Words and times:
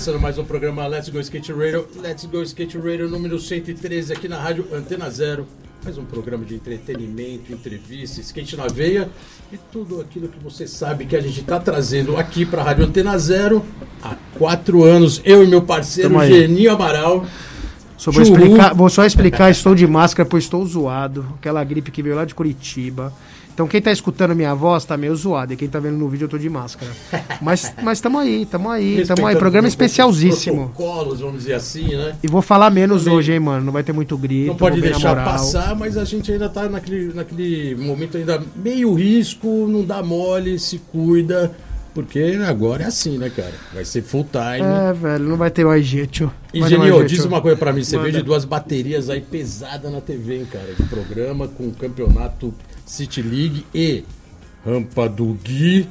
Começando 0.00 0.18
mais 0.18 0.38
um 0.38 0.44
programa 0.46 0.86
Let's 0.86 1.10
Go 1.10 1.20
Skate 1.20 1.52
Radio. 1.52 1.86
Let's 2.00 2.24
Go 2.24 2.42
Skate 2.42 2.78
Radio 2.78 3.06
número 3.06 3.38
113 3.38 4.14
aqui 4.14 4.28
na 4.28 4.40
rádio 4.40 4.66
Antena 4.72 5.10
Zero. 5.10 5.46
Mais 5.84 5.98
um 5.98 6.06
programa 6.06 6.42
de 6.42 6.54
entretenimento, 6.54 7.52
entrevista, 7.52 8.18
skate 8.22 8.56
na 8.56 8.66
veia 8.66 9.10
e 9.52 9.58
tudo 9.70 10.00
aquilo 10.00 10.28
que 10.28 10.42
você 10.42 10.66
sabe 10.66 11.04
que 11.04 11.14
a 11.14 11.20
gente 11.20 11.40
está 11.40 11.60
trazendo 11.60 12.16
aqui 12.16 12.46
para 12.46 12.62
a 12.62 12.64
rádio 12.64 12.86
Antena 12.86 13.18
Zero 13.18 13.62
há 14.02 14.16
quatro 14.38 14.84
anos. 14.84 15.20
Eu 15.22 15.44
e 15.44 15.46
meu 15.46 15.60
parceiro. 15.60 16.18
Geninho 16.24 16.72
Amaral. 16.72 17.26
Só 17.98 18.10
vou, 18.10 18.22
explicar, 18.22 18.74
vou 18.74 18.88
só 18.88 19.04
explicar, 19.04 19.50
estou 19.50 19.74
de 19.74 19.86
máscara, 19.86 20.26
pois 20.26 20.44
estou 20.44 20.64
zoado. 20.64 21.26
Aquela 21.38 21.62
gripe 21.62 21.90
que 21.90 22.02
veio 22.02 22.16
lá 22.16 22.24
de 22.24 22.34
Curitiba. 22.34 23.12
Então 23.52 23.66
quem 23.66 23.80
tá 23.80 23.92
escutando 23.92 24.34
minha 24.34 24.54
voz 24.54 24.84
tá 24.84 24.96
meio 24.96 25.14
zoado. 25.14 25.52
E 25.52 25.56
quem 25.56 25.68
tá 25.68 25.78
vendo 25.78 25.96
no 25.96 26.08
vídeo 26.08 26.24
eu 26.24 26.28
tô 26.28 26.38
de 26.38 26.48
máscara. 26.48 26.90
Mas, 27.40 27.72
mas 27.82 28.00
tamo 28.00 28.18
aí, 28.18 28.46
tamo 28.46 28.70
aí, 28.70 29.04
tamo 29.06 29.26
aí. 29.26 29.36
Programa 29.36 29.68
especialzíssimo. 29.68 30.70
Protocolos, 30.74 31.20
vamos 31.20 31.38
dizer 31.38 31.54
assim, 31.54 31.96
né? 31.96 32.16
E 32.22 32.28
vou 32.28 32.42
falar 32.42 32.70
menos 32.70 33.04
Também. 33.04 33.18
hoje, 33.18 33.32
hein, 33.32 33.40
mano. 33.40 33.64
Não 33.64 33.72
vai 33.72 33.82
ter 33.82 33.92
muito 33.92 34.16
grito. 34.16 34.48
Não 34.48 34.56
pode 34.56 34.80
deixar 34.80 35.14
passar, 35.16 35.74
mas 35.76 35.96
a 35.96 36.04
gente 36.04 36.30
ainda 36.32 36.48
tá 36.48 36.68
naquele, 36.68 37.12
naquele 37.12 37.74
momento 37.76 38.16
ainda 38.16 38.42
meio 38.56 38.94
risco, 38.94 39.66
não 39.68 39.84
dá 39.84 40.02
mole, 40.02 40.58
se 40.58 40.78
cuida, 40.78 41.52
porque 41.92 42.38
agora 42.46 42.84
é 42.84 42.86
assim, 42.86 43.18
né, 43.18 43.30
cara? 43.30 43.52
Vai 43.74 43.84
ser 43.84 44.02
full 44.02 44.26
time. 44.30 44.66
É, 44.66 44.92
velho, 44.92 45.24
não 45.24 45.36
vai 45.36 45.50
ter 45.50 45.64
mais 45.64 45.84
jeito. 45.84 46.30
E 46.54 46.60
mais 46.60 46.70
Genio, 46.70 47.04
diz 47.04 47.24
uma 47.24 47.40
coisa 47.40 47.56
pra 47.56 47.72
mim, 47.72 47.82
você 47.82 47.96
Manda. 47.96 48.08
veio 48.08 48.20
de 48.20 48.24
duas 48.24 48.44
baterias 48.44 49.10
aí 49.10 49.20
pesadas 49.20 49.90
na 49.90 50.00
TV, 50.00 50.38
hein, 50.38 50.46
cara? 50.50 50.72
De 50.72 50.82
programa 50.84 51.48
com 51.48 51.64
o 51.64 51.72
campeonato 51.72 52.54
City 52.90 53.22
League 53.22 53.64
e 53.74 54.04
Rampa 54.66 55.08
do 55.08 55.26
Gui. 55.44 55.88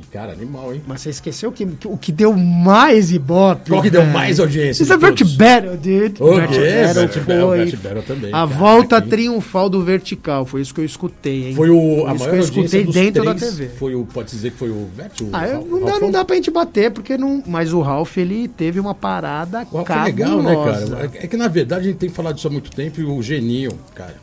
E, 0.00 0.06
cara, 0.12 0.30
animal, 0.32 0.72
hein? 0.72 0.80
Mas 0.86 1.00
você 1.00 1.10
esqueceu 1.10 1.50
que, 1.50 1.66
que 1.66 1.88
o 1.88 1.96
que 1.96 2.12
deu 2.12 2.32
mais 2.32 3.10
ibope. 3.10 3.68
Qual 3.70 3.82
que 3.82 3.90
deu 3.90 4.04
mais 4.06 4.38
audiência 4.38 4.84
Isso 4.84 4.92
é? 4.92 4.96
Vert 4.96 5.24
Battle, 5.36 5.76
dude. 5.76 5.88
Vert 5.90 6.50
quê? 6.50 6.82
Battle 6.86 7.24
Battle, 7.24 7.66
foi 7.66 7.76
Battle 7.78 8.02
também. 8.06 8.28
A 8.30 8.32
Cara, 8.32 8.46
volta 8.46 9.02
triunfal 9.02 9.68
do 9.68 9.82
vertical. 9.82 10.46
Foi 10.46 10.60
isso 10.60 10.72
que 10.72 10.80
eu 10.80 10.84
escutei, 10.84 11.48
hein? 11.48 11.54
Foi 11.56 11.68
o, 11.70 12.06
a 12.06 12.14
Isso 12.14 12.24
maior 12.24 12.30
que 12.30 12.36
eu 12.36 12.40
escutei 12.64 12.84
dentro 12.84 13.24
da 13.24 13.34
TV. 13.34 13.70
Foi 13.70 13.96
o, 13.96 14.04
pode 14.06 14.30
dizer 14.30 14.52
que 14.52 14.56
foi 14.56 14.70
o 14.70 14.88
Vert? 14.94 15.20
o 15.20 15.30
Ah, 15.32 15.38
Ralf- 15.46 15.66
não, 15.66 15.84
dá, 15.84 15.98
não 15.98 16.10
dá 16.12 16.24
pra 16.24 16.36
gente 16.36 16.50
bater, 16.52 16.92
porque 16.92 17.18
não. 17.18 17.42
Mas 17.44 17.72
o 17.72 17.80
Ralph, 17.80 18.18
ele 18.18 18.46
teve 18.46 18.78
uma 18.78 18.94
parada 18.94 19.66
O 19.72 19.80
é 19.80 19.84
cabulosa. 19.84 20.04
legal, 20.04 20.42
né, 20.42 20.54
cara? 20.54 21.10
É 21.14 21.26
que 21.26 21.36
na 21.36 21.48
verdade 21.48 21.80
a 21.88 21.90
gente 21.90 21.98
tem 21.98 22.08
falado 22.08 22.36
disso 22.36 22.46
há 22.46 22.50
muito 22.52 22.70
tempo 22.70 23.00
e 23.00 23.04
o 23.04 23.20
Geninho, 23.20 23.72
cara, 23.96 24.14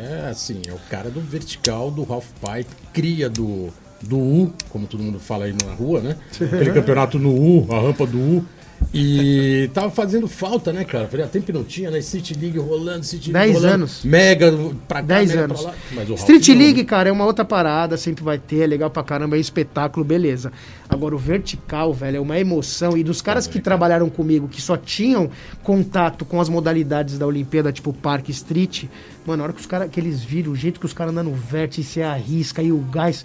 é 0.00 0.28
assim, 0.30 0.62
é 0.66 0.72
o 0.72 0.78
cara 0.88 1.10
do 1.10 1.20
vertical 1.20 1.90
do 1.90 2.02
Ralph 2.04 2.28
Pipe, 2.40 2.70
cria 2.92 3.28
do, 3.28 3.68
do 4.02 4.18
U, 4.18 4.52
como 4.68 4.86
todo 4.86 5.02
mundo 5.02 5.18
fala 5.18 5.44
aí 5.44 5.54
na 5.64 5.72
rua, 5.72 6.00
né? 6.00 6.16
Aquele 6.34 6.72
campeonato 6.72 7.18
no 7.18 7.34
U, 7.34 7.66
a 7.72 7.80
rampa 7.80 8.06
do 8.06 8.18
U. 8.18 8.46
E 8.92 9.70
tava 9.72 9.90
fazendo 9.90 10.26
falta, 10.26 10.72
né, 10.72 10.84
cara? 10.84 11.06
Fazia 11.06 11.26
tempo 11.26 11.46
que 11.46 11.52
não 11.52 11.62
tinha, 11.62 11.90
né? 11.90 12.00
City 12.00 12.34
League 12.34 12.58
rolando, 12.58 13.04
City 13.04 13.30
League 13.30 13.52
Dez 13.52 13.54
rolando. 13.54 13.74
anos. 13.74 14.04
Mega 14.04 14.52
pra 14.88 14.98
cá, 15.00 15.06
10 15.06 15.30
mega 15.30 15.44
anos. 15.44 15.62
pra 15.62 16.14
Street 16.14 16.48
não, 16.48 16.56
League, 16.56 16.80
né? 16.80 16.84
cara, 16.84 17.08
é 17.08 17.12
uma 17.12 17.24
outra 17.24 17.44
parada, 17.44 17.96
sempre 17.96 18.24
vai 18.24 18.38
ter, 18.38 18.62
é 18.62 18.66
legal 18.66 18.90
pra 18.90 19.04
caramba, 19.04 19.36
é 19.36 19.40
espetáculo, 19.40 20.04
beleza. 20.04 20.50
Agora, 20.88 21.14
o 21.14 21.18
vertical, 21.18 21.94
velho, 21.94 22.16
é 22.16 22.20
uma 22.20 22.38
emoção. 22.38 22.96
E 22.98 23.04
dos 23.04 23.22
caras 23.22 23.46
que 23.46 23.60
trabalharam 23.60 24.10
comigo, 24.10 24.48
que 24.48 24.60
só 24.60 24.76
tinham 24.76 25.30
contato 25.62 26.24
com 26.24 26.40
as 26.40 26.48
modalidades 26.48 27.16
da 27.16 27.26
Olimpíada, 27.26 27.70
tipo 27.70 27.92
Park 27.92 28.28
Street, 28.30 28.86
mano, 29.24 29.42
a 29.42 29.44
hora 29.44 29.52
que 29.52 29.60
os 29.60 29.66
caras, 29.66 29.88
que 29.88 30.00
eles 30.00 30.20
viram, 30.24 30.50
o 30.50 30.56
jeito 30.56 30.80
que 30.80 30.86
os 30.86 30.92
caras 30.92 31.12
andam 31.12 31.24
no 31.24 31.34
vértice, 31.34 32.02
a 32.02 32.14
risca 32.14 32.60
e 32.60 32.72
o 32.72 32.78
gás, 32.78 33.24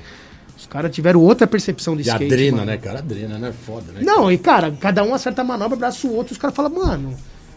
os 0.66 0.72
caras 0.72 0.92
tiveram 0.94 1.22
outra 1.22 1.46
percepção 1.46 1.96
de 1.96 2.02
E 2.02 2.06
skate. 2.08 2.28
drena, 2.28 2.58
mano. 2.58 2.72
né, 2.72 2.78
cara? 2.78 3.00
A 3.00 3.02
drena, 3.02 3.38
né? 3.38 3.53
Foda, 3.66 3.92
né? 3.94 4.00
Não, 4.02 4.31
e 4.31 4.38
cara, 4.38 4.72
cada 4.80 5.03
um 5.03 5.14
acerta 5.14 5.42
a 5.42 5.46
manobra, 5.46 5.76
abraça 5.76 6.08
o 6.08 6.14
outro, 6.16 6.34
os 6.34 6.40
caras 6.40 6.56
falam, 6.56 6.72
mano. 6.74 7.16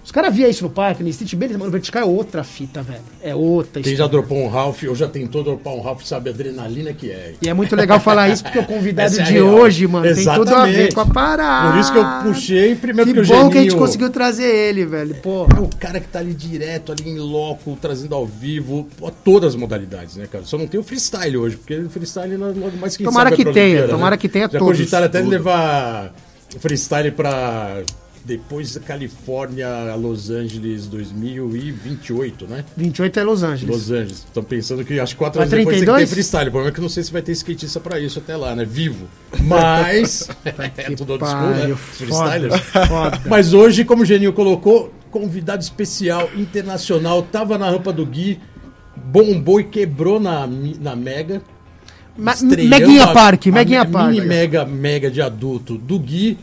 Os 0.09 0.13
caras 0.13 0.35
via 0.35 0.49
isso 0.49 0.65
no 0.65 0.71
parque, 0.71 1.03
no 1.03 1.09
Street, 1.11 1.35
beleza, 1.35 1.59
mano, 1.59 1.69
o 1.69 1.73
vertical 1.73 2.01
é 2.01 2.05
outra 2.07 2.43
fita, 2.43 2.81
velho. 2.83 3.03
É 3.23 3.35
outra 3.35 3.83
Quem 3.83 3.95
já 3.95 4.07
dropou 4.07 4.39
um 4.39 4.49
Ralph 4.49 4.83
ou 4.89 4.95
já 4.95 5.07
tentou 5.07 5.45
dropar 5.45 5.75
um 5.75 5.83
Ralph 5.83 6.01
sabe 6.03 6.31
a 6.31 6.33
adrenalina 6.33 6.95
que 6.95 7.11
é. 7.11 7.35
E 7.43 7.47
é 7.47 7.53
muito 7.53 7.77
legal 7.77 8.01
falar 8.01 8.31
isso, 8.31 8.43
porque 8.43 8.59
o 8.59 8.65
convidado 8.65 9.21
é 9.21 9.23
de 9.23 9.33
real. 9.35 9.49
hoje, 9.49 9.87
mano, 9.87 10.07
tem 10.07 10.25
tudo 10.25 10.55
a 10.55 10.65
ver 10.65 10.71
Exatamente. 10.71 10.95
com 10.95 11.01
a 11.03 11.07
parada. 11.07 11.73
Por 11.73 11.81
isso 11.81 11.93
que 11.93 11.99
eu 11.99 12.05
puxei, 12.23 12.75
primeiro 12.75 13.11
Que 13.11 13.21
porque 13.21 13.35
o 13.35 13.37
bom 13.37 13.51
que 13.51 13.59
a 13.59 13.61
gente 13.61 13.77
conseguiu 13.77 14.09
trazer 14.09 14.47
ele, 14.47 14.87
velho. 14.87 15.11
É 15.15 15.19
Porra. 15.19 15.61
o 15.61 15.69
cara 15.77 16.01
que 16.01 16.09
tá 16.09 16.21
ali 16.21 16.33
direto, 16.33 16.91
ali 16.91 17.07
em 17.07 17.19
loco, 17.19 17.77
trazendo 17.79 18.15
ao 18.15 18.25
vivo, 18.25 18.89
pô, 18.97 19.11
todas 19.11 19.51
as 19.51 19.57
modalidades, 19.61 20.17
né, 20.17 20.27
cara? 20.27 20.43
Só 20.47 20.57
não 20.57 20.67
tem 20.67 20.81
o 20.81 20.83
freestyle 20.83 21.37
hoje, 21.37 21.59
porque 21.59 21.77
o 21.77 21.91
freestyle 21.91 22.35
logo 22.39 22.79
mais 22.81 22.97
que 22.97 23.05
Tomara 23.05 23.29
sabe 23.29 23.37
que 23.37 23.43
é 23.43 23.45
pra 23.45 23.53
tenha, 23.53 23.67
Olimpíada, 23.67 23.93
tomara 23.93 24.17
que 24.17 24.27
tenha 24.27 24.49
Já 24.51 24.59
todos. 24.59 24.69
cogitaram 24.79 25.05
até 25.05 25.19
Tudo. 25.19 25.29
levar 25.31 26.15
freestyle 26.61 27.13
pra 27.13 27.83
depois 28.29 28.75
da 28.75 28.81
Califórnia 28.81 29.67
a 29.91 29.95
Los 29.95 30.29
Angeles 30.31 30.87
2028, 30.87 32.47
né? 32.47 32.63
28 32.77 33.21
é 33.21 33.25
Los 33.25 33.43
Angeles. 33.43 33.75
Los 33.75 33.91
Angeles. 33.91 34.19
Estão 34.19 34.43
pensando 34.45 34.85
que 34.85 35.01
acho 35.01 35.15
que 35.15 35.19
quatro 35.19 35.41
anos 35.41 35.51
depois 35.51 35.67
tem 35.79 35.81
que 35.81 35.87
ter 35.87 35.93
32? 35.93 36.11
freestyle. 36.11 36.49
O 36.49 36.53
problema 36.53 36.71
é 36.71 36.73
que 36.75 36.79
eu 36.79 36.83
não 36.83 36.91
sei 36.91 37.03
se 37.03 37.11
vai 37.11 37.23
ter 37.23 37.33
skatista 37.33 37.81
pra 37.81 37.99
isso 37.99 38.19
até 38.19 38.37
lá, 38.37 38.55
né? 38.55 38.67
Vivo. 38.67 39.07
Mas. 39.41 40.29
é 40.77 40.91
tudo 40.95 41.15
old 41.15 41.25
school, 41.25 41.51
né? 41.51 41.75
foda, 41.75 42.59
foda. 42.87 43.23
Mas 43.27 43.55
hoje, 43.55 43.83
como 43.83 44.03
o 44.03 44.05
Geninho 44.07 44.35
colocou, 44.35 44.93
convidado 45.11 45.63
especial, 45.63 46.29
internacional, 46.37 47.23
tava 47.23 47.57
na 47.57 47.71
rampa 47.71 47.95
do 47.95 48.05
Gui, 48.05 48.39
bombou 48.95 49.59
e 49.59 49.65
quebrou 49.65 50.21
na, 50.21 50.47
na 50.47 50.95
Mega. 50.95 51.41
Ma- 52.15 52.35
Meguinha 52.43 53.07
Park, 53.13 53.47
Meguinha 53.47 53.85
me- 53.85 53.93
Park. 53.93 54.11
Mini 54.11 54.27
Mega, 54.27 54.65
Mega 54.65 55.09
de 55.09 55.23
adulto 55.23 55.79
do 55.79 55.99
Gui. 56.01 56.37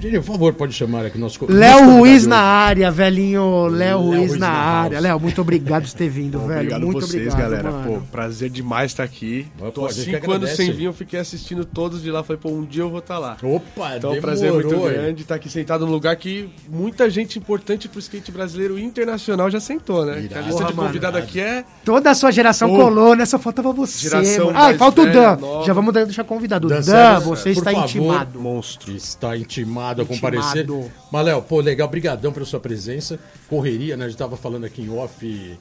Por 0.00 0.22
favor, 0.22 0.52
pode 0.52 0.72
chamar 0.74 1.06
aqui 1.06 1.18
nosso 1.18 1.38
Léo 1.46 1.58
nosso 1.70 1.78
convidado 1.78 1.98
Ruiz 1.98 2.26
na 2.26 2.38
área, 2.38 2.90
velhinho. 2.90 3.66
Léo 3.68 3.98
Ruiz 4.00 4.18
Ruiz 4.30 4.32
na 4.38 4.48
na 4.48 4.54
área. 4.54 5.00
Léo, 5.00 5.18
muito 5.20 5.40
obrigado 5.40 5.84
por 5.84 5.92
ter 5.92 6.08
vindo, 6.08 6.38
velho. 6.46 6.52
Obrigado 6.60 6.82
muito 6.82 7.00
vocês, 7.00 7.26
obrigado, 7.32 7.50
galera. 7.50 7.70
mano. 7.72 7.94
Pô, 7.94 8.00
prazer 8.12 8.50
demais 8.50 8.92
estar 8.92 9.02
aqui. 9.04 9.46
Pô, 9.58 9.70
Tô 9.70 9.88
cinco 9.88 10.30
anos 10.32 10.50
sem 10.50 10.70
vir, 10.72 10.84
eu 10.84 10.92
fiquei 10.92 11.18
assistindo 11.18 11.64
todos 11.64 12.02
de 12.02 12.10
lá. 12.10 12.22
Falei, 12.22 12.40
pô, 12.40 12.50
um 12.50 12.64
dia 12.64 12.82
eu 12.82 12.90
vou 12.90 12.98
estar 12.98 13.18
lá. 13.18 13.36
Opa, 13.42 13.96
Então 13.96 14.12
é 14.12 14.14
demorou, 14.14 14.18
um 14.18 14.20
prazer 14.20 14.52
muito 14.52 14.74
hein? 14.74 14.80
grande 14.82 15.22
estar 15.22 15.34
aqui 15.36 15.48
sentado 15.48 15.86
num 15.86 15.92
lugar 15.92 16.14
que 16.16 16.48
muita 16.68 17.08
gente 17.08 17.38
importante 17.38 17.88
pro 17.88 17.98
skate 17.98 18.30
brasileiro 18.30 18.78
e 18.78 18.84
internacional 18.84 19.50
já 19.50 19.60
sentou, 19.60 20.04
né? 20.04 20.20
Irado. 20.22 20.36
A 20.38 20.40
lista 20.42 20.52
Porra, 20.58 20.70
de 20.70 20.76
mano. 20.76 20.88
convidado 20.88 21.18
aqui 21.18 21.40
é. 21.40 21.64
Toda 21.84 22.10
a 22.10 22.14
sua 22.14 22.30
geração 22.30 22.72
Ô, 22.72 22.76
colou, 22.76 23.14
né? 23.16 23.24
Só 23.24 23.38
faltava 23.38 23.72
você. 23.72 24.08
geração 24.08 24.46
mano. 24.46 24.58
Ah, 24.58 24.72
e 24.72 24.78
falta 24.78 25.02
o 25.02 25.06
Dan. 25.06 25.36
nova. 25.36 25.64
Já 25.66 25.72
vamos 25.72 25.94
deixar 25.94 26.24
convidado. 26.24 26.68
Dan, 26.68 26.80
Dan, 26.80 27.20
você 27.20 27.50
está 27.50 27.72
intimado. 27.72 28.38
Monstro. 28.38 28.92
Está 28.94 29.36
intimado 29.36 29.85
a 29.88 29.92
Intimado. 29.92 30.06
comparecer. 30.06 30.66
Mas, 31.10 31.26
Léo, 31.26 31.42
pô, 31.42 31.60
legal, 31.60 31.88
brigadão 31.88 32.32
pela 32.32 32.46
sua 32.46 32.60
presença. 32.60 33.18
Correria, 33.48 33.96
né? 33.96 34.04
A 34.04 34.08
gente 34.08 34.18
tava 34.18 34.36
falando 34.36 34.64
aqui 34.64 34.82
em 34.82 34.90
off, 34.90 35.58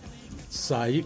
sair... 0.50 1.04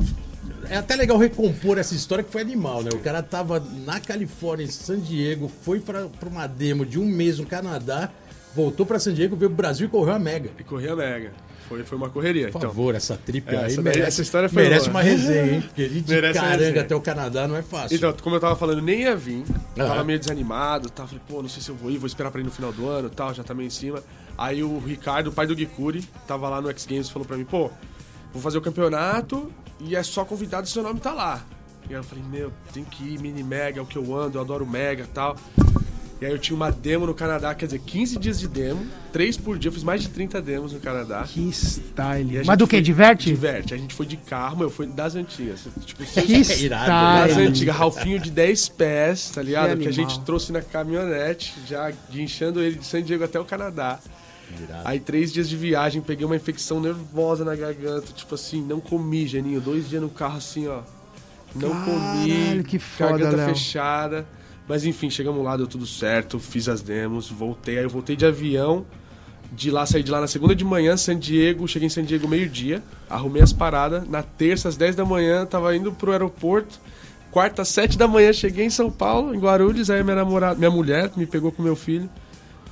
É 0.69 0.78
até 0.78 0.96
legal 0.96 1.18
recompor 1.18 1.78
essa 1.78 1.94
história 1.94 2.24
que 2.24 2.31
foi 2.31 2.41
animal, 2.41 2.82
né? 2.82 2.90
O 2.93 2.99
cara 2.99 3.22
tava 3.22 3.59
na 3.59 3.99
Califórnia, 3.99 4.64
em 4.64 4.72
San 4.72 4.99
Diego, 4.99 5.52
foi 5.64 5.79
pra, 5.79 6.08
pra 6.08 6.29
uma 6.29 6.47
demo 6.47 6.85
de 6.85 6.97
um 6.97 7.05
mês 7.05 7.40
no 7.40 7.46
Canadá, 7.46 8.09
voltou 8.55 8.85
pra 8.85 8.99
San 8.99 9.14
Diego, 9.14 9.35
veio 9.35 9.49
pro 9.49 9.58
Brasil 9.58 9.88
e 9.88 9.90
correu 9.90 10.14
a 10.14 10.20
Mega. 10.20 10.49
E 10.58 10.64
corria 10.64 10.96
mega. 10.96 11.34
Foi, 11.69 11.83
foi 11.83 11.97
uma 11.97 12.09
correria. 12.09 12.49
Por 12.49 12.57
Então, 12.57 12.69
favor, 12.69 12.95
essa 12.95 13.16
trip 13.16 13.47
É, 13.47 13.57
aí 13.57 13.66
essa 13.67 13.81
merece, 13.81 14.01
essa 14.07 14.21
história 14.23 14.49
foi 14.49 14.63
merece 14.63 14.89
boa. 14.89 14.91
uma 14.97 15.01
resenha, 15.03 15.53
hein? 15.53 15.61
Porque 15.61 15.87
de 15.87 16.03
Merece 16.11 16.39
caranga 16.39 16.81
até 16.81 16.95
o 16.95 16.99
Canadá 17.01 17.47
não 17.47 17.55
é 17.55 17.61
fácil. 17.61 17.95
Então, 17.95 18.11
como 18.21 18.35
eu 18.35 18.39
tava 18.39 18.55
falando, 18.55 18.81
nem 18.81 19.03
ia 19.03 19.16
vir. 19.16 19.43
Tava 19.75 19.93
Aham. 19.93 20.03
meio 20.03 20.17
desanimado, 20.19 20.89
tava, 20.89 21.07
falei, 21.09 21.23
pô, 21.27 21.41
não 21.43 21.47
sei 21.49 21.61
se 21.61 21.69
eu 21.69 21.75
vou 21.75 21.91
ir, 21.91 21.97
vou 21.97 22.07
esperar 22.07 22.31
pra 22.31 22.41
ir 22.41 22.43
no 22.43 22.51
final 22.51 22.73
do 22.73 22.87
ano 22.89 23.09
tal, 23.09 23.33
já 23.35 23.43
tá 23.43 23.53
meio 23.53 23.67
em 23.67 23.69
cima. 23.69 24.03
Aí 24.37 24.63
o 24.63 24.79
Ricardo, 24.79 25.27
o 25.27 25.31
pai 25.31 25.45
do 25.45 25.55
Gikuri, 25.55 26.01
tava 26.27 26.49
lá 26.49 26.59
no 26.59 26.69
X 26.71 26.85
Games 26.87 27.07
e 27.07 27.11
falou 27.13 27.27
pra 27.27 27.37
mim, 27.37 27.45
pô, 27.45 27.69
vou 28.33 28.41
fazer 28.41 28.57
o 28.57 28.61
campeonato 28.61 29.51
e 29.79 29.95
é 29.95 30.01
só 30.01 30.25
convidado 30.25 30.66
e 30.66 30.69
seu 30.71 30.81
nome 30.81 30.99
tá 30.99 31.13
lá. 31.13 31.45
E 31.87 31.93
aí 31.93 31.99
eu 31.99 32.03
falei, 32.03 32.23
meu, 32.29 32.51
tem 32.73 32.83
que 32.83 33.03
ir, 33.03 33.19
mini 33.19 33.43
mega, 33.43 33.79
é 33.79 33.81
o 33.83 33.85
que 33.85 33.97
eu 33.97 34.16
ando, 34.17 34.37
eu 34.37 34.41
adoro 34.41 34.66
mega 34.66 35.03
e 35.03 35.07
tal. 35.07 35.35
E 36.21 36.25
aí 36.25 36.31
eu 36.33 36.37
tinha 36.37 36.53
uma 36.53 36.69
demo 36.69 37.05
no 37.05 37.13
Canadá, 37.13 37.55
quer 37.55 37.66
dizer, 37.66 37.79
15 37.79 38.19
dias 38.19 38.37
de 38.39 38.47
demo, 38.49 38.85
3 39.13 39.37
por 39.37 39.57
dia, 39.57 39.69
eu 39.69 39.73
fiz 39.73 39.83
mais 39.83 40.01
de 40.01 40.09
30 40.09 40.41
demos 40.41 40.73
no 40.73 40.79
Canadá. 40.81 41.23
Que 41.25 41.49
style. 41.49 42.41
Mas 42.45 42.57
do 42.57 42.67
que? 42.67 42.75
foi- 42.75 42.81
Diverte? 42.81 43.29
Diverte. 43.29 43.73
A 43.73 43.77
gente 43.77 43.93
foi 43.95 44.05
de 44.05 44.17
carro, 44.17 44.61
eu 44.63 44.69
fui 44.69 44.85
das 44.85 45.16
antigas. 45.16 45.66
Tipo, 45.85 46.03
Que 46.03 46.19
irado, 46.66 46.87
das 47.23 47.31
style. 47.31 47.47
antigas, 47.47 47.75
Ralfinho 47.75 48.19
de 48.19 48.31
10 48.31 48.67
pés, 48.69 49.29
tá 49.33 49.41
ligado? 49.41 49.77
Que 49.77 49.83
Que, 49.83 49.87
a 49.87 49.91
gente 49.93 50.19
trouxe 50.21 50.51
na 50.51 50.61
caminhonete, 50.61 51.53
já 51.66 51.89
guinchando 52.11 52.59
ele 52.61 52.75
de 52.75 52.85
San 52.85 53.01
Diego 53.01 53.23
até 53.23 53.39
o 53.39 53.45
Canadá. 53.45 53.97
Aí 54.83 54.99
três 54.99 55.31
dias 55.31 55.47
de 55.47 55.55
viagem, 55.55 56.01
peguei 56.01 56.25
uma 56.25 56.35
infecção 56.35 56.81
nervosa 56.81 57.45
na 57.45 57.55
garganta, 57.55 58.07
tipo 58.13 58.33
assim, 58.35 58.61
não 58.61 58.81
comi, 58.81 59.25
Geninho. 59.27 59.61
Dois 59.61 59.87
dias 59.87 60.01
no 60.01 60.09
carro 60.09 60.37
assim, 60.37 60.67
ó. 60.67 60.81
Não 61.55 61.69
comi, 61.69 62.33
Caralho, 62.43 62.63
que 62.63 62.77
foda, 62.79 63.09
garganta 63.11 63.35
Léo. 63.37 63.49
fechada. 63.49 64.27
Mas 64.69 64.85
enfim, 64.85 65.09
chegamos 65.09 65.43
lá, 65.43 65.57
deu 65.57 65.66
tudo 65.66 65.87
certo, 65.87 66.39
fiz 66.39 66.69
as 66.69 66.79
demos, 66.83 67.27
voltei. 67.27 67.79
Aí 67.79 67.83
eu 67.85 67.89
voltei 67.89 68.16
de 68.16 68.23
avião, 68.23 68.85
de 69.51 69.71
lá, 69.71 69.83
saí 69.83 70.03
de 70.03 70.11
lá 70.11 70.21
na 70.21 70.27
segunda 70.27 70.55
de 70.55 70.63
manhã, 70.63 70.95
San 70.95 71.17
Diego, 71.17 71.67
cheguei 71.67 71.87
em 71.87 71.89
San 71.89 72.03
Diego 72.03 72.27
meio-dia, 72.27 72.83
arrumei 73.09 73.41
as 73.41 73.51
paradas. 73.51 74.07
Na 74.07 74.21
terça, 74.21 74.69
às 74.69 74.77
10 74.77 74.95
da 74.95 75.03
manhã, 75.03 75.43
tava 75.43 75.75
indo 75.75 75.91
pro 75.91 76.11
aeroporto. 76.11 76.79
Quarta, 77.31 77.63
às 77.63 77.69
7 77.69 77.97
da 77.97 78.07
manhã, 78.07 78.31
cheguei 78.31 78.63
em 78.63 78.69
São 78.69 78.91
Paulo, 78.91 79.33
em 79.33 79.39
Guarulhos, 79.39 79.89
aí 79.89 80.03
minha 80.03 80.17
namorada, 80.17 80.55
minha 80.55 80.69
mulher 80.69 81.11
me 81.17 81.25
pegou 81.25 81.51
com 81.51 81.63
meu 81.63 81.75
filho. 81.75 82.07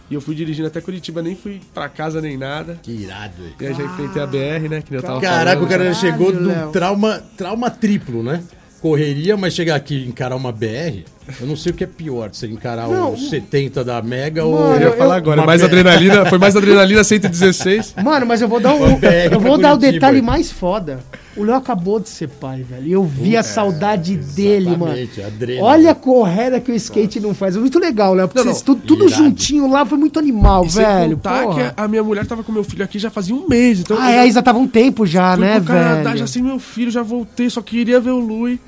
E 0.09 0.13
eu 0.13 0.21
fui 0.21 0.35
dirigindo 0.35 0.67
até 0.67 0.79
Curitiba, 0.79 1.23
nem 1.23 1.35
fui 1.35 1.59
pra 1.73 1.89
casa 1.89 2.21
nem 2.21 2.38
nada. 2.38 2.79
Que 2.81 2.91
irado, 2.91 3.33
velho. 3.38 3.55
E 3.59 3.65
aí 3.65 3.73
já 3.73 3.83
enfrentei 3.83 4.21
a 4.21 4.27
BR, 4.27 4.69
né? 4.69 4.81
Que 4.81 4.91
nem 4.91 4.99
eu 4.99 5.01
tava 5.01 5.19
Caraca, 5.19 5.61
o 5.61 5.67
falando. 5.67 5.69
cara 5.69 5.83
Caralho, 5.83 5.95
chegou 5.95 6.31
um 6.31 6.71
trauma, 6.71 7.23
trauma 7.35 7.69
triplo, 7.71 8.21
né? 8.23 8.44
Correria, 8.81 9.35
mas 9.35 9.53
chegar 9.53 9.75
aqui 9.75 9.95
e 9.95 10.07
encarar 10.07 10.35
uma 10.35 10.51
BR, 10.51 11.03
eu 11.41 11.47
não 11.47 11.56
sei 11.56 11.71
o 11.71 11.75
que 11.75 11.83
é 11.83 11.88
pior, 11.88 12.29
você 12.31 12.47
encarar 12.47 12.88
Não, 12.88 13.13
o 13.13 13.18
70 13.18 13.83
da 13.83 14.01
Mega 14.01 14.44
Mano, 14.44 14.56
ou. 14.56 14.75
Eu 14.75 14.91
ia 14.91 14.97
falar 14.97 15.15
agora, 15.15 15.45
mais 15.45 15.62
BR. 15.62 15.68
adrenalina, 15.68 16.25
foi 16.27 16.38
mais 16.38 16.56
adrenalina 16.56 17.03
116. 17.03 17.95
Mano, 18.03 18.25
mas 18.25 18.41
eu 18.41 18.47
vou 18.47 18.59
dar 18.59 18.75
um. 18.75 19.00
Eu 19.31 19.39
vou 19.39 19.57
dar 19.57 19.74
o 19.74 19.77
detalhe 19.77 20.21
mais 20.21 20.51
foda. 20.51 21.00
O 21.38 21.44
Léo 21.44 21.56
acabou 21.56 22.00
de 22.00 22.10
ser 22.10 22.28
pai, 22.28 22.63
velho. 22.63 22.88
E 22.88 22.92
eu 22.92 23.04
vi 23.04 23.38
a 23.38 23.44
saudade 23.44 24.18
dele, 24.18 24.75
mano. 24.75 24.95
adrena. 25.25 25.63
Olha 25.63 25.92
a 25.92 25.95
corrida 25.95 26.60
que 26.60 26.72
o 26.72 26.75
skate 26.75 27.19
não 27.19 27.34
faz. 27.34 27.56
É 27.56 27.60
muito 27.60 27.78
legal, 27.80 28.13
Léo. 28.13 28.28
Porque 28.28 28.39
Não, 28.39 28.45
vocês 28.54 28.57
não, 28.68 28.75
tudo, 28.75 28.88
tudo 28.88 29.07
juntinho 29.07 29.69
lá 29.69 29.86
foi 29.86 29.98
muito 29.98 30.18
animal, 30.19 30.66
E 30.66 30.69
velho. 30.69 31.18
porra. 31.18 31.74
que 31.74 31.81
a 31.81 31.88
minha 31.88 32.04
mulher 32.04 32.25
tava 32.25 32.44
com 32.44 32.51
meu 32.51 32.63
filho 32.63 32.84
aqui 32.84 32.98
já 33.00 33.10
fazia 33.10 33.36
um 33.36 33.48
mês. 33.48 33.80
Então 33.80 33.98
Ah, 34.00 34.12
é, 34.12 34.31
já 34.31 34.42
tava 34.42 34.57
um 34.60 34.68
tempo 34.68 35.06
já, 35.06 35.38
né, 35.38 35.56
pro 35.60 35.68
Canadá, 35.74 36.04
velho? 36.10 36.18
já 36.18 36.28
sem 36.28 36.42
meu 36.42 36.60
filho, 36.60 36.89
já 36.92 37.04
voltei, 37.04 37.50
só 37.50 37.62
queria 37.62 38.00
ver 38.00 38.12
o 38.12 38.19
Lui. 38.19 38.60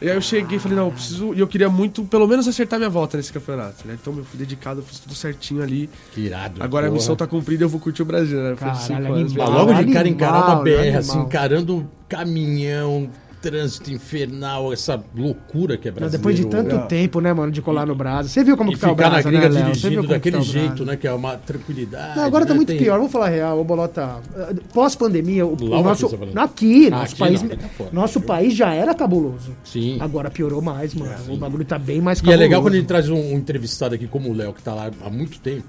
E 0.00 0.08
aí 0.08 0.16
eu 0.16 0.20
cheguei 0.20 0.58
e 0.58 0.60
falei, 0.60 0.76
não, 0.76 0.86
eu 0.86 0.92
preciso. 0.92 1.34
E 1.34 1.40
eu 1.40 1.46
queria 1.48 1.68
muito, 1.68 2.04
pelo 2.04 2.26
menos, 2.26 2.46
acertar 2.46 2.78
minha 2.78 2.90
volta 2.90 3.16
nesse 3.16 3.32
campeonato, 3.32 3.86
né? 3.86 3.96
Então, 4.00 4.12
meu 4.12 4.24
fui 4.24 4.38
dedicado, 4.38 4.80
eu 4.80 4.84
fiz 4.84 5.00
tudo 5.00 5.14
certinho 5.14 5.62
ali. 5.62 5.90
Que 6.12 6.22
irado. 6.22 6.62
Agora 6.62 6.86
a 6.86 6.88
porra. 6.88 6.98
missão 6.98 7.16
tá 7.16 7.26
cumprida 7.26 7.64
eu 7.64 7.68
vou 7.68 7.80
curtir 7.80 8.02
o 8.02 8.04
Brasil, 8.04 8.40
né? 8.40 8.54
Caralho, 8.54 8.78
cinco 8.78 8.98
animal. 8.98 9.14
anos, 9.14 9.34
logo 9.36 9.72
de 9.74 9.92
cara 9.92 10.08
encarar 10.08 10.44
uma 10.44 10.62
BR, 10.62 10.70
animal. 10.78 10.98
assim, 10.98 11.18
encarando 11.20 11.90
caminhão, 12.08 13.10
trânsito 13.40 13.92
infernal, 13.92 14.72
essa 14.72 15.02
loucura 15.16 15.76
que 15.76 15.88
é 15.88 15.90
Não, 15.90 15.96
brasileiro. 15.96 16.18
depois 16.18 16.36
de 16.36 16.46
tanto 16.46 16.74
Não. 16.74 16.86
tempo, 16.86 17.20
né, 17.20 17.32
mano, 17.32 17.52
de 17.52 17.62
colar 17.62 17.86
no 17.86 17.94
Brasa. 17.94 18.28
Você 18.28 18.42
viu 18.44 18.56
como 18.56 18.70
E 18.70 18.74
que 18.74 18.80
tá 18.80 18.88
o 18.88 18.96
ficar 18.96 19.10
na 19.10 19.22
gringa 19.22 19.48
né, 19.48 19.62
dirigindo 19.62 20.02
que 20.02 20.08
daquele 20.08 20.36
tá 20.36 20.42
o 20.42 20.44
jeito, 20.44 20.84
né? 20.84 20.96
Que 20.96 21.06
é 21.06 21.12
uma 21.12 21.36
tranquilidade. 21.36 22.16
Não, 22.16 22.24
agora 22.24 22.44
tá 22.44 22.52
né, 22.52 22.56
muito 22.56 22.68
tem- 22.68 22.78
pior. 22.78 22.96
Vamos 22.98 23.12
falar 23.12 23.28
real, 23.28 23.58
ô 23.60 23.64
Bolota. 23.64 24.16
Uh, 24.34 24.54
Pós-pandemia, 24.74 25.46
o, 25.46 25.54
o 25.54 25.82
nosso. 25.82 26.06
aqui, 26.06 26.18
tá? 26.30 26.44
Aqui, 26.44 26.90
nosso 26.90 27.02
aqui 27.12 27.18
país. 27.18 27.42
não, 27.42 27.48
tá 27.50 27.68
fora. 27.68 27.90
nosso 27.92 28.20
país 28.20 28.54
já 28.54 28.72
era 28.74 28.94
cabuloso. 28.94 29.52
Sim. 29.64 29.98
Agora 30.00 30.30
piorou 30.30 30.60
mais, 30.60 30.94
mano. 30.94 31.12
o 31.28 31.36
bagulho 31.36 31.64
tá 31.64 31.78
bem 31.78 32.00
mais 32.00 32.18
E 32.18 32.22
é 32.22 32.24
cabuloso. 32.24 32.40
legal 32.42 32.62
quando 32.62 32.74
gente 32.74 32.86
traz 32.86 33.08
um, 33.08 33.16
um 33.18 33.32
entrevistado 33.36 33.94
aqui 33.94 34.06
como 34.06 34.28
o 34.30 34.32
Léo, 34.32 34.52
que 34.52 34.62
tá 34.62 34.74
lá 34.74 34.90
há 35.04 35.10
muito 35.10 35.38
tempo. 35.40 35.64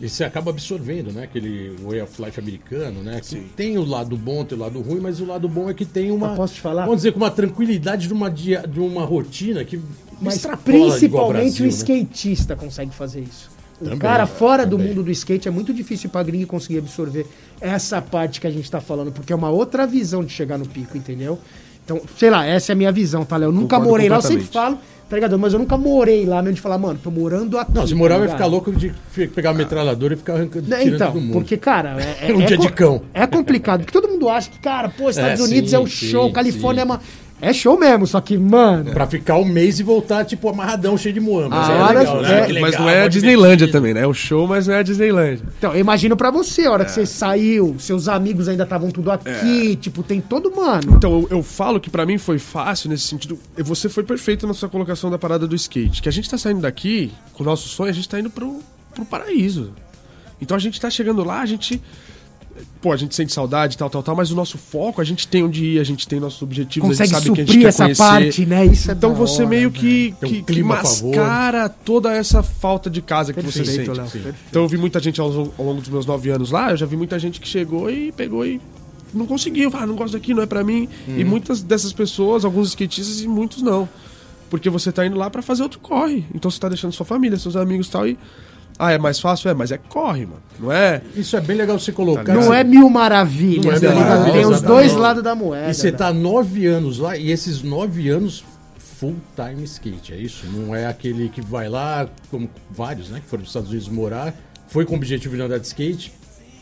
E 0.00 0.08
você 0.08 0.24
acaba 0.24 0.50
absorvendo, 0.50 1.10
né? 1.10 1.24
Aquele 1.24 1.74
way 1.82 2.02
of 2.02 2.22
life 2.22 2.38
americano, 2.38 3.02
né? 3.02 3.20
Que 3.20 3.36
tem 3.56 3.78
o 3.78 3.84
lado 3.84 4.14
bom, 4.16 4.44
tem 4.44 4.58
o 4.58 4.60
lado 4.60 4.80
ruim, 4.80 5.00
mas 5.00 5.20
o 5.20 5.24
lado 5.24 5.48
bom 5.48 5.70
é 5.70 5.74
que 5.74 5.86
tem 5.86 6.10
uma. 6.10 6.28
Mas 6.28 6.36
posso 6.36 6.54
te 6.54 6.60
falar? 6.60 6.82
Vamos 6.84 6.98
dizer, 6.98 7.12
com 7.12 7.18
uma 7.18 7.30
tranquilidade 7.30 8.06
de 8.06 8.12
uma, 8.12 8.30
dia, 8.30 8.62
de 8.66 8.78
uma 8.78 9.04
rotina 9.04 9.64
que. 9.64 9.80
Mas 10.20 10.46
principalmente 10.64 11.62
Brasil, 11.62 11.64
o 11.64 11.68
né? 11.68 11.74
skatista 11.74 12.56
consegue 12.56 12.94
fazer 12.94 13.20
isso. 13.20 13.50
O 13.80 13.84
Também, 13.84 13.98
cara 13.98 14.26
fora 14.26 14.64
do 14.64 14.76
também. 14.76 14.94
mundo 14.94 15.02
do 15.02 15.10
skate 15.10 15.48
é 15.48 15.50
muito 15.50 15.72
difícil 15.72 16.08
pra 16.08 16.22
gringo 16.22 16.46
conseguir 16.46 16.78
absorver 16.78 17.26
essa 17.60 18.00
parte 18.00 18.40
que 18.40 18.46
a 18.46 18.50
gente 18.50 18.70
tá 18.70 18.80
falando, 18.80 19.12
porque 19.12 19.32
é 19.32 19.36
uma 19.36 19.50
outra 19.50 19.86
visão 19.86 20.24
de 20.24 20.32
chegar 20.32 20.58
no 20.58 20.66
pico, 20.66 20.96
entendeu? 20.96 21.38
Então, 21.84 22.00
sei 22.18 22.30
lá, 22.30 22.44
essa 22.44 22.72
é 22.72 22.74
a 22.74 22.76
minha 22.76 22.90
visão, 22.90 23.24
tá, 23.24 23.36
Léo? 23.36 23.48
Eu 23.48 23.52
nunca 23.52 23.76
Concordo 23.76 23.90
morei 23.90 24.08
lá, 24.08 24.16
eu 24.16 24.22
sempre 24.22 24.46
falo, 24.46 24.78
tá 25.08 25.16
ligado? 25.16 25.38
Mas 25.38 25.52
eu 25.52 25.58
nunca 25.58 25.76
morei 25.76 26.24
lá, 26.24 26.42
mesmo 26.42 26.54
de 26.56 26.60
falar, 26.60 26.78
mano, 26.78 26.98
tô 27.02 27.10
morando 27.10 27.58
aqui. 27.58 27.72
Não, 27.74 27.86
se 27.86 27.94
morar 27.94 28.14
tá 28.14 28.20
vai 28.20 28.28
ficar 28.28 28.46
louco 28.46 28.72
de 28.72 28.92
pegar 29.34 29.50
a 29.50 29.54
metralhadora 29.54 30.14
e 30.14 30.16
ficar 30.16 30.34
arrancando 30.34 30.66
tirando 30.66 30.94
Então, 30.94 31.12
todo 31.12 31.20
mundo. 31.20 31.32
porque, 31.32 31.56
cara, 31.56 31.96
é, 32.00 32.28
é, 32.30 32.32
Um 32.34 32.40
é 32.42 32.46
dia 32.46 32.58
de 32.58 32.70
cão. 32.72 33.02
É 33.14 33.26
complicado, 33.26 33.80
porque 33.84 33.92
todo 33.92 34.08
mundo 34.10 34.28
acha 34.28 34.50
que, 34.50 34.58
cara, 34.58 34.88
pô, 34.88 35.08
Estados 35.10 35.40
É, 35.40 35.42
Unidos 35.44 35.70
sim, 35.70 35.76
é 35.76 35.78
o 35.78 35.86
sim, 35.86 36.06
show, 36.06 36.32
Califórnia 36.32 36.82
sim. 36.84 36.90
é 36.90 36.92
uma. 36.92 37.00
É 37.40 37.52
show 37.52 37.78
mesmo, 37.78 38.06
só 38.06 38.18
que, 38.20 38.38
mano. 38.38 38.92
Pra 38.92 39.06
ficar 39.06 39.36
um 39.36 39.44
mês 39.44 39.78
e 39.78 39.82
voltar, 39.82 40.24
tipo, 40.24 40.48
amarradão, 40.48 40.96
cheio 40.96 41.12
de 41.12 41.20
muamba. 41.20 41.54
Ah, 41.66 41.70
é 41.72 41.76
hora- 41.82 41.98
legal, 41.98 42.22
né? 42.22 42.40
é, 42.40 42.46
Que 42.46 42.52
Mas 42.60 42.70
legal, 42.72 42.80
não 42.80 42.88
é 42.90 43.02
a 43.02 43.08
Disneylândia 43.08 43.56
divertido. 43.66 43.72
também, 43.78 43.92
né? 43.94 44.00
É 44.00 44.06
o 44.06 44.14
show, 44.14 44.46
mas 44.46 44.66
não 44.66 44.74
é 44.74 44.78
a 44.78 44.82
Disneylândia. 44.82 45.44
Então, 45.58 45.74
eu 45.74 45.80
imagino 45.80 46.16
pra 46.16 46.30
você, 46.30 46.64
a 46.64 46.72
hora 46.72 46.82
É. 46.82 46.86
que 46.86 46.92
você 46.92 47.04
saiu, 47.04 47.76
seus 47.78 48.08
amigos 48.08 48.48
ainda 48.48 48.62
estavam 48.62 48.90
tudo 48.90 49.10
aqui, 49.10 49.76
tipo, 49.76 50.02
tem 50.02 50.18
todo, 50.20 50.50
mano. 50.56 50.94
Então, 50.96 51.12
eu, 51.30 51.38
eu 51.38 51.42
falo 51.42 51.78
que 51.78 51.90
pra 51.90 52.06
mim 52.06 52.16
foi 52.16 52.38
fácil 52.38 52.88
nesse 52.88 53.04
sentido. 53.04 53.38
e 53.56 53.62
Você 53.62 53.88
foi 53.90 54.02
perfeito 54.02 54.46
na 54.46 54.54
sua 54.54 54.70
colocação 54.70 55.10
da 55.10 55.18
parada 55.18 55.46
do 55.46 55.54
skate. 55.54 56.00
Que 56.00 56.08
a 56.08 56.12
gente 56.12 56.30
tá 56.30 56.38
saindo 56.38 56.62
daqui, 56.62 57.12
com 57.34 57.42
o 57.42 57.46
nosso 57.46 57.68
sonho, 57.68 57.90
a 57.90 57.94
gente 57.94 58.08
tá 58.08 58.18
indo 58.18 58.30
pro, 58.30 58.60
pro 58.94 59.04
paraíso. 59.04 59.72
Então 60.40 60.56
a 60.56 60.60
gente 60.60 60.80
tá 60.80 60.88
chegando 60.88 61.22
lá, 61.22 61.40
a 61.42 61.46
gente. 61.46 61.82
Pô, 62.80 62.92
a 62.92 62.96
gente 62.96 63.14
sente 63.14 63.32
saudade, 63.32 63.76
tal, 63.76 63.90
tal, 63.90 64.02
tal, 64.02 64.14
mas 64.16 64.30
o 64.30 64.34
nosso 64.34 64.56
foco, 64.56 65.00
a 65.00 65.04
gente 65.04 65.26
tem 65.28 65.42
onde 65.42 65.64
ir, 65.64 65.78
a 65.80 65.84
gente 65.84 66.06
tem 66.06 66.18
nossos 66.20 66.40
objetivos, 66.42 66.88
Consegue 66.90 67.14
a 67.14 67.18
gente 67.18 67.24
sabe 67.24 67.34
que 67.36 67.40
a 67.40 67.44
gente 67.44 67.48
suprir 67.52 67.62
quer 67.62 67.68
essa 67.68 67.84
conhecer. 67.84 68.02
parte, 68.02 68.46
né? 68.46 68.66
Isso 68.66 68.90
é 68.90 68.94
Então 68.94 69.10
da 69.12 69.16
você 69.16 69.42
hora, 69.42 69.48
meio 69.50 69.70
que, 69.70 70.14
Tem 70.20 70.28
um 70.28 70.32
que, 70.32 70.42
que 70.42 70.62
mascara 70.62 71.68
toda 71.68 72.12
essa 72.12 72.42
falta 72.42 72.88
de 72.88 73.02
casa 73.02 73.32
que 73.32 73.40
você 73.42 73.62
Perfeito, 73.64 73.94
sente. 73.94 74.18
Léo. 74.18 74.34
Então 74.50 74.62
eu 74.62 74.68
vi 74.68 74.76
muita 74.78 75.00
gente 75.00 75.20
ao, 75.20 75.26
ao 75.28 75.64
longo 75.64 75.80
dos 75.80 75.88
meus 75.88 76.06
nove 76.06 76.30
anos 76.30 76.50
lá, 76.50 76.70
eu 76.70 76.76
já 76.76 76.86
vi 76.86 76.96
muita 76.96 77.18
gente 77.18 77.40
que 77.40 77.48
chegou 77.48 77.90
e 77.90 78.12
pegou 78.12 78.46
e 78.46 78.60
não 79.14 79.26
conseguiu, 79.26 79.70
ah, 79.74 79.86
não 79.86 79.94
gosto 79.96 80.12
daqui, 80.14 80.34
não 80.34 80.42
é 80.42 80.46
pra 80.46 80.62
mim. 80.64 80.88
E 81.08 81.22
Uhum. 81.22 81.28
muitas 81.30 81.62
dessas 81.62 81.92
pessoas, 81.92 82.44
alguns 82.44 82.68
skatistas 82.68 83.20
e 83.20 83.28
muitos 83.28 83.62
não. 83.62 83.88
Porque 84.50 84.70
você 84.70 84.92
tá 84.92 85.04
indo 85.04 85.16
lá 85.16 85.28
pra 85.28 85.42
fazer 85.42 85.62
outro 85.64 85.80
corre. 85.80 86.24
Então 86.34 86.50
você 86.50 86.60
tá 86.60 86.68
deixando 86.68 86.92
sua 86.92 87.04
família, 87.06 87.36
seus 87.38 87.56
amigos 87.56 87.88
e 87.88 87.90
tal. 87.90 88.06
E. 88.06 88.16
Ah, 88.78 88.92
é 88.92 88.98
mais 88.98 89.18
fácil? 89.20 89.48
É, 89.50 89.54
mas 89.54 89.72
é 89.72 89.78
corre, 89.78 90.26
mano. 90.26 90.42
Não 90.58 90.70
é. 90.72 91.02
Isso 91.14 91.36
é 91.36 91.40
bem 91.40 91.56
legal 91.56 91.78
você 91.78 91.92
colocar. 91.92 92.34
Não 92.34 92.52
é 92.52 92.62
mil 92.62 92.88
maravilhas, 92.90 93.64
Não 93.64 93.72
é 93.72 93.80
tá 93.80 93.88
mil 93.88 93.98
ligado? 93.98 94.08
maravilhas, 94.08 94.34
Tem 94.46 94.46
os 94.54 94.62
dois 94.62 94.92
lados 94.94 95.22
da 95.22 95.34
moeda. 95.34 95.70
E 95.70 95.74
você 95.74 95.90
né? 95.90 95.96
tá 95.96 96.12
nove 96.12 96.66
anos 96.66 96.98
lá, 96.98 97.16
e 97.16 97.30
esses 97.30 97.62
nove 97.62 98.08
anos 98.08 98.44
full 98.98 99.16
time 99.34 99.62
skate, 99.64 100.12
é 100.14 100.16
isso? 100.16 100.46
Não 100.46 100.74
é 100.74 100.86
aquele 100.86 101.28
que 101.28 101.40
vai 101.40 101.68
lá, 101.68 102.08
como 102.30 102.48
vários, 102.70 103.10
né, 103.10 103.20
que 103.20 103.26
foram 103.28 103.42
dos 103.42 103.50
Estados 103.50 103.68
Unidos 103.68 103.88
morar, 103.88 104.34
foi 104.68 104.84
com 104.84 104.94
o 104.94 104.96
objetivo 104.96 105.36
de 105.36 105.42
andar 105.42 105.58
de 105.58 105.66
skate 105.66 106.12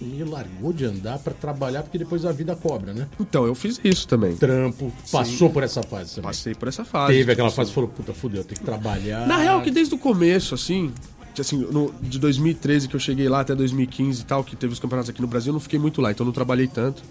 e 0.00 0.22
largou 0.24 0.72
de 0.72 0.84
andar 0.84 1.18
pra 1.20 1.32
trabalhar, 1.32 1.82
porque 1.82 1.96
depois 1.96 2.24
a 2.24 2.32
vida 2.32 2.54
cobra, 2.56 2.92
né? 2.92 3.06
Então, 3.18 3.46
eu 3.46 3.54
fiz 3.54 3.80
isso 3.84 4.06
também. 4.08 4.36
Trampo, 4.36 4.92
passou 5.10 5.48
por 5.48 5.62
essa 5.62 5.82
fase 5.82 6.16
também. 6.16 6.28
Passei 6.28 6.54
por 6.54 6.68
essa 6.68 6.84
fase. 6.84 7.12
Teve 7.14 7.32
aquela 7.32 7.50
fase 7.50 7.70
que 7.70 7.74
falou, 7.74 7.88
puta, 7.88 8.12
fudeu, 8.12 8.44
tem 8.44 8.56
que 8.56 8.64
trabalhar. 8.64 9.26
Na 9.26 9.36
real, 9.36 9.62
que 9.62 9.70
desde 9.70 9.94
o 9.94 9.98
começo, 9.98 10.54
assim, 10.54 10.92
assim 11.40 11.56
no- 11.58 11.92
de 12.00 12.18
2013 12.18 12.88
que 12.88 12.94
eu 12.96 13.00
cheguei 13.00 13.28
lá 13.28 13.40
até 13.40 13.54
2015 13.54 14.22
e 14.22 14.24
tal, 14.24 14.42
que 14.44 14.54
teve 14.56 14.72
os 14.72 14.78
campeonatos 14.78 15.10
aqui 15.10 15.20
no 15.20 15.26
Brasil, 15.26 15.50
eu 15.50 15.54
não 15.54 15.60
fiquei 15.60 15.78
muito 15.78 16.00
lá, 16.00 16.10
então 16.10 16.24
eu 16.24 16.26
não 16.26 16.32
trabalhei 16.32 16.66
tanto. 16.66 17.02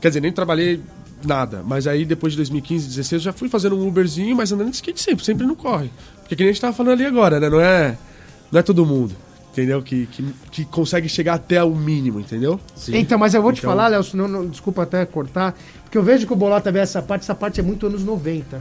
Quer 0.00 0.08
dizer, 0.08 0.20
nem 0.20 0.32
trabalhei 0.32 0.80
nada. 1.24 1.62
Mas 1.66 1.86
aí 1.86 2.04
depois 2.04 2.32
de 2.32 2.38
2015, 2.38 2.84
2016, 2.86 3.20
eu 3.22 3.24
já 3.24 3.32
fui 3.32 3.48
fazendo 3.48 3.76
um 3.76 3.86
Uberzinho, 3.86 4.34
mas 4.36 4.50
andando 4.52 4.70
de 4.70 4.76
skate 4.76 5.00
sempre, 5.00 5.24
sempre 5.24 5.46
não 5.46 5.54
corre. 5.54 5.90
Porque 6.20 6.36
que 6.36 6.42
nem 6.42 6.50
a 6.50 6.52
gente 6.52 6.60
tava 6.62 6.72
falando 6.74 6.92
ali 6.94 7.04
agora, 7.04 7.38
né? 7.38 7.48
Não 7.50 7.60
é, 7.60 7.98
não 8.50 8.60
é 8.60 8.62
todo 8.62 8.86
mundo, 8.86 9.14
entendeu? 9.52 9.82
Que, 9.82 10.06
que, 10.06 10.24
que 10.50 10.64
consegue 10.64 11.08
chegar 11.08 11.34
até 11.34 11.62
o 11.62 11.74
mínimo, 11.74 12.18
entendeu? 12.20 12.58
Sim. 12.74 12.96
Então, 12.96 13.18
mas 13.18 13.34
eu 13.34 13.42
vou 13.42 13.52
te 13.52 13.58
Então- 13.58 13.70
falar, 13.70 13.88
Léo, 13.88 14.02
senão, 14.02 14.26
não, 14.26 14.46
desculpa 14.46 14.82
até 14.84 15.04
cortar, 15.04 15.54
porque 15.82 15.98
eu 15.98 16.02
vejo 16.02 16.26
que 16.26 16.32
o 16.32 16.36
Bolota 16.36 16.70
vê 16.72 16.78
essa 16.78 17.02
parte, 17.02 17.22
essa 17.22 17.34
parte 17.34 17.60
é 17.60 17.62
muito 17.62 17.84
anos 17.86 18.02
90. 18.04 18.58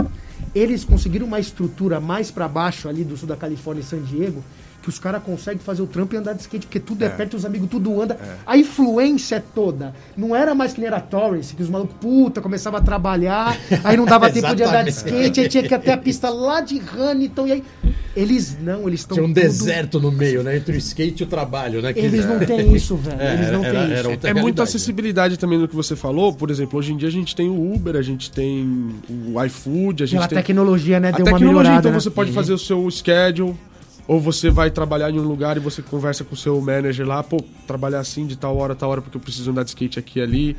Eles 0.54 0.84
conseguiram 0.84 1.28
uma 1.28 1.40
estrutura 1.40 2.00
mais 2.02 2.32
pra 2.32 2.48
baixo 2.48 2.90
ali 2.90 3.04
do 3.06 3.16
sul 3.16 3.28
da 3.28 3.36
Califórnia 3.38 3.82
e 3.82 3.86
San 3.86 4.02
Diego, 4.02 4.44
que 4.90 4.96
os 4.96 5.00
caras 5.00 5.22
conseguem 5.24 5.60
fazer 5.60 5.82
o 5.82 5.88
trampo 5.88 6.16
e 6.16 6.18
andar 6.18 6.34
de 6.34 6.42
skate, 6.42 6.66
porque 6.66 6.80
tudo 6.80 7.04
é, 7.06 7.10
perto, 7.10 7.38
os 7.38 7.46
amigos 7.46 7.70
tudo 7.70 8.02
anda. 8.02 8.18
A 8.46 8.58
influência 8.58 9.36
é 9.36 9.40
toda. 9.40 9.94
Não 10.18 10.36
era 10.36 10.56
mais 10.56 10.74
que 10.74 10.80
nem 10.82 10.88
era 10.88 11.00
Torrance, 11.00 11.56
que 11.56 11.62
os 11.62 11.70
malucos, 11.70 11.96
puta, 12.02 12.42
começavam 12.42 12.80
a 12.80 12.84
trabalhar, 12.84 13.56
aí 13.84 13.96
não 13.96 14.06
dava 14.06 14.30
tempo 14.32 14.56
de 14.56 14.64
andar 14.64 14.84
de 14.84 14.90
skate, 14.90 15.40
aí 15.42 15.48
tinha 15.50 15.64
que 15.64 15.74
ir 15.74 15.76
até 15.76 15.94
a 15.94 15.98
pista 15.98 16.30
lá 16.30 16.62
de 16.62 16.76
Huntington, 16.82 17.48
e 17.48 17.52
aí... 17.52 17.64
Eles 18.16 18.58
não, 18.60 18.88
eles 18.88 19.02
estão 19.02 19.16
Tinha 19.16 19.26
um 19.26 19.30
tudo- 19.34 19.42
deserto 19.42 20.00
no 20.00 20.12
meio, 20.12 20.42
né? 20.44 20.58
Entre 20.58 20.76
o 20.76 20.78
skate 20.78 21.22
e 21.24 21.26
o 21.26 21.28
trabalho, 21.30 21.80
né? 21.82 21.94
que- 21.94 22.00
Eles 22.00 22.26
não 22.26 22.40
têm 22.44 22.76
isso, 22.76 22.96
velho. 22.98 23.22
É, 23.22 23.34
eles 23.36 23.52
não 23.52 23.64
era- 23.64 23.80
têm 23.86 23.92
era 23.96 24.14
isso. 24.14 24.28
É 24.28 24.34
muita 24.34 24.64
né? 24.64 24.68
acessibilidade 24.68 25.38
também 25.38 25.60
no 25.60 25.68
que 25.68 25.76
você 25.76 25.96
falou. 25.96 26.34
Por 26.34 26.50
exemplo, 26.50 26.80
hoje 26.80 26.92
em 26.92 26.98
dia 26.98 27.08
a 27.08 27.12
gente 27.12 27.36
tem 27.36 27.48
o 27.48 27.74
Uber, 27.74 27.96
a 27.96 28.02
gente 28.02 28.32
tem 28.32 28.92
o 29.10 29.42
iFood, 29.46 30.04
a 30.04 30.06
gente 30.08 30.18
Pela 30.18 30.28
tem 30.28 30.38
tecnologia, 30.40 31.00
né? 31.00 31.10
a 31.10 31.12
Deu 31.12 31.20
uma 31.20 31.32
tecnologia, 31.34 31.48
melhorada, 31.60 31.80
então 31.80 31.92
né? 31.92 32.00
você 32.00 32.10
pode 32.10 32.32
fazer 32.32 32.52
o 32.52 32.58
seu 32.58 32.90
schedule. 32.90 33.56
Ou 34.10 34.20
você 34.20 34.50
vai 34.50 34.72
trabalhar 34.72 35.12
em 35.12 35.20
um 35.20 35.24
lugar 35.24 35.56
e 35.56 35.60
você 35.60 35.84
conversa 35.84 36.24
com 36.24 36.34
o 36.34 36.38
seu 36.38 36.60
manager 36.60 37.06
lá, 37.08 37.22
pô, 37.22 37.38
trabalhar 37.68 38.00
assim 38.00 38.26
de 38.26 38.36
tal 38.36 38.58
hora, 38.58 38.74
tal 38.74 38.90
hora, 38.90 39.04
porque 39.04 39.16
eu 39.16 39.22
preciso 39.22 39.52
andar 39.52 39.62
de 39.62 39.70
skate 39.70 40.00
aqui 40.00 40.18
e 40.18 40.22
ali. 40.24 40.58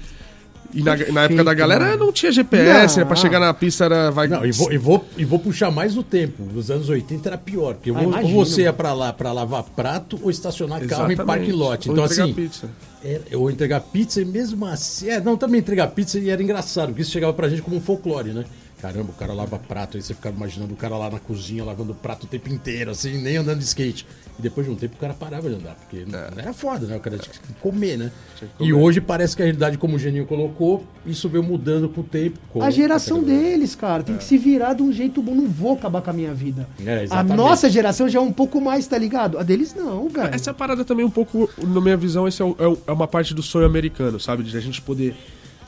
E 0.73 0.85
na, 0.85 0.95
na 0.97 1.23
época 1.25 1.42
da 1.42 1.52
galera 1.52 1.87
mano. 1.87 2.04
não 2.07 2.12
tinha 2.12 2.30
GPS, 2.30 2.95
Não. 2.97 3.02
né? 3.02 3.09
Pra 3.09 3.16
chegar 3.16 3.40
na 3.40 3.52
pista 3.52 3.87
era. 3.87 4.09
Vai... 4.12 4.28
Não, 4.28 4.47
e 4.47 4.52
vou, 4.52 4.73
e, 4.73 4.78
vou, 4.78 5.04
e 5.19 5.25
vou 5.25 5.40
puxar 5.40 5.69
mais 5.73 5.97
o 5.97 6.02
tempo. 6.04 6.45
Nos 6.45 6.71
anos 6.71 6.88
80 6.88 7.28
era 7.28 7.37
pior, 7.37 7.75
porque 7.75 7.90
Ah, 7.90 8.21
ou- 8.23 8.45
você 8.45 8.62
ia 8.62 8.73
pra 8.73 8.92
lá 8.92 9.12
pra 9.12 9.33
lavar 9.33 9.64
prato 9.64 10.16
ou 10.23 10.30
estacionar 10.30 10.78
carro 10.87 11.11
em 11.11 11.14
Exatamente. 11.14 11.26
parking 11.26 11.50
lot. 11.59 11.88
Ou 11.88 11.95
Então, 11.97 12.04
entregar 12.04 12.23
assim, 12.25 12.33
pizza. 12.35 12.69
É, 13.04 13.21
ou 13.37 13.50
entregar 13.50 13.80
pizza 13.80 14.21
e 14.21 14.25
mesmo 14.25 14.64
assim. 14.64 15.09
É, 15.09 15.21
não, 15.21 15.37
também 15.37 15.59
entregar 15.59 15.88
pizza 15.88 16.21
e 16.21 16.30
era 16.30 16.40
engraçado, 16.40 16.90
porque 16.90 17.02
isso 17.02 17.11
chegava 17.11 17.33
pra 17.33 17.49
gente 17.49 17.62
como 17.62 17.75
um 17.76 17.80
folclore, 17.80 18.30
né? 18.30 18.45
Caramba, 18.80 19.10
o 19.10 19.14
cara 19.14 19.32
lava 19.32 19.58
prato, 19.58 19.96
aí 19.96 20.02
você 20.02 20.14
ficava 20.14 20.34
imaginando 20.37 20.72
o 20.72 20.76
cara 20.76 20.96
lá 20.96 21.10
na 21.10 21.18
cozinha 21.18 21.64
lavando 21.64 21.94
prato 21.94 22.25
o 22.25 22.26
tempo 22.26 22.49
inteiro, 22.49 22.90
assim, 22.90 23.20
nem 23.20 23.37
andando 23.37 23.58
de 23.58 23.64
skate. 23.64 24.06
E 24.38 24.42
depois 24.42 24.66
de 24.66 24.72
um 24.72 24.76
tempo 24.76 24.94
o 24.96 24.99
cara 24.99 25.12
parava 25.12 25.49
de 25.49 25.56
andar, 25.56 25.75
porque 25.75 26.04
não 26.06 26.18
era 26.18 26.52
foda, 26.52 26.87
né? 26.87 26.96
O 26.96 27.00
cara 27.00 27.18
tinha 27.18 27.32
que 27.32 27.52
comer, 27.60 27.99
né? 27.99 28.10
E 28.58 28.72
hoje 28.72 29.00
parece 29.00 29.37
que 29.37 29.42
a 29.42 29.44
realidade, 29.44 29.76
como 29.76 29.96
o 29.96 29.99
Geninho 29.99 30.26
colocou, 30.26 30.84
isso 31.04 31.28
veio 31.28 31.42
mudando 31.42 31.88
com 31.88 32.00
o 32.00 32.04
tempo. 32.04 32.38
com 32.50 32.62
A 32.62 32.70
geração 32.70 33.22
deles, 33.22 33.75
cara, 33.75 34.02
tem 34.02 34.16
que 34.16 34.25
se 34.25 34.38
virar 34.38 34.75
de 34.75 34.82
um 34.82 34.92
jeito 34.92 35.22
bom. 35.22 35.34
Não 35.34 35.46
vou 35.46 35.75
acabar 35.75 36.00
com 36.00 36.10
a 36.10 36.12
minha 36.12 36.32
vida. 36.32 36.66
É, 36.84 37.06
a 37.10 37.22
nossa 37.22 37.68
geração 37.68 38.08
já 38.08 38.18
é 38.18 38.22
um 38.22 38.32
pouco 38.32 38.60
mais, 38.60 38.87
tá 38.87 38.96
ligado? 38.96 39.38
A 39.38 39.42
deles 39.42 39.75
não, 39.75 40.08
velho. 40.08 40.34
Essa 40.34 40.54
parada 40.54 40.84
também 40.84 41.04
um 41.04 41.10
pouco, 41.10 41.50
na 41.58 41.80
minha 41.80 41.96
visão, 41.96 42.26
esse 42.26 42.42
é, 42.42 42.46
é 42.46 42.90
é 42.90 42.92
uma 42.92 43.06
parte 43.06 43.34
do 43.34 43.42
sonho 43.42 43.66
americano, 43.66 44.18
sabe? 44.18 44.42
De 44.42 44.56
a 44.56 44.60
gente 44.60 44.80
poder 44.80 45.14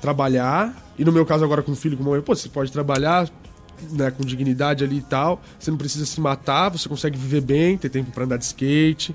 trabalhar, 0.02 0.76
e 0.98 1.04
no 1.04 1.12
meu 1.12 1.24
caso 1.24 1.42
agora 1.44 1.62
com 1.62 1.72
o 1.72 1.76
filho, 1.76 1.96
como 1.96 2.14
eu, 2.14 2.22
pô, 2.22 2.34
você 2.34 2.48
pode 2.48 2.70
trabalhar 2.70 3.28
né, 3.92 4.10
com 4.10 4.22
dignidade 4.24 4.84
ali 4.84 4.98
e 4.98 5.02
tal, 5.02 5.40
você 5.58 5.70
não 5.70 5.78
precisa 5.78 6.04
se 6.04 6.20
matar, 6.20 6.68
você 6.68 6.88
consegue 6.88 7.16
viver 7.16 7.40
bem, 7.40 7.78
ter 7.78 7.88
tempo 7.88 8.10
pra 8.10 8.24
andar 8.24 8.36
de 8.36 8.44
skate, 8.44 9.14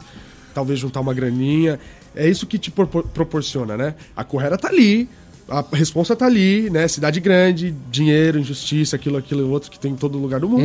talvez 0.54 0.80
juntar 0.80 1.02
uma 1.02 1.14
graninha. 1.14 1.80
É 2.16 2.28
isso 2.28 2.48
que 2.48 2.58
te 2.58 2.72
propor- 2.72 3.04
proporciona, 3.04 3.78
né? 3.78 3.96
A 4.16 4.24
correra 4.24 4.58
tá 4.58 4.70
ali, 4.70 5.08
a 5.48 5.64
responsa 5.74 6.16
tá 6.16 6.26
ali, 6.26 6.70
né? 6.70 6.88
Cidade 6.88 7.20
grande, 7.20 7.74
dinheiro, 7.92 8.40
injustiça, 8.40 8.96
aquilo, 8.96 9.18
aquilo, 9.18 9.48
outro 9.50 9.70
que 9.70 9.78
tem 9.80 9.92
em 9.92 9.96
todo 9.96 10.18
lugar 10.18 10.40
do 10.40 10.50
mundo. 10.50 10.64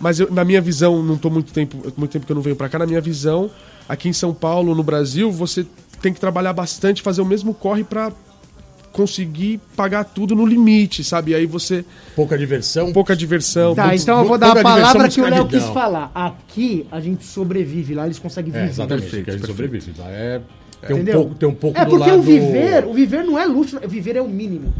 Mas 0.00 0.18
eu- 0.20 0.30
na 0.30 0.44
minha 0.44 0.60
visão, 0.60 1.02
não 1.02 1.16
tô 1.16 1.30
muito 1.30 1.52
tempo, 1.52 1.76
muito 1.96 2.10
tempo 2.10 2.26
que 2.26 2.32
eu 2.32 2.36
não 2.36 2.42
venho 2.42 2.56
pra 2.56 2.68
cá, 2.68 2.78
na 2.78 2.86
minha 2.86 3.00
visão, 3.00 3.50
aqui 3.88 4.08
em 4.08 4.12
São 4.12 4.34
Paulo, 4.34 4.74
no 4.74 4.82
Brasil, 4.82 5.30
você 5.30 5.64
tem 6.02 6.12
que 6.12 6.20
trabalhar 6.20 6.52
bastante, 6.52 7.00
fazer 7.00 7.22
o 7.22 7.24
mesmo 7.24 7.54
corre 7.54 7.84
pra 7.84 8.12
conseguir 8.94 9.60
pagar 9.76 10.04
tudo 10.04 10.36
no 10.36 10.46
limite, 10.46 11.02
sabe? 11.02 11.34
Aí 11.34 11.46
você 11.46 11.84
Pouca 12.14 12.38
diversão. 12.38 12.92
pouca 12.92 13.14
diversão. 13.16 13.74
Tá, 13.74 13.88
muito- 13.88 14.00
então 14.02 14.20
eu 14.20 14.24
vou 14.24 14.38
dar 14.38 14.56
a 14.56 14.62
palavra 14.62 15.08
que 15.08 15.20
o 15.20 15.28
Léo 15.28 15.48
quis 15.48 15.64
falar. 15.64 16.10
Aqui 16.14 16.86
a 16.92 17.00
gente 17.00 17.24
sobrevive, 17.24 17.92
lá 17.94 18.06
eles 18.06 18.20
conseguem 18.20 18.52
É, 18.54 18.58
viver. 18.60 18.70
exatamente, 18.70 19.02
Perfeito, 19.02 19.28
a 19.30 19.32
gente 19.32 19.46
perfeito. 19.46 19.82
sobrevive. 19.82 19.92
Lá 20.00 20.08
é, 20.10 20.40
tem, 20.86 20.96
um 20.96 20.98
Entendeu? 21.00 21.14
pouco, 21.20 21.34
tem 21.34 21.48
um 21.48 21.54
pouco 21.54 21.76
é 21.78 21.84
do 21.84 21.90
porque 21.90 22.08
lado... 22.08 22.20
o 22.20 22.22
viver, 22.22 22.84
o 22.86 22.94
viver 22.94 23.24
não 23.24 23.36
é 23.38 23.44
luxo, 23.44 23.78
o 23.84 23.88
viver 23.88 24.14
é 24.16 24.22
o 24.22 24.28
mínimo. 24.28 24.72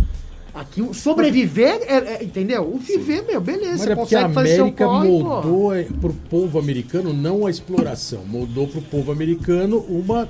Aqui 0.54 0.80
o 0.80 0.94
sobreviver 0.94 1.80
é, 1.84 1.96
é- 1.96 2.22
entendeu? 2.22 2.62
O 2.62 2.78
viver, 2.78 3.24
meu, 3.26 3.40
beleza, 3.40 3.70
Mas 3.72 3.80
você 3.80 3.92
é 3.92 3.96
porque 3.96 4.14
a 4.14 4.18
consegue 4.28 4.34
fazer 4.34 4.54
seu 4.54 4.62
América 4.66 4.84
corre, 4.86 5.08
pô. 5.08 5.18
moldou 5.24 5.74
é, 5.74 5.82
pro 6.00 6.12
povo 6.30 6.58
americano 6.60 7.12
não 7.12 7.44
a 7.44 7.50
exploração, 7.50 8.20
moldou 8.24 8.68
pro 8.68 8.80
povo 8.80 9.10
americano 9.10 9.78
uma 9.88 10.28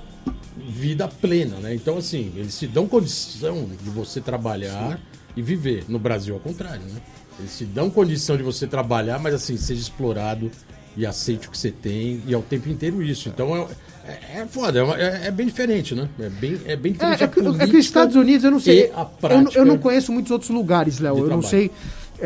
vida 0.74 1.06
plena, 1.08 1.56
né? 1.58 1.74
Então, 1.74 1.96
assim, 1.98 2.32
eles 2.36 2.58
te 2.58 2.66
dão 2.66 2.86
condição 2.88 3.68
de 3.82 3.90
você 3.90 4.20
trabalhar 4.20 4.98
e 5.36 5.42
viver. 5.42 5.84
No 5.88 5.98
Brasil, 5.98 6.34
ao 6.34 6.40
contrário, 6.40 6.82
né? 6.82 7.00
Eles 7.38 7.56
te 7.56 7.64
dão 7.64 7.88
condição 7.90 8.36
de 8.36 8.42
você 8.42 8.66
trabalhar, 8.66 9.18
mas 9.18 9.34
assim, 9.34 9.56
seja 9.56 9.80
explorado 9.80 10.50
e 10.96 11.04
aceite 11.04 11.48
o 11.48 11.50
que 11.50 11.58
você 11.58 11.70
tem, 11.72 12.22
e 12.26 12.32
ao 12.34 12.42
tempo 12.42 12.68
inteiro 12.68 13.02
isso. 13.02 13.28
Então, 13.28 13.56
é, 13.56 14.10
é, 14.36 14.40
é 14.42 14.46
foda, 14.46 14.78
é, 14.78 15.02
é- 15.02 15.26
é 15.26 15.30
bem 15.30 15.46
diferente, 15.46 15.92
né? 15.94 16.08
É 16.20 16.28
bem, 16.28 16.60
é 16.66 16.76
bem 16.76 16.92
diferente 16.92 17.20
É, 17.20 17.24
é, 17.24 17.28
que, 17.28 17.40
é 17.40 17.66
que 17.66 17.76
os 17.76 17.84
Estados 17.84 18.14
Unidos, 18.14 18.44
eu 18.44 18.50
não 18.52 18.60
sei. 18.60 18.92
eu, 18.92 19.42
não- 19.42 19.52
eu 19.52 19.64
não 19.64 19.78
conheço 19.78 20.12
muitos 20.12 20.30
outros 20.30 20.50
lugares, 20.50 20.98
Léo. 21.00 21.14
Eu 21.16 21.20
não 21.22 21.40
trabalho. 21.40 21.48
sei 21.48 21.70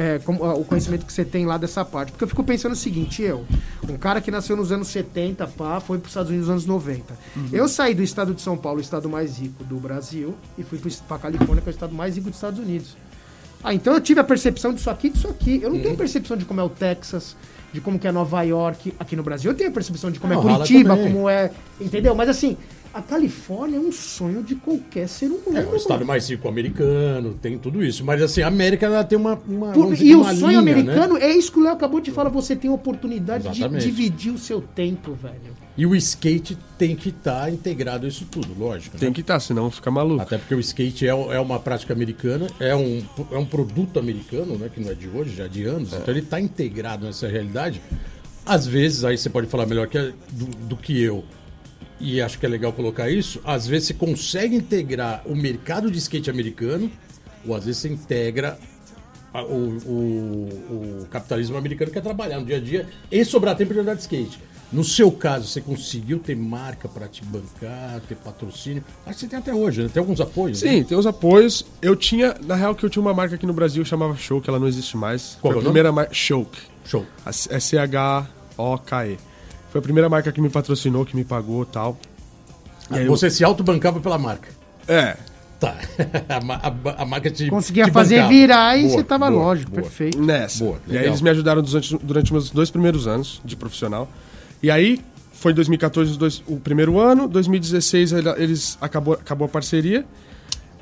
é, 0.00 0.20
como- 0.20 0.44
o 0.44 0.64
conhecimento 0.64 1.04
que 1.04 1.12
você 1.12 1.24
tem 1.24 1.44
lá 1.44 1.58
dessa 1.58 1.84
parte. 1.84 2.12
Porque 2.12 2.22
eu 2.24 2.28
fico 2.28 2.44
pensando 2.44 2.72
o 2.72 2.76
seguinte, 2.76 3.20
eu, 3.22 3.44
um 3.88 3.96
cara 3.96 4.20
que 4.20 4.30
nasceu 4.30 4.56
nos 4.56 4.70
anos 4.70 4.86
70, 4.88 5.46
pá, 5.48 5.80
foi 5.80 5.98
para 5.98 6.06
os 6.06 6.10
Estados 6.12 6.30
Unidos 6.30 6.46
nos 6.48 6.52
anos 6.52 6.66
90. 6.66 7.14
Uhum. 7.36 7.48
Eu 7.52 7.68
saí 7.68 7.94
do 7.94 8.02
estado 8.02 8.32
de 8.32 8.40
São 8.40 8.56
Paulo, 8.56 8.78
o 8.78 8.82
estado 8.82 9.08
mais 9.08 9.38
rico 9.38 9.64
do 9.64 9.76
Brasil, 9.76 10.34
e 10.56 10.62
fui 10.62 10.78
para 11.08 11.18
Califórnia, 11.18 11.60
que 11.62 11.68
é 11.68 11.72
o 11.72 11.74
estado 11.74 11.94
mais 11.94 12.14
rico 12.16 12.28
dos 12.28 12.36
Estados 12.36 12.60
Unidos. 12.60 12.96
Ah, 13.64 13.74
então 13.74 13.92
eu 13.94 14.00
tive 14.00 14.20
a 14.20 14.24
percepção 14.24 14.72
disso 14.72 14.88
aqui, 14.88 15.08
disso 15.10 15.26
aqui. 15.26 15.60
Eu 15.62 15.70
não 15.70 15.76
Uhum. 15.78 15.82
tenho 15.82 15.96
percepção 15.96 16.36
de 16.36 16.44
como 16.44 16.60
é 16.60 16.62
o 16.62 16.68
Texas, 16.68 17.34
de 17.72 17.80
como 17.80 17.98
que 17.98 18.06
é 18.06 18.12
Nova 18.12 18.40
York 18.42 18.94
aqui 19.00 19.16
no 19.16 19.22
Brasil. 19.24 19.50
Eu 19.50 19.56
tenho 19.56 19.68
a 19.70 19.72
percepção 19.72 20.12
de 20.12 20.20
como 20.20 20.32
Não, 20.32 20.40
é 20.48 20.52
Curitiba, 20.54 20.96
como 20.96 21.28
é. 21.28 21.50
Entendeu? 21.80 22.14
Mas 22.14 22.28
assim, 22.28 22.56
a 22.92 23.02
Califórnia 23.02 23.76
é 23.76 23.80
um 23.80 23.92
sonho 23.92 24.42
de 24.42 24.54
qualquer 24.54 25.08
ser 25.08 25.26
humano. 25.26 25.56
É, 25.58 25.64
o 25.66 25.76
estado 25.76 26.04
mais 26.04 26.28
rico 26.28 26.48
americano, 26.48 27.34
tem 27.34 27.58
tudo 27.58 27.84
isso. 27.84 28.04
Mas 28.04 28.22
assim, 28.22 28.42
a 28.42 28.48
América 28.48 28.86
ela 28.86 29.04
tem 29.04 29.18
uma. 29.18 29.38
uma 29.46 29.72
Por- 29.72 29.82
vamos 29.84 30.00
e 30.00 30.04
dizer, 30.04 30.14
o 30.16 30.20
uma 30.22 30.34
sonho 30.34 30.48
linha, 30.48 30.58
americano 30.60 31.14
Né? 31.14 31.24
é 31.26 31.36
isso 31.36 31.52
que 31.52 31.58
o 31.58 31.62
Léo 31.62 31.72
acabou 31.72 32.00
de 32.00 32.10
falar. 32.10 32.30
Você 32.30 32.56
tem 32.56 32.70
a 32.70 32.74
oportunidade 32.74 33.46
Exatamente. 33.48 33.84
de 33.84 33.90
dividir 33.90 34.32
o 34.32 34.38
seu 34.38 34.60
tempo, 34.60 35.12
velho. 35.14 35.56
E 35.76 35.86
o 35.86 35.94
skate 35.94 36.58
tem 36.76 36.96
que 36.96 37.10
estar 37.10 37.52
integrado 37.52 38.06
a 38.06 38.08
isso 38.08 38.26
tudo, 38.30 38.48
lógico. 38.58 38.96
Tem 38.98 39.08
né? 39.10 39.14
que 39.14 39.20
estar, 39.20 39.38
senão 39.38 39.70
fica 39.70 39.90
maluco. 39.90 40.22
Até 40.22 40.38
porque 40.38 40.54
o 40.54 40.60
skate 40.60 41.06
é, 41.06 41.10
é 41.10 41.40
uma 41.40 41.60
prática 41.60 41.92
americana, 41.92 42.46
é 42.58 42.74
um, 42.74 43.02
é 43.30 43.38
um 43.38 43.44
produto 43.46 43.98
americano, 43.98 44.56
né? 44.58 44.68
Que 44.72 44.80
não 44.80 44.90
é 44.90 44.94
de 44.94 45.08
hoje, 45.08 45.36
já 45.36 45.44
é 45.44 45.48
de 45.48 45.64
anos. 45.64 45.92
Então 45.92 46.12
ele 46.12 46.20
está 46.20 46.40
integrado 46.40 47.06
nessa 47.06 47.28
realidade. 47.28 47.80
Às 48.44 48.66
vezes, 48.66 49.04
aí 49.04 49.18
você 49.18 49.28
pode 49.28 49.46
falar 49.46 49.66
melhor 49.66 49.86
que, 49.88 49.98
do, 50.32 50.46
do 50.66 50.76
que 50.76 51.00
eu. 51.02 51.22
E 52.00 52.20
acho 52.22 52.38
que 52.38 52.46
é 52.46 52.48
legal 52.48 52.72
colocar 52.72 53.10
isso. 53.10 53.40
Às 53.44 53.66
vezes 53.66 53.88
você 53.88 53.94
consegue 53.94 54.54
integrar 54.56 55.22
o 55.26 55.34
mercado 55.34 55.90
de 55.90 55.98
skate 55.98 56.30
americano, 56.30 56.90
ou 57.46 57.54
às 57.54 57.64
vezes 57.64 57.80
você 57.80 57.88
integra 57.88 58.58
o, 59.34 59.38
o- 59.88 61.02
o 61.02 61.06
capitalismo 61.10 61.56
americano 61.56 61.90
que 61.90 61.98
é 61.98 62.00
trabalhar 62.00 62.38
no 62.40 62.46
dia 62.46 62.56
a 62.56 62.60
dia 62.60 62.86
e 63.10 63.24
sobrar 63.24 63.56
tempo 63.56 63.72
de 63.74 63.80
andar 63.80 63.94
de 63.94 64.00
skate. 64.02 64.38
No 64.70 64.84
seu 64.84 65.10
caso, 65.10 65.46
você 65.48 65.60
conseguiu 65.62 66.18
ter 66.18 66.36
marca 66.36 66.88
para 66.88 67.08
te 67.08 67.24
bancar, 67.24 68.00
ter 68.06 68.14
patrocínio? 68.16 68.84
Acho 69.06 69.14
que 69.14 69.20
você 69.20 69.26
tem 69.28 69.38
até 69.38 69.54
hoje, 69.54 69.82
né? 69.82 69.88
Tem 69.92 69.98
alguns 70.00 70.20
apoios? 70.20 70.62
né? 70.62 70.70
Sim, 70.70 70.84
tem 70.84 70.96
os 70.98 71.06
apoios. 71.06 71.64
Eu 71.80 71.96
tinha, 71.96 72.34
na 72.44 72.54
real, 72.54 72.74
que 72.74 72.84
eu 72.84 72.90
tinha 72.90 73.00
uma 73.00 73.14
marca 73.14 73.34
aqui 73.36 73.46
no 73.46 73.54
Brasil 73.54 73.82
que 73.82 73.88
chamava 73.88 74.14
Choke, 74.14 74.46
ela 74.48 74.58
não 74.58 74.68
existe 74.68 74.94
mais. 74.94 75.38
Qual 75.40 75.52
Foi 75.54 75.58
é 75.60 75.62
a 75.62 75.64
primeira 75.64 75.90
marca. 75.90 76.12
Show. 76.12 76.46
É 77.50 77.58
C-H-O-K-E. 77.58 79.16
Foi 79.70 79.78
a 79.80 79.82
primeira 79.82 80.08
marca 80.08 80.30
que 80.32 80.40
me 80.40 80.48
patrocinou, 80.48 81.04
que 81.04 81.14
me 81.16 81.24
pagou 81.24 81.62
e 81.62 81.66
tal. 81.66 81.98
E 82.90 82.94
aí 82.98 83.04
eu- 83.04 83.10
Você 83.10 83.30
se 83.30 83.44
autobancava 83.44 84.00
pela 84.00 84.16
marca. 84.18 84.48
É. 84.86 85.16
Tá. 85.60 85.76
a, 86.28 86.68
a- 86.68 87.02
a 87.02 87.04
marca 87.04 87.30
te. 87.30 87.48
Conseguia 87.50 87.84
te 87.84 87.90
fazer 87.90 88.16
bancava. 88.16 88.32
virar 88.32 88.78
e 88.78 88.82
Boa, 88.84 88.92
você 88.96 89.02
tava 89.04 89.30
boa, 89.30 89.42
lógico, 89.42 89.70
boa. 89.72 89.82
perfeito. 89.82 90.20
Nessa. 90.22 90.64
Boa, 90.64 90.78
e 90.86 90.96
aí 90.96 91.06
eles 91.06 91.20
me 91.20 91.28
ajudaram 91.30 91.60
durante, 91.62 91.96
durante 91.98 92.32
meus 92.32 92.50
dois 92.50 92.70
primeiros 92.70 93.06
anos 93.06 93.40
de 93.44 93.56
profissional. 93.56 94.08
E 94.62 94.70
aí, 94.70 95.00
foi 95.32 95.52
2014 95.52 96.12
os 96.12 96.16
dois- 96.16 96.42
o 96.46 96.58
primeiro 96.58 96.98
ano, 96.98 97.28
2016 97.28 98.12
ele- 98.12 98.28
eles 98.38 98.78
acabou, 98.80 99.14
acabou 99.14 99.46
a 99.46 99.48
parceria. 99.48 100.04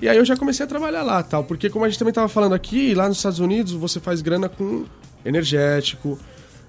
E 0.00 0.06
aí 0.08 0.16
eu 0.18 0.24
já 0.26 0.36
comecei 0.36 0.62
a 0.64 0.68
trabalhar 0.68 1.02
lá, 1.02 1.22
tal, 1.22 1.42
porque 1.42 1.70
como 1.70 1.86
a 1.86 1.88
gente 1.88 1.98
também 1.98 2.12
tava 2.12 2.28
falando 2.28 2.54
aqui, 2.54 2.94
lá 2.94 3.08
nos 3.08 3.16
Estados 3.16 3.38
Unidos 3.38 3.72
você 3.72 3.98
faz 3.98 4.20
grana 4.20 4.46
com 4.46 4.84
energético. 5.24 6.18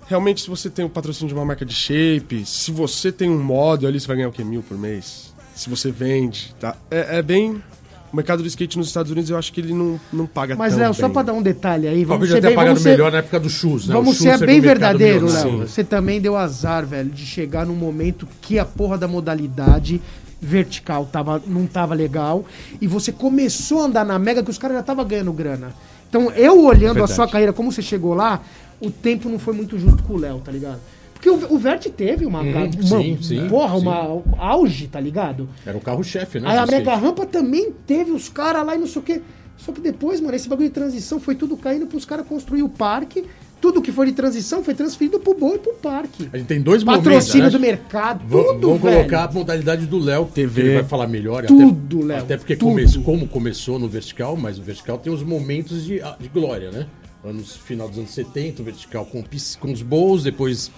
Realmente, 0.07 0.41
se 0.41 0.49
você 0.49 0.69
tem 0.69 0.85
o 0.85 0.89
patrocínio 0.89 1.27
de 1.27 1.33
uma 1.33 1.45
marca 1.45 1.65
de 1.65 1.73
shape, 1.73 2.45
se 2.45 2.71
você 2.71 3.11
tem 3.11 3.29
um 3.29 3.43
model 3.43 3.89
ali, 3.89 3.99
você 3.99 4.07
vai 4.07 4.17
ganhar 4.17 4.29
o 4.29 4.31
quê? 4.31 4.43
Mil 4.43 4.63
por 4.63 4.77
mês? 4.77 5.33
Se 5.53 5.69
você 5.69 5.91
vende, 5.91 6.55
tá? 6.59 6.75
É, 6.89 7.17
é 7.17 7.21
bem... 7.21 7.61
O 8.09 8.15
mercado 8.15 8.41
do 8.41 8.47
skate 8.47 8.77
nos 8.77 8.87
Estados 8.87 9.11
Unidos, 9.11 9.29
eu 9.29 9.37
acho 9.37 9.51
que 9.51 9.59
ele 9.59 9.73
não, 9.73 9.99
não 10.13 10.25
paga 10.25 10.55
Mas, 10.55 10.71
tão 10.73 10.81
Léo, 10.81 10.93
só 10.93 11.09
pra 11.09 11.23
dar 11.23 11.33
um 11.33 11.41
detalhe 11.41 11.89
aí, 11.89 12.05
vamos 12.05 12.29
Talvez 12.29 12.31
ser 12.31 12.37
até 12.37 12.47
bem, 12.47 12.55
pagando 12.55 12.69
vamos 12.75 12.83
ser, 12.83 12.91
melhor 12.91 13.11
na 13.11 13.17
época 13.17 13.37
do 13.37 13.49
Shoes, 13.49 13.85
né? 13.85 13.93
Vamos 13.93 14.17
ser 14.17 14.37
você 14.37 14.45
bem 14.45 14.61
verdadeiro. 14.61 15.29
Léo. 15.29 15.67
Você 15.67 15.83
também 15.83 16.21
deu 16.21 16.37
azar, 16.37 16.85
velho, 16.85 17.09
de 17.09 17.25
chegar 17.25 17.65
num 17.65 17.75
momento 17.75 18.25
que 18.41 18.57
a 18.57 18.63
porra 18.63 18.97
da 18.97 19.09
modalidade 19.09 20.01
vertical 20.39 21.05
tava, 21.11 21.43
não 21.45 21.67
tava 21.67 21.93
legal 21.93 22.45
e 22.79 22.87
você 22.87 23.11
começou 23.11 23.81
a 23.81 23.85
andar 23.87 24.05
na 24.05 24.17
mega 24.17 24.41
que 24.41 24.49
os 24.49 24.57
caras 24.57 24.75
já 24.75 24.81
estavam 24.81 25.03
ganhando 25.03 25.33
grana. 25.33 25.73
Então, 26.09 26.31
eu 26.31 26.63
olhando 26.63 26.91
a 26.91 26.93
Verdade. 26.93 27.13
sua 27.13 27.27
carreira, 27.27 27.51
como 27.51 27.73
você 27.73 27.81
chegou 27.81 28.13
lá, 28.13 28.41
o 28.79 28.89
tempo 28.91 29.29
não 29.29 29.39
foi 29.39 29.53
muito 29.53 29.77
justo 29.77 30.03
com 30.03 30.13
o 30.13 30.17
Léo, 30.17 30.39
tá 30.39 30.51
ligado? 30.51 30.79
Porque 31.13 31.29
o, 31.29 31.53
o 31.53 31.57
Vert 31.57 31.84
teve 31.89 32.25
uma, 32.25 32.41
uma 32.41 32.72
sim, 32.84 33.17
sim, 33.22 33.48
porra, 33.50 33.75
sim. 33.79 33.81
uma 33.88 34.22
auge, 34.38 34.88
tá 34.88 35.00
ligado? 35.00 35.50
Era 35.65 35.75
o 35.77 35.81
carro-chefe, 35.81 36.39
né? 36.39 36.48
Aí 36.50 36.57
a 36.57 36.65
do 36.65 36.72
Mega. 36.72 36.96
Rampa 36.96 37.25
também 37.25 37.72
teve 37.88 38.12
os 38.12 38.29
caras 38.29 38.65
lá 38.65 38.75
e 38.75 38.77
não 38.79 38.86
sei 38.88 39.01
o 39.01 39.05
quê. 39.05 39.22
Só 39.57 39.72
que 39.72 39.81
depois, 39.81 40.22
mano, 40.22 40.36
esse 40.36 40.48
bagulho 40.48 40.67
de 40.69 40.74
transição 40.75 41.19
foi 41.19 41.34
tudo 41.34 41.57
caindo 41.57 41.88
pros 41.88 42.05
caras 42.05 42.27
construir 42.27 42.62
o 42.62 42.69
parque. 42.69 43.25
Tudo 43.60 43.81
que 43.81 43.91
foi 43.91 44.05
de 44.05 44.12
transição 44.12 44.63
foi 44.63 44.75
transferido 44.75 45.19
pro 45.19 45.34
bom 45.34 45.55
e 45.55 45.57
pro 45.57 45.74
parque. 45.74 46.29
A 46.31 46.38
gente 46.38 46.46
tem 46.46 46.62
dois 46.62 46.84
Patrocínio 46.84 47.38
momentos. 47.48 47.53
do 47.53 47.60
né? 47.60 47.67
mercado, 47.67 48.24
Vamos, 48.27 48.48
tudo, 48.51 48.67
vamos 48.67 48.81
velho. 48.84 48.98
colocar 48.98 49.24
a 49.24 49.31
modalidade 49.34 49.88
do 49.88 49.98
Léo, 49.98 50.25
TV. 50.31 50.62
que 50.62 50.67
ele 50.67 50.75
vai 50.75 50.84
falar 50.84 51.07
melhor. 51.07 51.43
Tudo, 51.48 51.98
até, 51.98 52.05
Léo, 52.05 52.17
Até 52.19 52.38
porque 52.38 52.55
tudo. 52.55 52.69
come- 52.69 53.03
como 53.03 53.27
começou 53.27 53.79
no 53.79 53.88
vertical, 53.89 54.38
mas 54.38 54.60
o 54.60 54.62
vertical 54.62 55.00
tem 55.00 55.12
os 55.12 55.24
momentos 55.24 55.84
de, 55.84 56.00
de 56.19 56.27
glória, 56.31 56.69
né? 56.69 56.86
Anos, 57.27 57.55
final 57.55 57.88
dos 57.88 57.98
anos 57.98 58.12
70, 58.12 58.62
o 58.62 58.65
vertical 58.65 59.05
com, 59.05 59.24
com 59.60 59.72
os 59.72 59.81
bowls, 59.81 60.24
depois 60.24 60.72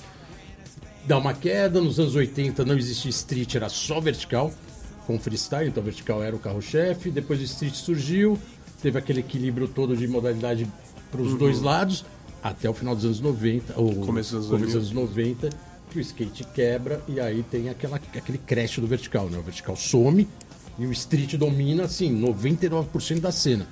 dá 1.05 1.17
uma 1.17 1.33
queda. 1.33 1.81
Nos 1.81 1.99
anos 1.99 2.15
80 2.15 2.65
não 2.65 2.77
existia 2.77 3.09
street, 3.09 3.55
era 3.55 3.69
só 3.69 3.99
vertical, 3.99 4.53
com 5.05 5.19
freestyle, 5.19 5.69
então 5.69 5.81
vertical 5.83 6.23
era 6.23 6.35
o 6.35 6.39
carro-chefe. 6.39 7.11
Depois 7.11 7.39
o 7.39 7.43
street 7.43 7.73
surgiu, 7.75 8.37
teve 8.81 8.97
aquele 8.97 9.19
equilíbrio 9.19 9.67
todo 9.67 9.95
de 9.95 10.07
modalidade 10.07 10.67
para 11.11 11.21
os 11.21 11.33
dois 11.35 11.61
lados, 11.61 12.05
até 12.41 12.69
o 12.69 12.73
final 12.73 12.95
dos 12.95 13.05
anos 13.05 13.19
90, 13.19 13.73
ou 13.79 13.93
Começo 14.05 14.35
dos 14.35 14.45
anos 14.45 14.47
começo 14.47 14.51
2000. 14.51 14.67
dos 14.67 14.75
anos 14.75 14.91
90, 14.91 15.49
que 15.89 15.97
o 15.97 16.01
skate 16.01 16.43
quebra 16.53 17.01
e 17.07 17.19
aí 17.19 17.43
tem 17.43 17.69
aquela, 17.69 17.97
aquele 17.97 18.37
crash 18.37 18.77
do 18.77 18.87
vertical, 18.87 19.29
né? 19.29 19.37
O 19.37 19.41
vertical 19.41 19.75
some 19.75 20.27
e 20.77 20.85
o 20.85 20.91
street 20.91 21.35
domina, 21.35 21.83
assim, 21.83 22.15
99% 22.21 23.19
da 23.19 23.31
cena. 23.31 23.67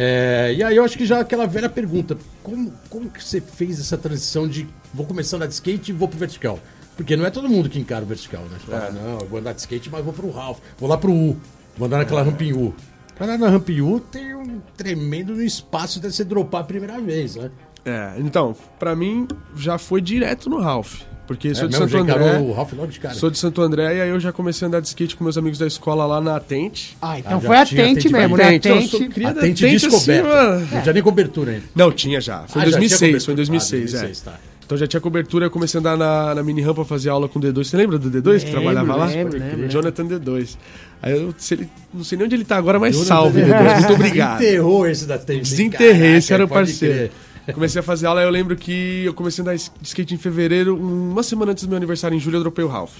É, 0.00 0.54
e 0.56 0.62
aí 0.62 0.76
eu 0.76 0.84
acho 0.84 0.96
que 0.96 1.04
já 1.04 1.18
aquela 1.18 1.44
velha 1.44 1.68
pergunta, 1.68 2.16
como, 2.40 2.72
como 2.88 3.10
que 3.10 3.22
você 3.22 3.40
fez 3.40 3.80
essa 3.80 3.98
transição 3.98 4.46
de 4.46 4.64
vou 4.94 5.04
começar 5.04 5.34
a 5.34 5.38
andar 5.38 5.46
de 5.48 5.54
skate 5.54 5.90
e 5.90 5.92
vou 5.92 6.06
pro 6.06 6.16
vertical? 6.16 6.60
Porque 6.96 7.16
não 7.16 7.26
é 7.26 7.30
todo 7.30 7.48
mundo 7.48 7.68
que 7.68 7.80
encara 7.80 8.04
o 8.04 8.06
vertical, 8.06 8.42
né? 8.44 8.58
Você 8.64 8.72
É. 8.72 8.92
não, 8.92 9.18
eu 9.18 9.26
vou 9.26 9.40
andar 9.40 9.54
de 9.54 9.60
skate, 9.60 9.90
mas 9.90 10.04
vou 10.04 10.12
pro 10.14 10.30
Ralph, 10.30 10.58
vou 10.78 10.88
lá 10.88 10.96
pro 10.96 11.12
U, 11.12 11.36
vou 11.76 11.86
andar 11.86 11.98
naquela 11.98 12.22
rampa 12.22 12.44
em 12.44 12.52
U. 12.52 12.72
Pra 13.16 13.26
andar 13.26 13.38
na 13.38 13.48
rampa 13.48 13.72
em 13.72 13.80
U 13.80 13.98
tem 13.98 14.36
um 14.36 14.60
tremendo 14.76 15.34
no 15.34 15.42
espaço 15.42 15.98
de 15.98 16.12
você 16.12 16.22
dropar 16.22 16.60
a 16.60 16.64
primeira 16.64 17.00
vez, 17.00 17.34
né? 17.34 17.50
É, 17.84 18.12
então, 18.18 18.54
pra 18.78 18.94
mim 18.94 19.26
já 19.56 19.78
foi 19.78 20.00
direto 20.00 20.48
no 20.48 20.60
Ralph. 20.60 21.00
Porque 21.28 21.54
sou 21.54 21.66
é, 21.66 21.68
de 21.68 21.78
mesmo, 21.78 21.88
Santo 21.90 22.10
André. 22.10 22.38
o 22.38 22.52
Ralph 22.52 22.72
logo 22.72 22.90
de 22.90 22.98
cara. 22.98 23.14
Sou 23.14 23.30
de 23.30 23.38
Santo 23.38 23.60
André 23.62 23.96
e 23.96 24.00
aí 24.00 24.08
eu 24.08 24.18
já 24.18 24.32
comecei 24.32 24.64
a 24.64 24.68
andar 24.68 24.80
de 24.80 24.88
skate 24.88 25.14
com 25.14 25.22
meus 25.22 25.36
amigos 25.38 25.58
da 25.58 25.66
escola 25.66 26.06
lá 26.06 26.20
na 26.22 26.34
Atente. 26.36 26.96
Ah, 27.02 27.18
então 27.18 27.36
Ah, 27.36 27.40
foi 27.40 27.56
atente 27.58 28.08
mesmo, 28.08 28.36
né? 28.36 28.44
Atente, 28.44 28.68
eu 28.68 28.74
Atente. 28.76 28.90
sou 28.90 29.00
cria- 29.08 29.28
Atente 29.28 29.64
Atente, 29.66 29.88
descoberta. 29.88 30.28
assim, 30.28 30.36
mano. 30.36 30.68
não 30.72 30.80
tinha 30.82 30.92
nem 30.94 31.02
cobertura 31.02 31.52
ainda. 31.52 31.64
Não, 31.76 31.92
tinha 31.92 32.20
já. 32.20 32.44
Foi 32.48 32.62
Ah, 32.62 32.64
em 32.64 32.68
tinha 32.70 32.78
2006, 32.80 32.98
foi 32.98 33.06
em 33.08 33.36
cobertura. 33.36 33.36
2006, 33.36 33.94
Ah, 33.94 33.98
é. 33.98 34.00
2006, 34.00 34.20
tá. 34.22 34.40
Então 34.64 34.76
já 34.76 34.86
tinha 34.86 35.00
cobertura, 35.00 35.46
eu 35.46 35.50
comecei 35.50 35.78
a 35.78 35.80
andar 35.80 35.96
na, 35.96 36.34
na 36.34 36.42
mini 36.42 36.60
rampa 36.60 36.84
fazer 36.84 37.08
aula 37.08 37.26
com 37.28 37.38
o 37.38 37.42
D2. 37.42 37.64
Você 37.68 37.76
lembra 37.76 37.98
do 37.98 38.10
D2 38.10 38.22
que 38.40 38.46
Lembro, 38.46 38.50
trabalhava 38.50 38.96
lá? 38.96 39.06
lembro, 39.06 39.38
lembro. 39.38 39.68
Jonathan 39.68 40.06
D2. 40.06 40.58
Aí 41.00 41.12
eu 41.12 41.34
se 41.38 41.54
ele- 41.54 41.68
não 41.94 42.04
sei 42.04 42.18
nem 42.18 42.26
onde 42.26 42.34
ele 42.36 42.44
tá 42.44 42.56
agora, 42.56 42.78
mas 42.78 42.92
Jonathan 42.94 43.08
salve, 43.14 43.40
D2. 43.40 43.46
D2. 43.50 43.74
Muito 43.78 43.92
obrigado. 43.94 44.38
Desenterrou 44.40 44.86
esse 44.86 45.06
da 45.06 45.16
Tente. 45.18 45.40
Desenterrei, 45.50 46.16
esse 46.16 46.32
era 46.34 46.44
o 46.44 46.48
Caraca, 46.48 46.66
parceiro. 46.66 46.94
crer. 46.94 47.10
Comecei 47.54 47.80
a 47.80 47.82
fazer 47.82 48.06
aula, 48.06 48.22
eu 48.22 48.30
lembro 48.30 48.56
que 48.56 49.04
eu 49.04 49.14
comecei 49.14 49.42
a 49.42 49.42
andar 49.42 49.56
de 49.56 49.70
skate 49.82 50.14
em 50.14 50.18
fevereiro, 50.18 50.76
uma 50.76 51.22
semana 51.22 51.52
antes 51.52 51.64
do 51.64 51.68
meu 51.68 51.76
aniversário, 51.76 52.14
em 52.16 52.20
julho, 52.20 52.36
eu 52.36 52.40
dropei 52.40 52.64
o 52.64 52.68
Ralph. 52.68 52.94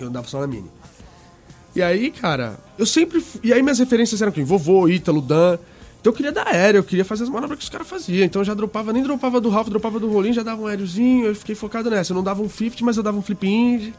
Eu 0.00 0.08
andava 0.08 0.26
só 0.26 0.40
na 0.40 0.46
mini. 0.46 0.70
E 1.74 1.82
aí, 1.82 2.10
cara, 2.10 2.58
eu 2.78 2.86
sempre. 2.86 3.22
E 3.42 3.52
aí 3.52 3.62
minhas 3.62 3.78
referências 3.78 4.22
eram 4.22 4.32
quem? 4.32 4.44
Vovô, 4.44 4.88
Ítalo, 4.88 5.20
Dan. 5.20 5.58
Então 6.00 6.12
eu 6.12 6.16
queria 6.16 6.32
dar 6.32 6.46
aéreo, 6.48 6.78
eu 6.78 6.84
queria 6.84 7.04
fazer 7.04 7.24
as 7.24 7.28
manobras 7.28 7.58
que 7.58 7.64
os 7.64 7.68
caras 7.68 7.86
faziam. 7.88 8.24
Então 8.24 8.40
eu 8.40 8.44
já 8.44 8.54
dropava, 8.54 8.92
nem 8.92 9.02
dropava 9.02 9.40
do 9.40 9.48
Ralph, 9.48 9.68
dropava 9.68 9.98
do 9.98 10.10
Rolinho, 10.10 10.34
já 10.34 10.42
dava 10.42 10.62
um 10.62 10.66
aériozinho, 10.66 11.26
eu 11.26 11.34
fiquei 11.34 11.54
focado 11.54 11.90
nessa. 11.90 12.12
Eu 12.12 12.16
não 12.16 12.22
dava 12.22 12.40
um 12.40 12.48
50, 12.48 12.84
mas 12.84 12.96
eu 12.96 13.02
dava 13.02 13.18
um 13.18 13.22
flip 13.22 13.46
indie. 13.46 13.92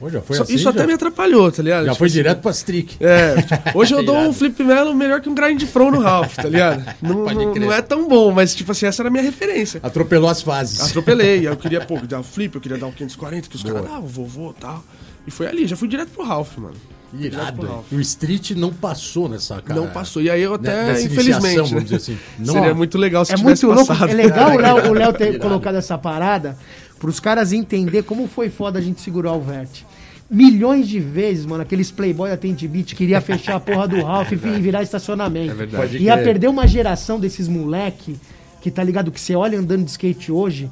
Pô, 0.00 0.08
já 0.08 0.22
foi 0.22 0.36
Só- 0.38 0.42
assim, 0.44 0.54
isso 0.54 0.64
já, 0.64 0.70
até 0.70 0.86
me 0.86 0.94
atrapalhou, 0.94 1.52
tá 1.52 1.62
ligado? 1.62 1.84
já 1.84 1.90
Tipo 1.92 1.98
foi 1.98 2.06
assim, 2.06 2.14
direto 2.16 2.40
pra 2.40 2.50
streak. 2.52 2.96
é, 3.00 3.34
tipo, 3.42 3.78
hoje 3.78 3.92
eu 3.94 4.02
dou 4.02 4.16
um 4.16 4.32
flip 4.32 4.64
melo 4.64 4.94
melhor 4.94 5.20
que 5.20 5.28
um 5.28 5.34
grind 5.34 5.62
front 5.64 5.92
no 5.92 6.00
Ralph, 6.00 6.36
tá 6.36 6.44
ligado? 6.48 6.82
Não, 7.02 7.24
Pode 7.24 7.34
não, 7.34 7.54
não 7.54 7.72
é 7.72 7.82
tão 7.82 8.08
bom, 8.08 8.32
mas 8.32 8.54
tipo 8.54 8.72
assim, 8.72 8.86
essa 8.86 9.02
era 9.02 9.08
a 9.08 9.12
minha 9.12 9.22
referência. 9.22 9.78
Atropelou 9.82 10.30
as 10.30 10.40
fases. 10.40 10.80
Atropelei, 10.80 11.40
aí 11.40 11.44
eu 11.52 11.56
queria, 11.56 11.82
pô, 11.82 11.98
dar 11.98 12.18
um 12.20 12.22
flip, 12.22 12.54
eu 12.54 12.60
queria 12.62 12.78
dar 12.78 12.86
um 12.86 12.92
540, 12.92 13.48
que 13.50 13.56
os 13.56 13.62
caras 13.62 13.82
davam, 13.82 14.06
vovô 14.06 14.54
e 14.56 14.60
tal. 14.60 14.82
E 15.26 15.30
foi 15.30 15.46
ali, 15.46 15.66
já 15.66 15.76
fui 15.76 15.86
direto 15.86 16.08
pro 16.08 16.24
Ralph, 16.24 16.56
mano. 16.56 16.74
Irado. 17.12 17.84
E 17.90 17.96
o 17.96 18.00
street 18.00 18.52
não 18.52 18.72
passou 18.72 19.28
nessa 19.28 19.60
cara. 19.60 19.78
Não 19.78 19.88
passou. 19.88 20.22
E 20.22 20.30
aí 20.30 20.40
eu 20.42 20.54
até, 20.54 20.84
nessa 20.86 21.02
infelizmente, 21.06 21.56
né? 21.56 21.62
vamos 21.68 21.82
dizer 21.84 21.96
assim. 21.96 22.18
Não- 22.38 22.54
Seria 22.54 22.72
muito 22.72 22.96
legal 22.96 23.24
se 23.24 23.32
É 23.32 23.36
tivesse 23.36 23.66
muito 23.66 23.76
louco, 23.78 23.92
passado. 23.92 24.10
é 24.10 24.14
legal 24.14 24.52
o 24.54 24.56
Léo, 24.58 24.90
o 24.90 24.94
Léo 24.94 25.12
ter 25.12 25.28
Irado. 25.30 25.40
colocado 25.40 25.74
essa 25.74 25.98
parada 25.98 26.56
pros 27.00 27.18
caras 27.18 27.52
entender 27.52 28.02
como 28.04 28.28
foi 28.28 28.48
foda 28.48 28.78
a 28.78 28.82
gente 28.82 29.00
segurar 29.00 29.32
o 29.32 29.40
Vert. 29.40 29.82
Milhões 30.30 30.88
de 30.88 31.00
vezes, 31.00 31.44
mano, 31.44 31.62
aqueles 31.62 31.90
playboy 31.90 32.30
da 32.30 32.36
Tente 32.36 32.68
Beat 32.68 32.94
queria 32.94 33.20
fechar 33.20 33.56
a 33.56 33.60
porra 33.60 33.88
do 33.88 34.00
Ralph 34.04 34.30
e 34.30 34.36
virar 34.36 34.80
estacionamento. 34.82 35.50
É 35.50 35.54
verdade. 35.54 35.98
Ia 35.98 36.16
perder 36.18 36.46
uma 36.46 36.68
geração 36.68 37.18
desses 37.18 37.48
moleque 37.48 38.16
que 38.60 38.70
tá 38.70 38.84
ligado 38.84 39.10
que 39.10 39.20
você 39.20 39.34
olha 39.34 39.58
andando 39.58 39.84
de 39.84 39.90
skate 39.90 40.30
hoje. 40.30 40.70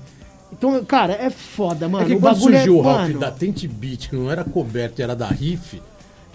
Então, 0.53 0.85
cara, 0.85 1.13
é 1.15 1.29
foda, 1.29 1.89
mano. 1.89 2.05
É 2.05 2.09
que 2.09 2.15
o 2.15 2.21
quando 2.21 2.35
bagulho 2.37 2.55
surgiu 2.55 2.75
é, 2.75 2.79
o 2.79 2.81
Ralph 2.83 3.09
mano, 3.09 3.19
da 3.19 3.31
Tente 3.33 3.67
Beat, 3.67 4.09
que 4.09 4.17
não 4.17 4.31
era 4.31 4.45
coberto 4.45 5.01
e 5.01 5.03
era 5.03 5.17
da 5.17 5.27
Riff, 5.27 5.83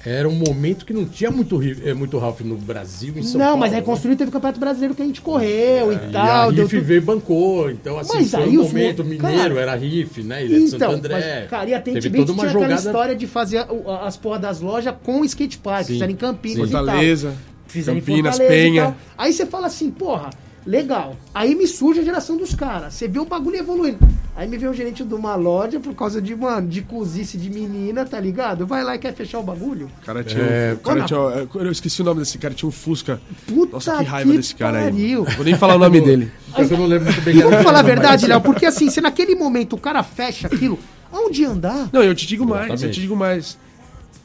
era 0.05 0.27
um 0.27 0.33
momento 0.33 0.85
que 0.85 0.91
não 0.93 1.05
tinha 1.05 1.31
muito, 1.31 1.61
eh, 1.61 1.93
muito 1.93 2.17
Ralph 2.17 2.41
no 2.41 2.57
Brasil, 2.57 3.13
em 3.15 3.23
São 3.23 3.39
Não, 3.39 3.45
Paulo. 3.47 3.59
mas 3.61 3.71
né? 3.71 3.77
reconstruído 3.79 4.17
teve 4.17 4.29
o 4.29 4.31
Campeonato 4.33 4.59
Brasileiro 4.59 4.93
que 4.95 5.01
a 5.01 5.05
gente 5.05 5.21
correu 5.21 5.91
e 5.93 5.95
E 5.95 6.11
tal. 6.11 6.49
a 6.49 6.51
deu 6.51 6.63
Riff 6.65 6.75
tudo- 6.75 6.85
veio 6.85 6.97
e 6.97 7.01
bancou, 7.01 7.71
então 7.71 7.97
assim, 7.97 8.13
Mas 8.15 8.31
foi 8.31 8.43
aí 8.43 8.57
um 8.57 8.61
os 8.61 8.67
momento 8.67 9.03
mo- 9.03 9.09
mineiro, 9.09 9.37
cara, 9.55 9.59
era 9.61 9.75
Riff, 9.75 10.21
né? 10.23 10.45
Ilha 10.45 10.59
de 10.59 10.67
Santo 10.67 10.75
Então, 10.83 10.91
André. 10.91 11.39
mas, 11.41 11.49
cara, 11.49 11.69
e 11.69 11.73
a 11.73 11.79
Tente 11.81 12.01
Teve 12.01 12.09
Beat 12.09 12.27
toda 12.27 12.41
uma 12.41 12.49
jogada... 12.51 12.73
história 12.75 13.15
de 13.15 13.27
fazer 13.27 13.65
as 14.01 14.17
porra 14.17 14.39
das 14.39 14.59
lojas 14.59 14.93
com 15.03 15.23
skate 15.23 15.57
park, 15.59 15.87
fizeram 15.87 16.11
em 16.11 16.15
Campinas 16.17 16.57
sim. 16.67 16.73
e 16.73 16.77
tal. 16.77 16.85
Fortaleza, 16.85 17.33
Fizeram 17.67 17.97
em 17.97 18.01
Campinas, 18.01 18.37
Fortaleza 18.37 18.43
e 18.43 18.69
Penha. 18.71 18.95
Aí 19.17 19.33
você 19.33 19.45
fala 19.45 19.67
assim, 19.67 19.89
porra, 19.89 20.29
legal. 20.65 21.15
Aí 21.33 21.55
me 21.55 21.67
surge 21.67 21.99
a 21.99 22.03
geração 22.03 22.37
dos 22.37 22.53
caras. 22.55 22.93
Você 22.93 23.07
vê 23.07 23.19
o 23.19 23.25
bagulho 23.25 23.57
evoluindo. 23.57 23.99
Aí 24.35 24.47
me 24.47 24.57
vê 24.57 24.67
o 24.67 24.73
gerente 24.73 25.03
de 25.03 25.13
uma 25.13 25.35
loja 25.35 25.79
por 25.79 25.93
causa 25.93 26.19
de, 26.21 26.35
mano, 26.35 26.67
de 26.67 26.81
cozice 26.81 27.37
de 27.37 27.49
menina, 27.51 28.03
tá 28.03 28.19
ligado? 28.19 28.65
Vai 28.65 28.83
lá 28.83 28.95
e 28.95 28.99
quer 28.99 29.13
fechar 29.13 29.37
o 29.39 29.43
bagulho. 29.43 29.91
O 30.01 30.05
cara 30.05 30.23
tinha, 30.23 30.41
É, 30.43 30.73
o 30.73 30.77
cara 30.77 31.03
tinha- 31.03 31.19
eu 31.55 31.71
esqueci 31.71 32.01
o 32.01 32.05
nome 32.05 32.21
desse 32.21 32.37
cara, 32.39 32.53
tinha 32.53 32.67
um 32.67 32.71
Fusca. 32.71 33.21
Puta 33.45 33.73
Nossa, 33.73 33.97
que 33.97 34.03
raiva 34.05 34.31
que 34.31 34.37
desse 34.37 34.55
cara 34.55 34.79
pariu. 34.85 35.25
aí. 35.27 35.35
Vou 35.35 35.45
nem 35.45 35.55
falar 35.55 35.75
o 35.75 35.79
nome 35.79 36.01
dele. 36.01 36.31
Eu 36.57 36.77
não 36.77 36.87
lembro 36.87 37.05
muito 37.05 37.21
bem. 37.21 37.35
E 37.37 37.41
vamos 37.43 37.61
falar 37.61 37.79
a 37.79 37.83
mas- 37.83 37.85
verdade, 37.93 38.25
Léo, 38.25 38.41
porque 38.41 38.65
assim, 38.65 38.89
se 38.89 38.99
naquele 39.01 39.35
momento 39.35 39.73
o 39.75 39.79
cara 39.79 40.01
fecha 40.01 40.47
aquilo, 40.47 40.79
aonde 41.11 41.45
andar? 41.45 41.89
Não, 41.93 42.01
eu 42.01 42.15
te 42.15 42.25
digo 42.25 42.43
mais, 42.45 42.67
eu 42.69 42.73
Exatamente. 42.73 42.95
te 42.95 43.01
digo 43.01 43.15
mais. 43.15 43.57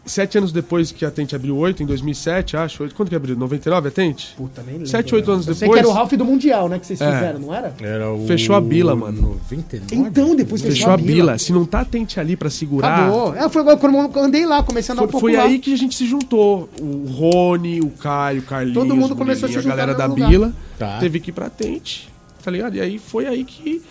Sete 0.09 0.38
anos 0.38 0.51
depois 0.51 0.90
que 0.90 1.05
a 1.05 1.11
Tente 1.11 1.37
abriu 1.37 1.57
oito, 1.57 1.83
em 1.83 1.87
2007, 1.87 2.57
acho. 2.57 2.83
oito- 2.83 2.94
Quanto 2.94 3.09
que 3.11 3.14
abriu? 3.14 3.37
99 3.37 3.88
a 3.88 3.90
Tente? 3.90 4.35
Puta, 4.37 4.62
nem 4.62 4.75
lembro. 4.75 4.88
Sete, 4.88 5.14
oito 5.14 5.31
anos 5.31 5.47
Eu 5.47 5.55
depois. 5.55 5.73
que 5.73 5.79
era 5.79 5.88
o 5.88 5.92
Ralph 5.92 6.12
do 6.14 6.25
Mundial, 6.25 6.68
né, 6.68 6.79
que 6.79 6.87
vocês 6.87 7.01
É. 7.01 7.12
fizeram, 7.12 7.38
não 7.40 7.55
era? 7.55 7.75
Era 7.81 8.11
o... 8.12 8.27
Fechou 8.27 8.57
a 8.57 8.61
bila, 8.61 8.97
mano. 8.97 9.21
99? 9.23 9.94
Então, 10.09 10.35
depois 10.35 10.62
Fechou 10.62 10.90
a 10.90 10.97
bila. 10.97 11.37
Se 11.38 11.53
não 11.53 11.64
tá 11.64 11.85
Tente 11.85 12.18
ali 12.18 12.37
pra 12.37 12.49
segurar. 12.51 12.94
Acabou. 13.07 13.35
É, 13.35 13.49
foi 13.49 13.62
quando 13.77 13.94
eu 14.16 14.23
andei 14.23 14.47
lá, 14.47 14.62
comecei 14.62 14.92
a 14.92 14.94
andar 14.94 15.03
Foi, 15.03 15.09
um 15.09 15.11
pouco 15.12 15.27
foi 15.27 15.37
lá. 15.37 15.42
aí 15.44 15.59
que 15.59 15.73
a 15.75 15.77
gente 15.77 15.94
se 15.94 16.07
juntou. 16.07 16.68
O 16.81 17.07
Rony, 17.11 17.81
o 17.81 17.90
Caio, 17.90 18.40
o 18.40 18.44
Carlinhos, 18.44 18.75
Todo 18.75 18.97
mundo 18.97 19.14
começou 19.14 19.47
a 19.47 19.49
se 19.49 19.55
juntar 19.55 19.68
galera 19.77 19.92
no 19.92 19.99
da 19.99 20.07
lugar. 20.07 20.29
Bila. 20.31 20.53
Tá. 20.79 20.99
Teve 20.99 21.21
que 21.21 21.31
ir 21.31 21.33
pra 21.35 21.51
Tente, 21.51 22.09
tá 22.42 22.51
ligado? 22.51 22.75
E 22.77 22.81
aí 22.81 22.99
foi 22.99 23.27
aí 23.27 23.44
que. 23.44 23.83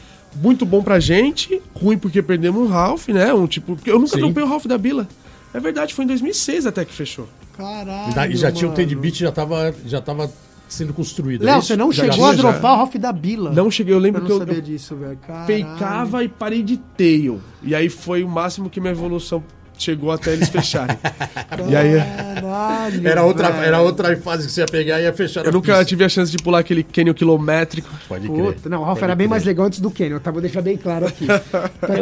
Muito 0.42 0.66
bom 0.66 0.84
pra 0.84 1.00
gente, 1.00 1.62
ruim 1.74 1.98
porque 1.98 2.22
perdemos 2.22 2.62
o 2.62 2.68
Ralph, 2.72 3.08
né? 3.08 3.34
Um 3.34 3.48
tipo. 3.48 3.78
Eu 3.86 3.98
nunca 3.98 4.14
Sim. 4.16 4.20
dropei 4.20 4.44
o 4.44 4.48
Ralph 4.48 4.66
da 4.66 4.78
Bila. 4.78 5.08
É 5.54 5.60
verdade, 5.60 5.94
foi 5.94 6.06
em 6.06 6.08
2006 6.08 6.66
até 6.66 6.84
que 6.86 6.94
fechou. 6.94 7.28
Caralho, 7.58 8.32
E 8.32 8.34
E 8.34 8.38
já 8.38 8.52
tinha 8.52 8.70
o. 8.70 8.74
Tade 8.74 8.96
Beat, 8.96 9.16
já 9.16 9.32
tava, 9.32 9.74
já 9.86 10.02
tava 10.02 10.32
sendo 10.68 10.94
construído. 10.94 11.44
é 11.48 11.52
Léo, 11.52 11.62
você 11.62 11.76
não 11.76 11.92
Já 11.92 12.04
chegou 12.04 12.16
tinha, 12.18 12.28
a 12.30 12.36
já. 12.36 12.42
dropar 12.42 12.74
o 12.74 12.76
Ralph 12.78 12.96
da 12.96 13.12
Bila. 13.12 13.52
Não 13.52 13.72
cheguei, 13.72 13.94
eu 13.94 13.98
eu 13.98 14.02
lembro 14.02 14.20
não 14.22 14.28
que 14.28 14.34
eu, 14.34 14.38
sabia 14.40 14.56
eu 14.56 14.62
disso, 14.62 14.96
velho. 14.96 15.18
Fakeava 15.26 16.24
e 16.24 16.28
parei 16.28 16.62
de 16.62 16.78
tail. 16.78 17.42
E 17.64 17.74
aí 17.74 17.90
foi 17.90 18.24
o 18.24 18.30
máximo 18.30 18.70
que 18.70 18.80
minha 18.80 18.92
evolução 18.92 19.44
chegou 19.78 20.12
até 20.12 20.34
eles 20.34 20.50
fecharem. 20.50 20.98
e 21.70 21.76
aí 21.76 21.94
Caralho, 22.36 23.08
Era 23.08 23.24
outra, 23.24 23.52
velho. 23.52 23.64
era 23.66 23.82
outra 23.82 24.18
fase 24.18 24.46
que 24.48 24.52
você 24.54 24.62
ia 24.62 24.66
pegar 24.68 25.00
e 25.00 25.04
ia 25.04 25.14
fechar 25.14 25.46
eu 25.46 25.52
nunca 25.52 25.72
pista. 25.74 25.86
tive 25.86 26.04
a 26.04 26.10
chance 26.10 26.32
de 26.32 26.38
pular 26.38 26.60
aquele 26.60 26.84
canyon 26.84 27.14
quilométrico. 27.14 27.90
Pode 28.08 28.28
crer. 28.28 28.54
Puta, 28.54 28.70
não, 28.70 28.82
o 28.82 28.84
Ralph 28.84 28.96
Pode 29.00 29.04
era 29.06 29.16
bem 29.16 29.26
crer. 29.26 29.30
mais 29.32 29.44
legal 29.44 29.66
antes 29.66 29.80
do 29.80 29.90
Canyon, 29.92 30.20
tá? 30.20 30.32
Vou 30.32 30.42
deixar 30.42 30.62
bem 30.62 30.78
claro 30.78 31.08
aqui. 31.08 31.26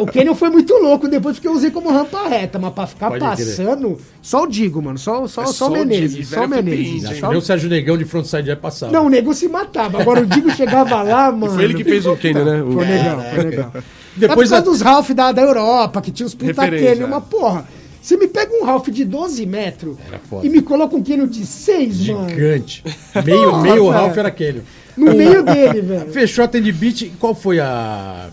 O 0.01 0.05
Canyon 0.05 0.35
foi 0.35 0.49
muito 0.49 0.73
louco 0.75 1.07
depois 1.07 1.35
porque 1.35 1.47
eu 1.47 1.53
usei 1.53 1.71
como 1.71 1.89
rampa 1.91 2.27
reta, 2.27 2.59
mas 2.59 2.73
pra 2.73 2.87
ficar 2.87 3.09
Pode 3.09 3.19
crer. 3.35 3.47
passando, 3.47 3.97
só 4.21 4.43
o 4.43 4.47
Digo, 4.47 4.81
mano. 4.81 4.97
Só, 4.97 5.27
só, 5.27 5.43
É 5.43 5.45
só, 5.47 5.51
só 5.53 5.67
o 5.69 5.71
Menezes. 5.73 6.19
e 6.19 6.25
Só 6.35 6.45
o 6.45 6.47
Menezes. 6.47 7.05
Acho 7.05 7.19
Só 7.19 7.29
o- 7.31 7.41
Sérgio 7.41 7.69
Negão 7.69 7.97
de 7.97 8.05
frontside 8.05 8.47
já 8.47 8.55
passava. 8.55 8.91
Não, 8.91 9.05
o 9.05 9.09
nego 9.09 9.33
se 9.33 9.47
matava. 9.47 10.01
Agora 10.01 10.21
o 10.21 10.25
Digo 10.25 10.49
chegava 10.51 11.01
lá, 11.03 11.31
mano. 11.31 11.53
Foi 11.53 11.63
ele 11.63 11.73
que 11.73 11.83
fez 11.83 12.05
o 12.05 12.15
canyon, 12.15 12.43
né? 12.45 12.61
O- 12.63 12.71
Foi 12.73 12.85
legal, 12.85 13.21
foi 13.33 13.43
legal. 13.43 13.71
Depois 14.15 14.49
Depois 14.49 14.53
a- 14.53 14.57
é 14.57 14.61
dos 14.61 14.81
Ralph 14.81 15.09
da, 15.11 15.31
da 15.31 15.41
Europa, 15.41 16.01
que 16.01 16.11
tinha 16.11 16.25
os 16.27 16.33
puta 16.33 16.47
Referência, 16.63 16.89
Canyon, 16.93 17.03
é. 17.03 17.07
uma 17.07 17.21
porra. 17.21 17.67
Você 18.01 18.15
me 18.17 18.27
pega 18.27 18.53
um 18.55 18.63
Ralph 18.65 18.87
de 18.89 19.03
12 19.03 19.45
metros 19.47 19.97
e 20.43 20.47
me 20.49 20.61
coloca 20.61 20.95
um 20.95 21.03
Canyon 21.03 21.27
de 21.27 21.45
6, 21.45 22.07
mano. 22.09 22.29
Gigante. 22.29 22.83
Meio, 23.25 23.49
Porra, 23.49 23.61
meio 23.63 23.73
velho. 23.75 23.89
Ralph 23.89 24.17
era 24.17 24.27
aquele. 24.27 24.63
No 24.95 25.13
meio 25.15 25.43
dele, 25.43 25.81
velho. 25.81 26.11
Fechou 26.11 26.45
a 26.45 26.47
Tende 26.47 26.71
Beat. 26.71 27.01
e 27.01 27.09
Qual 27.19 27.33
foi 27.35 27.59
a. 27.59 28.29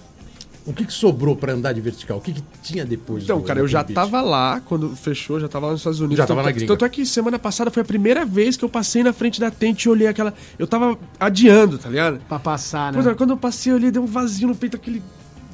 O 0.65 0.73
que, 0.73 0.85
que 0.85 0.93
sobrou 0.93 1.35
pra 1.35 1.55
andar 1.55 1.73
de 1.73 1.81
vertical? 1.81 2.19
O 2.19 2.21
que, 2.21 2.35
que 2.35 2.43
tinha 2.63 2.85
depois? 2.85 3.25
Então, 3.25 3.39
do- 3.41 3.45
cara, 3.45 3.59
do 3.59 3.65
eu 3.65 3.69
já 3.69 3.83
Beat? 3.83 3.95
tava 3.97 4.21
lá 4.21 4.61
quando 4.65 4.95
fechou, 4.95 5.41
já 5.41 5.49
tava 5.49 5.67
lá 5.67 5.73
nos 5.73 5.81
Estados 5.81 5.99
Unidos. 5.99 6.19
Já 6.19 6.27
tava 6.27 6.41
tanto, 6.41 6.47
na 6.47 6.53
gringa. 6.53 6.73
Tanto 6.73 6.85
é 6.85 6.89
que 6.89 7.05
semana 7.05 7.37
passada 7.39 7.69
foi 7.71 7.81
a 7.83 7.85
primeira 7.85 8.25
vez 8.25 8.57
que 8.57 8.65
eu 8.65 8.69
passei 8.69 9.03
na 9.03 9.13
frente 9.13 9.41
da 9.41 9.51
tente 9.51 9.89
e 9.89 9.91
olhei 9.91 10.07
aquela. 10.07 10.33
Eu 10.59 10.67
tava 10.69 10.97
adiando, 11.19 11.79
tá 11.79 11.89
ligado? 11.89 12.21
Pra 12.29 12.39
passar, 12.39 12.93
né? 12.93 12.99
Puta, 12.99 13.13
quando 13.17 13.31
eu 13.31 13.37
passei, 13.37 13.73
eu 13.73 13.77
olhei, 13.77 13.91
deu 13.91 14.03
um 14.03 14.07
vazio 14.07 14.47
no 14.47 14.55
peito, 14.55 14.77
aquele 14.77 15.03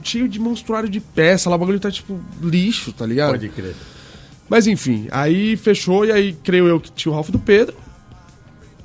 cheio 0.02 0.28
de 0.28 0.38
monstruário 0.38 0.88
de 0.88 1.00
peça 1.00 1.48
lá, 1.50 1.56
o 1.56 1.58
bagulho 1.58 1.80
tá 1.80 1.90
tipo 1.90 2.18
lixo, 2.42 2.92
tá 2.92 3.04
ligado? 3.06 3.30
Pode 3.30 3.48
crer. 3.48 3.74
Mas 4.48 4.66
enfim, 4.66 5.06
aí 5.10 5.56
fechou 5.56 6.04
e 6.06 6.12
aí 6.12 6.32
creio 6.42 6.66
eu 6.66 6.80
que 6.80 6.90
tinha 6.90 7.12
o 7.12 7.14
Ralph 7.14 7.28
do 7.30 7.38
Pedro. 7.38 7.74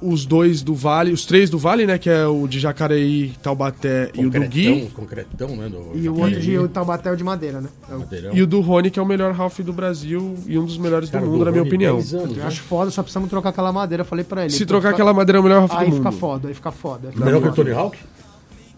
os 0.06 0.26
dois 0.26 0.62
do 0.62 0.76
Vale, 0.76 1.13
os 1.13 1.26
três 1.26 1.49
do 1.49 1.58
Vale, 1.58 1.86
né? 1.88 1.97
Que 1.97 2.10
é 2.10 2.28
o 2.28 2.45
de 2.45 2.60
Jacareí, 2.60 3.32
Taubaté 3.41 4.12
e 4.13 4.26
o 4.26 4.30
do 4.30 4.41
Gui. 4.41 4.89
Concretão, 4.93 5.56
né? 5.56 5.69
do 5.69 5.91
E 5.97 6.10
o 6.10 6.17
outro 6.19 6.41
de 6.41 6.67
Taubaté 6.67 7.08
é 7.08 7.13
o 7.13 7.15
de 7.15 7.23
madeira, 7.23 7.62
né? 7.62 7.69
Madeirão. 7.89 8.32
E 8.34 8.41
o 8.41 8.45
do 8.45 8.60
Rony, 8.60 8.91
que 8.91 8.99
é 8.99 9.02
o 9.02 9.06
melhor 9.06 9.32
Ralph 9.34 9.60
do 9.62 9.71
Brasil 9.71 10.36
e 10.45 10.60
um 10.60 10.65
dos 10.65 10.78
melhores 10.78 11.10
Cara, 11.10 11.23
do 11.23 11.32
mundo, 11.32 11.45
na 11.45 11.52
minha 11.52 11.63
opinião. 11.63 11.95
10 11.95 12.13
anos, 12.15 12.30
eu 12.32 12.36
né? 12.36 12.45
acho 12.47 12.62
foda, 12.63 12.91
só 12.91 13.02
precisamos 13.02 13.30
trocar 13.30 13.52
aquela 13.52 13.71
madeira. 13.71 14.02
Eu 14.02 14.06
falei 14.06 14.26
pra 14.26 14.41
ele. 14.43 14.49
Se 14.52 14.65
trocar 14.65 14.89
fica- 14.89 14.95
aquela 14.95 15.13
madeira, 15.13 15.38
é 15.38 15.39
o 15.39 15.43
melhor 15.43 15.60
Ralph 15.60 15.71
Aí 15.73 15.89
do 15.89 15.95
fica 15.95 16.12
mundo. 16.12 16.19
foda, 16.19 16.47
aí 16.49 16.54
fica 16.54 16.71
foda. 16.73 17.10
Melhor 17.15 17.41
que 17.41 17.47
o 17.47 17.54
Tony 17.54 17.71
Hawk? 17.71 17.97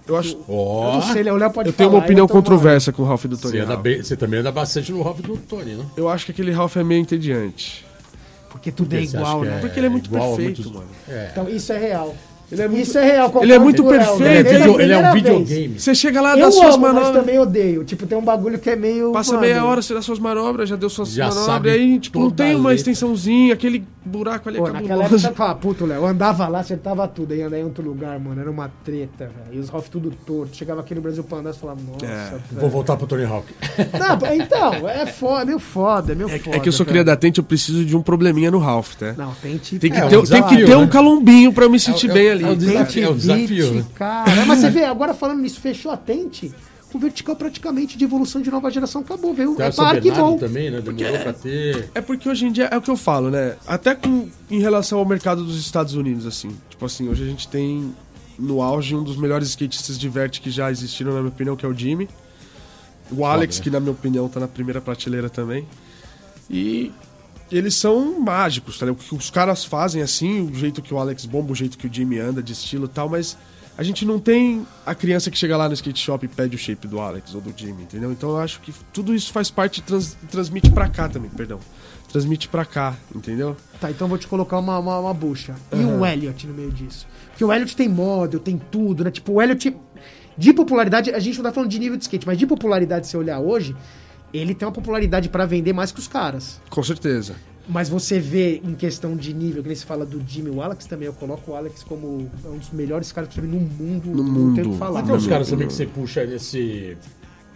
Eu 0.08 0.16
acho. 0.18 0.38
Ó, 0.48 0.88
Eu 0.90 0.94
não 0.94 1.02
sei, 1.02 1.24
o 1.32 1.36
Léo 1.36 1.52
pode 1.52 1.70
Eu 1.70 1.74
tenho 1.74 1.90
uma 1.90 2.00
opinião 2.00 2.26
eu 2.26 2.30
controversa 2.30 2.92
com 2.92 3.02
o 3.02 3.06
Ralph 3.06 3.26
do 3.26 3.38
Tony 3.38 3.60
você, 3.62 3.76
bem- 3.78 4.04
você 4.04 4.16
também 4.16 4.40
anda 4.40 4.52
bastante 4.52 4.92
no 4.92 5.02
Ralph 5.02 5.20
do 5.22 5.36
Tony, 5.38 5.74
né? 5.76 5.86
Eu 5.98 6.08
acho 6.10 6.26
que 6.26 6.32
aquele 6.32 6.52
Ralph 6.52 6.76
é 6.78 6.84
meio 6.84 7.02
entediante. 7.02 7.86
Porque 8.52 8.72
tudo 8.72 8.94
é 8.94 9.00
Porque 9.00 9.10
você 9.12 9.18
igual, 9.18 9.42
né? 9.42 9.58
é 9.58 9.60
Porque 9.60 9.80
ele 9.80 9.88
é 9.88 9.90
muito 9.90 10.10
perfeito, 10.10 10.62
muito- 10.62 10.74
mano. 10.74 10.88
É. 11.10 11.30
Então 11.32 11.50
isso 11.50 11.74
é 11.74 11.78
real. 11.80 12.16
Ele 12.52 12.62
é 12.62 12.68
muito- 12.68 12.84
Isso 12.84 12.98
é 13.00 13.04
real. 13.04 13.34
Ele 13.42 13.54
é 13.54 13.60
muito 13.60 13.84
perfeito? 13.84 14.22
Ele 14.24 14.38
é, 14.38 14.44
video- 14.44 14.80
ele 14.80 14.94
é 14.94 14.98
um 15.00 15.02
vez. 15.02 15.14
videogame. 15.16 15.80
Você 15.80 15.96
chega 15.96 16.22
lá, 16.22 16.36
dá 16.36 16.42
Eu 16.42 16.52
suas 16.52 16.78
manobras. 16.78 17.12
também 17.12 17.40
odeio. 17.40 17.84
Tipo, 17.84 18.06
tem 18.06 18.16
um 18.16 18.24
bagulho 18.24 18.60
que 18.60 18.70
é 18.70 18.76
meio... 18.76 19.12
Passa 19.12 19.32
mano, 19.32 19.42
meia 19.42 19.66
hora, 19.66 19.82
você 19.82 19.96
dá 19.96 20.02
suas 20.04 20.20
manobras, 20.20 20.70
já 20.70 20.76
deu 20.76 20.88
suas 20.88 21.10
Já 21.12 21.28
manobras, 21.30 21.74
aí, 21.74 21.98
tipo, 22.00 22.20
não 22.20 22.30
tem 22.30 22.52
uma 22.56 22.70
letra. 22.70 22.76
extensãozinha, 22.76 23.52
aquele 23.56 23.84
buraco 24.06 24.48
ali 24.50 24.58
Pô, 24.60 24.68
é 24.68 24.72
naquela 24.72 25.04
época 25.04 25.20
você 25.20 25.32
fala, 25.34 25.56
puto, 25.56 25.86
Léo, 25.86 25.98
eu 26.02 26.06
andava 26.06 26.48
lá, 26.48 26.60
acertava 26.60 27.08
tudo, 27.08 27.34
aí 27.34 27.42
andava 27.42 27.62
em 27.62 27.66
outro 27.66 27.84
lugar, 27.84 28.20
mano, 28.20 28.40
era 28.40 28.50
uma 28.52 28.72
treta, 28.84 29.26
velho. 29.26 29.58
E 29.58 29.60
os 29.60 29.70
Ralph 29.70 29.88
tudo 29.90 30.12
torto. 30.26 30.56
Chegava 30.56 30.82
aqui 30.82 30.94
no 30.96 31.02
Brasil 31.02 31.24
pra 31.24 31.40
andar, 31.40 31.54
você 31.54 31.60
falava, 31.60 31.80
nossa, 31.82 32.06
É. 32.06 32.34
Vou 32.60 32.70
voltar 32.70 32.96
pro 32.98 33.08
Tony 33.08 33.24
Hawk. 33.26 33.54
Não, 33.98 34.34
então, 34.36 34.88
é 34.90 35.06
foda, 35.06 35.42
é 35.42 35.46
meio 35.46 35.60
foda, 35.60 36.12
é 36.12 36.16
meio 36.16 36.30
É, 36.30 36.40
foda. 36.40 36.58
é 36.58 36.60
que 36.60 36.70
eu 36.70 36.74
sou 36.74 36.86
velho. 36.86 36.94
cria 36.94 37.04
da 37.04 37.16
Tente, 37.16 37.40
eu 37.40 37.44
preciso 37.44 37.84
de 37.84 37.96
um 37.98 38.02
probleminha 38.02 38.52
no 38.52 38.60
Ralph, 38.60 38.96
tá? 38.96 39.14
Não, 39.18 39.34
tente... 39.42 39.80
Tem 39.80 39.92
que, 39.92 39.98
É, 39.98 40.08
ter, 40.08 40.18
um 40.18 40.24
tem 40.24 40.30
que 40.44 40.50
desafio, 40.50 40.66
ter 40.68 40.76
um 40.76 40.88
calombinho 40.88 41.52
pra 41.52 41.66
eu 41.66 41.70
me 41.70 41.80
sentir 41.80 42.08
É 42.08 42.12
o- 42.12 42.14
bem 42.14 42.28
é 42.28 42.32
ali. 42.32 42.44
o 42.44 42.48
cara. 42.48 42.56
desafio. 42.58 43.04
é 43.06 43.10
um 43.10 43.16
desafio, 43.16 43.74
né? 43.74 43.86
Cara, 43.96 44.46
mas 44.46 44.60
você 44.60 44.70
vê, 44.70 44.84
agora 44.84 45.14
falando 45.14 45.42
nisso, 45.42 45.60
fechou 45.60 45.92
a 45.92 45.98
tente, 45.98 46.54
o 46.96 47.00
vertical 47.00 47.36
praticamente 47.36 47.98
de 47.98 48.04
evolução 48.04 48.42
de 48.42 48.50
nova 48.50 48.70
geração 48.72 49.02
acabou, 49.02 49.34
viu? 49.34 49.56
Tem 49.56 49.66
É 49.66 49.70
o 49.70 49.72
São 49.72 49.86
para 49.86 50.00
que 50.02 50.10
Bernardo 50.10 50.30
vão. 50.30 50.38
também, 50.40 50.72
né? 50.72 50.82
Demorou 50.82 51.20
pra 51.20 51.34
ter. 51.34 51.90
É 51.94 52.02
porque 52.02 52.28
hoje 52.30 52.46
em 52.46 52.52
dia 52.52 52.66
é 52.72 52.78
o 52.78 52.82
que 52.82 52.90
eu 52.90 52.98
falo, 52.98 53.30
né? 53.30 53.56
Até 53.68 53.94
com, 53.96 54.28
em 54.50 54.60
relação 54.60 55.00
ao 55.00 55.06
mercado 55.06 55.44
dos 55.44 55.60
Estados 55.60 55.94
Unidos, 55.96 56.26
assim. 56.26 56.50
Tipo 56.70 56.86
assim, 56.86 57.10
hoje 57.10 57.24
a 57.24 57.28
gente 57.28 57.48
tem 57.48 57.94
no 58.38 58.62
auge 58.62 58.96
um 58.96 59.04
dos 59.04 59.16
melhores 59.18 59.50
skatistas 59.50 59.98
de 59.98 60.10
vert 60.10 60.42
que 60.42 60.50
já 60.50 60.70
existiram, 60.72 61.14
na 61.14 61.20
minha 61.20 61.30
opinião, 61.30 61.56
que 61.56 61.66
é 61.66 61.70
o 61.70 61.74
Jimmy. 61.74 62.10
O 63.12 63.26
Alex, 63.26 63.58
né? 63.60 63.64
que 63.64 63.70
na 63.70 63.80
minha 63.80 63.92
opinião 63.92 64.28
tá 64.28 64.40
na 64.40 64.48
primeira 64.48 64.82
prateleira 64.82 65.30
também. 65.30 65.66
E 66.50 66.92
eles 67.52 67.76
são 67.76 68.20
mágicos, 68.20 68.78
tá 68.80 68.86
ligado? 68.86 69.02
O 69.02 69.04
que 69.04 69.16
os 69.16 69.30
caras 69.30 69.64
fazem 69.64 70.02
assim, 70.02 70.42
o 70.42 70.54
jeito 70.56 70.82
que 70.82 70.94
o 70.94 70.98
Alex 70.98 71.26
bomba, 71.26 71.52
o 71.52 71.56
jeito 71.56 71.78
que 71.78 71.88
o 71.88 71.94
Jimmy 71.94 72.20
anda, 72.20 72.42
de 72.42 72.54
estilo 72.54 72.86
e 72.86 72.90
tal, 72.90 73.08
mas 73.10 73.38
a 73.78 73.84
gente 73.84 74.06
não 74.06 74.20
tem 74.20 74.66
a 74.86 74.96
criança 74.96 75.30
que 75.30 75.38
chega 75.38 75.56
lá 75.58 75.68
no 75.68 75.74
skate 75.74 76.00
shop 76.00 76.26
e 76.26 76.30
pede 76.30 76.56
o 76.56 76.60
shape 76.60 76.88
do 76.88 77.00
Alex 77.00 77.34
ou 77.36 77.42
do 77.42 77.54
Jimmy, 77.56 77.84
entendeu? 77.84 78.12
Então 78.12 78.30
eu 78.32 78.38
acho 78.38 78.60
que 78.62 78.74
tudo 78.94 79.14
isso 79.14 79.32
faz 79.34 79.52
parte 79.52 79.80
e 79.80 79.82
trans- 79.82 80.16
transmite 80.32 80.72
pra 80.72 80.88
cá 80.90 81.10
também, 81.10 81.30
perdão. 81.30 81.60
Transmite 82.12 82.48
pra 82.48 82.64
cá, 82.64 82.96
entendeu? 83.14 83.58
Tá, 83.82 83.92
então 83.92 84.06
eu 84.06 84.10
vou 84.10 84.18
te 84.18 84.28
colocar 84.28 84.58
uma, 84.60 84.80
uma, 84.80 85.00
uma 85.00 85.14
bucha. 85.14 85.56
E 85.74 85.84
o 85.84 86.06
Elliot 86.06 86.48
no 86.48 86.54
meio 86.54 86.72
disso? 86.72 87.06
Porque 87.30 87.44
o 87.44 87.52
Elliot 87.52 87.76
tem 87.76 87.90
model, 87.90 88.40
tem 88.40 88.58
tudo, 88.72 89.04
né? 89.04 89.12
Tipo, 89.12 89.34
o 89.34 89.42
Elliot, 89.42 89.76
de 90.38 90.54
popularidade, 90.54 91.12
a 91.12 91.20
gente 91.20 91.36
não 91.38 91.44
tá 91.44 91.52
falando 91.52 91.70
de 91.70 91.78
nível 91.80 91.98
de 91.98 92.04
skate, 92.04 92.26
mas 92.26 92.38
de 92.38 92.48
popularidade, 92.48 93.08
se 93.08 93.18
olhar 93.18 93.40
hoje, 93.40 93.76
ele 94.34 94.56
tem 94.56 94.66
uma 94.66 94.72
popularidade 94.74 95.28
pra 95.28 95.46
vender 95.46 95.74
mais 95.74 95.92
que 95.92 96.00
os 96.00 96.08
caras. 96.08 96.62
Com 96.70 96.82
certeza. 96.84 97.36
Mas 97.68 97.90
você 97.90 98.20
vê 98.20 98.62
em 98.64 98.76
questão 98.76 99.16
de 99.16 99.34
nível, 99.34 99.62
que 99.64 99.68
nem 99.70 99.76
se 99.76 99.86
fala 99.86 100.06
do 100.06 100.22
Jimmy, 100.28 100.52
o 100.52 100.62
Alex 100.62 100.86
também, 100.86 101.08
eu 101.08 101.14
coloco 101.14 101.52
o 101.52 101.56
Alex 101.56 101.84
como 101.84 102.30
um 102.46 102.58
dos 102.58 102.70
melhores 102.72 103.12
caras 103.12 103.30
que 103.34 103.40
eu 103.40 103.44
no 103.44 103.60
mundo. 103.60 104.10
No 104.12 104.24
não 104.24 104.54
tem 104.54 104.64
o 104.64 104.68
mundo. 104.68 104.74
que 104.74 104.78
falar. 104.78 105.00
Mas 105.00 105.08
tem 105.08 105.16
uns 105.16 105.24
minha 105.24 105.30
caras 105.32 105.50
também 105.50 105.68
que 105.68 105.74
você 105.74 105.86
puxa 105.88 106.26
nesse. 106.26 106.96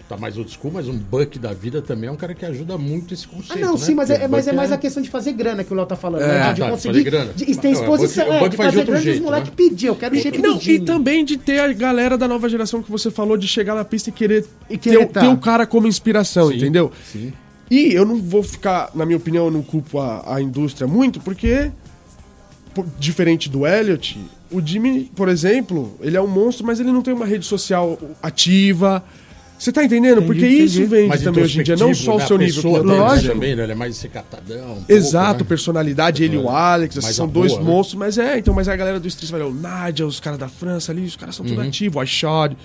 Tá 0.08 0.17
mais 0.17 0.36
old 0.39 0.50
school, 0.50 0.72
mas 0.74 0.88
um 0.88 0.98
Buck 0.98 1.38
da 1.38 1.54
vida 1.54 1.84
também 1.84 2.10
é 2.10 2.12
um 2.12 2.15
cara 2.15 2.34
que 2.34 2.43
ajuda 2.43 2.76
muito 2.80 3.13
esse 3.13 3.28
Ah, 3.32 3.36
conceito. 3.36 3.60
não, 3.60 3.74
né? 3.74 3.78
sim, 3.78 3.93
mas 3.93 4.10
é, 4.10 4.26
o 4.26 4.30
mas 4.32 4.48
é 4.48 4.50
Buck 4.50 4.56
mais 4.58 4.72
a 4.72 4.78
questão 4.80 5.04
de 5.04 5.10
fazer 5.12 5.34
grana 5.34 5.63
que 5.63 5.72
o 5.72 5.76
Léo 5.78 5.86
tá 5.86 5.95
falando. 5.95 6.24
É, 6.24 6.28
né? 6.28 6.34
De, 6.34 6.39
tá, 6.39 6.52
de 6.54 6.62
de 6.63 6.69
conseguir. 6.72 6.93
fazer 6.98 7.04
grana. 7.04 7.34
De, 7.34 7.43
e 7.43 7.56
tem 7.56 7.74
Não, 7.74 7.82
o 7.82 7.86
Buck- 7.86 7.93
exposição. 7.93 8.28
o 8.28 8.34
é, 8.34 8.39
Buck 8.39 8.50
de 8.50 8.58
faz 8.58 8.72
de 8.72 8.78
fazer 8.78 8.80
outro 8.80 8.91
grana 8.93 8.98
e 8.98 9.08
os 9.08 9.13
jeito, 9.13 9.24
moleques 9.24 9.50
né? 9.52 9.56
pedir. 9.56 9.86
Eu 9.86 9.95
quero 9.95 10.15
o 10.15 10.19
shape 10.19 10.38
Não, 10.39 10.60
e 10.60 10.80
também 10.80 11.24
de 11.24 11.38
ter 11.38 11.60
a 11.60 11.72
galera 11.72 12.17
da 12.17 12.28
nova 12.28 12.50
geração 12.50 12.82
que 12.82 12.89
você 12.89 13.12
falou 13.12 13.38
de 13.38 13.48
chegar 13.48 13.76
na 13.76 13.86
pista 13.86 14.10
e 14.10 14.12
querer, 14.12 14.48
E 14.67 14.80
querer 14.80 14.98
ter, 15.06 15.08
tá. 15.10 15.19
ter 15.22 15.28
o 15.28 15.38
cara 15.38 15.67
como 15.67 15.86
inspiração, 15.88 16.48
Sim, 16.50 16.56
entendeu? 16.58 16.91
Sim. 17.06 17.32
E 17.69 17.93
eu 17.93 18.05
não 18.05 18.17
vou 18.21 18.41
ficar, 18.43 18.89
na 18.95 19.05
minha 19.05 19.17
opinião, 19.17 19.45
eu 19.45 19.51
não 19.51 19.62
culpo 19.62 19.99
a, 19.99 20.36
a 20.36 20.41
indústria 20.41 20.88
muito, 20.88 21.19
porque, 21.19 21.71
por- 22.73 22.86
diferente 22.99 23.47
do 23.49 23.65
Elliot, 23.67 24.19
o 24.51 24.60
Jimmy, 24.65 25.12
por 25.15 25.29
exemplo, 25.29 25.95
ele 26.01 26.17
é 26.17 26.21
um 26.21 26.27
monstro, 26.27 26.65
mas 26.65 26.79
ele 26.79 26.91
não 26.91 27.01
tem 27.03 27.13
uma 27.13 27.25
rede 27.25 27.45
social 27.45 27.97
ativa. 28.23 29.03
Você 29.60 29.71
tá 29.73 29.84
entendendo? 29.84 30.19
Entendi, 30.21 30.25
porque 30.25 30.45
entendi. 30.45 30.63
isso 30.63 30.86
vende 30.88 31.10
Mas 31.10 31.21
também 31.21 31.43
hoje 31.43 31.60
em 31.60 31.63
dia, 31.63 31.75
não 31.75 31.93
só 31.93 32.15
o 32.15 32.17
né? 32.19 32.25
seu 32.27 32.38
A 32.38 32.39
nível. 32.39 32.62
que 32.63 32.69
dele 32.71 32.84
Lógico. 32.97 33.34
também, 33.34 33.55
né? 33.58 33.63
Ele 33.63 33.71
é 33.73 33.75
mais 33.75 34.01
recatadão. 34.01 34.77
um 34.77 34.84
Exato, 34.88 35.25
pouco, 35.29 35.43
né? 35.43 35.47
personalidade, 35.49 36.23
ele 36.23 36.36
e 36.36 36.39
o 36.39 36.49
Alex, 36.49 36.97
assim, 36.97 37.12
são 37.12 37.25
a 37.25 37.29
dois 37.29 37.51
boa, 37.51 37.63
né? 37.63 37.69
monstros, 37.69 37.99
mas 37.99 38.17
é, 38.17 38.39
então, 38.39 38.53
mas 38.53 38.69
a 38.69 38.75
galera 38.77 38.99
do 39.01 39.08
Street 39.10 39.29
vai, 39.32 39.41
o 39.41 39.53
Nadia, 39.53 40.08
os 40.08 40.19
caras 40.21 40.39
da 40.39 40.47
França 40.47 40.93
ali, 40.93 41.03
os 41.05 41.17
caras 41.17 41.36
são 41.36 41.45
Uhum. 41.45 41.51
tudo 41.55 41.62
ativos, 41.62 41.97
o 42.01 42.03
iShod. 42.03 42.58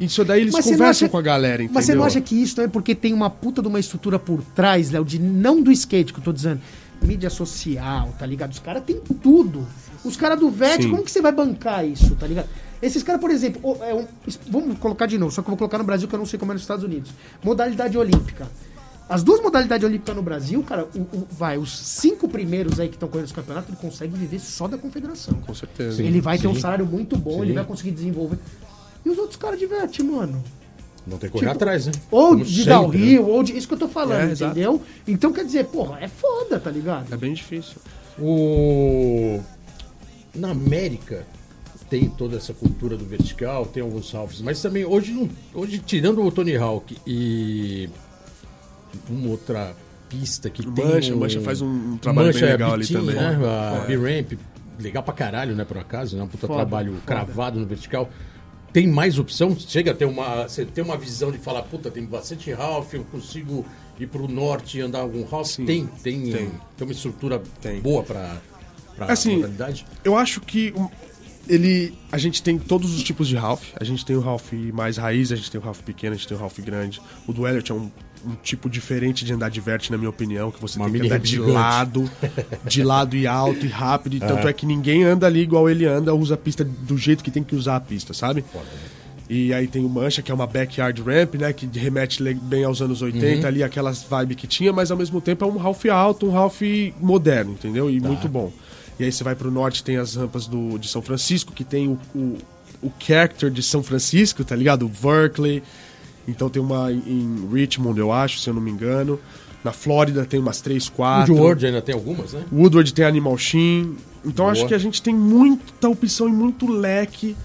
Isso 0.00 0.24
daí 0.24 0.40
eles 0.40 0.52
Mas 0.54 0.64
conversam 0.64 0.88
acha- 1.06 1.08
com 1.10 1.18
a 1.18 1.22
galera, 1.22 1.62
entendeu? 1.62 1.74
Mas 1.74 1.84
você 1.84 1.94
não 1.94 2.04
acha 2.04 2.20
que 2.22 2.34
isso 2.34 2.58
é 2.60 2.66
porque 2.66 2.94
tem 2.94 3.12
uma 3.12 3.28
puta 3.28 3.60
de 3.60 3.68
uma 3.68 3.78
estrutura 3.78 4.18
por 4.18 4.42
trás, 4.54 4.90
Léo, 4.90 5.04
de 5.04 5.18
não 5.18 5.62
do 5.62 5.70
skate 5.70 6.12
que 6.12 6.18
eu 6.20 6.24
tô 6.24 6.32
dizendo, 6.32 6.60
mídia 7.02 7.28
social, 7.28 8.14
tá 8.18 8.24
ligado? 8.24 8.52
Os 8.52 8.58
caras 8.58 8.82
têm 8.84 8.98
tudo. 9.22 9.66
Os 10.02 10.16
caras 10.16 10.40
do 10.40 10.48
VET, 10.50 10.82
Sim. 10.84 10.90
como 10.90 11.02
que 11.02 11.10
você 11.10 11.20
vai 11.20 11.32
bancar 11.32 11.86
isso, 11.86 12.14
tá 12.16 12.26
ligado? 12.26 12.48
Esses 12.80 13.02
caras, 13.02 13.20
por 13.20 13.30
exemplo, 13.30 13.76
é 13.82 13.92
um- 13.94 14.06
vamos 14.50 14.78
colocar 14.78 15.04
de 15.04 15.18
novo, 15.18 15.30
só 15.30 15.42
que 15.42 15.48
eu 15.48 15.50
vou 15.50 15.58
colocar 15.58 15.76
no 15.76 15.84
Brasil 15.84 16.08
que 16.08 16.14
eu 16.14 16.18
não 16.18 16.24
sei 16.24 16.38
como 16.38 16.52
é 16.52 16.54
nos 16.54 16.62
Estados 16.62 16.82
Unidos. 16.82 17.10
Modalidade 17.44 17.98
olímpica. 17.98 18.48
As 19.06 19.22
duas 19.22 19.42
modalidades 19.42 19.84
olímpicas 19.84 20.14
no 20.16 20.22
Brasil, 20.22 20.62
cara, 20.62 20.86
o- 20.94 20.98
o- 21.00 21.26
vai, 21.30 21.58
os 21.58 21.76
cinco 21.78 22.26
primeiros 22.28 22.80
aí 22.80 22.88
que 22.88 22.94
estão 22.94 23.08
correndo 23.08 23.26
os 23.26 23.32
campeonatos, 23.32 23.68
ele 23.68 23.78
consegue 23.78 24.16
viver 24.16 24.38
só 24.38 24.66
da 24.68 24.78
confederação. 24.78 25.34
Com 25.44 25.52
certeza. 25.54 26.02
ele 26.02 26.20
vai 26.22 26.38
ter 26.38 26.46
um 26.46 26.54
sim. 26.54 26.60
salário 26.60 26.86
muito 26.86 27.18
bom, 27.18 27.32
Sim. 27.34 27.42
ele 27.42 27.52
vai 27.52 27.64
conseguir 27.64 27.90
desenvolver. 27.90 28.38
E 29.04 29.08
os 29.10 29.18
outros 29.18 29.36
caras 29.36 29.58
divertem, 29.58 30.04
mano. 30.04 30.42
Não 31.06 31.16
tem 31.18 31.28
que 31.28 31.32
correr 31.32 31.46
Tipo, 31.46 31.56
atrás, 31.56 31.86
né? 31.86 31.92
Ou 32.10 32.28
Como 32.30 32.44
de 32.44 32.50
sempre, 32.56 32.64
dar 32.70 32.80
o 32.82 32.88
né? 32.92 32.96
rio, 32.98 33.26
ou 33.26 33.42
de. 33.42 33.56
Isso 33.56 33.66
que 33.66 33.74
eu 33.74 33.78
tô 33.78 33.88
falando, 33.88 34.28
É, 34.28 34.32
exato. 34.32 34.52
entendeu? 34.52 34.82
Então 35.08 35.32
quer 35.32 35.44
dizer, 35.44 35.64
porra, 35.66 35.98
é 36.00 36.08
foda, 36.08 36.60
tá 36.60 36.70
ligado? 36.70 37.12
É 37.12 37.16
bem 37.16 37.32
difícil. 37.32 37.76
O... 38.18 39.40
Na 40.34 40.50
América 40.50 41.26
tem 41.88 42.08
toda 42.08 42.36
essa 42.36 42.52
cultura 42.52 42.96
do 42.96 43.04
vertical, 43.04 43.66
tem 43.66 43.82
alguns 43.82 44.12
Ralphs, 44.12 44.40
mas 44.42 44.60
também 44.62 44.84
hoje, 44.84 45.12
não... 45.12 45.28
hoje 45.54 45.78
tirando 45.78 46.22
o 46.22 46.30
Tony 46.30 46.54
Hawk 46.56 46.96
e 47.06 47.88
uma 49.08 49.30
outra 49.30 49.74
pista 50.08 50.48
que 50.50 50.64
tem. 50.70 50.84
Mancha, 50.84 51.14
um... 51.14 51.18
Mancha 51.18 51.40
faz 51.40 51.60
um, 51.62 51.96
trabalho 51.96 52.28
Mancha 52.28 52.40
bem 52.40 52.48
é 52.48 52.52
legal 52.52 52.72
ali 52.74 52.82
Bitinho, 52.82 53.00
também. 53.00 53.16
Né? 53.16 53.38
A 53.44 53.82
É. 53.82 53.86
B-Ramp, 53.96 54.38
legal 54.78 55.02
pra 55.02 55.14
caralho, 55.14 55.54
né, 55.56 55.64
por 55.64 55.78
acaso, 55.78 56.16
né? 56.16 56.22
Um 56.22 56.28
puta 56.28 56.46
Foda, 56.46 56.58
trabalho 56.60 56.92
foda. 56.92 57.02
cravado 57.06 57.58
no 57.58 57.66
vertical. 57.66 58.08
Tem 58.72 58.86
mais 58.86 59.18
opção? 59.18 59.56
Chega 59.58 59.90
a 59.90 59.94
ter 59.94 60.04
uma. 60.04 60.48
Você 60.48 60.64
tem 60.64 60.82
uma 60.84 60.96
visão 60.96 61.32
de 61.32 61.38
falar, 61.38 61.62
puta, 61.62 61.90
tem 61.90 62.04
bastante 62.04 62.52
Ralph, 62.52 62.94
eu 62.94 63.04
consigo 63.04 63.66
ir 63.98 64.06
pro 64.06 64.28
norte 64.28 64.78
e 64.78 64.80
andar 64.80 65.00
algum 65.00 65.24
Ralph? 65.24 65.48
Sim, 65.48 65.66
tem, 65.66 65.86
tem, 65.86 66.22
tem. 66.22 66.32
tem 66.76 66.86
uma 66.86 66.92
estrutura 66.92 67.42
Tem. 67.60 67.80
boa 67.80 68.02
pra, 68.02 68.40
pra 68.96 69.12
Assim, 69.12 69.36
modalidade? 69.36 69.86
Eu 70.04 70.16
acho 70.16 70.40
que 70.40 70.72
ele. 71.48 71.94
A 72.12 72.18
gente 72.18 72.42
tem 72.42 72.58
todos 72.58 72.94
os 72.94 73.02
tipos 73.02 73.26
de 73.26 73.36
Ralph. 73.36 73.70
A 73.78 73.84
gente 73.84 74.04
tem 74.04 74.14
o 74.14 74.20
Ralph 74.20 74.52
mais 74.72 74.96
raiz, 74.96 75.32
a 75.32 75.36
gente 75.36 75.50
tem 75.50 75.60
o 75.60 75.64
Ralph 75.64 75.80
pequeno, 75.80 76.14
a 76.14 76.16
gente 76.16 76.28
tem 76.28 76.36
o 76.36 76.40
Ralph 76.40 76.58
grande. 76.60 77.00
O 77.26 77.32
do 77.32 77.46
Elliot 77.46 77.72
é 77.72 77.74
um, 77.74 77.90
um 78.26 78.34
tipo 78.42 78.68
diferente 78.68 79.24
de 79.24 79.32
andar 79.32 79.48
de 79.50 79.60
vert, 79.60 79.90
na 79.90 79.96
minha 79.96 80.10
opinião, 80.10 80.50
que 80.50 80.60
você 80.60 80.78
Uma 80.78 80.90
tem 80.90 81.00
que 81.00 81.06
andar 81.06 81.18
de 81.18 81.30
gigante. 81.30 81.50
lado, 81.52 82.10
de 82.64 82.82
lado 82.82 83.16
e 83.16 83.26
alto 83.26 83.64
e 83.64 83.68
rápido. 83.68 84.16
E 84.16 84.20
tanto 84.20 84.46
é 84.46 84.52
que 84.52 84.66
ninguém 84.66 85.04
anda 85.04 85.26
ali 85.26 85.40
igual 85.40 85.68
ele 85.68 85.86
anda, 85.86 86.14
usa 86.14 86.34
a 86.34 86.36
pista 86.36 86.64
do 86.64 86.96
jeito 86.98 87.24
que 87.24 87.30
tem 87.30 87.42
que 87.42 87.54
usar 87.56 87.76
a 87.76 87.80
pista, 87.80 88.12
sabe? 88.12 88.44
E 89.28 89.54
aí 89.54 89.68
tem 89.68 89.84
o 89.84 89.88
Mancha, 89.88 90.22
que 90.22 90.30
é 90.32 90.34
uma 90.34 90.46
backyard 90.46 91.00
ramp, 91.02 91.36
né? 91.36 91.52
Que 91.52 91.64
remete 91.66 92.20
bem 92.34 92.64
aos 92.64 92.82
anos 92.82 93.00
80, 93.00 93.46
ali, 93.46 93.62
aquelas 93.62 94.02
vibes 94.02 94.36
que 94.36 94.46
tinha, 94.48 94.72
mas 94.72 94.90
ao 94.90 94.96
mesmo 94.96 95.20
tempo 95.20 95.44
é 95.44 95.48
um 95.48 95.56
Ralph 95.56 95.84
alto, 95.86 96.26
um 96.26 96.32
Ralph 96.32 96.60
moderno, 97.00 97.52
entendeu? 97.52 97.88
E 97.88 98.00
muito 98.00 98.28
bom. 98.28 98.52
E 98.98 99.04
aí 99.04 99.12
você 99.12 99.22
vai 99.22 99.34
pro 99.36 99.50
norte, 99.50 99.84
tem 99.84 99.96
as 99.96 100.16
rampas 100.16 100.46
do, 100.46 100.76
de 100.78 100.88
São 100.88 101.00
Francisco, 101.00 101.52
que 101.52 101.62
tem 101.64 101.86
o, 101.88 101.98
o, 102.14 102.38
o 102.82 102.92
character 102.98 103.50
de 103.50 103.62
São 103.62 103.82
Francisco, 103.82 104.44
tá 104.44 104.54
ligado? 104.56 104.84
O 104.84 104.88
Berkeley. 104.88 105.62
Então 106.28 106.48
tem 106.48 106.62
uma 106.62 106.92
em 106.92 107.48
Richmond, 107.52 107.98
eu 107.98 108.12
acho, 108.12 108.38
se 108.38 108.48
eu 108.48 108.54
não 108.54 108.60
me 108.60 108.70
engano. 108.70 109.18
Na 109.62 109.72
Flórida 109.72 110.24
tem 110.24 110.40
umas 110.40 110.60
3, 110.60 110.86
O 110.86 110.92
4. 110.92 111.34
Woodward 111.34 111.66
ainda 111.66 111.82
tem 111.82 111.94
algumas, 111.94 112.32
né? 112.32 112.44
Woodward 112.52 112.94
tem 112.94 113.04
Animal 113.04 113.36
Shin. 113.36 113.96
Então 114.24 114.46
Boa. 114.46 114.52
acho 114.52 114.66
que 114.66 114.74
a 114.74 114.78
gente 114.78 115.02
tem 115.02 115.14
muita 115.14 115.88
opção 115.88 116.28
e 116.28 116.32
muito 116.32 116.70
leque. 116.70 117.36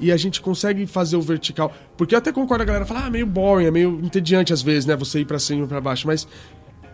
E 0.00 0.12
a 0.12 0.16
gente 0.16 0.40
consegue 0.40 0.86
fazer 0.86 1.16
o 1.16 1.20
vertical. 1.20 1.74
Porque 1.96 2.14
eu 2.14 2.18
até 2.20 2.30
concordo, 2.30 2.62
a 2.62 2.66
galera 2.66 2.86
fala, 2.86 3.06
ah, 3.06 3.10
meio 3.10 3.26
boring, 3.26 3.66
é 3.66 3.70
meio 3.70 3.98
entediante 4.00 4.52
às 4.52 4.62
vezes, 4.62 4.86
né? 4.86 4.94
Você 4.94 5.20
ir 5.20 5.24
pra 5.24 5.40
cima 5.40 5.64
e 5.64 5.66
pra 5.66 5.80
baixo. 5.80 6.06
Mas 6.06 6.28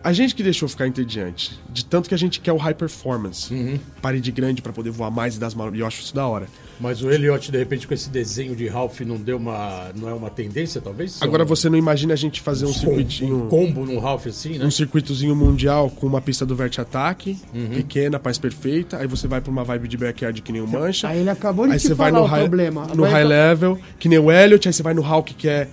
A 0.05 0.13
gente 0.13 0.35
que 0.35 0.43
deixou 0.43 0.69
ficar 0.69 0.87
entediante. 0.87 1.59
De 1.67 1.83
tanto 1.83 2.07
que 2.07 2.13
a 2.13 2.17
gente 2.17 2.39
quer 2.39 2.53
o 2.53 2.57
high 2.57 2.75
performance. 2.75 3.51
Uhum. 3.51 3.79
Parede 4.03 4.31
grande 4.31 4.61
pra 4.61 4.71
poder 4.71 4.91
voar 4.91 5.09
mais 5.09 5.35
e 5.35 5.39
dar 5.39 5.47
as 5.47 5.55
manobras. 5.55 5.79
E 5.79 5.81
eu 5.81 5.87
acho 5.87 5.99
isso 6.01 6.13
da 6.13 6.27
hora. 6.27 6.45
Mas 6.79 7.01
o 7.01 7.09
Elliot, 7.09 7.51
de 7.51 7.57
repente, 7.57 7.87
com 7.87 7.93
esse 7.93 8.09
desenho 8.09 8.55
de 8.55 8.67
Ralph, 8.67 8.99
não 9.01 9.17
deu 9.17 9.37
uma. 9.37 9.89
não 9.95 10.07
é 10.07 10.13
uma 10.13 10.29
tendência, 10.29 10.79
talvez? 10.79 11.19
Agora 11.21 11.43
você 11.43 11.69
não 11.69 11.77
imagina 11.77 12.13
a 12.13 12.15
gente 12.17 12.39
fazer 12.39 12.65
um 12.65 12.69
um 12.69 12.73
circuitinho. 12.73 13.47
combo 13.49 13.83
no 13.85 13.97
Ralph 13.97 14.27
assim, 14.27 14.59
né? 14.59 14.65
Um 14.65 14.69
circuitozinho 14.71 15.35
mundial 15.35 15.89
com 15.89 16.05
uma 16.05 16.21
pista 16.21 16.45
do 16.45 16.55
vert 16.55 16.77
ataque, 16.77 17.37
Uhum. 17.53 17.69
pequena, 17.69 18.19
paz 18.19 18.37
perfeita. 18.37 18.97
Aí 18.97 19.07
você 19.07 19.27
vai 19.27 19.41
pra 19.41 19.49
uma 19.51 19.63
vibe 19.63 19.87
de 19.87 19.97
backyard 19.97 20.39
que 20.41 20.51
nem 20.51 20.61
o 20.61 20.67
Mancha. 20.67 21.07
Aí 21.07 21.19
ele 21.21 21.29
acabou 21.31 21.65
de 21.65 21.73
Aí 21.73 21.79
te 21.79 21.87
você 21.87 21.93
vai 21.95 22.11
falar 22.11 22.21
no 22.21 22.25
o 22.27 22.29
high, 22.29 22.41
problema. 22.41 22.85
no 22.93 23.01
Vai- 23.03 23.11
high 23.11 23.23
level, 23.23 23.79
que 23.97 24.07
nem 24.07 24.19
o 24.19 24.31
Elliot. 24.31 24.67
Aí 24.67 24.73
você 24.73 24.83
vai 24.83 24.93
no 24.93 25.03
Hawk, 25.03 25.33
que 25.33 25.47
é 25.47 25.67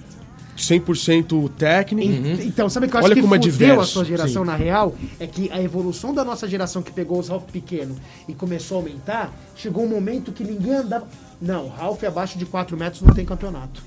100% 0.56 1.50
técnico. 1.56 2.12
Uhum. 2.12 2.34
Então, 2.42 2.68
sabe 2.68 2.86
o 2.86 2.88
que 2.88 2.96
eu 2.96 2.98
acho 2.98 3.06
Olha 3.06 3.14
que 3.14 3.20
como 3.22 3.34
é 3.34 3.38
fudeu 3.38 3.52
diverso. 3.52 3.80
a 3.80 3.86
sua 3.86 4.04
geração, 4.04 4.42
Sim. 4.42 4.48
na 4.48 4.56
real? 4.56 4.94
É 5.18 5.26
que 5.26 5.50
a 5.50 5.62
evolução 5.62 6.12
da 6.14 6.24
nossa 6.24 6.48
geração 6.48 6.82
que 6.82 6.92
pegou 6.92 7.18
os 7.18 7.28
Ralph 7.28 7.44
pequeno 7.50 7.96
e 8.28 8.34
começou 8.34 8.78
a 8.78 8.80
aumentar, 8.80 9.32
chegou 9.56 9.84
um 9.84 9.88
momento 9.88 10.32
que 10.32 10.44
ninguém 10.44 10.74
andava... 10.74 11.06
Não, 11.40 11.68
Ralph 11.68 12.04
abaixo 12.04 12.38
de 12.38 12.46
4 12.46 12.76
metros 12.76 13.02
não 13.02 13.12
tem 13.14 13.24
campeonato. 13.24 13.82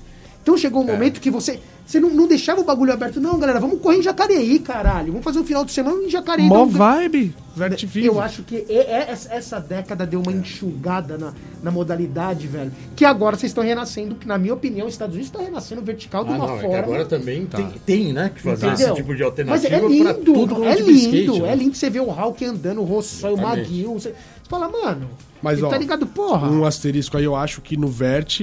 Então 0.46 0.56
chegou 0.56 0.80
um 0.80 0.86
momento 0.86 1.20
que 1.20 1.28
você, 1.28 1.58
você 1.84 1.98
não, 1.98 2.08
não 2.08 2.28
deixava 2.28 2.60
o 2.60 2.64
bagulho 2.64 2.92
aberto. 2.92 3.20
Não, 3.20 3.36
galera, 3.36 3.58
vamos 3.58 3.80
correr 3.80 3.96
em 3.98 4.02
Jacareí, 4.02 4.60
caralho. 4.60 5.08
Vamos 5.08 5.24
fazer 5.24 5.40
um 5.40 5.44
final 5.44 5.64
de 5.64 5.72
semana 5.72 6.00
em 6.04 6.08
Jacareí. 6.08 6.46
Mó 6.46 6.58
Vamos- 6.58 6.74
vibe, 6.76 7.34
vert 7.56 7.84
vivo. 7.84 8.06
Eu 8.06 8.20
acho 8.20 8.44
que 8.44 8.54
e- 8.54 8.64
e- 8.68 9.10
essa 9.34 9.58
década 9.58 10.06
deu 10.06 10.20
uma 10.20 10.30
enxugada 10.30 11.18
na, 11.18 11.34
na 11.60 11.72
modalidade, 11.72 12.46
velho. 12.46 12.70
Que 12.94 13.04
agora 13.04 13.34
vocês 13.36 13.50
estão 13.50 13.64
renascendo, 13.64 14.14
que 14.14 14.28
na 14.28 14.38
minha 14.38 14.54
opinião, 14.54 14.86
os 14.86 14.94
Estados 14.94 15.16
Unidos 15.16 15.26
estão 15.32 15.44
renascendo 15.44 15.82
vertical 15.82 16.24
de 16.24 16.30
Ah, 16.30 16.36
uma 16.36 16.46
não, 16.46 16.54
é 16.54 16.56
que 16.58 16.62
forma. 16.62 16.78
agora 16.78 17.04
também 17.06 17.44
tem, 17.46 17.68
tem, 17.84 18.12
né? 18.12 18.30
Que 18.32 18.40
fazer 18.40 18.68
Entendeu? 18.68 18.86
esse 18.86 18.94
tipo 19.02 19.12
de 19.16 19.22
Mas 19.24 19.26
alternativa 19.64 19.74
é 19.74 19.78
pra 19.80 19.88
lindo, 19.88 20.14
tudo 20.32 20.64
é 20.64 20.76
tipo 20.76 20.90
lindo, 20.92 21.06
skate, 21.32 21.40
né? 21.42 21.48
é 21.52 21.54
lindo 21.56 21.74
você 21.76 21.90
ver 21.90 22.00
o 22.02 22.10
Hulk 22.10 22.44
andando, 22.44 22.80
o 22.82 22.84
Rossói, 22.84 23.32
o. 23.32 23.36
Maguil. 23.36 23.94
Você, 23.94 24.10
você 24.10 24.14
fala, 24.48 24.68
mano, 24.68 25.08
Mas, 25.42 25.58
ele 25.58 25.66
ó, 25.66 25.70
tá 25.70 25.76
ligado, 25.76 26.06
porra. 26.06 26.48
Um 26.48 26.64
asterisco 26.64 27.16
aí, 27.16 27.24
eu 27.24 27.34
acho 27.34 27.60
que 27.60 27.76
no 27.76 27.88
Vert 27.88 28.42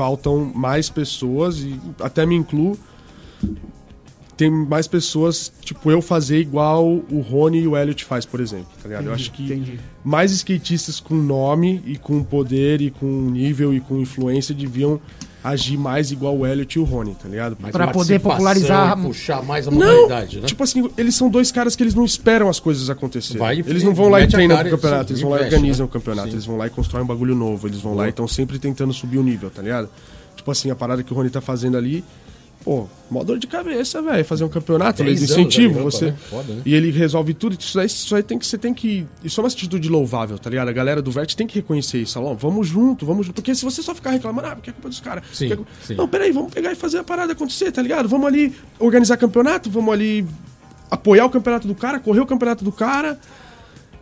faltam 0.00 0.50
mais 0.54 0.88
pessoas, 0.88 1.58
e 1.58 1.78
até 2.00 2.24
me 2.24 2.34
incluo, 2.34 2.74
tem 4.34 4.50
mais 4.50 4.86
pessoas, 4.88 5.52
tipo, 5.60 5.90
eu 5.90 6.00
fazer 6.00 6.40
igual 6.40 6.86
o 6.86 7.20
Rony 7.20 7.58
e 7.60 7.68
o 7.68 7.76
Elliot 7.76 8.02
faz, 8.06 8.24
por 8.24 8.40
exemplo, 8.40 8.68
tá 8.82 8.88
ligado? 8.88 9.04
eu 9.04 9.12
Entendi, 9.12 9.22
acho 9.22 9.32
que 9.32 9.44
entendi. 9.44 9.78
mais 10.02 10.32
skatistas 10.32 10.98
com 11.00 11.14
nome 11.14 11.82
e 11.84 11.98
com 11.98 12.24
poder 12.24 12.80
e 12.80 12.90
com 12.90 13.06
nível 13.06 13.74
e 13.74 13.80
com 13.80 13.98
influência 13.98 14.54
deviam 14.54 14.98
agir 15.42 15.76
mais 15.78 16.10
igual 16.12 16.36
o 16.36 16.46
Elliot 16.46 16.78
e 16.78 16.80
o 16.80 16.84
Rony, 16.84 17.14
tá 17.14 17.28
ligado? 17.28 17.56
Mais 17.60 17.72
Pra 17.72 17.88
poder 17.88 18.20
popularizar- 18.20 18.96
Puxar 19.00 19.42
mais 19.42 19.66
a 19.66 19.70
Não, 19.70 19.78
modalidade, 19.78 20.40
né? 20.40 20.46
tipo 20.46 20.62
assim, 20.62 20.90
eles 20.98 21.14
são 21.14 21.28
dois 21.30 21.50
caras 21.50 21.74
que 21.74 21.82
eles 21.82 21.94
não 21.94 22.04
esperam 22.04 22.48
as 22.48 22.60
coisas 22.60 22.90
acontecerem. 22.90 23.38
Vai 23.38 23.58
eles 23.60 23.82
não 23.82 23.94
vão 23.94 24.08
lá 24.08 24.20
e 24.20 24.26
treinam 24.28 24.58
pro 24.58 24.70
campeonato, 24.70 25.08
sim, 25.08 25.12
eles 25.14 25.22
vão 25.22 25.30
lá 25.30 25.36
e 25.36 25.40
investe, 25.40 25.54
organizam 25.56 25.84
né? 25.86 25.88
o 25.88 25.92
campeonato, 25.92 26.28
Sim. 26.28 26.34
eles 26.34 26.44
vão 26.44 26.56
lá 26.56 26.66
e 26.66 26.70
constroem 26.70 27.04
um 27.04 27.06
bagulho 27.06 27.34
novo, 27.34 27.66
eles 27.66 27.80
vão 27.80 27.94
lá 27.94 28.06
e 28.06 28.10
estão 28.10 28.28
sempre 28.28 28.58
tentando 28.58 28.92
subir 28.92 29.18
o 29.18 29.22
nível, 29.22 29.50
tá 29.50 29.62
ligado? 29.62 29.88
Tipo 30.36 30.50
assim, 30.50 30.70
a 30.70 30.74
parada 30.74 31.02
que 31.02 31.12
o 31.12 31.16
Rony 31.16 31.30
tá 31.30 31.40
fazendo 31.40 31.76
ali, 31.76 32.04
pô, 32.64 32.86
mó 33.10 33.24
dor 33.24 33.38
de 33.38 33.46
cabeça, 33.46 34.02
velho, 34.02 34.24
fazer 34.24 34.44
um 34.44 34.48
campeonato, 34.48 35.02
lei 35.02 35.14
do 35.14 35.18
anos 35.18 35.30
incentivo, 35.30 35.82
você... 35.82 36.06
né? 36.06 36.16
Foda, 36.28 36.52
né? 36.52 36.62
E 36.64 36.74
ele 36.74 36.90
resolve 36.90 37.34
tudo, 37.34 37.56
isso 37.58 37.78
aí, 37.78 37.86
isso 37.86 38.14
aí 38.14 38.22
tem 38.22 38.38
que, 38.38 38.46
você 38.46 38.58
tem 38.58 38.74
que... 38.74 39.06
Isso 39.24 39.40
é 39.40 39.42
uma 39.42 39.48
atitude 39.48 39.88
louvável, 39.88 40.38
tá 40.38 40.50
ligado? 40.50 40.68
A 40.68 40.72
galera 40.72 41.00
do 41.00 41.10
Vert 41.10 41.34
tem 41.34 41.46
que 41.46 41.56
reconhecer 41.56 41.98
isso, 42.02 42.20
ó, 42.20 42.34
vamos 42.34 42.68
junto, 42.68 43.06
vamos 43.06 43.26
junto, 43.26 43.36
porque 43.36 43.54
se 43.54 43.64
você 43.64 43.82
só 43.82 43.94
ficar 43.94 44.10
reclamando, 44.10 44.48
ah, 44.48 44.56
porque 44.56 44.70
é 44.70 44.72
culpa 44.72 44.88
dos 44.88 45.00
caras... 45.00 45.24
É 45.32 45.34
sim. 45.34 45.94
Não, 45.96 46.06
peraí, 46.06 46.32
vamos 46.32 46.52
pegar 46.52 46.72
e 46.72 46.74
fazer 46.74 46.98
a 46.98 47.04
parada 47.04 47.32
acontecer, 47.32 47.72
tá 47.72 47.82
ligado? 47.82 48.08
Vamos 48.08 48.26
ali 48.26 48.54
organizar 48.78 49.16
campeonato, 49.16 49.70
vamos 49.70 49.92
ali 49.92 50.26
apoiar 50.90 51.24
o 51.24 51.30
campeonato 51.30 51.68
do 51.68 51.74
cara, 51.74 52.00
correr 52.00 52.20
o 52.20 52.26
campeonato 52.26 52.64
do 52.64 52.72
cara 52.72 53.18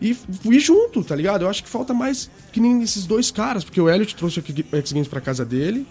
e 0.00 0.16
ir 0.44 0.60
junto, 0.60 1.02
tá 1.04 1.14
ligado? 1.14 1.42
Eu 1.42 1.48
acho 1.48 1.62
que 1.62 1.68
falta 1.68 1.92
mais 1.92 2.30
que 2.52 2.60
nem 2.60 2.82
esses 2.82 3.04
dois 3.04 3.30
caras, 3.30 3.64
porque 3.64 3.80
o 3.80 3.90
Elliot 3.90 4.14
trouxe 4.16 4.40
o 4.40 4.44
X 4.76 4.92
Games 4.92 5.08
pra 5.08 5.20
casa 5.20 5.44
dele. 5.44 5.86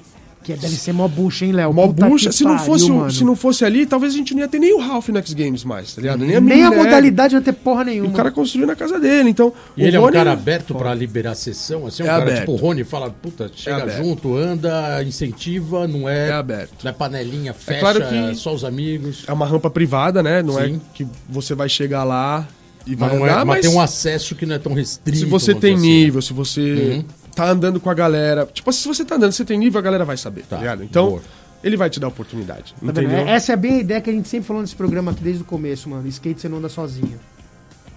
Que 0.55 0.61
deve 0.61 0.75
ser 0.75 0.93
mó 0.93 1.07
bucha, 1.07 1.45
hein, 1.45 1.51
Léo? 1.51 1.73
Mó 1.73 1.87
bucha. 1.87 2.31
Se 2.31 2.43
não, 2.43 2.57
fosse, 2.59 2.89
mano. 2.91 3.11
se 3.11 3.23
não 3.23 3.35
fosse 3.35 3.65
ali, 3.65 3.85
talvez 3.85 4.13
a 4.13 4.17
gente 4.17 4.33
não 4.33 4.41
ia 4.41 4.47
ter 4.47 4.59
nem 4.59 4.73
o 4.73 4.79
Ralph 4.79 5.09
no 5.09 5.17
X 5.19 5.33
Games 5.33 5.63
mais, 5.63 5.93
tá 5.93 6.01
ligado? 6.01 6.19
Nem 6.19 6.35
a, 6.35 6.39
Nem 6.41 6.63
a 6.63 6.69
Minelli. 6.69 6.85
modalidade 6.85 7.33
não 7.33 7.41
ia 7.41 7.45
ter 7.45 7.53
porra 7.53 7.81
E 7.83 7.85
nenhuma. 7.85 8.09
o 8.09 8.13
cara 8.13 8.31
construiu 8.31 8.65
na 8.67 8.75
casa 8.75 8.99
dele, 8.99 9.29
então... 9.29 9.51
E 9.75 9.83
o 9.83 9.87
ele 9.87 9.95
é 9.95 9.99
um 9.99 10.03
Rony- 10.03 10.13
cara 10.15 10.31
aberto 10.31 10.73
pra 10.75 10.93
liberar 10.93 11.35
sessão, 11.35 11.85
assim, 11.87 12.03
é 12.03 12.05
um 12.05 12.07
É 12.07 12.11
cara 12.11 12.21
aberto. 12.23 12.39
tipo 12.39 12.51
o 12.53 12.55
Rony 12.55 12.83
fala, 12.83 13.09
puta, 13.09 13.51
chega 13.53 13.89
junto, 13.89 14.35
anda, 14.35 15.03
incentiva, 15.03 15.87
não 15.87 16.07
é, 16.07 16.29
É 16.29 16.33
aberto. 16.33 16.83
não 16.83 16.91
é 16.91 16.93
panelinha, 16.93 17.53
fecha, 17.53 17.79
claro 17.79 18.07
que- 18.07 18.15
é 18.15 18.33
só 18.33 18.53
os 18.53 18.63
amigos. 18.63 19.23
É 19.27 19.33
uma 19.33 19.45
rampa 19.45 19.69
privada, 19.69 20.21
né? 20.23 20.41
Não 20.41 20.53
Sim. 20.55 20.75
é 20.75 20.79
que 20.93 21.07
você 21.29 21.53
vai 21.55 21.67
chegar 21.69 22.03
lá 22.03 22.47
e 22.85 22.95
vai 22.95 23.09
Mas, 23.09 23.19
não 23.19 23.25
é, 23.27 23.29
andar, 23.31 23.45
mas 23.45 23.57
mas... 23.57 23.65
tem 23.65 23.75
um 23.75 23.81
acesso 23.81 24.35
que 24.35 24.45
não 24.45 24.55
é 24.55 24.59
tão 24.59 24.73
restrito. 24.73 25.17
Se 25.19 25.25
você 25.25 25.53
tem 25.53 25.73
assim, 25.75 25.81
né? 25.83 25.87
nível, 26.03 26.21
se 26.21 26.33
você 26.33 27.03
tá 27.37 27.49
andando 27.49 27.79
com 27.79 27.89
a 27.89 27.93
galera. 27.93 28.47
Tipo, 28.51 28.71
se 28.73 28.87
você 28.87 29.05
tá 29.05 29.15
andando, 29.15 29.31
você 29.31 29.45
tem 29.45 29.57
nível, 29.57 29.79
a 29.79 29.81
galera 29.81 30.03
vai 30.03 30.17
saber, 30.17 30.41
tá, 30.41 30.55
Tá, 30.55 30.57
ligado? 30.57 30.83
Então, 30.83 31.09
boa. 31.11 31.21
ele 31.63 31.77
vai 31.77 31.89
te 31.89 31.99
dar 31.99 32.07
oportunidade. 32.07 32.73
Tá 32.73 32.79
vendo? 32.81 33.01
entendeu? 33.03 33.27
Essa 33.27 33.53
é 33.53 33.55
bem 33.55 33.75
a 33.75 33.79
ideia 33.79 34.01
que 34.01 34.09
a 34.09 34.13
gente 34.13 34.27
sempre 34.27 34.47
falou 34.47 34.61
nesse 34.61 34.75
programa 34.75 35.11
aqui 35.11 35.23
desde 35.23 35.43
o 35.43 35.45
começo, 35.45 35.87
mano. 35.89 36.07
Skate 36.07 36.41
você 36.41 36.49
não 36.49 36.57
anda 36.57 36.69
sozinho. 36.69 37.19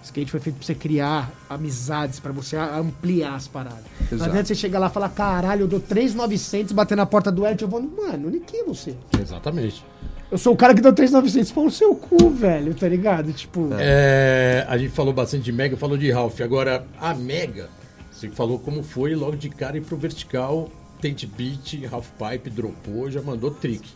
Skate 0.03 0.31
foi 0.31 0.41
feito 0.41 0.57
pra 0.57 0.67
você 0.67 0.75
criar 0.75 1.31
amizades, 1.49 2.19
pra 2.21 2.33
você 2.33 2.57
ampliar 2.57 3.35
as 3.35 3.47
paradas. 3.47 3.85
Não 4.11 4.17
Exato. 4.17 4.31
adianta 4.31 4.47
você 4.49 4.55
chegar 4.55 4.79
lá 4.79 4.87
e 4.87 4.91
falar, 4.91 5.09
caralho, 5.11 5.63
eu 5.63 5.69
dou 5.69 5.79
3,900 5.81 6.73
bater 6.73 6.97
na 6.97 7.07
porta 7.07 7.31
do 7.31 7.47
Elton. 7.47 7.65
Eu 7.65 7.69
vou, 7.69 7.83
mano, 7.83 8.31
nem 8.31 8.41
que 8.41 8.63
você. 8.65 8.95
Exatamente. 9.21 9.85
Eu 10.31 10.39
sou 10.39 10.55
o 10.55 10.57
cara 10.57 10.75
que 10.75 10.81
deu 10.81 10.93
3,900 10.93 11.51
pau 11.53 11.65
no 11.65 11.71
seu 11.71 11.95
cu, 11.95 12.31
velho, 12.31 12.73
tá 12.75 12.89
ligado? 12.89 13.33
Tipo, 13.33 13.69
É, 13.79 14.65
a 14.69 14.79
gente 14.79 14.91
falou 14.91 15.13
bastante 15.13 15.43
de 15.45 15.53
Mega, 15.53 15.77
falou 15.77 15.99
de 15.99 16.11
Ralph. 16.11 16.41
Agora, 16.41 16.85
a 17.01 17.13
Mega, 17.15 17.69
você 18.21 18.29
falou 18.29 18.59
como 18.59 18.83
foi 18.83 19.15
logo 19.15 19.35
de 19.35 19.49
cara 19.49 19.79
ir 19.79 19.81
pro 19.81 19.97
vertical, 19.97 20.71
tent 21.01 21.25
beat, 21.25 21.91
half 21.91 22.07
pipe, 22.19 22.51
dropou, 22.51 23.11
já 23.11 23.23
mandou 23.23 23.51
trick. 23.51 23.89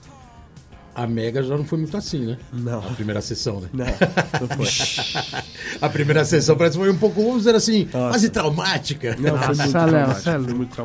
A 0.94 1.06
Mega 1.06 1.42
já 1.42 1.56
não 1.56 1.64
foi 1.64 1.78
muito 1.78 1.94
assim, 1.96 2.24
né? 2.24 2.38
Não. 2.52 2.78
A 2.78 2.92
primeira 2.92 3.20
sessão, 3.20 3.60
né? 3.60 3.68
Não, 3.72 3.84
não 3.84 4.56
foi. 4.56 5.42
A 5.82 5.88
primeira 5.88 6.24
sessão 6.24 6.56
parece 6.56 6.78
que 6.78 6.84
foi 6.84 6.92
um 6.92 6.96
pouco, 6.96 7.20
vamos 7.20 7.38
dizer 7.38 7.54
assim, 7.56 7.86
quase 7.86 8.30
traumática. 8.30 9.16
Não, 9.18 9.36
foi 9.36 9.56
Nossa, 9.56 9.86
muito 9.86 10.22
cê 10.22 10.30
é 10.30 10.38
Foi 10.38 10.54
muito 10.54 10.76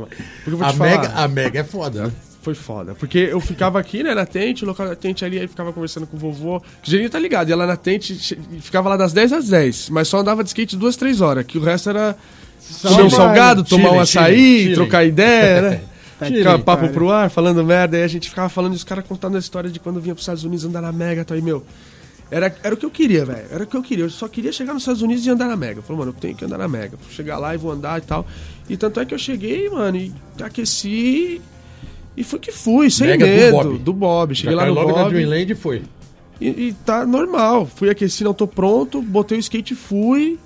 vou 0.57 0.67
A 0.67 0.71
te 0.71 0.77
falar, 0.77 0.89
Mega, 0.89 1.13
a 1.13 1.27
Mega 1.27 1.59
é 1.59 1.63
foda, 1.63 2.07
né? 2.07 2.13
foi 2.41 2.55
foda. 2.55 2.95
Porque 2.95 3.17
eu 3.17 3.39
ficava 3.39 3.79
aqui, 3.79 4.01
né, 4.01 4.13
na 4.13 4.25
tente, 4.25 4.63
o 4.63 4.67
local 4.67 4.87
da 4.87 4.95
tente 4.95 5.23
ali, 5.23 5.39
aí 5.39 5.47
ficava 5.47 5.71
conversando 5.71 6.07
com 6.07 6.17
o 6.17 6.19
vovô. 6.19 6.61
Que 6.81 7.05
o 7.05 7.09
tá 7.09 7.19
ligado, 7.19 7.49
ia 7.49 7.55
lá 7.55 7.67
na 7.67 7.77
tente, 7.77 8.15
ficava 8.61 8.89
lá 8.89 8.97
das 8.97 9.13
10 9.13 9.33
às 9.33 9.47
10, 9.49 9.89
mas 9.89 10.07
só 10.07 10.19
andava 10.19 10.43
de 10.43 10.49
skate 10.49 10.75
duas, 10.75 10.95
três 10.95 11.21
horas, 11.21 11.45
que 11.45 11.57
o 11.57 11.61
resto 11.61 11.89
era 11.89 12.17
comer 12.81 13.03
um 13.03 13.09
salgado, 13.09 13.63
tomar 13.63 13.89
um 13.89 14.05
Chile, 14.05 14.23
açaí, 14.23 14.59
Chile, 14.59 14.73
trocar 14.75 15.05
ideia, 15.05 15.61
né? 15.61 15.81
Ficar 16.27 16.59
papo 16.59 16.81
cara. 16.81 16.93
pro 16.93 17.09
ar, 17.09 17.29
falando 17.29 17.63
merda, 17.63 17.95
aí 17.95 18.03
a 18.03 18.07
gente 18.07 18.27
ficava 18.29 18.49
falando 18.49 18.73
e 18.73 18.75
os 18.75 18.83
caras 18.83 19.05
contando 19.07 19.37
a 19.37 19.39
história 19.39 19.69
de 19.69 19.79
quando 19.79 20.01
vinha 20.01 20.13
pros 20.13 20.23
Estados 20.23 20.43
Unidos 20.43 20.65
andar 20.65 20.81
na 20.81 20.91
Mega, 20.91 21.23
tá 21.23 21.33
aí, 21.33 21.41
meu. 21.41 21.63
Era, 22.31 22.53
era 22.61 22.75
o 22.75 22.77
que 22.77 22.85
eu 22.85 22.91
queria, 22.91 23.25
velho. 23.25 23.45
Era 23.49 23.63
o 23.63 23.67
que 23.67 23.75
eu 23.75 23.81
queria. 23.81 24.05
Eu 24.05 24.09
só 24.09 24.27
queria 24.27 24.51
chegar 24.51 24.73
nos 24.73 24.83
Estados 24.83 25.01
Unidos 25.01 25.25
e 25.25 25.29
andar 25.29 25.47
na 25.47 25.55
Mega. 25.55 25.79
Eu 25.79 25.83
falei, 25.83 25.99
mano, 25.99 26.11
eu 26.11 26.21
tenho 26.21 26.35
que 26.35 26.45
andar 26.45 26.57
na 26.59 26.67
Mega. 26.67 26.95
Vou 26.97 27.09
chegar 27.09 27.37
lá 27.39 27.55
e 27.55 27.57
vou 27.57 27.71
andar 27.71 27.97
e 27.97 28.01
tal. 28.01 28.25
E 28.69 28.77
tanto 28.77 28.99
é 28.99 29.05
que 29.05 29.13
eu 29.13 29.17
cheguei, 29.17 29.69
mano, 29.69 29.97
e 29.97 30.13
aqueci. 30.43 31.41
E 32.15 32.23
foi 32.23 32.37
que 32.37 32.51
fui, 32.51 32.91
sem 32.91 33.07
Mega 33.07 33.25
do 33.25 33.31
medo. 33.31 33.51
Bob. 33.51 33.77
Do 33.79 33.93
Bob. 33.93 34.35
Cheguei 34.35 34.55
Já 34.55 34.61
lá 34.61 34.67
no 34.67 34.73
logo 34.73 34.91
na 34.91 35.03
Bob. 35.03 35.13
Dreamland 35.13 35.51
e 35.51 35.55
foi. 35.55 35.81
E, 36.39 36.47
e 36.47 36.73
tá 36.85 37.05
normal. 37.05 37.65
Fui 37.65 37.89
aqueci, 37.89 38.23
não 38.23 38.33
tô 38.33 38.45
pronto. 38.45 39.01
Botei 39.01 39.37
o 39.37 39.39
skate 39.39 39.73
e 39.73 39.75
fui. 39.75 40.37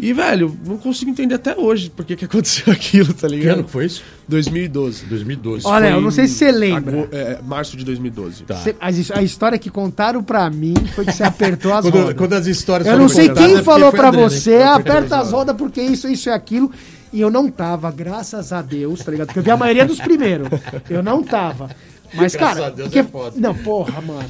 E, 0.00 0.12
velho, 0.12 0.56
não 0.64 0.76
consigo 0.78 1.10
entender 1.10 1.34
até 1.34 1.56
hoje 1.56 1.90
por 1.90 2.04
que 2.04 2.14
que 2.14 2.24
aconteceu 2.24 2.70
aquilo, 2.72 3.12
tá 3.12 3.26
Que 3.28 3.34
ano 3.34 3.36
ligado? 3.36 3.64
que 3.64 3.70
foi 3.70 3.86
isso? 3.86 4.02
2012. 4.28 5.06
2012. 5.06 5.66
Olha, 5.66 5.88
Foi 5.88 5.96
eu 5.96 6.00
não 6.00 6.10
sei 6.10 6.26
se 6.28 6.34
você 6.34 6.52
lembra. 6.52 7.02
ago- 7.02 7.08
é, 7.10 7.40
março 7.42 7.76
de 7.76 7.84
2012. 7.84 8.44
Tá. 8.44 8.56
cê- 8.56 8.76
a, 8.80 8.86
a 9.18 9.22
história 9.22 9.58
que 9.58 9.68
contaram 9.70 10.22
pra 10.22 10.48
mim 10.50 10.74
foi 10.94 11.04
que 11.04 11.12
você 11.12 11.22
apertou 11.24 11.72
as 11.74 11.82
Quando, 11.86 11.94
rodas. 11.98 12.14
quando 12.16 12.32
as 12.34 12.46
histórias 12.46 12.86
Eu 12.88 12.98
não 12.98 13.08
sei 13.08 13.26
é 13.28 13.34
quem 13.34 13.48
porque 13.50 13.62
falou 13.64 13.90
pra 13.90 14.08
hein? 14.08 14.14
você, 14.14 14.52
fui 14.58 14.62
aperta 14.62 15.18
as 15.18 15.32
rodas 15.32 15.56
porque 15.56 15.80
isso, 15.82 16.06
isso 16.08 16.28
e 16.28 16.32
aquilo. 16.32 16.70
E 17.12 17.20
eu 17.20 17.30
não 17.30 17.50
tava, 17.50 17.90
graças 17.90 18.52
a 18.52 18.60
Deus, 18.62 19.02
tá 19.02 19.10
ligado? 19.10 19.28
Porque 19.28 19.38
eu 19.38 19.42
vi 19.42 19.50
a 19.50 19.56
maioria 19.56 19.86
dos 19.86 19.98
primeiros. 19.98 20.48
Eu 20.90 21.02
não 21.02 21.22
tava. 21.22 21.70
Mas, 22.14 22.34
Graças 22.34 22.56
cara. 22.58 22.66
a 22.66 22.70
Deus 22.70 22.88
porque- 22.88 22.98
é 23.00 23.04
foda. 23.04 23.32
Não, 23.38 23.54
porra, 23.54 24.00
mano. 24.00 24.28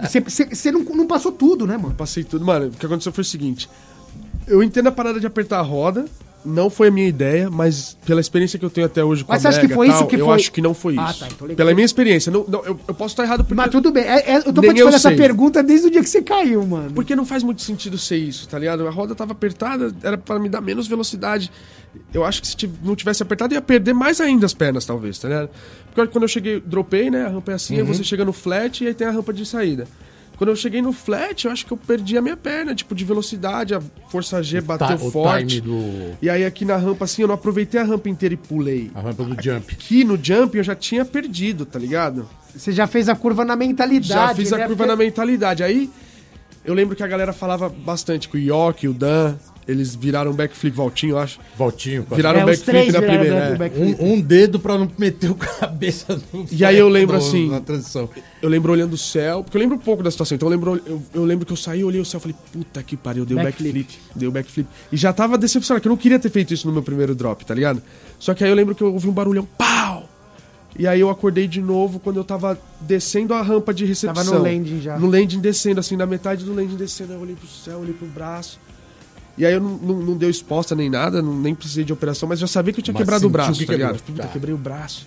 Você 0.00 0.70
não, 0.72 0.80
não 0.82 1.06
passou 1.06 1.32
tudo, 1.32 1.66
né, 1.66 1.76
mano? 1.76 1.94
Passei 1.94 2.24
tudo. 2.24 2.44
Mano, 2.44 2.66
o 2.66 2.70
que 2.70 2.84
aconteceu 2.84 3.12
foi 3.12 3.22
o 3.22 3.24
seguinte. 3.24 3.68
Eu 4.46 4.62
entendo 4.62 4.88
a 4.88 4.92
parada 4.92 5.20
de 5.20 5.26
apertar 5.26 5.58
a 5.58 5.62
roda. 5.62 6.04
Não 6.42 6.70
foi 6.70 6.88
a 6.88 6.90
minha 6.90 7.06
ideia, 7.06 7.50
mas 7.50 7.98
pela 8.06 8.18
experiência 8.18 8.58
que 8.58 8.64
eu 8.64 8.70
tenho 8.70 8.86
até 8.86 9.04
hoje 9.04 9.22
com 9.22 9.30
Mas 9.30 9.44
a 9.44 9.52
você 9.52 9.58
acha 9.58 9.68
que 9.68 9.74
foi 9.74 9.88
e 9.88 9.90
isso 9.90 9.98
tal, 9.98 10.08
que 10.08 10.16
eu 10.16 10.24
foi- 10.24 10.34
acho 10.36 10.50
que 10.52 10.62
não 10.62 10.72
foi 10.72 10.96
Ah, 10.98 11.10
isso. 11.10 11.20
tá, 11.20 11.28
então 11.30 11.48
pela 11.54 11.74
minha 11.74 11.84
experiência. 11.84 12.32
Não, 12.32 12.46
não, 12.48 12.64
eu, 12.64 12.80
eu 12.88 12.94
posso 12.94 13.12
estar 13.12 13.24
errado 13.24 13.40
porque, 13.44 13.52
Mas 13.52 13.70
tudo 13.70 13.92
bem. 13.92 14.04
É- 14.04 14.30
é- 14.32 14.38
eu 14.38 14.44
tô 14.50 14.62
pra 14.62 14.72
te 14.72 14.78
eu 14.80 14.86
fazer 14.86 14.96
essa 14.96 15.08
sei. 15.10 15.18
pergunta 15.18 15.62
desde 15.62 15.88
o 15.88 15.90
dia 15.90 16.02
que 16.02 16.08
você 16.08 16.22
caiu, 16.22 16.64
mano. 16.66 16.92
porque 16.94 17.14
não 17.14 17.26
faz 17.26 17.42
muito 17.42 17.60
sentido 17.60 17.98
ser 17.98 18.16
isso, 18.16 18.48
tá 18.48 18.58
ligado? 18.58 18.86
A 18.86 18.90
roda 18.90 19.14
tava 19.14 19.32
apertada, 19.32 19.94
era 20.02 20.16
pra 20.16 20.38
me 20.38 20.48
dar 20.48 20.62
menos 20.62 20.88
velocidade. 20.88 21.52
Eu 22.14 22.24
acho 22.24 22.40
que 22.40 22.48
se 22.48 22.70
não 22.82 22.96
tivesse 22.96 23.22
apertado, 23.22 23.52
ia 23.52 23.60
perder 23.60 23.92
mais 23.92 24.18
ainda 24.18 24.46
as 24.46 24.54
pernas, 24.54 24.86
talvez, 24.86 25.18
tá 25.18 25.28
ligado? 25.28 25.50
Porque 25.94 26.10
quando 26.10 26.22
eu 26.24 26.28
cheguei, 26.28 26.58
dropei, 26.58 27.10
né? 27.10 27.26
A 27.26 27.28
rampa 27.28 27.52
é 27.52 27.54
assim, 27.56 27.78
Uhum. 27.82 27.84
você 27.86 28.02
chega 28.02 28.24
no 28.24 28.32
flat 28.32 28.82
e 28.82 28.86
aí 28.86 28.94
tem 28.94 29.06
a 29.06 29.10
rampa 29.10 29.30
de 29.34 29.44
saída. 29.44 29.86
Quando 30.40 30.48
eu 30.48 30.56
cheguei 30.56 30.80
no 30.80 30.90
flat, 30.90 31.44
eu 31.44 31.52
acho 31.52 31.66
que 31.66 31.70
eu 31.70 31.76
perdi 31.76 32.16
a 32.16 32.22
minha 32.22 32.34
perna, 32.34 32.74
tipo, 32.74 32.94
de 32.94 33.04
velocidade, 33.04 33.74
a 33.74 33.82
força 34.08 34.42
G 34.42 34.58
bateu 34.62 34.96
o 34.96 35.10
forte. 35.10 35.60
time 35.60 35.60
do. 35.60 36.16
E 36.22 36.30
aí 36.30 36.46
aqui 36.46 36.64
na 36.64 36.78
rampa, 36.78 37.04
assim, 37.04 37.20
eu 37.20 37.28
não 37.28 37.34
aproveitei 37.34 37.78
a 37.78 37.84
rampa 37.84 38.08
inteira 38.08 38.32
e 38.32 38.38
pulei. 38.38 38.90
A 38.94 39.02
rampa 39.02 39.22
do 39.22 39.36
jump. 39.42 39.70
Aqui 39.70 40.02
no 40.02 40.18
jump 40.18 40.56
eu 40.56 40.64
já 40.64 40.74
tinha 40.74 41.04
perdido, 41.04 41.66
tá 41.66 41.78
ligado? 41.78 42.26
Você 42.56 42.72
já 42.72 42.86
fez 42.86 43.10
a 43.10 43.14
curva 43.14 43.44
na 43.44 43.54
mentalidade. 43.54 44.08
Já 44.08 44.34
fiz 44.34 44.50
né? 44.50 44.64
a 44.64 44.66
curva 44.66 44.86
na 44.86 44.96
mentalidade. 44.96 45.62
Aí 45.62 45.90
eu 46.64 46.72
lembro 46.72 46.96
que 46.96 47.02
a 47.02 47.06
galera 47.06 47.34
falava 47.34 47.68
bastante 47.68 48.26
que 48.26 48.38
o 48.38 48.40
York, 48.40 48.88
o 48.88 48.94
Dan, 48.94 49.36
eles 49.70 49.94
viraram 49.94 50.32
backflip 50.32 50.76
Valtinho, 50.76 51.12
eu 51.12 51.18
acho. 51.18 51.38
Voltinho. 51.56 52.04
quase. 52.04 52.16
Viraram 52.20 52.40
É, 52.40 52.44
backflip 52.44 52.92
na 52.92 53.00
primeira. 53.02 53.36
é. 53.36 53.78
Um, 54.02 54.12
um 54.14 54.20
dedo 54.20 54.58
pra 54.58 54.76
não 54.76 54.90
meter 54.98 55.30
o 55.30 55.34
cabeça 55.36 56.20
no 56.32 56.46
E 56.50 56.64
aí 56.64 56.76
eu 56.78 56.88
lembro 56.88 57.16
no- 57.16 57.22
assim- 57.22 57.48
Na 57.50 57.60
transição. 57.60 58.08
Eu 58.42 58.48
lembro 58.48 58.72
olhando 58.72 58.92
o 58.94 58.98
céu, 58.98 59.42
porque 59.44 59.56
eu 59.56 59.60
lembro 59.60 59.76
um 59.76 59.80
pouco 59.80 60.02
da 60.02 60.10
situação. 60.10 60.34
Então 60.36 60.48
eu 60.48 60.50
lembro, 60.50 60.80
eu, 60.86 61.02
eu 61.14 61.24
lembro 61.24 61.46
que 61.46 61.52
eu 61.52 61.56
saí, 61.56 61.82
olhei 61.84 62.00
o 62.00 62.04
céu 62.04 62.18
e 62.18 62.20
falei, 62.22 62.36
puta 62.52 62.82
que 62.82 62.96
pariu, 62.96 63.24
deu 63.24 63.36
Backflip. 63.36 63.72
backflip. 63.78 63.98
Deu 64.16 64.30
backflip. 64.32 64.68
E 64.92 64.96
já 64.96 65.12
tava 65.12 65.36
decepcionado, 65.38 65.80
que 65.82 65.88
eu 65.88 65.90
não 65.90 65.96
queria 65.96 66.18
ter 66.18 66.30
feito 66.30 66.52
isso 66.54 66.66
no 66.66 66.72
meu 66.72 66.82
primeiro 66.82 67.14
drop, 67.14 67.44
tá 67.44 67.54
ligado? 67.54 67.82
Só 68.18 68.34
que 68.34 68.42
aí 68.44 68.50
eu 68.50 68.56
lembro 68.56 68.74
que 68.74 68.82
eu 68.82 68.92
ouvi 68.92 69.08
um 69.08 69.12
barulhão, 69.12 69.46
pau! 69.56 70.08
E 70.78 70.86
aí 70.86 71.00
eu 71.00 71.10
acordei 71.10 71.48
de 71.48 71.60
novo 71.60 71.98
quando 71.98 72.16
eu 72.18 72.24
tava 72.24 72.56
descendo 72.80 73.34
a 73.34 73.42
rampa 73.42 73.74
de 73.74 73.84
recepção. 73.84 74.24
Tava 74.24 74.36
no 74.38 74.42
landing 74.44 74.80
já. 74.80 74.96
No 74.98 75.08
landing 75.08 75.40
descendo, 75.40 75.80
assim, 75.80 75.96
na 75.96 76.06
metade 76.06 76.44
do 76.44 76.54
landing 76.54 76.76
descendo. 76.76 77.10
Aí 77.12 77.18
eu 77.18 77.22
olhei 77.22 77.34
pro 77.34 77.48
céu, 77.48 77.80
olhei 77.80 77.92
pro 77.92 78.06
braço. 78.06 78.58
E 79.40 79.46
aí 79.46 79.54
eu 79.54 79.60
não, 79.60 79.70
não, 79.78 79.94
não 80.00 80.16
deu 80.18 80.28
exposta 80.28 80.74
nem 80.76 80.90
nada, 80.90 81.22
não, 81.22 81.34
nem 81.34 81.54
precisei 81.54 81.82
de 81.82 81.92
operação, 81.94 82.28
mas 82.28 82.38
já 82.38 82.46
sabia 82.46 82.74
que 82.74 82.80
eu 82.80 82.84
tinha 82.84 82.92
Mas 82.92 83.00
quebrado 83.00 83.26
o 83.26 83.30
braço, 83.30 83.58
que 83.58 83.64
tá 83.64 83.72
ligado? 83.72 83.92
quebrou. 83.96 84.06
Puta, 84.14 84.22
Tá. 84.22 84.28
quebrei 84.28 84.54
o 84.54 84.58
braço. 84.58 85.06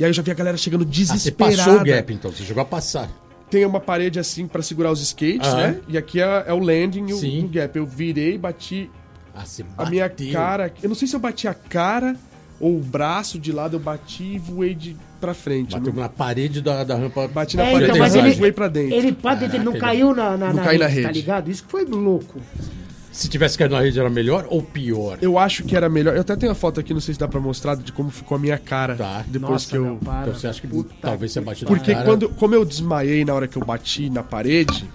E 0.00 0.04
aí 0.04 0.10
eu 0.10 0.14
já 0.14 0.20
vi 0.20 0.32
a 0.32 0.34
galera 0.34 0.56
chegando 0.56 0.82
Ah, 0.82 0.86
você 0.86 0.90
desesperada. 1.04 1.56
passou 1.56 1.80
o 1.80 1.84
gap, 1.84 2.12
então. 2.12 2.32
Você 2.32 2.42
chegou 2.42 2.60
a 2.60 2.66
passar. 2.66 3.08
Tem 3.48 3.64
uma 3.64 3.78
parede 3.78 4.18
assim 4.18 4.48
pra 4.48 4.62
segurar 4.62 4.90
os 4.90 5.00
skates, 5.00 5.46
Aham. 5.48 5.56
né? 5.58 5.80
E 5.86 5.96
aqui 5.96 6.20
é, 6.20 6.44
é 6.48 6.52
o 6.52 6.58
landing 6.58 7.06
e 7.08 7.12
o, 7.44 7.48
gap. 7.48 7.76
Eu 7.78 7.86
virei, 7.86 8.36
bati 8.36 8.90
Ah, 9.32 9.44
a 9.78 9.88
minha 9.88 10.08
cara. 10.32 10.72
Eu 10.82 10.88
não 10.88 10.96
sei 10.96 11.06
se 11.06 11.14
eu 11.14 11.20
bati 11.20 11.46
a 11.46 11.54
cara 11.54 12.16
ou 12.60 12.76
o 12.76 12.80
braço 12.80 13.38
de 13.38 13.52
lado, 13.52 13.76
eu 13.76 13.80
bati 13.80 14.24
e 14.34 14.38
voei 14.38 14.74
de 14.74 14.96
pra 15.20 15.34
frente. 15.34 15.72
Bateu 15.76 15.92
Não- 15.92 16.02
na 16.02 16.08
parede 16.08 16.60
da, 16.60 16.82
da 16.82 16.96
rampa. 16.96 17.28
Bati 17.28 17.56
na 17.56 17.62
É, 17.64 17.72
parede 17.72 17.90
então, 17.92 17.98
mas 18.00 18.14
e 18.14 18.18
ele- 18.18 18.32
voei 18.32 18.50
pra 18.52 18.66
dentro. 18.66 18.94
Ele, 18.96 19.12
dentro, 19.12 19.56
ele 19.56 19.64
não 19.64 19.78
caiu 19.78 20.12
na, 20.14 20.36
na, 20.36 20.48
Não 20.48 20.54
na 20.54 20.62
caiu 20.64 20.80
na 20.80 20.86
rede, 20.86 21.02
tá 21.02 21.08
rede. 21.08 21.20
ligado? 21.20 21.48
Isso 21.50 21.62
que 21.62 21.70
foi 21.70 21.84
louco. 21.84 22.40
Se 23.18 23.28
tivesse 23.28 23.58
caído 23.58 23.74
na 23.74 23.80
rede 23.80 23.98
era 23.98 24.08
melhor 24.08 24.46
ou 24.48 24.62
pior? 24.62 25.18
Eu 25.20 25.36
acho 25.40 25.64
que 25.64 25.74
era 25.74 25.88
melhor. 25.88 26.14
Eu 26.14 26.20
até 26.20 26.36
tenho 26.36 26.52
a 26.52 26.54
foto 26.54 26.78
aqui, 26.78 26.94
não 26.94 27.00
sei 27.00 27.14
se 27.14 27.18
dá 27.18 27.26
pra 27.26 27.40
mostrar, 27.40 27.74
de 27.74 27.90
como 27.90 28.10
ficou 28.10 28.36
a 28.36 28.38
minha 28.38 28.56
cara 28.58 28.94
Tá. 28.94 29.24
depois 29.26 29.50
Nossa, 29.50 29.70
que 29.70 29.76
eu. 29.76 29.84
meu, 29.84 29.96
para. 29.96 30.28
Então 30.28 30.34
você 30.34 30.46
acha 30.46 30.60
que 30.60 30.68
Puta 30.68 30.94
talvez 31.00 31.32
você 31.32 31.40
batido 31.40 31.66
Porque 31.66 31.90
na 31.90 31.96
cara? 31.98 32.08
quando, 32.08 32.28
como 32.28 32.54
eu 32.54 32.64
desmaiei 32.64 33.24
na 33.24 33.34
hora 33.34 33.48
que 33.48 33.56
eu 33.58 33.64
bati 33.64 34.08
na 34.08 34.22
parede, 34.22 34.88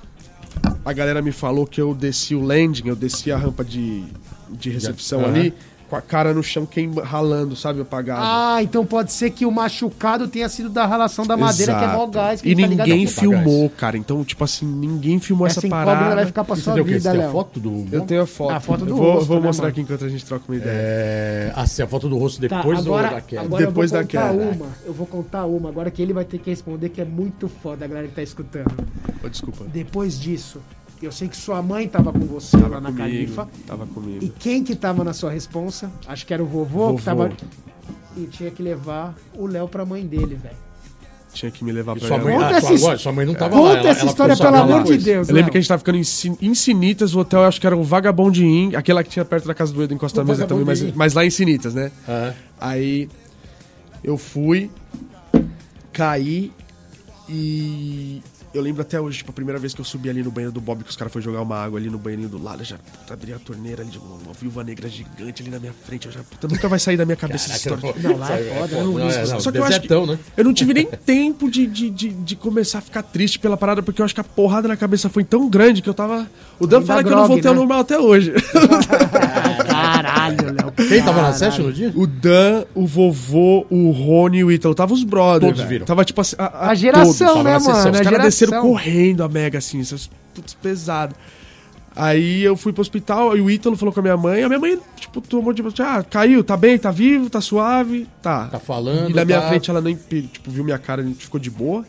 a 0.85 0.93
galera 0.93 1.21
me 1.21 1.33
falou 1.33 1.67
que 1.67 1.81
eu 1.81 1.93
desci 1.93 2.33
o 2.33 2.41
landing, 2.41 2.87
eu 2.87 2.95
desci 2.95 3.29
a 3.29 3.35
rampa 3.37 3.61
de, 3.61 4.05
de 4.51 4.69
recepção 4.69 5.25
ali, 5.25 5.53
com 5.93 5.97
a 5.97 6.01
cara 6.01 6.33
no 6.33 6.41
chão 6.41 6.65
queima, 6.65 7.03
ralando, 7.03 7.55
sabe, 7.55 7.79
apagado. 7.79 8.21
Ah, 8.23 8.63
então 8.63 8.83
pode 8.83 9.11
ser 9.11 9.29
que 9.29 9.45
o 9.45 9.51
machucado 9.51 10.27
tenha 10.27 10.49
sido 10.49 10.67
da 10.69 10.87
relação 10.87 11.23
da 11.23 11.37
madeira, 11.37 11.75
que 11.75 11.83
é 11.83 11.87
mó 11.87 11.93
Exato. 11.93 12.11
gás. 12.11 12.41
Que 12.41 12.49
E 12.49 12.55
tá 12.55 12.67
ninguém 12.67 13.05
Tá 13.05 13.21
filmou, 13.21 13.69
cara. 13.69 13.95
Então, 13.95 14.23
tipo 14.23 14.43
assim, 14.43 14.65
ninguém 14.65 15.19
filmou 15.19 15.45
essa, 15.45 15.59
Essa 15.59 15.69
parada. 15.69 16.15
vai 16.15 16.25
ficar 16.25 16.43
pra 16.43 16.55
sua? 16.55 16.73
Você 16.73 16.81
vida, 16.83 17.11
tem 17.11 17.21
a 17.23 17.29
foto 17.31 17.59
do. 17.59 17.85
Eu 17.91 18.01
tenho 18.01 18.23
a 18.23 18.25
foto. 18.25 18.51
A 18.53 18.59
foto 18.59 18.85
do 18.85 18.91
eu 18.91 18.95
vou, 18.95 19.13
rosto, 19.13 19.27
vou 19.27 19.39
né, 19.39 19.43
mostrar 19.45 19.63
mano? 19.65 19.71
aqui 19.71 19.81
enquanto 19.81 20.05
a 20.05 20.09
gente 20.09 20.25
troca 20.25 20.45
uma 20.47 20.55
ideia. 20.57 20.73
É... 20.75 21.51
Ah, 21.55 21.67
sim, 21.67 21.83
a 21.83 21.87
foto 21.87 22.09
do 22.09 22.17
rosto 22.17 22.41
Tá, 22.47 22.57
depois 22.57 22.79
agora, 22.79 23.09
do, 23.09 23.13
da 23.15 23.21
queda. 23.21 23.41
agora 23.43 23.65
Depois 23.67 23.91
eu 23.91 23.97
da 23.97 24.01
vou 24.03 24.07
contar 24.09 24.31
queda. 24.33 24.55
uma. 24.55 24.67
Eu 24.85 24.93
vou 24.93 25.05
contar 25.07 25.45
uma 25.45 25.69
agora 25.69 25.91
que 25.91 26.01
ele 26.01 26.13
vai 26.13 26.25
ter 26.25 26.39
que 26.39 26.49
responder, 26.49 26.89
que 26.89 27.01
é 27.01 27.05
muito 27.05 27.47
foda, 27.47 27.85
a 27.85 27.87
galera 27.87 28.07
que 28.07 28.15
tá 28.15 28.23
escutando. 28.23 28.73
Oh, 29.23 29.29
desculpa. 29.29 29.65
Depois 29.71 30.19
disso, 30.19 30.59
eu 31.05 31.11
sei 31.11 31.27
que 31.27 31.37
sua 31.37 31.61
mãe 31.61 31.87
tava 31.87 32.11
com 32.13 32.19
você 32.19 32.57
Tava 32.57 32.75
lá 32.75 32.81
na 32.81 32.91
comigo. 32.91 32.97
Califa. 32.97 33.47
Tava 33.67 33.85
comigo. 33.87 34.23
E 34.23 34.29
quem 34.29 34.63
que 34.63 34.75
tava 34.75 35.03
na 35.03 35.13
sua 35.13 35.31
responsa? 35.31 35.91
Acho 36.07 36.25
que 36.25 36.33
era 36.33 36.41
o 36.43 36.45
vovô, 36.45 36.79
Vovô. 36.87 36.97
que 36.97 37.03
tava. 37.03 37.31
E 38.15 38.25
tinha 38.27 38.51
que 38.51 38.61
levar 38.61 39.15
o 39.35 39.45
Léo 39.47 39.67
pra 39.67 39.85
mãe 39.85 40.05
dele, 40.05 40.35
velho. 40.35 40.55
Tinha 41.33 41.49
que 41.49 41.63
me 41.63 41.71
levar 41.71 41.97
E 41.97 41.99
pra 41.99 42.07
sua 42.09 42.17
mãe, 42.19 42.35
Conta 42.35 42.57
ah, 42.57 42.61
sua, 42.61 42.75
agora, 42.75 42.97
sua 42.99 43.11
mãe 43.11 43.25
não 43.25 43.33
tava 43.33 43.55
Conta 43.55 43.73
lá. 43.73 43.79
ela- 43.79 43.89
essa 43.89 44.01
ela 44.01 44.09
história, 44.11 44.37
pelo 44.37 44.55
amor 44.55 44.83
de. 44.83 44.97
Deus, 44.99 45.27
Eu 45.29 45.33
lembro 45.33 45.47
Léo. 45.47 45.51
que 45.51 45.57
a 45.57 45.61
gente 45.61 45.67
tava 45.67 45.79
ficando 45.79 45.97
em, 45.97 46.03
em 46.47 46.53
Sinitas, 46.53 47.15
o 47.15 47.19
hotel 47.19 47.39
eu 47.41 47.47
acho 47.47 47.59
que 47.59 47.65
era 47.65 47.75
o 47.75 47.83
Vagabond 47.83 48.45
Inn, 48.45 48.75
aquela 48.75 49.03
que 49.03 49.09
tinha 49.09 49.25
perto 49.25 49.47
da 49.47 49.53
casa 49.55 49.73
do 49.73 49.81
Edu, 49.81 49.95
encosta 49.95 50.21
O 50.21 50.25
mesa 50.25 50.45
também, 50.45 50.63
mas, 50.63 50.93
mas 50.93 51.13
lá 51.15 51.25
em 51.25 51.31
Sinitas, 51.31 51.73
né? 51.73 51.91
Ah, 52.07 52.33
Aí 52.61 53.09
eu 54.03 54.15
fui, 54.15 54.69
caí 55.91 56.51
e 57.27 58.21
eu 58.53 58.61
lembro 58.61 58.81
até 58.81 58.99
hoje, 58.99 59.17
tipo, 59.19 59.31
a 59.31 59.33
primeira 59.33 59.59
vez 59.59 59.73
que 59.73 59.81
eu 59.81 59.85
subi 59.85 60.09
ali 60.09 60.21
no 60.21 60.31
banheiro 60.31 60.51
do 60.53 60.61
Bob, 60.61 60.83
que 60.83 60.89
os 60.89 60.95
caras 60.95 61.11
foram 61.11 61.23
jogar 61.23 61.41
uma 61.41 61.57
água 61.57 61.79
ali 61.79 61.89
no 61.89 61.97
banheirinho 61.97 62.29
do 62.29 62.41
lado, 62.41 62.61
eu 62.61 62.65
já 62.65 62.77
puta, 62.77 63.13
abri 63.13 63.33
a 63.33 63.39
torneira 63.39 63.81
ali, 63.81 63.97
uma, 63.97 64.15
uma 64.15 64.33
viúva 64.33 64.63
negra 64.63 64.87
gigante 64.87 65.41
ali 65.41 65.51
na 65.51 65.59
minha 65.59 65.73
frente, 65.85 66.05
eu 66.05 66.11
já, 66.11 66.21
puta, 66.23 66.47
nunca 66.47 66.67
vai 66.67 66.79
sair 66.79 66.97
da 66.97 67.05
minha 67.05 67.15
cabeça 67.15 67.51
essa 67.51 67.57
história. 67.73 67.95
Não, 68.01 68.17
lá 68.17 68.31
é 68.39 68.43
foda, 68.43 68.83
Não, 68.83 68.99
é, 68.99 69.25
não, 69.27 69.39
Só 69.39 69.51
que 69.51 69.57
eu 69.57 69.63
acho 69.63 69.73
desertão, 69.73 70.05
né? 70.05 70.19
Eu 70.37 70.43
não 70.43 70.53
tive 70.53 70.73
nem 70.73 70.85
tempo 70.85 71.49
de, 71.49 71.65
de, 71.65 71.89
de, 71.89 72.09
de 72.09 72.35
começar 72.35 72.79
a 72.79 72.81
ficar 72.81 73.03
triste 73.03 73.39
pela 73.39 73.57
parada, 73.57 73.81
porque 73.81 74.01
eu 74.01 74.05
acho 74.05 74.13
que 74.13 74.21
a 74.21 74.23
porrada 74.23 74.67
na 74.67 74.77
cabeça 74.77 75.09
foi 75.09 75.23
tão 75.23 75.49
grande 75.49 75.81
que 75.81 75.89
eu 75.89 75.93
tava. 75.93 76.27
O 76.59 76.67
Dan 76.67 76.81
fala 76.81 77.03
que 77.03 77.09
eu 77.09 77.15
não 77.15 77.27
voltei 77.27 77.47
ao 77.47 77.53
né? 77.53 77.59
normal 77.59 77.79
até 77.79 77.99
hoje. 77.99 78.33
Caralho, 79.67 80.45
Léo. 80.53 80.71
Quem 80.87 81.03
tava 81.03 81.21
na 81.21 81.33
session 81.33 81.63
no 81.63 81.73
dia? 81.73 81.91
o 81.95 82.05
Dan, 82.07 82.65
o 82.73 82.85
vovô, 82.85 83.65
o 83.69 83.91
Rony 83.91 84.39
e 84.39 84.43
o 84.43 84.51
Ítalo. 84.51 84.73
Tava 84.75 84.93
os 84.93 85.03
brothers. 85.03 85.53
Todos 85.53 85.69
viram. 85.69 85.85
Tava 85.85 86.05
tipo 86.05 86.21
assim. 86.21 86.35
A, 86.37 86.69
A 86.69 86.75
geração, 86.75 87.27
todos. 87.27 87.43
né, 87.43 87.59
mano? 87.59 87.91
Os 87.91 87.99
A 87.99 88.03
caras 88.03 88.35
desceram 88.45 88.61
correndo 88.61 89.23
a 89.23 89.29
Mega, 89.29 89.57
assim, 89.57 89.79
essas 89.81 90.09
putz, 90.33 90.53
pesado. 90.53 91.15
Aí 91.95 92.41
eu 92.43 92.57
fui 92.57 92.73
pro 92.73 92.81
hospital 92.81 93.37
e 93.37 93.41
o 93.41 93.51
Ítalo 93.51 93.75
falou 93.77 93.93
com 93.93 93.99
a 93.99 94.03
minha 94.03 94.17
mãe. 94.17 94.41
A 94.43 94.47
minha 94.47 94.59
mãe, 94.59 94.79
tipo, 94.95 95.21
tomou 95.21 95.53
de. 95.53 95.61
Ah, 95.79 96.03
caiu, 96.03 96.43
tá 96.43 96.57
bem, 96.57 96.77
tá 96.77 96.89
vivo, 96.89 97.29
tá 97.29 97.39
suave, 97.39 98.07
tá. 98.21 98.47
Tá 98.47 98.59
falando, 98.59 99.11
E 99.11 99.13
na 99.13 99.23
minha 99.23 99.39
tá- 99.41 99.49
frente 99.49 99.69
ela 99.69 99.79
nem, 99.79 99.95
tipo, 99.95 100.49
viu 100.49 100.63
minha 100.63 100.79
cara, 100.79 101.03
gente 101.03 101.23
ficou 101.25 101.39
de 101.39 101.51
boa. 101.51 101.85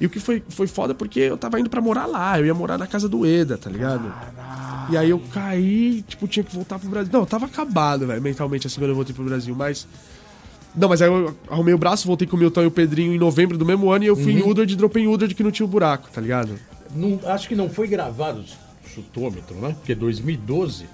E 0.00 0.06
o 0.06 0.08
que 0.08 0.18
foi, 0.18 0.42
foi 0.48 0.66
foda 0.66 0.94
porque 0.94 1.20
eu 1.20 1.36
tava 1.36 1.60
indo 1.60 1.68
pra 1.68 1.82
morar 1.82 2.06
lá, 2.06 2.38
eu 2.40 2.46
ia 2.46 2.54
morar 2.54 2.78
na 2.78 2.86
casa 2.86 3.06
do 3.06 3.26
Eda, 3.26 3.58
tá 3.58 3.68
ligado? 3.68 4.10
E 4.90 4.96
aí 4.96 5.10
eu 5.10 5.18
caí, 5.34 6.02
tipo, 6.08 6.26
tinha 6.26 6.42
que 6.42 6.54
voltar 6.54 6.78
pro 6.78 6.88
Brasil. 6.88 7.12
Não, 7.12 7.20
eu 7.20 7.26
tava 7.26 7.44
acabado, 7.44 8.06
velho, 8.06 8.22
mentalmente, 8.22 8.66
assim, 8.66 8.80
quando 8.80 8.88
eu 8.88 8.94
voltei 8.96 9.14
pro 9.14 9.24
Brasil, 9.24 9.54
mas. 9.54 9.86
Não, 10.74 10.88
mas 10.88 11.02
aí 11.02 11.08
eu 11.08 11.34
arrumei 11.50 11.74
o 11.74 11.78
braço, 11.78 12.06
voltei 12.06 12.26
com 12.28 12.36
o 12.36 12.38
Milton 12.38 12.62
e 12.62 12.66
o 12.66 12.70
Pedrinho 12.70 13.12
em 13.14 13.18
novembro 13.18 13.58
do 13.58 13.66
mesmo 13.66 13.90
ano 13.90 14.04
e 14.04 14.06
eu 14.06 14.16
fui 14.16 14.32
em 14.32 14.42
Udard 14.42 14.72
e 14.72 14.76
dropei 14.76 15.02
em 15.04 15.08
Udard 15.08 15.34
que 15.34 15.42
não 15.42 15.50
tinha 15.50 15.66
o 15.66 15.68
buraco, 15.68 16.08
tá 16.12 16.20
ligado? 16.20 16.54
Não- 16.94 17.18
acho 17.26 17.48
que 17.48 17.54
não 17.56 17.68
foi 17.68 17.88
gravado 17.88 18.40
o 18.40 18.88
chutômetro, 18.88 19.56
né? 19.56 19.74
Porque 19.78 19.94
2012, 19.94 20.84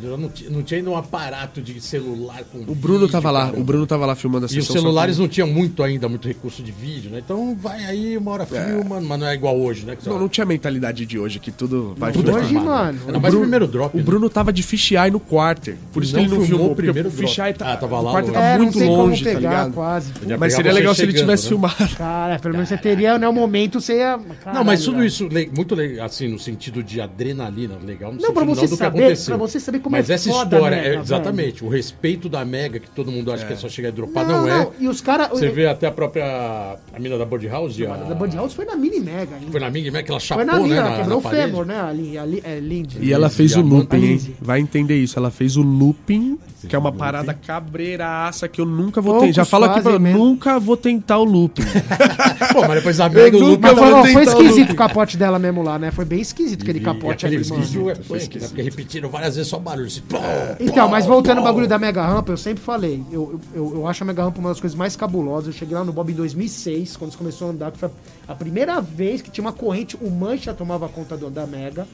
não, 0.00 0.28
tinha- 0.28 0.50
não 0.50 0.62
tinha 0.62 0.78
ainda 0.78 0.90
um 0.90 0.96
aparato 0.96 1.60
de 1.60 1.80
celular 1.80 2.42
com 2.52 2.58
O 2.58 2.74
Bruno 2.74 3.00
vídeo, 3.00 3.12
tava 3.12 3.30
lá, 3.30 3.46
cara. 3.46 3.60
o 3.60 3.64
Bruno 3.64 3.86
tava 3.86 4.06
lá 4.06 4.14
filmando 4.14 4.46
a 4.46 4.48
E 4.52 4.58
os 4.58 4.66
celulares 4.66 5.18
não 5.18 5.28
tinham 5.28 5.48
muito 5.48 5.82
ainda, 5.82 6.08
muito 6.08 6.26
recurso 6.28 6.62
de 6.62 6.72
vídeo, 6.72 7.10
né? 7.10 7.20
Então 7.24 7.56
vai 7.60 7.84
aí, 7.84 8.16
uma 8.16 8.30
hora 8.32 8.46
filma, 8.46 9.00
mas 9.00 9.20
não 9.20 9.26
é 9.26 9.34
igual 9.34 9.58
hoje, 9.58 9.84
né? 9.84 9.96
Não, 10.06 10.18
não 10.18 10.28
tinha 10.28 10.44
a 10.44 10.46
mentalidade 10.46 11.04
de 11.06 11.18
hoje, 11.18 11.38
que 11.38 11.50
tudo 11.50 11.94
vai 11.96 12.12
tudo 12.12 12.26
filmar. 12.32 12.44
Hoje, 12.44 12.54
mano, 12.54 12.98
Era 13.08 13.18
mais 13.20 13.34
o 13.34 13.40
primeiro 13.40 13.66
drop. 13.66 13.94
O 13.94 13.98
né? 13.98 14.02
Bruno 14.02 14.28
tava 14.28 14.52
de 14.52 14.62
fisheye 14.62 15.10
no 15.10 15.20
quarter. 15.20 15.76
Por 15.92 16.02
isso 16.02 16.12
Não 16.14 16.20
que 16.20 16.26
ele 16.28 16.34
não 16.38 16.44
filmou 16.46 16.58
filmou, 16.66 16.76
primeiro 16.76 17.08
o 17.08 17.12
fisheye 17.12 17.52
tá, 17.54 17.72
Ah, 17.72 17.76
tava 17.76 18.00
lá 18.00 18.10
o 18.10 18.12
quarter 18.12 18.32
tá 18.32 18.40
É, 18.42 18.58
muito 18.58 18.78
longe, 18.78 19.22
como 19.24 19.34
tá 19.34 19.38
pegar, 19.38 19.38
ligado? 19.38 19.72
quase. 19.72 20.12
Mas 20.12 20.28
pegar 20.38 20.50
seria 20.50 20.72
legal 20.72 20.94
se 20.94 21.02
ele 21.02 21.12
tivesse 21.12 21.44
né? 21.44 21.48
filmado. 21.48 21.96
Cara, 21.96 22.38
pelo 22.38 22.54
menos 22.54 22.68
você 22.68 22.76
teria, 22.76 23.18
né, 23.18 23.28
o 23.28 23.32
momento, 23.32 23.80
você 23.80 23.98
ia... 23.98 24.18
Não, 24.52 24.64
mas 24.64 24.84
tudo 24.84 25.04
isso 25.04 25.28
muito 25.54 25.74
legal, 25.74 26.06
assim, 26.06 26.28
no 26.28 26.38
sentido 26.38 26.82
de 26.82 27.00
adrenalina, 27.00 27.76
legal 27.84 28.12
Não, 28.12 28.32
pra 28.32 28.44
você 28.44 28.66
saber- 28.68 29.16
pra 29.24 29.36
você 29.36 29.58
saber 29.60 29.78
como 29.86 29.96
mas 29.96 30.10
é 30.10 30.14
essa 30.14 30.28
foda 30.30 30.56
a 30.56 30.58
história, 30.58 30.76
Mega, 30.82 30.96
é, 30.96 31.00
exatamente, 31.00 31.64
o 31.64 31.68
respeito 31.68 32.28
da 32.28 32.44
Mega, 32.44 32.80
que 32.80 32.90
todo 32.90 33.12
mundo 33.12 33.32
acha 33.32 33.46
que 33.46 33.52
é 33.52 33.56
só 33.56 33.68
chegar 33.68 33.90
e 33.90 33.92
dropar, 33.92 34.26
não, 34.26 34.48
é. 34.48 34.68
E 34.80 34.88
os 34.88 35.00
caras... 35.00 35.28
Você 35.30 35.48
vê 35.48 35.66
até 35.66 35.86
a 35.86 35.92
própria, 35.92 36.76
a 36.92 36.98
mina 36.98 37.16
da 37.16 37.24
Body 37.24 37.46
House, 37.46 37.80
a, 37.82 37.96
Da 37.96 38.14
Bud 38.14 38.36
House 38.36 38.54
foi 38.54 38.64
na 38.64 38.74
Mini 38.74 38.98
Mega 39.00 39.36
ainda. 39.36 39.50
foi 39.50 39.60
na 39.60 39.70
Ming, 39.70 39.90
que 39.90 40.10
ela 40.10 40.20
chapou, 40.20 40.44
Foi 40.44 40.52
na 40.52 40.58
Mini, 40.60 40.70
né, 40.70 40.76
ela 40.78 40.96
quebrou 40.96 41.18
o 41.18 41.22
fêmur, 41.22 41.66
né? 41.66 41.80
Ali, 41.80 42.18
ali, 42.18 42.42
é, 42.44 42.58
Lindy. 42.58 42.98
E 43.00 43.12
ela 43.12 43.30
fez 43.30 43.56
o 43.56 43.60
looping, 43.60 44.04
hein? 44.04 44.36
Vai 44.40 44.60
entender 44.60 44.96
isso. 44.96 45.18
Ela 45.18 45.30
fez 45.30 45.56
o 45.56 45.62
looping, 45.62 46.38
que 46.68 46.74
é 46.74 46.78
uma 46.78 46.92
parada 46.92 47.32
cabreiraça 47.34 48.48
que 48.48 48.60
eu 48.60 48.66
nunca 48.66 49.00
vou 49.00 49.20
tentar. 49.20 49.32
Já 49.32 49.44
falo 49.44 49.66
aqui 49.66 49.80
pra 49.80 49.98
mesmo. 49.98 50.18
nunca 50.18 50.58
vou 50.58 50.76
tentar 50.76 51.18
o 51.18 51.24
looping. 51.24 51.62
Pô, 52.52 52.62
mas 52.62 52.74
depois 52.74 53.00
a 53.00 53.08
Mega, 53.08 53.36
o 53.36 53.40
nunca 53.40 53.70
loop 53.72 53.82
Mas 53.82 53.96
Eu 53.96 54.02
foi, 54.02 54.12
foi 54.12 54.22
esquisito 54.24 54.58
looping. 54.58 54.72
o 54.72 54.76
capote 54.76 55.16
dela 55.16 55.38
mesmo 55.38 55.62
lá, 55.62 55.78
né? 55.78 55.90
Foi 55.90 56.04
bem 56.04 56.20
esquisito 56.20 56.62
aquele 56.62 56.80
capote 56.80 57.26
ali, 57.26 57.36
mano. 57.36 57.62
esquisito 57.62 57.90
é 57.90 57.94
punk, 57.94 58.38
né? 58.38 58.46
Porque 58.48 58.62
repetiram 58.62 59.08
várias 59.08 59.36
vezes 59.36 59.50
só 59.50 59.58
barulho. 59.58 59.75
Assim, 59.84 60.00
pô, 60.02 60.16
Então, 60.60 60.86
pô, 60.86 60.90
mas 60.90 61.06
voltando 61.06 61.38
ao 61.38 61.44
bagulho 61.44 61.66
da 61.68 61.78
Mega 61.78 62.04
Rampa, 62.04 62.32
eu 62.32 62.36
sempre 62.36 62.62
falei, 62.62 63.02
eu, 63.12 63.40
eu, 63.54 63.74
eu 63.76 63.86
acho 63.86 64.02
a 64.02 64.06
Mega 64.06 64.22
Rampa 64.22 64.38
uma 64.38 64.48
das 64.50 64.60
coisas 64.60 64.76
mais 64.76 64.96
cabulosas. 64.96 65.48
Eu 65.48 65.52
cheguei 65.52 65.74
lá 65.76 65.84
no 65.84 65.92
Bob 65.92 66.10
em 66.12 66.14
2006, 66.16 66.96
quando 66.96 67.16
começou 67.16 67.48
a 67.48 67.50
andar, 67.50 67.70
que 67.72 67.78
foi 67.78 67.90
a 68.26 68.34
primeira 68.34 68.80
vez 68.80 69.20
que 69.22 69.30
tinha 69.30 69.44
uma 69.44 69.52
corrente, 69.52 69.96
o 70.00 70.10
Mancha 70.10 70.54
tomava 70.54 70.88
conta 70.88 71.16
do, 71.16 71.30
da 71.30 71.46
Mega. 71.46 71.86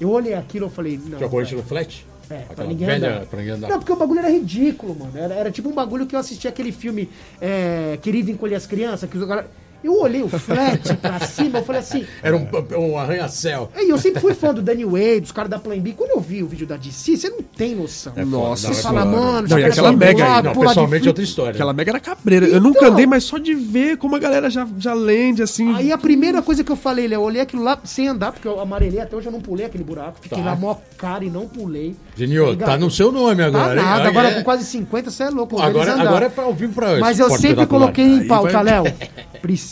Eu 0.00 0.10
olhei 0.10 0.34
aquilo 0.34 0.66
e 0.68 0.70
falei, 0.70 1.00
não. 1.04 1.18
Tinha 1.18 1.28
corrente 1.28 1.50
velho. 1.50 1.62
no 1.62 1.68
flat? 1.68 2.06
É, 2.30 2.40
pra 2.54 2.64
ninguém 2.66 2.86
velha 2.86 3.08
andar. 3.16 3.26
pra 3.26 3.38
ninguém 3.38 3.54
andar. 3.54 3.68
Não, 3.68 3.78
porque 3.78 3.92
o 3.92 3.96
bagulho 3.96 4.18
era 4.20 4.30
ridículo, 4.30 4.94
mano. 4.98 5.12
Era, 5.16 5.34
era 5.34 5.50
tipo 5.50 5.68
um 5.68 5.74
bagulho 5.74 6.06
que 6.06 6.14
eu 6.14 6.20
assisti 6.20 6.46
aquele 6.46 6.72
filme 6.72 7.08
é, 7.40 7.98
Querido 8.02 8.30
Encolher 8.30 8.56
as 8.56 8.66
Crianças, 8.66 9.08
que 9.08 9.16
os 9.16 9.26
cara- 9.26 9.48
Eu 9.82 10.00
olhei 10.00 10.22
o 10.22 10.28
flat 10.28 10.94
pra 11.00 11.20
cima, 11.20 11.58
eu 11.60 11.64
falei 11.64 11.80
assim. 11.80 12.04
Era 12.22 12.36
um, 12.36 12.46
um 12.78 12.98
arranha-céu. 12.98 13.70
E 13.76 13.88
eu 13.88 13.98
sempre 13.98 14.20
fui 14.20 14.34
fã 14.34 14.52
do 14.52 14.60
Danny 14.62 14.84
Way, 14.84 15.20
dos 15.20 15.32
caras 15.32 15.50
da 15.50 15.58
Plan 15.58 15.78
B. 15.78 15.92
Quando 15.96 16.10
eu 16.10 16.20
vi 16.20 16.42
o 16.42 16.46
vídeo 16.48 16.66
da 16.66 16.76
DC, 16.76 17.16
você 17.16 17.28
não 17.30 17.42
tem 17.42 17.74
noção. 17.74 18.12
É 18.16 18.24
Nossa, 18.24 18.68
Você 18.68 18.80
é 18.80 18.82
fala, 18.82 19.04
mano, 19.04 19.48
Não, 19.48 19.58
e 19.58 19.64
aquela 19.64 19.92
mega 19.92 20.24
lá, 20.26 20.36
aí, 20.38 20.42
Não, 20.42 20.52
pessoalmente 20.54 21.06
é 21.06 21.10
outra 21.10 21.24
história. 21.24 21.52
Aquela 21.52 21.72
mega 21.72 21.90
era 21.92 22.00
cabreira. 22.00 22.46
Eu 22.46 22.60
nunca 22.60 22.80
Então. 22.80 22.92
andei, 22.92 23.06
mas 23.06 23.24
só 23.24 23.38
de 23.38 23.54
ver 23.54 23.96
como 23.96 24.16
a 24.16 24.18
galera 24.18 24.50
já, 24.50 24.66
já 24.78 24.94
lende, 24.94 25.42
assim. 25.42 25.72
Aí 25.74 25.92
a 25.92 25.98
primeira 25.98 26.42
coisa 26.42 26.64
que 26.64 26.72
eu 26.72 26.76
falei, 26.76 27.06
Léo, 27.08 27.18
eu 27.20 27.22
olhei 27.24 27.40
aquilo 27.42 27.62
lá 27.62 27.78
sem 27.84 28.08
andar, 28.08 28.32
porque 28.32 28.48
eu 28.48 28.60
amarelei, 28.60 29.00
até 29.00 29.14
hoje 29.16 29.26
eu 29.26 29.32
não 29.32 29.40
pulei 29.40 29.66
aquele 29.66 29.84
buraco. 29.84 30.18
Fiquei 30.20 30.38
Tá. 30.38 30.44
na 30.44 30.56
mó 30.56 30.76
cara 30.96 31.24
e 31.24 31.30
não 31.30 31.46
pulei. 31.46 31.94
Genio, 32.16 32.56
tá 32.56 32.76
no 32.76 32.90
seu 32.90 33.12
nome 33.12 33.36
Tá 33.42 33.46
agora. 33.46 33.78
hein? 33.80 33.84
nada, 33.86 34.02
Aí 34.02 34.08
agora 34.08 34.28
é- 34.30 34.34
com 34.34 34.42
quase 34.42 34.64
50, 34.64 35.10
você 35.10 35.22
é 35.24 35.30
louco. 35.30 35.60
Agora, 35.60 35.92
agora 36.00 36.26
é 36.26 36.28
pra 36.28 36.46
ouvir 36.46 36.68
pra 36.68 36.98
Mas 36.98 37.18
eu 37.18 37.30
sempre 37.30 37.66
coloquei 37.66 38.04
em 38.04 38.26
pauta, 38.26 38.60
Léo. 38.60 38.84
Precisa 39.40 39.67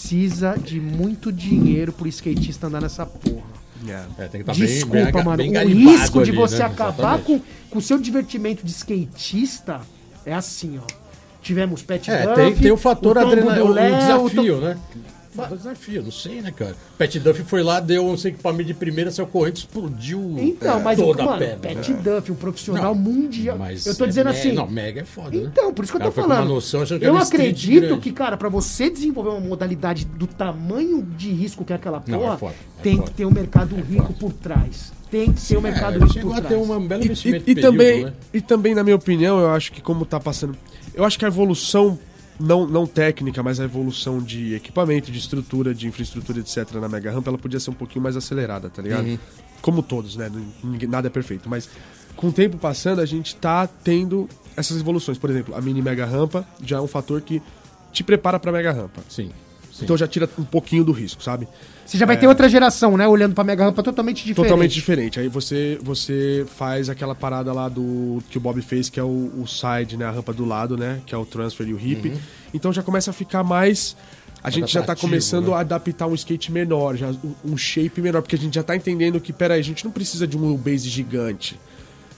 de 0.62 0.80
muito 0.80 1.32
dinheiro 1.32 1.92
pro 1.92 2.06
skatista 2.08 2.66
andar 2.66 2.82
nessa 2.82 3.06
porra. 3.06 3.56
É. 3.86 4.24
É, 4.24 4.28
tem 4.28 4.42
que 4.42 4.50
estar 4.50 4.54
bem, 4.54 4.66
Desculpa, 4.66 5.12
bem, 5.12 5.24
mano. 5.24 5.36
bem 5.36 5.56
o 5.56 5.68
risco 5.68 6.24
de 6.24 6.32
você 6.32 6.58
né? 6.58 6.64
acabar 6.64 7.18
Exatamente. 7.18 7.44
com, 7.70 7.78
o 7.78 7.82
seu 7.82 7.98
divertimento 7.98 8.64
de 8.64 8.72
skatista 8.72 9.80
é 10.24 10.34
assim, 10.34 10.78
ó. 10.78 11.06
Tivemos 11.42 11.82
Pet 11.82 12.10
É, 12.10 12.26
tem, 12.34 12.56
tem 12.56 12.72
o 12.72 12.76
fator 12.76 13.16
adrenalina, 13.18 13.64
o, 13.64 13.68
Léo, 13.68 13.96
desafio, 13.96 14.58
o 14.58 14.60
né? 14.60 14.78
Fator 15.36 15.56
desafio, 15.58 16.02
não 16.02 16.10
sei, 16.10 16.40
né, 16.42 16.50
cara? 16.50 16.74
Pat 16.98 17.14
Duff 17.18 17.42
foi 17.44 17.62
lá, 17.62 17.78
deu 17.80 18.04
um 18.06 18.14
equipamento 18.14 18.64
de 18.64 18.74
primeira, 18.74 19.10
saiu 19.10 19.26
correndo, 19.26 19.56
explodiu 19.56 20.34
Então, 20.38 20.80
mas 20.80 20.98
toda 20.98 21.18
o 21.20 21.22
a 21.22 21.26
mano, 21.26 21.38
perna. 21.38 21.58
Pet 21.60 21.92
Duff, 21.94 22.32
um 22.32 22.34
profissional 22.34 22.94
Não, 22.94 22.94
mundial. 22.94 23.58
Mas 23.58 23.86
eu 23.86 23.94
tô 23.94 24.04
é 24.04 24.08
dizendo 24.08 24.30
me- 24.30 24.36
assim. 24.36 24.52
Não, 24.52 24.68
mega 24.68 25.00
é 25.00 25.04
foda, 25.04 25.36
né? 25.36 25.48
Então, 25.52 25.72
por 25.72 25.84
isso 25.84 25.92
que 25.92 25.96
eu 25.98 26.10
tô 26.10 26.20
uma 26.20 26.28
falando. 26.28 26.48
noção 26.48 26.84
eu 27.00 27.16
acredito 27.16 27.80
grande. 27.86 28.00
que, 28.00 28.12
cara, 28.12 28.36
pra 28.36 28.48
você 28.48 28.88
desenvolver 28.90 29.30
uma 29.30 29.40
modalidade 29.40 30.04
do 30.04 30.26
tamanho 30.26 31.02
de 31.16 31.30
risco 31.30 31.64
que 31.64 31.72
é 31.72 31.76
aquela 31.76 32.02
Não, 32.06 32.18
porra, 32.18 32.34
é 32.34 32.36
foda, 32.38 32.54
é 32.78 32.82
tem 32.82 32.96
foda. 32.96 33.10
que 33.10 33.16
ter 33.16 33.24
um 33.26 33.30
mercado 33.30 33.76
rico 33.76 34.12
por 34.14 34.32
trás. 34.32 34.92
Tem 35.10 35.32
que 35.32 35.40
ter 35.40 35.56
um 35.56 35.60
mercado 35.60 36.02
É, 36.04 36.08
chegou 36.08 36.32
por 36.32 36.38
a 36.38 36.42
trás. 36.42 36.54
ter 36.54 36.60
um 36.60 36.86
belo 36.86 37.02
E, 37.02 37.06
investimento 37.06 37.44
e- 37.48 37.52
e 37.52 37.54
período, 37.54 37.72
também, 37.72 38.04
né? 38.06 38.12
e 38.34 38.40
também, 38.40 38.74
na 38.74 38.82
minha 38.82 38.96
opinião, 38.96 39.38
eu 39.38 39.50
acho 39.50 39.70
que 39.72 39.80
como 39.80 40.04
tá 40.04 40.18
passando. 40.18 40.56
Eu 40.94 41.04
acho 41.04 41.18
que 41.18 41.24
a 41.24 41.28
evolução, 41.28 41.98
não, 42.38 42.66
não 42.66 42.86
técnica, 42.86 43.42
mas 43.42 43.58
a 43.60 43.64
evolução 43.64 44.20
de 44.20 44.54
equipamento, 44.54 45.10
de 45.10 45.18
estrutura, 45.18 45.74
de 45.74 45.86
infraestrutura, 45.86 46.40
etc., 46.40 46.74
na 46.74 46.88
Mega 46.88 47.10
Ramp, 47.10 47.26
ela 47.26 47.38
podia 47.38 47.58
ser 47.58 47.70
um 47.70 47.74
pouquinho 47.74 48.02
mais 48.02 48.16
acelerada, 48.16 48.68
tá 48.68 48.82
ligado? 48.82 49.06
Uhum. 49.06 49.18
Como 49.62 49.82
todos, 49.82 50.16
né? 50.16 50.30
Nada 50.88 51.08
é 51.08 51.10
perfeito. 51.10 51.48
Mas 51.48 51.68
com 52.14 52.28
o 52.28 52.32
tempo 52.32 52.58
passando, 52.58 53.00
a 53.00 53.06
gente 53.06 53.36
tá 53.36 53.66
tendo 53.66 54.28
essas 54.56 54.80
evoluções. 54.80 55.18
Por 55.18 55.30
exemplo, 55.30 55.54
a 55.54 55.60
mini 55.60 55.82
Mega 55.82 56.06
Rampa 56.06 56.46
já 56.62 56.76
é 56.78 56.80
um 56.80 56.86
fator 56.86 57.20
que 57.20 57.42
te 57.92 58.04
prepara 58.04 58.38
pra 58.38 58.52
Mega 58.52 58.72
Rampa. 58.72 59.02
Sim. 59.08 59.30
sim. 59.72 59.84
Então 59.84 59.96
já 59.96 60.06
tira 60.06 60.28
um 60.38 60.44
pouquinho 60.44 60.84
do 60.84 60.92
risco, 60.92 61.22
sabe? 61.22 61.48
Você 61.86 61.96
já 61.96 62.04
vai 62.04 62.18
ter 62.18 62.26
outra 62.26 62.48
geração, 62.48 62.96
né? 62.96 63.06
Olhando 63.06 63.34
pra 63.34 63.44
Mega 63.44 63.64
Rampa 63.64 63.82
totalmente 63.82 64.24
diferente. 64.24 64.48
Totalmente 64.48 64.74
diferente. 64.74 65.20
Aí 65.20 65.28
você, 65.28 65.78
você 65.82 66.44
faz 66.56 66.90
aquela 66.90 67.14
parada 67.14 67.52
lá 67.52 67.68
do 67.68 68.22
que 68.28 68.36
o 68.36 68.40
Bob 68.40 68.60
fez, 68.60 68.90
que 68.90 68.98
é 68.98 69.02
o, 69.02 69.30
o 69.40 69.46
side, 69.46 69.96
né? 69.96 70.04
A 70.04 70.10
rampa 70.10 70.32
do 70.32 70.44
lado, 70.44 70.76
né? 70.76 71.00
Que 71.06 71.14
é 71.14 71.18
o 71.18 71.24
transfer 71.24 71.66
e 71.68 71.72
o 71.72 71.78
hip. 71.80 72.12
Então 72.52 72.72
já 72.72 72.82
começa 72.82 73.10
a 73.10 73.14
ficar 73.14 73.44
mais. 73.44 73.96
A 74.42 74.50
gente 74.50 74.72
já 74.72 74.82
tá 74.82 74.94
começando 74.94 75.48
né? 75.48 75.54
a 75.54 75.60
adaptar 75.60 76.06
um 76.06 76.14
skate 76.14 76.52
menor, 76.52 76.96
já, 76.96 77.12
um- 77.44 77.56
shape 77.56 78.00
menor, 78.00 78.22
porque 78.22 78.36
a 78.36 78.38
gente 78.38 78.54
já 78.54 78.62
tá 78.62 78.76
entendendo 78.76 79.20
que, 79.20 79.32
peraí, 79.32 79.58
a 79.58 79.64
gente 79.64 79.84
não 79.84 79.90
precisa 79.90 80.26
de 80.26 80.36
um 80.36 80.42
wheelbase 80.46 80.88
gigante. 80.88 81.58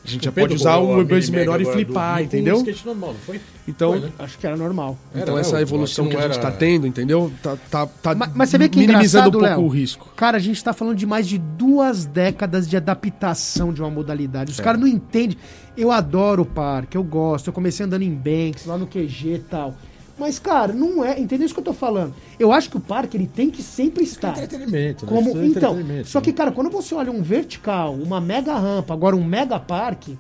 A 0.09 0.11
gente 0.11 0.25
já 0.25 0.33
pode 0.33 0.55
usar 0.55 0.79
um 0.79 0.93
a 0.93 0.97
wheelbase 0.97 1.31
mini 1.31 1.45
menor 1.45 1.61
e 1.61 1.65
flipar, 1.67 2.23
entendeu? 2.23 2.57
Um 2.57 2.61
skate 2.61 2.87
normal, 2.87 3.13
não 3.13 3.21
foi? 3.21 3.41
Então, 3.69 3.91
Foi, 3.93 4.01
né? 4.01 4.13
Acho 4.19 4.39
que 4.39 4.47
era 4.47 4.57
normal. 4.57 4.97
Era, 5.13 5.23
então 5.23 5.39
essa 5.39 5.61
evolução 5.61 6.07
que, 6.07 6.13
que 6.13 6.17
a 6.17 6.23
gente 6.23 6.33
era- 6.39 6.43
tá 6.43 6.51
tendo, 6.51 6.87
entendeu? 6.87 7.31
Tá, 7.43 7.59
tá, 7.71 7.87
tá 7.87 8.15
Mas, 8.15 8.31
mas 8.35 8.49
você 8.49 8.57
vê 8.57 8.69
que 8.71 8.79
é 8.79 8.87
minimizando 8.87 9.29
um 9.29 9.33
pouco 9.33 9.47
Léo. 9.47 9.61
o 9.61 9.69
risco. 9.69 10.11
Cara, 10.17 10.39
a 10.39 10.41
gente 10.41 10.65
tá 10.65 10.73
falando 10.73 10.97
de 10.97 11.05
mais 11.05 11.29
de 11.29 11.37
duas 11.37 12.07
décadas 12.07 12.67
de 12.67 12.77
adaptação 12.79 13.71
de 13.73 13.83
uma 13.83 13.91
modalidade. 13.91 14.51
É. 14.51 14.55
Os 14.55 14.61
caras 14.61 14.81
não 14.81 14.87
entendem. 14.89 15.37
Eu 15.77 15.93
adoro 15.93 16.43
o 16.43 16.47
parque, 16.47 16.97
eu 16.97 17.05
gosto. 17.05 17.49
Eu 17.49 17.53
comecei 17.53 17.85
andando 17.85 18.03
em 18.03 18.15
Banks, 18.15 18.65
lá 18.65 18.79
no 18.79 18.87
QG 18.87 19.35
e 19.35 19.39
tal. 19.41 19.75
Mas, 20.19 20.39
cara, 20.39 20.73
não 20.73 21.05
é. 21.05 21.19
Entendeu 21.21 21.45
isso 21.47 21.55
que 21.55 21.61
eu 21.61 21.65
tô 21.65 21.73
falando? 21.73 22.15
Eu 22.39 22.53
acho 22.53 22.69
que 22.71 22.77
o 22.77 22.81
parque 22.81 23.17
ele 23.17 23.27
tem 23.27 23.51
que 23.51 23.63
sempre 23.63 24.03
estar. 24.05 24.31
Entretenimento, 24.31 25.07
né? 25.07 25.13
Como, 25.13 25.29
é 25.29 25.47
então, 25.47 25.73
entretenimento, 25.79 26.09
só 26.09 26.21
que, 26.21 26.31
né? 26.31 26.37
cara, 26.37 26.51
quando 26.53 26.71
você 26.71 26.95
olha 26.95 27.13
um 27.13 27.23
vertical, 27.23 27.95
uma 27.95 28.21
mega 28.21 28.55
rampa, 28.55 28.93
agora 28.95 29.15
um 29.15 29.23
mega 29.25 29.59
parque, 29.61 30.19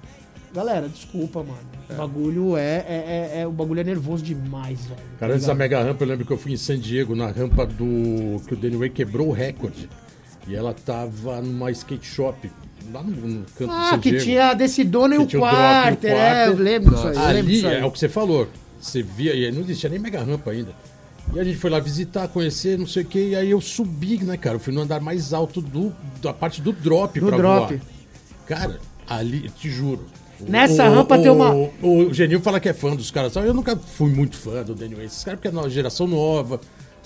galera, 0.54 0.88
desculpa, 0.88 1.40
mano. 1.40 1.58
O 1.90 1.94
bagulho 1.94 2.56
é, 2.56 2.84
é, 2.86 3.30
é- 3.36 3.40
é- 3.40 3.46
O 3.46 3.50
bagulho 3.50 3.80
é 3.80 3.84
nervoso 3.84 4.22
demais, 4.22 4.84
velho. 4.84 5.00
Cara, 5.18 5.32
tá 5.32 5.36
antes 5.36 5.46
da? 5.46 5.54
Mega 5.54 5.82
Rampa, 5.82 6.04
eu 6.04 6.08
lembro 6.08 6.26
que 6.26 6.32
eu 6.32 6.36
fui 6.38 6.52
em 6.52 6.56
San 6.56 6.78
Diego, 6.78 7.16
na 7.16 7.28
rampa 7.28 7.64
do. 7.66 8.40
que 8.46 8.52
o 8.52 8.56
Danny 8.56 8.76
Way 8.76 8.90
quebrou 8.90 9.28
o 9.28 9.32
recorde. 9.32 9.88
E 10.46 10.54
ela 10.54 10.72
tava 10.74 11.40
numa 11.40 11.70
skate 11.70 12.06
shop, 12.06 12.50
lá 12.92 13.02
no, 13.02 13.10
no 13.10 13.44
canto 13.56 13.70
Ah, 13.70 13.90
San 13.90 13.98
que 14.00 14.10
Diego. 14.10 14.24
tinha 14.24 14.46
a 14.50 14.54
Decidona 14.54 15.14
e 15.14 15.18
Que 15.18 15.24
o 15.24 15.26
tinha 15.26 15.42
o 15.42 15.44
drop 15.44 15.56
e 15.56 15.58
o 15.58 15.82
quarter, 15.82 16.12
é, 16.12 16.48
eu 16.48 16.54
lembro 16.56 16.94
disso 16.94 17.08
aí. 17.08 17.16
Ali 17.18 17.66
é 17.66 17.84
o 17.84 17.90
que 17.90 17.98
você 17.98 18.08
falou. 18.08 18.48
Você 18.80 19.02
via, 19.02 19.34
e 19.34 19.50
não 19.52 19.60
existia 19.62 19.88
nem 19.90 19.98
Mega 19.98 20.22
Rampa 20.22 20.50
ainda. 20.50 20.72
E 21.34 21.38
a 21.38 21.44
gente 21.44 21.58
foi 21.58 21.68
lá 21.70 21.78
visitar, 21.78 22.26
conhecer, 22.28 22.78
não 22.78 22.86
sei 22.86 23.02
o 23.02 23.06
que, 23.06 23.18
e 23.30 23.36
aí 23.36 23.50
eu 23.50 23.60
subi, 23.60 24.18
né, 24.24 24.36
cara? 24.36 24.56
Eu 24.56 24.60
fui 24.60 24.72
no 24.72 24.80
andar 24.80 25.00
mais 25.00 25.32
alto 25.34 25.60
do, 25.60 25.92
da 26.22 26.32
parte 26.32 26.62
do 26.62 26.72
drop 26.72 27.20
Do 27.20 27.26
pra 27.26 27.36
drop. 27.36 27.74
voar. 27.76 27.80
Cara, 28.46 28.80
ali, 29.06 29.50
te 29.50 29.68
juro. 29.68 30.06
Nessa 30.40 30.88
rampa 30.88 31.18
tem 31.18 31.28
uma- 31.30 31.52
O, 31.52 31.72
o 31.82 32.14
Genil 32.14 32.40
fala 32.40 32.60
que 32.60 32.68
é 32.68 32.72
fã 32.72 32.94
dos 32.94 33.10
caras. 33.10 33.34
Eu 33.36 33.52
nunca 33.52 33.76
fui 33.76 34.10
muito 34.10 34.36
fã 34.36 34.62
do 34.62 34.74
Daniel. 34.74 35.02
Esses 35.02 35.24
caras 35.24 35.40
porque 35.40 35.54
é 35.54 35.60
uma 35.60 35.68
geração 35.68 36.06
nova. 36.06 36.60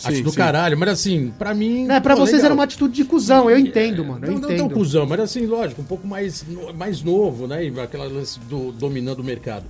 acho 0.05 0.17
Sim, 0.17 0.23
do 0.23 0.31
sim. 0.31 0.37
caralho. 0.37 0.77
Mas 0.77 0.89
assim, 0.91 1.33
pra 1.39 1.55
mim. 1.55 1.87
Não, 1.87 2.01
pra 2.03 2.15
pô, 2.15 2.21
vocês 2.21 2.37
legal. 2.37 2.47
era 2.47 2.55
uma 2.55 2.65
atitude 2.65 2.95
de 2.95 3.05
cuzão, 3.05 3.49
eu 3.49 3.59
entendo, 3.59 4.05
mano. 4.05 4.25
Eu 4.27 4.33
Não, 4.33 4.41
não 4.41 4.49
tão 4.49 4.57
entendo. 4.57 4.75
cuzão, 4.75 5.07
mas 5.07 5.19
assim, 5.21 5.47
lógico, 5.47 5.81
um 5.81 5.85
pouco 5.85 6.07
mais, 6.07 6.45
mais 6.77 7.03
novo, 7.03 7.47
né? 7.47 7.73
Aquela 7.83 8.05
lance 8.05 8.39
do 8.41 8.71
dominando 8.73 9.21
o 9.21 9.25
mercado. 9.25 9.65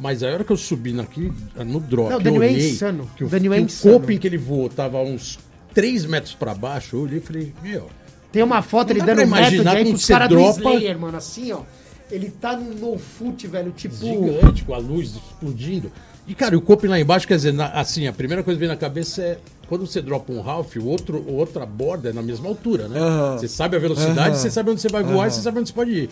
Mas 0.00 0.22
a 0.22 0.28
hora 0.28 0.44
que 0.44 0.52
eu 0.52 0.56
subi 0.56 0.92
naquele, 0.92 1.32
no 1.66 1.80
drop, 1.80 2.10
Não, 2.10 2.18
o 2.18 2.22
eu 2.22 2.42
é 2.42 2.46
olhei, 2.48 2.70
insano. 2.70 3.10
que 3.16 3.24
o, 3.24 3.28
Daniel 3.28 3.52
é 3.54 3.56
que 3.56 3.62
o 3.62 3.66
insano. 3.66 3.94
coping 4.00 4.18
que 4.18 4.26
ele 4.28 4.38
voou 4.38 4.68
tava 4.68 4.98
uns 5.02 5.38
3 5.74 6.04
metros 6.06 6.34
pra 6.34 6.54
baixo, 6.54 6.96
eu 6.96 7.00
olhei 7.02 7.18
e 7.18 7.20
falei, 7.20 7.52
meu, 7.62 7.88
Tem 8.30 8.42
uma 8.42 8.62
foto 8.62 8.90
ele 8.90 9.00
dando 9.00 9.16
pra 9.16 9.26
método 9.26 9.38
imaginar 9.40 9.76
aí 9.76 9.84
pros 9.88 10.02
você 10.04 10.12
caras 10.12 10.28
do 10.28 10.34
dropa- 10.36 10.60
Slayer, 10.60 10.98
mano, 10.98 11.16
assim, 11.16 11.50
ó. 11.52 11.62
Ele 12.10 12.30
tá 12.30 12.56
no 12.56 12.74
no 12.74 12.98
foot, 12.98 13.46
velho, 13.46 13.70
tipo... 13.72 13.94
gigante, 13.96 14.64
com 14.64 14.72
a 14.72 14.78
luz 14.78 15.14
explodindo. 15.16 15.90
E, 16.26 16.34
cara, 16.34 16.56
o 16.56 16.60
coping 16.60 16.86
lá 16.88 16.98
embaixo, 17.00 17.26
quer 17.26 17.36
dizer, 17.36 17.52
na- 17.52 17.70
assim, 17.72 18.06
a 18.06 18.12
primeira 18.12 18.42
coisa 18.42 18.56
que 18.56 18.60
vem 18.60 18.68
na 18.68 18.76
cabeça 18.76 19.20
é 19.22 19.38
quando 19.68 19.86
você 19.86 20.00
dropa 20.00 20.32
um 20.32 20.40
Ralph, 20.40 20.76
o 20.76 20.84
outro, 20.86 21.24
outra 21.28 21.66
borda 21.66 22.10
é 22.10 22.12
na 22.12 22.22
mesma 22.22 22.48
altura, 22.48 22.86
né? 22.88 22.98
Aham. 23.00 23.36
Você 23.38 23.48
sabe 23.48 23.76
a 23.76 23.78
velocidade, 23.78 24.30
Aham. 24.30 24.34
você 24.34 24.50
sabe 24.50 24.70
onde 24.70 24.80
você 24.80 24.88
vai 24.88 25.02
voar 25.02 25.26
e 25.26 25.30
você 25.30 25.40
sabe 25.42 25.58
onde 25.58 25.68
você 25.68 25.74
pode 25.74 25.90
ir. 25.90 26.10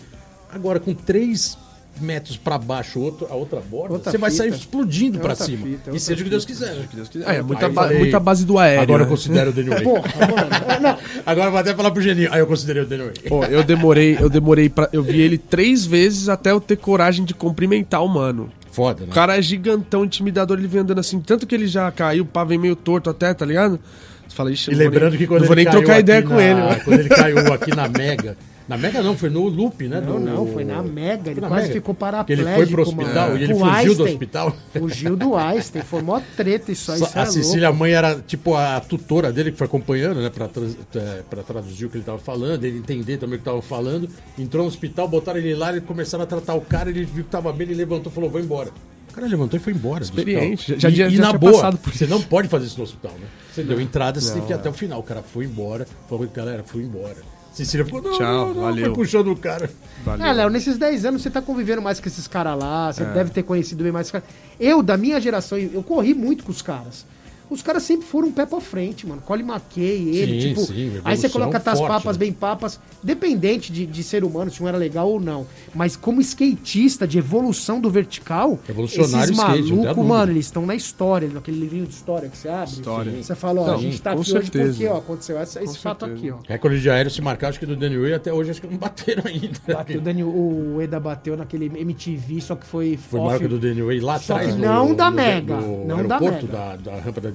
Agora, 0.51 0.79
com 0.79 0.93
3 0.93 1.57
metros 1.99 2.37
pra 2.37 2.57
baixo 2.57 2.99
outro, 2.99 3.27
a 3.29 3.35
outra 3.35 3.59
borda, 3.59 3.93
Outra 3.95 4.11
você 4.11 4.17
vai 4.17 4.29
fita. 4.31 4.43
sair 4.43 4.53
explodindo 4.53 5.17
É 5.17 5.21
pra 5.21 5.29
outra 5.31 5.45
cima. 5.45 5.65
fita, 5.65 5.91
é 5.91 5.95
e 5.95 5.99
seja 5.99 6.21
o 6.21 6.23
que 6.23 6.29
Deus 6.29 6.45
quiser. 6.45 6.73
né? 6.75 6.85
Ah, 7.25 7.33
é 7.35 7.41
muita, 7.41 7.65
Aí 7.65 7.69
eu 7.69 7.73
ba- 7.73 7.81
falei, 7.83 7.97
muita 7.99 8.19
base 8.19 8.45
do 8.45 8.57
aéreo. 8.59 8.81
Agora 8.81 9.03
eu 9.03 9.05
né? 9.05 9.11
considero 9.11 9.49
o 9.49 9.53
Daniel 9.53 9.73
Way. 9.75 9.83
Porra, 9.85 10.27
mano. 10.27 10.71
É, 10.73 10.79
não, 10.79 10.97
Agora 11.25 11.47
eu 11.47 11.51
vou 11.51 11.59
até 11.59 11.73
falar 11.75 11.91
pro 11.91 12.01
Geninho. 12.01 12.29
Aí 12.31 12.39
eu 12.39 12.47
considerei 12.47 12.83
o 12.83 12.85
Daniel 12.85 13.07
Way. 13.07 13.29
Pô, 13.29 13.43
eu 13.45 13.63
demorei, 13.63 14.17
eu 14.19 14.29
demorei 14.29 14.69
pra. 14.69 14.89
Eu 14.93 15.03
vi 15.03 15.21
ele 15.21 15.37
três 15.37 15.85
vezes 15.85 16.29
até 16.29 16.51
eu 16.51 16.59
ter 16.61 16.77
coragem 16.77 17.25
de 17.25 17.33
cumprimentar 17.33 18.03
o 18.03 18.07
mano. 18.07 18.49
Foda, 18.71 19.01
né? 19.05 19.07
O 19.09 19.13
cara 19.13 19.37
é 19.37 19.41
gigantão, 19.41 20.05
intimidador, 20.05 20.57
ele 20.59 20.67
vem 20.67 20.81
andando 20.81 20.99
assim. 20.99 21.19
Tanto 21.19 21.47
que 21.47 21.55
ele 21.55 21.67
já 21.67 21.91
caiu, 21.91 22.23
o 22.23 22.27
pá 22.27 22.43
vem 22.43 22.57
meio 22.59 22.75
torto 22.75 23.09
até, 23.09 23.33
tá 23.33 23.43
ligado? 23.45 23.79
Você 24.27 24.35
fala, 24.35 24.51
ixi, 24.51 24.69
E 24.69 24.73
eu 24.73 24.77
não 24.77 24.83
vou 24.85 24.91
lembrando 24.93 25.11
nem- 25.11 25.19
que 25.19 25.25
quando 25.27 25.39
não 25.41 25.47
vou 25.47 25.55
ele 25.55 25.63
nem 25.63 25.71
caiu 25.71 25.79
trocar 25.83 25.99
ideia 25.99 26.21
na- 26.21 26.27
com 26.27 26.39
ele. 26.39 26.59
mano. 26.61 26.81
Quando 26.83 26.99
ele 26.99 27.09
caiu 27.09 27.53
aqui 27.53 27.75
na 27.75 27.87
Mega. 27.87 28.37
Na 28.67 28.77
Mega 28.77 29.01
não, 29.01 29.15
foi 29.17 29.29
no 29.29 29.47
loop, 29.47 29.87
né? 29.87 30.01
não, 30.01 30.19
do- 30.19 30.19
não, 30.19 30.45
foi 30.47 30.65
na 30.65 30.83
Mega. 30.83 31.31
Ele 31.31 31.39
na 31.39 31.47
quase 31.47 31.63
Mega. 31.69 31.73
ficou 31.75 31.95
paraplégico, 31.95 32.49
ele 32.49 32.55
foi 32.57 32.65
pro 32.67 32.81
hospital 32.81 33.29
mano. 33.29 33.37
e 33.39 33.43
ele 33.43 33.53
fugiu 33.53 33.63
do 33.65 33.73
Einstein. 33.73 34.07
hospital. 34.13 34.55
Fugiu 34.73 35.15
do 35.15 35.35
Einstein. 35.37 35.81
Foi 35.83 36.01
mó 36.01 36.21
treta 36.35 36.71
isso 36.71 36.91
aí, 36.91 37.01
isso 37.01 37.17
a 37.17 37.21
é 37.21 37.25
Cecília, 37.27 37.67
a 37.67 37.69
louco. 37.69 37.79
mãe, 37.79 37.91
era 37.93 38.15
tipo 38.27 38.55
a 38.55 38.79
tutora 38.81 39.31
dele 39.31 39.51
que 39.53 39.57
foi 39.57 39.67
acompanhando, 39.67 40.21
né? 40.21 40.29
Pra, 40.29 40.47
trans- 40.49 40.75
é, 40.95 41.21
pra 41.29 41.43
traduzir 41.43 41.85
o 41.85 41.89
que 41.89 41.97
ele 41.97 42.03
tava 42.03 42.17
falando, 42.19 42.63
ele 42.65 42.77
entender 42.79 43.17
também 43.17 43.35
o 43.35 43.39
que 43.39 43.45
tava 43.45 43.61
falando. 43.61 44.09
Entrou 44.37 44.63
no 44.63 44.69
hospital, 44.69 45.07
botaram 45.07 45.39
ele 45.39 45.55
lá, 45.55 45.71
ele 45.71 45.79
começaram 45.81 46.25
a 46.25 46.27
tratar 46.27 46.53
o 46.55 46.61
cara, 46.61 46.89
ele 46.89 47.05
viu 47.05 47.23
que 47.23 47.29
tava 47.29 47.53
bem, 47.53 47.67
ele 47.67 47.75
levantou 47.75 48.11
e 48.11 48.15
falou: 48.15 48.29
vou 48.29 48.41
embora. 48.41 48.69
O 49.09 49.13
cara 49.13 49.27
levantou 49.27 49.57
e 49.57 49.63
foi 49.63 49.71
embora. 49.73 50.01
do 50.01 50.03
Experiente, 50.03 50.73
hospital. 50.73 50.79
já- 50.81 50.89
e, 50.89 50.95
já- 50.95 51.07
e 51.07 51.15
já 51.15 51.21
na 51.23 51.27
tinha 51.29 51.39
boa, 51.39 51.71
você 51.71 52.05
não 52.05 52.21
pode 52.21 52.49
fazer 52.49 52.65
isso 52.67 52.77
no 52.77 52.83
hospital, 52.83 53.13
né? 53.13 53.27
Você 53.53 53.63
deu 53.63 53.79
entrada, 53.79 54.19
você 54.19 54.33
tem 54.33 54.41
que 54.41 54.51
ir 54.51 54.55
até 54.55 54.69
o 54.69 54.73
final. 54.73 54.99
O 54.99 55.03
cara 55.03 55.23
foi 55.23 55.45
embora, 55.45 55.87
falou: 56.09 56.27
galera, 56.27 56.63
fui 56.65 56.83
embora. 56.83 57.15
Cecília 57.57 57.85
ficou: 57.85 58.01
não, 58.01 58.11
Tchau, 58.13 58.47
não, 58.47 58.53
não, 58.53 58.61
valeu. 58.61 58.85
foi 58.85 58.93
puxando 58.93 59.31
o 59.31 59.35
cara. 59.35 59.69
Valeu. 60.05 60.25
É, 60.25 60.33
Léo, 60.33 60.49
nesses 60.49 60.77
10 60.77 61.05
anos 61.05 61.21
você 61.21 61.29
tá 61.29 61.41
convivendo 61.41 61.81
mais 61.81 61.99
com 61.99 62.07
esses 62.07 62.27
caras 62.27 62.57
lá, 62.57 62.89
É. 62.89 62.93
você 62.93 63.03
deve 63.05 63.31
ter 63.31 63.43
conhecido 63.43 63.83
bem 63.83 63.91
mais 63.91 64.05
esses 64.07 64.11
caras. 64.11 64.27
Eu, 64.59 64.81
da 64.83 64.95
minha 64.95 65.19
geração, 65.19 65.57
eu 65.57 65.83
corri 65.83 66.13
muito 66.13 66.43
com 66.43 66.51
os 66.51 66.61
caras. 66.61 67.05
Os 67.49 67.61
caras 67.61 67.83
sempre 67.83 68.05
foram 68.05 68.27
um 68.27 68.31
pé 68.31 68.45
pra 68.45 68.59
frente, 68.59 69.07
mano. 69.07 69.21
Colin 69.21 69.43
McKay, 69.43 70.09
ele, 70.09 70.41
Sim, 70.41 70.47
tipo. 70.49 70.61
sim, 70.65 70.91
aí 71.03 71.15
você 71.17 71.29
coloca 71.29 71.57
as 71.57 71.63
forte, 71.79 71.87
papas 71.87 72.17
né? 72.17 72.19
bem 72.19 72.33
papas, 72.33 72.79
dependente 73.01 73.71
de, 73.71 73.85
de 73.85 74.03
ser 74.03 74.23
humano, 74.23 74.51
se 74.51 74.61
um 74.61 74.67
era 74.67 74.77
legal 74.77 75.09
ou 75.09 75.19
não. 75.19 75.45
Mas 75.73 75.95
como 75.95 76.19
skatista 76.21 77.07
de 77.07 77.17
evolução 77.17 77.79
do 77.79 77.89
vertical, 77.89 78.59
Revolucionário 78.67 79.31
esses 79.31 79.37
malucos, 79.37 80.05
mano, 80.05 80.31
eles 80.31 80.45
estão 80.45 80.65
na 80.65 80.75
história, 80.75 81.27
naquele 81.29 81.57
livrinho 81.59 81.85
de 81.85 81.93
história 81.93 82.27
que 82.29 82.37
você 82.37 82.49
abre. 82.49 82.73
História. 82.73 83.11
Você 83.23 83.35
fala, 83.35 83.61
ó, 83.61 83.67
Não, 83.67 83.75
a 83.75 83.77
gente 83.77 84.01
tá 84.01 84.11
aqui 84.11 84.19
hoje 84.19 84.31
certeza. 84.31 84.69
porque, 84.69 84.87
ó, 84.87 84.97
aconteceu 84.97 85.41
esse 85.41 85.59
Com 85.59 85.73
fato 85.75 86.05
certeza. 86.05 86.27
aqui, 86.27 86.31
ó. 86.31 86.37
Recorde 86.53 86.81
de 86.81 86.89
aéreo 86.89 87.11
se 87.11 87.21
marcar, 87.21 87.49
acho 87.49 87.59
que 87.59 87.65
do 87.65 87.75
Danny 87.75 87.97
Way 87.97 88.13
até 88.13 88.33
hoje 88.33 88.51
acho 88.51 88.61
que 88.61 88.67
não 88.67 88.77
bateram 88.77 89.23
ainda. 89.25 89.59
Bateu, 89.67 89.99
o 89.99 90.01
Daniel, 90.01 90.27
o 90.27 90.81
Eda 90.81 90.99
bateu 90.99 91.37
naquele 91.37 91.65
MTV, 91.65 92.41
só 92.41 92.55
que 92.55 92.65
foi 92.65 92.97
Foi 92.97 93.19
maior 93.19 93.39
que 93.39 93.45
o 93.45 93.49
do 93.49 93.59
Danny 93.59 93.81
Way 93.81 93.99
lá 93.99 94.19
Só 94.19 94.35
atrás. 94.35 94.53
que 94.55 94.59
não 94.61 94.93
da 94.93 95.09
no, 95.09 95.15
Mega, 95.15 95.55
No 95.55 95.85
não 95.85 96.07
da 96.07 96.19
Mega. 96.19 96.47
da, 96.47 96.75
da 96.75 96.99
rampa 96.99 97.21
da 97.21 97.31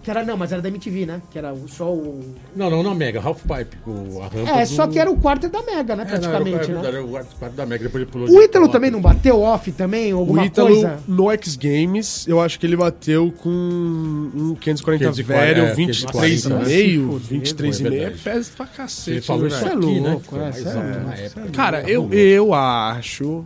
Que 0.00 0.10
era, 0.12 0.24
não, 0.24 0.38
mas 0.38 0.52
era 0.52 0.62
da 0.62 0.68
MTV, 0.70 1.04
né? 1.04 1.20
Que 1.30 1.38
era 1.38 1.52
o- 1.52 1.68
só 1.68 1.92
o. 1.92 2.24
Não, 2.56 2.70
não, 2.70 2.82
não 2.82 2.94
Mega, 2.94 3.20
Half 3.20 3.42
Pipe. 3.42 3.76
O, 3.86 4.22
a 4.22 4.28
rampa 4.28 4.50
É, 4.58 4.64
do- 4.64 4.68
só 4.70 4.86
que 4.86 4.98
era 4.98 5.10
o 5.10 5.18
quarto 5.18 5.50
da 5.50 5.60
Mega, 5.60 5.94
né? 5.96 6.04
É, 6.08 6.12
não, 6.12 6.30
Praticamente, 6.30 6.70
era, 6.70 6.92
né? 6.92 7.00
o 7.00 7.08
quarto 7.08 7.36
quarto 7.36 7.52
da 7.54 7.66
Mega, 7.66 7.84
depois 7.84 8.02
ele 8.02 8.10
pulou 8.10 8.26
O 8.30 8.42
Ítalo 8.42 8.66
top. 8.66 8.72
também 8.72 8.90
não 8.90 9.02
bateu 9.02 9.38
off 9.42 9.70
também? 9.72 10.14
O 10.14 10.18
Alguma 10.20 10.46
Ítalo 10.46 10.68
coisa? 10.68 10.98
no 11.06 11.30
X 11.32 11.56
Games, 11.56 12.26
eu 12.26 12.40
acho 12.40 12.58
que 12.58 12.64
ele 12.64 12.76
bateu 12.76 13.30
com 13.42 13.50
um 13.50 14.54
540 14.58 15.10
540, 15.10 15.22
velho, 15.24 15.66
é, 15.66 15.74
23,5, 15.74 17.20
Se 17.20 17.34
23,5 17.34 17.74
fuder, 17.76 17.86
é 17.86 17.90
verdade. 18.06 18.22
pesa 18.22 18.50
pra 18.56 18.64
Ele 18.66 18.74
cacete. 18.76 19.20
falou 19.26 19.42
né, 19.42 19.48
isso 19.48 19.58
velho? 19.58 19.82
Cê 19.82 19.88
é 19.88 19.90
aqui, 19.90 20.00
né? 20.00 20.20
é, 21.18 21.20
é 21.20 21.26
é. 21.26 21.50
Cara, 21.52 21.82
eu, 21.90 22.10
eu 22.14 22.54
acho. 22.54 23.44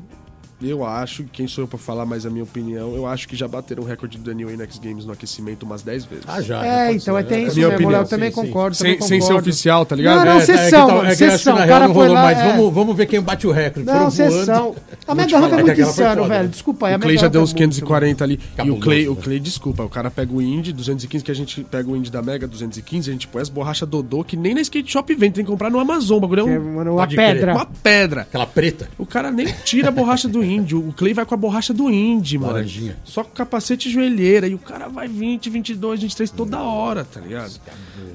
Eu 0.68 0.84
acho, 0.84 1.24
quem 1.32 1.46
sou 1.46 1.64
eu 1.64 1.68
pra 1.68 1.78
falar 1.78 2.04
mais 2.06 2.24
a 2.26 2.30
minha 2.30 2.44
opinião, 2.44 2.94
eu 2.94 3.06
acho 3.06 3.26
que 3.28 3.34
já 3.36 3.48
bateram 3.48 3.82
o 3.82 3.86
recorde 3.86 4.18
do 4.18 4.24
Daniel 4.24 4.50
no 4.56 4.62
X 4.64 4.78
Games 4.78 5.04
no 5.04 5.12
aquecimento 5.12 5.64
umas 5.64 5.82
10 5.82 6.04
vezes. 6.04 6.24
Ah, 6.28 6.40
já. 6.40 6.64
É, 6.64 6.86
pode 6.86 6.96
então 6.98 7.14
ser, 7.16 7.20
é, 7.20 7.22
tem 7.24 7.38
né? 7.38 7.44
isso 7.46 7.56
minha 7.56 7.68
mesmo, 7.68 7.74
opinião, 7.82 8.00
Léo, 8.00 8.08
também 8.08 8.30
sim, 8.30 8.40
sim. 8.40 8.46
concordo, 8.46 8.76
sem, 8.76 8.94
também 8.94 9.08
sem 9.08 9.20
ser 9.20 9.26
concordo. 9.28 9.48
oficial, 9.48 9.86
tá 9.86 9.96
ligado? 9.96 10.16
Não, 10.18 10.24
não, 10.24 10.40
É, 10.40 10.44
sessão, 10.44 10.62
é 10.62 10.86
que 10.86 10.92
mano, 10.94 11.08
é 11.08 11.10
que 11.10 11.16
que 11.24 11.30
sessão, 11.30 11.56
real 11.56 11.68
cara 11.68 11.86
não 11.88 11.94
foi 11.94 12.02
rolou 12.06 12.14
lá, 12.14 12.22
mais. 12.22 12.38
é. 12.38 12.52
Vamos, 12.52 12.74
vamos 12.74 12.96
ver 12.96 13.06
quem 13.06 13.20
bate 13.20 13.46
o 13.46 13.50
recorde. 13.52 13.86
Não, 13.86 13.94
Foram 13.96 14.10
sessão. 14.10 14.74
A 15.06 15.14
Vou 15.14 15.24
te 15.24 15.32
Mega 15.34 15.38
Ramp 15.38 15.50
falar, 15.50 15.60
é 15.60 15.64
muito 15.64 15.80
insano, 15.80 16.24
velho. 16.28 16.48
Desculpa 16.48 16.86
aí, 16.86 16.94
a 16.94 16.96
O 16.96 17.00
Clay 17.00 17.18
já 17.18 17.28
deu 17.28 17.42
uns 17.42 17.52
muito, 17.52 17.58
540 17.74 18.24
ali. 18.24 18.40
E 18.64 18.70
o 18.70 18.76
Clay, 18.78 19.08
o 19.08 19.14
né? 19.14 19.20
Clay, 19.22 19.40
desculpa, 19.40 19.82
o 19.82 19.88
cara 19.88 20.10
pega 20.10 20.32
o 20.32 20.40
Indy 20.40 20.72
215, 20.72 21.24
que 21.24 21.30
a 21.30 21.34
gente 21.34 21.64
pega 21.64 21.90
o 21.90 21.96
Indy 21.96 22.10
da 22.10 22.22
Mega 22.22 22.46
215, 22.46 23.10
a 23.10 23.12
gente 23.12 23.26
põe 23.28 23.42
as 23.42 23.48
borrachas 23.48 23.88
Dodô, 23.88 24.22
que 24.22 24.36
nem 24.36 24.54
na 24.54 24.60
skate 24.60 24.92
shop 24.92 25.14
vem, 25.14 25.30
tem 25.30 25.44
que 25.44 25.50
comprar 25.50 25.70
no 25.70 25.78
Amazon. 25.78 26.18
O 26.18 26.20
bagulho 26.20 26.40
é 26.40 26.44
que 26.44 26.50
é, 26.50 26.58
um- 26.58 26.92
uma 26.94 27.06
pedra. 27.06 27.54
uma 27.54 27.66
pedra. 27.66 28.20
Aquela 28.22 28.46
preta. 28.46 28.88
O 28.98 29.04
cara 29.06 29.30
nem 29.30 29.46
tira 29.64 29.88
a 29.88 29.90
borracha 29.90 30.28
do 30.28 30.42
Indy. 30.42 30.51
O 30.60 30.92
Clay 30.92 31.12
vai 31.14 31.24
com 31.24 31.34
a 31.34 31.36
borracha 31.36 31.72
do 31.72 31.90
Indy, 31.90 32.38
mano. 32.38 32.52
Laranjinha. 32.52 32.96
Só 33.04 33.22
com 33.24 33.30
capacete 33.30 33.88
e 33.88 33.92
joelheira. 33.92 34.46
E 34.46 34.54
o 34.54 34.58
cara 34.58 34.88
vai 34.88 35.08
20, 35.08 35.48
22, 35.50 36.00
23 36.02 36.30
toda 36.30 36.60
hora, 36.60 37.04
tá 37.04 37.20
ligado? 37.20 37.52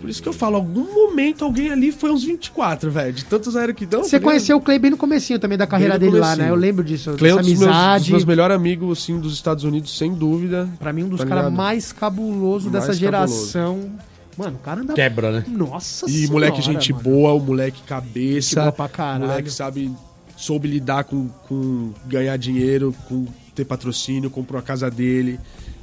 Por 0.02 0.10
isso 0.10 0.22
que 0.22 0.30
eu 0.30 0.34
falo, 0.34 0.56
algum 0.58 0.94
momento 0.94 1.44
alguém 1.44 1.72
ali 1.72 1.92
foi 1.92 2.12
uns 2.12 2.24
24, 2.24 2.92
velho. 2.92 3.14
De 3.14 3.26
tantos 3.26 3.56
aéreos 3.56 3.78
que 3.78 3.86
dão. 3.86 4.04
Você 4.04 4.20
tá 4.20 4.24
conheceu 4.26 4.58
o 4.58 4.62
Clay 4.62 4.78
bem 4.80 4.92
no 4.92 4.98
comecinho 4.98 5.40
também 5.40 5.58
da 5.58 5.66
carreira 5.68 5.98
dele 5.98 6.20
lá, 6.20 6.36
né? 6.36 6.50
Eu 6.50 6.56
lembro 6.56 6.84
disso, 6.84 7.14
Clay 7.18 7.32
é 7.32 7.34
um 7.34 7.38
dessa 7.38 7.50
dos 7.50 7.60
meus, 7.60 7.70
dos 7.72 7.78
amizade. 7.78 8.12
meus 8.12 8.26
melhores 8.26 8.56
amigos, 8.56 9.00
assim, 9.00 9.20
dos 9.20 9.34
Estados 9.34 9.64
Unidos, 9.64 9.98
sem 9.98 10.14
dúvida. 10.14 10.70
Pra 10.80 10.94
mim, 10.94 11.04
um 11.04 11.10
dos 11.10 11.20
Tá 11.20 11.26
caras 11.26 11.52
mais 11.52 11.92
cabuloso 11.92 12.70
dessa 12.70 12.88
Mais 12.88 13.00
geração. 13.00 13.90
Mano, 14.38 14.58
o 14.58 14.60
cara 14.60 14.82
anda... 14.82 14.94
Quebra, 14.94 15.32
né? 15.32 15.46
Nossa 15.48 16.06
E 16.06 16.12
senhora, 16.12 16.32
moleque, 16.34 16.62
gente 16.62 16.92
mano. 16.94 17.04
boa, 17.04 17.34
o 17.34 17.40
moleque 17.40 17.82
cabeça. 17.84 18.50
Gente 18.50 18.56
boa 18.60 18.72
pra 18.72 18.88
caralho. 18.88 19.24
O 19.24 19.28
moleque 19.30 19.50
sabe, 19.52 19.92
soube 20.38 20.68
lidar 20.68 21.04
com, 21.04 21.28
com 21.50 21.92
ganhar 22.06 22.38
dinheiro, 22.38 22.96
com 23.10 23.26
ter 23.54 23.66
patrocínio, 23.66 24.30
comprou 24.30 24.60
a 24.60 24.62
casa 24.62 24.90
dele, 24.90 25.40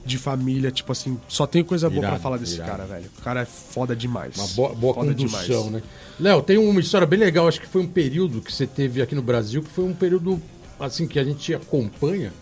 de 0.07 0.17
família, 0.17 0.71
tipo 0.71 0.93
assim, 0.93 1.19
só 1.29 1.47
tenho 1.47 1.65
coisa 1.65 1.91
boa 1.91 2.07
pra 2.07 2.19
falar 2.19 2.37
desse 2.37 2.55
irado. 2.55 2.71
cara, 2.71 2.85
velho. 2.87 3.11
O 3.19 3.23
cara 3.23 3.41
é 3.41 3.45
foda 3.45 3.97
demais. 3.97 4.37
Uma 4.37 4.47
boa, 4.49 4.75
boa 4.75 4.95
foda 4.95 5.13
condução, 5.13 5.71
né? 5.71 5.83
Léo, 6.21 6.41
tem 6.43 6.57
uma 6.57 6.81
história 6.81 7.07
bem 7.07 7.19
legal, 7.19 7.49
acho 7.49 7.61
que 7.61 7.67
foi 7.67 7.83
um 7.83 7.89
período 7.89 8.41
que 8.41 8.53
você 8.53 8.67
teve 8.67 9.03
aqui 9.03 9.15
no 9.15 9.23
Brasil, 9.23 9.61
que 9.63 9.71
foi 9.71 9.85
um 9.85 9.93
período, 9.93 10.41
assim, 10.79 11.09
que 11.09 11.19
a 11.19 11.25
gente 11.25 11.53
acompanha, 11.53 12.33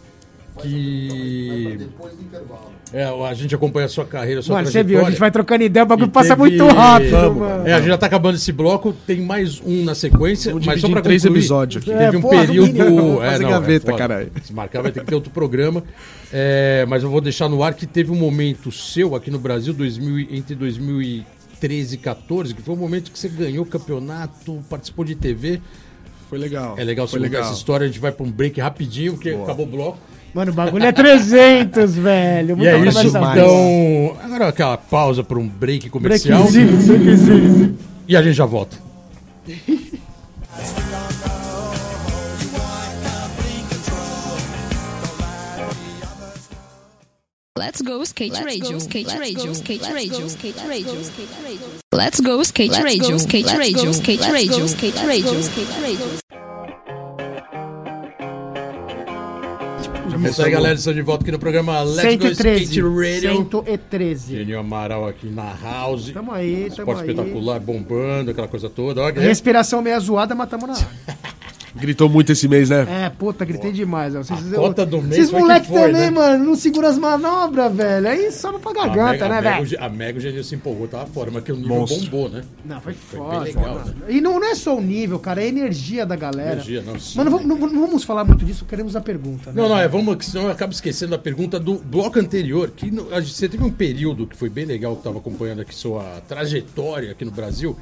que... 0.61 1.77
Depois 1.79 2.15
do 2.15 2.23
intervalo. 2.23 2.73
É, 2.93 3.05
a 3.05 3.33
gente 3.35 3.55
acompanha 3.55 3.87
a 3.87 3.89
sua 3.89 4.05
carreira, 4.05 4.41
a 4.41 4.43
sua 4.43 4.57
Mano, 4.57 4.67
você 4.69 4.83
viu, 4.83 4.99
a 4.99 5.01
trajetória. 5.01 5.11
gente 5.13 5.21
vai 5.21 5.31
trocando 5.31 5.65
ideia, 5.65 5.83
o 5.85 5.87
bagulho 5.87 6.09
E 6.09 6.11
passa 6.11 6.37
teve- 6.37 6.41
muito 6.41 6.67
rápido, 6.67 7.11
Vamos. 7.11 7.39
mano. 7.39 7.67
É, 7.67 7.73
a 7.73 7.79
gente 7.79 7.89
já 7.89 7.97
tá 7.97 8.05
acabando 8.07 8.35
esse 8.37 8.53
bloco, 8.53 8.93
tem 8.93 9.21
mais 9.23 9.61
um 9.65 9.83
na 9.83 9.95
sequência, 9.95 10.55
mas 10.63 10.81
só 10.81 10.91
pra 10.91 11.01
em 11.01 11.03
três 11.03 11.23
concluir, 11.23 11.39
episódios 11.39 11.83
aqui. 11.83 11.91
Teve 11.91 12.17
É, 12.17 12.19
um 12.19 12.21
porra, 12.21 12.41
período... 12.47 12.67
mínimo, 12.73 12.97
vamos 12.97 13.25
fazer 13.25 13.49
gaveta, 13.49 13.87
foda. 13.87 13.99
caralho. 13.99 14.33
Se 14.43 14.53
marcar 14.53 14.83
vai 14.83 14.93
ter 14.93 15.01
que 15.01 15.07
ter 15.07 15.15
outro 15.15 15.31
programa. 15.31 15.83
É, 16.31 16.85
mas 16.87 17.03
eu 17.03 17.09
vou 17.11 17.21
deixar 17.23 17.49
no 17.49 17.63
ar 17.63 17.73
que 17.73 17.87
teve 17.87 18.11
um 18.11 18.17
momento 18.17 18.71
seu 18.71 19.15
aqui 19.15 19.31
no 19.31 19.39
Brasil, 19.39 19.73
2000, 19.73 20.19
e- 20.21 20.37
entre 20.37 20.55
2013 20.55 21.95
e 21.95 21.99
14, 21.99 22.55
que 22.55 22.61
foi 22.61 22.75
um 22.75 22.79
momento 22.79 23.11
que 23.11 23.19
você 23.19 23.29
ganhou 23.29 23.65
o 23.65 23.69
campeonato, 23.69 24.63
participou 24.69 25.05
de 25.05 25.15
TV. 25.15 25.61
Foi 26.33 26.39
legal. 26.39 26.77
É 26.79 26.83
legal 26.83 27.07
você 27.07 27.19
legal. 27.19 27.43
essa 27.43 27.53
história, 27.53 27.85
a 27.85 27.87
gente 27.87 28.01
vai 28.01 28.11
pra 28.11 28.25
um 28.25 28.31
break 28.31 28.59
rapidinho, 28.59 29.13
porque 29.13 29.29
acabou 29.29 29.67
o 29.67 29.69
bloco. 29.69 29.99
Mano, 30.33 30.51
o 30.51 30.55
bagulho 30.55 30.83
é 30.83 30.91
300, 30.91 31.93
velho. 31.95 32.53
E 32.53 32.57
Muita 32.57 32.71
é 32.71 32.89
isso, 32.89 33.13
boa. 33.13 33.33
então. 33.33 34.17
Agora 34.25 34.49
aquela 34.49 34.79
pausa 34.79 35.23
para 35.23 35.39
um 35.39 35.47
break 35.47 35.91
comercial. 35.91 36.51
Breakzinho, 36.51 36.99
breakzinho. 36.99 37.79
E 38.09 38.17
a 38.17 38.23
gente 38.23 38.33
já 38.33 38.47
volta. 38.47 38.79
Let's 47.63 47.81
go 47.81 48.03
skate 48.03 48.35
radio, 48.45 48.81
skate 48.81 49.17
radio, 49.17 49.55
skate 49.55 49.89
radio, 49.89 50.27
skate 50.29 50.59
radio, 50.67 51.01
skate 51.05 51.31
radio. 51.45 51.69
Let's 51.93 52.21
go 52.21 52.43
skate 52.43 52.73
radio, 52.83 53.17
skate 53.21 53.57
radio, 53.57 53.93
skate 53.93 54.33
radio, 54.33 54.65
skate 54.67 55.07
radio, 55.07 55.39
skate 55.39 55.81
radio. 55.81 56.07
É 60.25 60.29
isso 60.29 60.43
aí, 60.43 60.51
galera. 60.51 60.75
Estamos 60.75 60.97
de 60.97 61.03
volta 61.03 61.23
aqui 61.23 61.31
no 61.31 61.39
programa 61.39 61.83
Let's 61.83 62.17
Go 62.17 62.35
113. 62.35 62.65
Skate 62.65 62.81
Radio. 62.81 63.49
113. 63.53 64.37
Genio 64.39 64.59
Amaral 64.59 65.07
aqui 65.07 65.29
na 65.29 65.55
house. 65.55 66.11
Tamo 66.11 66.33
aí, 66.33 66.63
tamo 66.63 66.91
Esporte 66.91 67.03
aí. 67.03 67.11
espetacular, 67.11 67.61
bombando, 67.61 68.33
aquela 68.33 68.49
coisa 68.49 68.69
toda. 68.69 69.03
Olha, 69.03 69.21
né? 69.21 69.29
Respiração 69.29 69.81
meia 69.81 70.01
zoada, 70.01 70.35
mas 70.35 70.49
tamo 70.51 70.67
na. 70.67 70.75
Gritou 71.75 72.09
muito 72.09 72.31
esse 72.33 72.47
mês, 72.47 72.69
né? 72.71 72.87
É, 73.07 73.09
puta, 73.09 73.45
gritei 73.45 73.73
demais. 73.73 74.15
ó. 74.15 74.23
Vocês, 74.23 74.53
A 74.53 74.57
cota 74.57 74.85
do 74.85 75.01
mês 75.01 75.13
Esses 75.19 75.31
foi 75.31 75.41
que 75.41 75.47
moleques 75.47 75.69
foi, 75.69 75.81
também, 75.81 75.93
né? 76.03 76.11
mano, 76.11 76.45
não 76.45 76.55
seguram 76.55 76.89
as 76.89 76.99
manobras, 76.99 77.75
velho. 77.75 78.09
Aí 78.09 78.31
sobe 78.31 78.59
pra 78.59 78.71
A 78.71 78.75
garganta, 78.75 79.29
né, 79.29 79.39
a 79.39 79.41
Mega- 79.43 79.63
velho? 79.65 79.85
A 79.85 79.89
Mega 79.89 80.21
Genio 80.21 80.45
se 80.45 80.55
empolgou, 80.55 80.87
tava 80.87 81.07
fora, 81.07 81.31
mas 81.33 81.43
que 81.45 81.53
o 81.53 81.57
nível 81.57 81.77
Monstro. 81.79 82.01
bombou, 82.11 82.29
né? 82.29 82.43
Não, 82.65 82.81
foi 82.81 82.93
bem 82.93 83.01
foda. 83.03 83.39
legal, 83.41 83.65
mano. 83.75 83.85
né? 83.87 83.95
E 84.09 84.21
não, 84.21 84.39
não 84.39 84.47
é 84.51 84.55
só 84.55 84.77
o 84.77 84.81
nível, 84.83 85.19
cara, 85.19 85.41
é 85.41 85.45
a 85.45 85.49
energia 85.49 86.05
da 86.05 86.15
galera. 86.17 86.53
Energia, 86.53 86.83
não, 86.83 86.99
sim. 87.01 87.17
Mano, 87.17 87.31
vamos- 87.31 87.47
não, 87.47 87.57
não 87.57 87.87
vamos 87.87 88.05
falar 88.05 88.25
muito 88.25 88.45
disso, 88.45 88.65
queremos 88.67 88.95
a 88.95 89.01
pergunta, 89.01 89.51
né? 89.51 89.61
Não, 89.63 89.69
não, 89.69 89.79
é, 89.79 89.89
vamos, 89.89 90.27
senão 90.27 90.45
eu 90.45 90.51
acabo 90.51 90.73
esquecendo 90.73 91.15
a 91.15 91.19
pergunta 91.19 91.59
do 91.59 91.77
bloco 91.79 92.19
anterior, 92.19 92.71
que 92.77 92.91
no- 92.91 93.13
a 93.15 93.21
você 93.21 93.49
teve 93.49 93.65
um 93.65 93.71
período 93.71 94.27
que 94.27 94.37
foi 94.37 94.49
bem 94.51 94.65
legal, 94.67 94.93
que 94.93 94.99
estava 95.01 95.19
acompanhando 95.19 95.61
aqui 95.63 95.75
sua 95.75 96.03
trajetória 96.29 97.13
aqui 97.13 97.25
no 97.25 97.31
Brasil. 97.31 97.77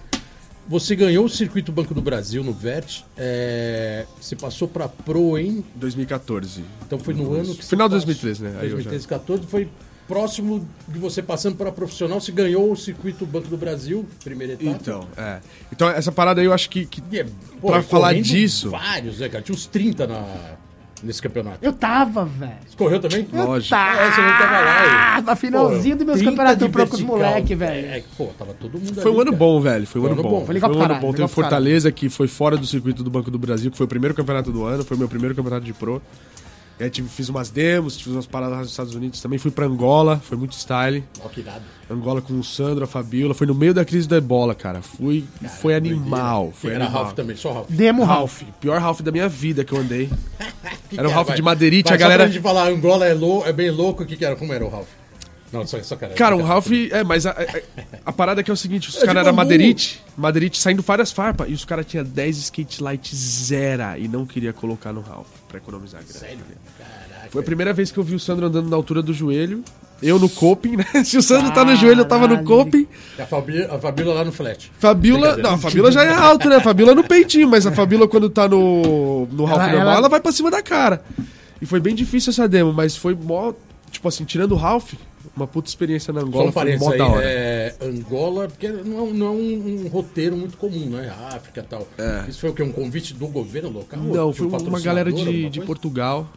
Você 0.70 0.94
ganhou 0.94 1.24
o 1.24 1.28
Circuito 1.28 1.72
Banco 1.72 1.92
do 1.92 2.00
Brasil 2.00 2.44
no 2.44 2.52
VERT, 2.52 3.02
é, 3.18 4.06
você 4.20 4.36
passou 4.36 4.68
para 4.68 4.86
Pro 4.88 5.36
em, 5.36 5.64
2014. 5.74 6.62
então 6.86 6.96
foi 6.96 7.12
no 7.12 7.34
ano 7.34 7.52
que 7.56 7.64
Final 7.64 7.88
de 7.88 7.96
passou- 7.96 8.06
2013, 8.06 8.42
né? 8.44 8.50
Aí 8.50 8.66
eu 8.66 8.70
já- 8.70 8.74
2013, 8.76 9.08
14, 9.08 9.46
foi 9.48 9.68
próximo 10.06 10.64
de 10.86 10.96
você 11.00 11.20
passando 11.22 11.56
para 11.56 11.72
profissional, 11.72 12.20
você 12.20 12.30
ganhou 12.30 12.70
o 12.70 12.76
Circuito 12.76 13.26
Banco 13.26 13.48
do 13.48 13.56
Brasil, 13.56 14.06
primeira 14.22 14.52
etapa. 14.52 14.70
Então, 14.80 15.08
é. 15.16 15.40
Então, 15.72 15.88
essa 15.88 16.12
parada 16.12 16.40
aí 16.40 16.46
eu 16.46 16.52
acho 16.52 16.70
que. 16.70 16.86
que 16.86 17.02
é, 17.18 17.26
Pra 17.60 17.80
e 17.80 17.82
falar 17.82 18.14
disso- 18.14 18.70
Vários, 18.70 19.18
né, 19.18 19.28
cara? 19.28 19.42
Tinha 19.42 19.54
uns 19.56 19.66
30 19.66 20.06
na, 20.06 20.56
nesse 21.02 21.20
campeonato. 21.22 21.58
Eu 21.62 21.72
tava, 21.72 22.24
velho. 22.24 22.52
Você 22.66 22.76
correu 22.76 23.00
também? 23.00 23.26
Lógico. 23.32 23.70
Tá. 23.70 23.94
É, 23.94 24.10
você 24.10 24.20
não 24.20 24.38
tava 24.38 24.60
lá. 24.60 25.16
Ah, 25.16 25.22
na 25.22 25.36
finalzinho 25.36 25.96
dos 25.96 26.06
meus 26.06 26.18
30 26.18 26.30
campeonatos 26.30 26.66
de 26.66 26.72
pro 26.72 26.86
com 26.86 26.94
os 26.96 27.02
moleque, 27.02 27.54
velho. 27.54 27.86
É, 27.86 28.02
pô, 28.16 28.26
tava 28.38 28.54
todo 28.54 28.78
mundo 28.78 28.94
Foi 28.94 29.02
ali, 29.02 29.10
um 29.10 29.20
ano 29.20 29.24
cara. 29.30 29.36
bom, 29.36 29.60
velho. 29.60 29.86
Foi 29.86 30.00
um 30.00 30.04
ano 30.04 30.14
ano 30.14 30.22
bom. 30.22 30.30
bom. 30.30 30.46
Foi 30.46 30.60
Foi 30.60 30.70
um 30.70 30.82
ano 30.82 30.94
bom. 31.00 31.12
Teve 31.12 31.28
Fortaleza, 31.28 31.92
que 31.92 32.08
foi 32.08 32.28
fora 32.28 32.56
do 32.56 32.66
circuito 32.66 33.02
do 33.02 33.10
Banco 33.10 33.30
do 33.30 33.38
Brasil, 33.38 33.70
que 33.70 33.76
foi 33.76 33.86
o 33.86 33.88
primeiro 33.88 34.14
campeonato 34.14 34.52
do 34.52 34.64
ano, 34.64 34.84
foi 34.84 34.96
meu 34.96 35.08
primeiro 35.08 35.34
campeonato 35.34 35.64
de 35.64 35.72
pro. 35.72 36.00
Aí 36.80 36.88
tive, 36.90 37.08
fiz 37.08 37.28
umas 37.28 37.50
demos, 37.50 37.96
fiz 38.00 38.06
umas 38.12 38.26
paradas 38.26 38.58
nos 38.58 38.70
Estados 38.70 38.94
Unidos 38.94 39.20
também. 39.20 39.38
Fui 39.38 39.50
pra 39.50 39.66
Angola, 39.66 40.18
foi 40.24 40.38
muito 40.38 40.54
style. 40.54 41.04
Ó, 41.22 41.28
que 41.28 41.40
irado. 41.40 41.62
Angola 41.90 42.22
com 42.22 42.32
o 42.38 42.42
Sandro, 42.44 42.84
a 42.84 42.86
Fabiola. 42.86 43.34
Foi 43.34 43.46
no 43.46 43.54
meio 43.54 43.74
da 43.74 43.84
crise 43.84 44.08
da 44.08 44.16
ebola, 44.16 44.54
cara. 44.54 44.80
Fui, 44.80 45.24
foi 45.60 45.74
animal. 45.74 46.52
Foi 46.54 46.70
Era 46.72 46.84
animal. 46.84 47.02
Ralph 47.04 47.14
também, 47.14 47.36
só 47.36 47.52
Ralph. 47.52 47.68
Demo 47.68 48.04
Ralph, 48.04 48.42
pior 48.60 48.80
Ralph 48.80 49.00
da 49.02 49.10
minha 49.12 49.28
vida 49.28 49.64
que 49.64 49.72
eu 49.72 49.78
andei. 49.78 50.08
Que 50.90 50.98
Era 50.98 51.08
o 51.08 51.12
Ralph 51.12 51.28
Vai- 51.28 51.36
de 51.36 51.42
Madeirite, 51.42 51.92
a 51.92 51.96
só 51.96 52.00
galera- 52.00 52.24
Pra 52.24 52.32
gente 52.32 52.42
falar, 52.42 52.66
Angola 52.68 53.06
é, 53.06 53.14
lou, 53.14 53.46
é 53.46 53.52
bem 53.52 53.70
louco, 53.70 54.02
o 54.02 54.06
que, 54.06 54.16
que 54.16 54.24
era? 54.24 54.34
Como 54.34 54.52
era 54.52 54.64
o 54.64 54.68
Ralph? 54.68 54.88
Não, 55.52 55.66
só, 55.66 55.82
só 55.82 55.96
cara. 55.96 56.14
Cara, 56.14 56.36
o 56.36 56.42
Ralph. 56.42 56.70
É, 56.90 57.02
mas 57.02 57.26
a, 57.26 57.30
a, 57.32 57.44
a 58.06 58.12
parada 58.12 58.40
é 58.40 58.44
que 58.44 58.50
é 58.50 58.54
o 58.54 58.56
seguinte: 58.56 58.88
os 58.88 58.96
É 59.02 59.06
caras 59.06 59.24
eram. 59.26 59.34
Madeirite, 59.36 60.00
Madeirite 60.16 60.58
saindo 60.58 60.82
várias 60.82 61.10
farpas, 61.10 61.48
e 61.48 61.52
os 61.52 61.64
caras 61.64 61.86
tinham 61.86 62.04
10 62.04 62.36
skate 62.38 62.82
light 62.82 63.14
zero 63.14 63.82
e 63.98 64.06
não 64.08 64.24
queria 64.24 64.52
colocar 64.52 64.92
no 64.92 65.00
Ralph 65.00 65.26
pra 65.48 65.58
economizar 65.58 66.02
grana. 66.04 66.18
Sério? 66.20 66.38
Caraca. 66.78 67.30
Foi 67.30 67.40
a 67.42 67.44
primeira 67.44 67.72
vez 67.72 67.90
que 67.90 67.98
eu 67.98 68.04
vi 68.04 68.14
o 68.14 68.20
Sandro 68.20 68.46
andando 68.46 68.68
na 68.68 68.76
altura 68.76 69.02
do 69.02 69.12
joelho. 69.12 69.62
Eu 70.02 70.18
no 70.18 70.30
coping, 70.30 70.76
né? 70.76 70.86
Se 71.04 71.18
o 71.18 71.22
Sandro 71.22 71.52
tá 71.52 71.62
no 71.62 71.76
joelho, 71.76 72.00
eu 72.00 72.04
tava 72.06 72.26
no 72.26 72.42
coping. 72.42 72.86
A 73.18 73.26
Fabíola, 73.26 73.74
a 73.74 73.78
Fabíola 73.78 74.14
lá 74.14 74.24
no 74.24 74.32
flat. 74.32 74.72
Fabiola. 74.78 75.36
Não, 75.36 75.54
a 75.54 75.58
Fabiola 75.58 75.92
já 75.92 76.02
é 76.04 76.14
alta, 76.14 76.48
né? 76.48 76.56
A 76.56 76.60
Fabiola 76.60 76.94
no 76.94 77.04
peitinho, 77.04 77.46
mas 77.48 77.66
a 77.66 77.72
Fabiola, 77.72 78.08
quando 78.08 78.30
tá 78.30 78.48
no, 78.48 79.26
no 79.26 79.44
Ralph 79.44 79.60
Ela- 79.60 79.72
normal, 79.72 79.88
ela- 79.88 79.96
ela 79.98 80.08
vai 80.08 80.20
pra 80.20 80.32
cima 80.32 80.50
da 80.50 80.62
cara. 80.62 81.02
E 81.60 81.66
foi 81.66 81.80
bem 81.80 81.94
difícil 81.94 82.30
essa 82.30 82.48
demo, 82.48 82.72
mas 82.72 82.96
foi 82.96 83.14
mó. 83.14 83.52
Tipo 83.90 84.08
assim, 84.08 84.24
tirando 84.24 84.52
o 84.52 84.56
Ralph, 84.56 84.94
uma 85.36 85.46
puta 85.46 85.68
experiência 85.68 86.12
na 86.12 86.20
Só 86.20 86.26
Angola. 86.26 86.48
um 86.48 86.52
foi 86.52 86.62
parênteses 86.62 86.98
mó 86.98 87.14
aí, 87.16 87.22
é, 87.24 87.74
Angola, 87.80 88.48
porque 88.48 88.68
não 88.68 88.98
é, 88.98 89.02
um, 89.02 89.14
não 89.14 89.26
é 89.26 89.30
um, 89.30 89.84
um 89.84 89.88
roteiro 89.88 90.36
muito 90.36 90.56
comum, 90.56 90.90
né? 90.90 91.12
África 91.30 91.60
e 91.60 91.64
tal. 91.64 91.86
Isso 92.28 92.40
foi 92.40 92.50
o 92.50 92.54
quê? 92.54 92.62
Um 92.62 92.72
convite 92.72 93.14
do 93.14 93.26
governo 93.26 93.70
local? 93.70 94.00
Não, 94.00 94.32
foi 94.32 94.46
um 94.46 94.56
uma, 94.56 94.80
galera 94.80 95.12
de, 95.12 95.48
de 95.48 95.60
Portugal. 95.60 96.28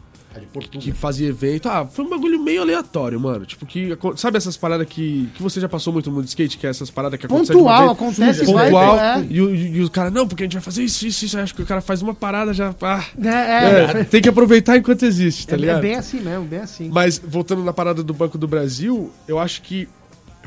Que 0.70 0.92
fazia 0.92 1.28
evento. 1.28 1.68
Ah, 1.68 1.86
foi 1.86 2.04
um 2.04 2.08
bagulho 2.10 2.40
meio 2.42 2.62
aleatório, 2.62 3.18
mano. 3.20 3.44
Tipo, 3.46 3.64
que. 3.66 3.96
Sabe 4.16 4.36
essas 4.36 4.56
paradas 4.56 4.86
que, 4.88 5.28
que 5.34 5.42
você 5.42 5.60
já 5.60 5.68
passou 5.68 5.92
muito 5.92 6.08
no 6.10 6.16
mundo 6.16 6.24
de 6.24 6.30
skate? 6.30 6.58
Que 6.58 6.66
é 6.66 6.70
essas 6.70 6.90
paradas 6.90 7.18
que 7.18 7.26
acontecem 7.26 7.56
Pontual, 7.56 7.90
acontece, 7.90 8.44
vai, 8.52 8.64
Pontual. 8.70 8.98
é. 8.98 9.26
E, 9.30 9.40
o- 9.40 9.54
e, 9.54 9.82
o 9.84 9.90
cara, 9.90 10.10
não, 10.10 10.26
porque 10.26 10.42
a 10.42 10.46
gente 10.46 10.54
vai 10.54 10.62
fazer 10.62 10.82
isso, 10.84 11.06
isso, 11.06 11.24
isso. 11.24 11.38
Acho 11.38 11.54
que 11.54 11.62
o 11.62 11.66
cara 11.66 11.80
faz 11.80 12.02
uma 12.02 12.14
parada 12.14 12.52
já. 12.52 12.74
Ah, 12.82 13.04
É, 13.22 13.28
é, 13.28 14.00
é, 14.00 14.04
tem 14.04 14.20
que 14.22 14.28
aproveitar 14.28 14.76
enquanto 14.76 15.04
existe, 15.04 15.46
tá 15.46 15.54
é, 15.56 15.58
ligado? 15.58 15.78
é 15.78 15.82
bem 15.82 15.94
assim 15.96 16.20
mesmo, 16.20 16.44
bem 16.44 16.60
assim. 16.60 16.88
Mas 16.92 17.18
voltando 17.18 17.62
na 17.64 17.72
parada 17.72 18.02
do 18.02 18.12
Banco 18.14 18.36
do 18.38 18.46
Brasil, 18.48 19.10
eu 19.28 19.38
acho 19.38 19.62
que 19.62 19.88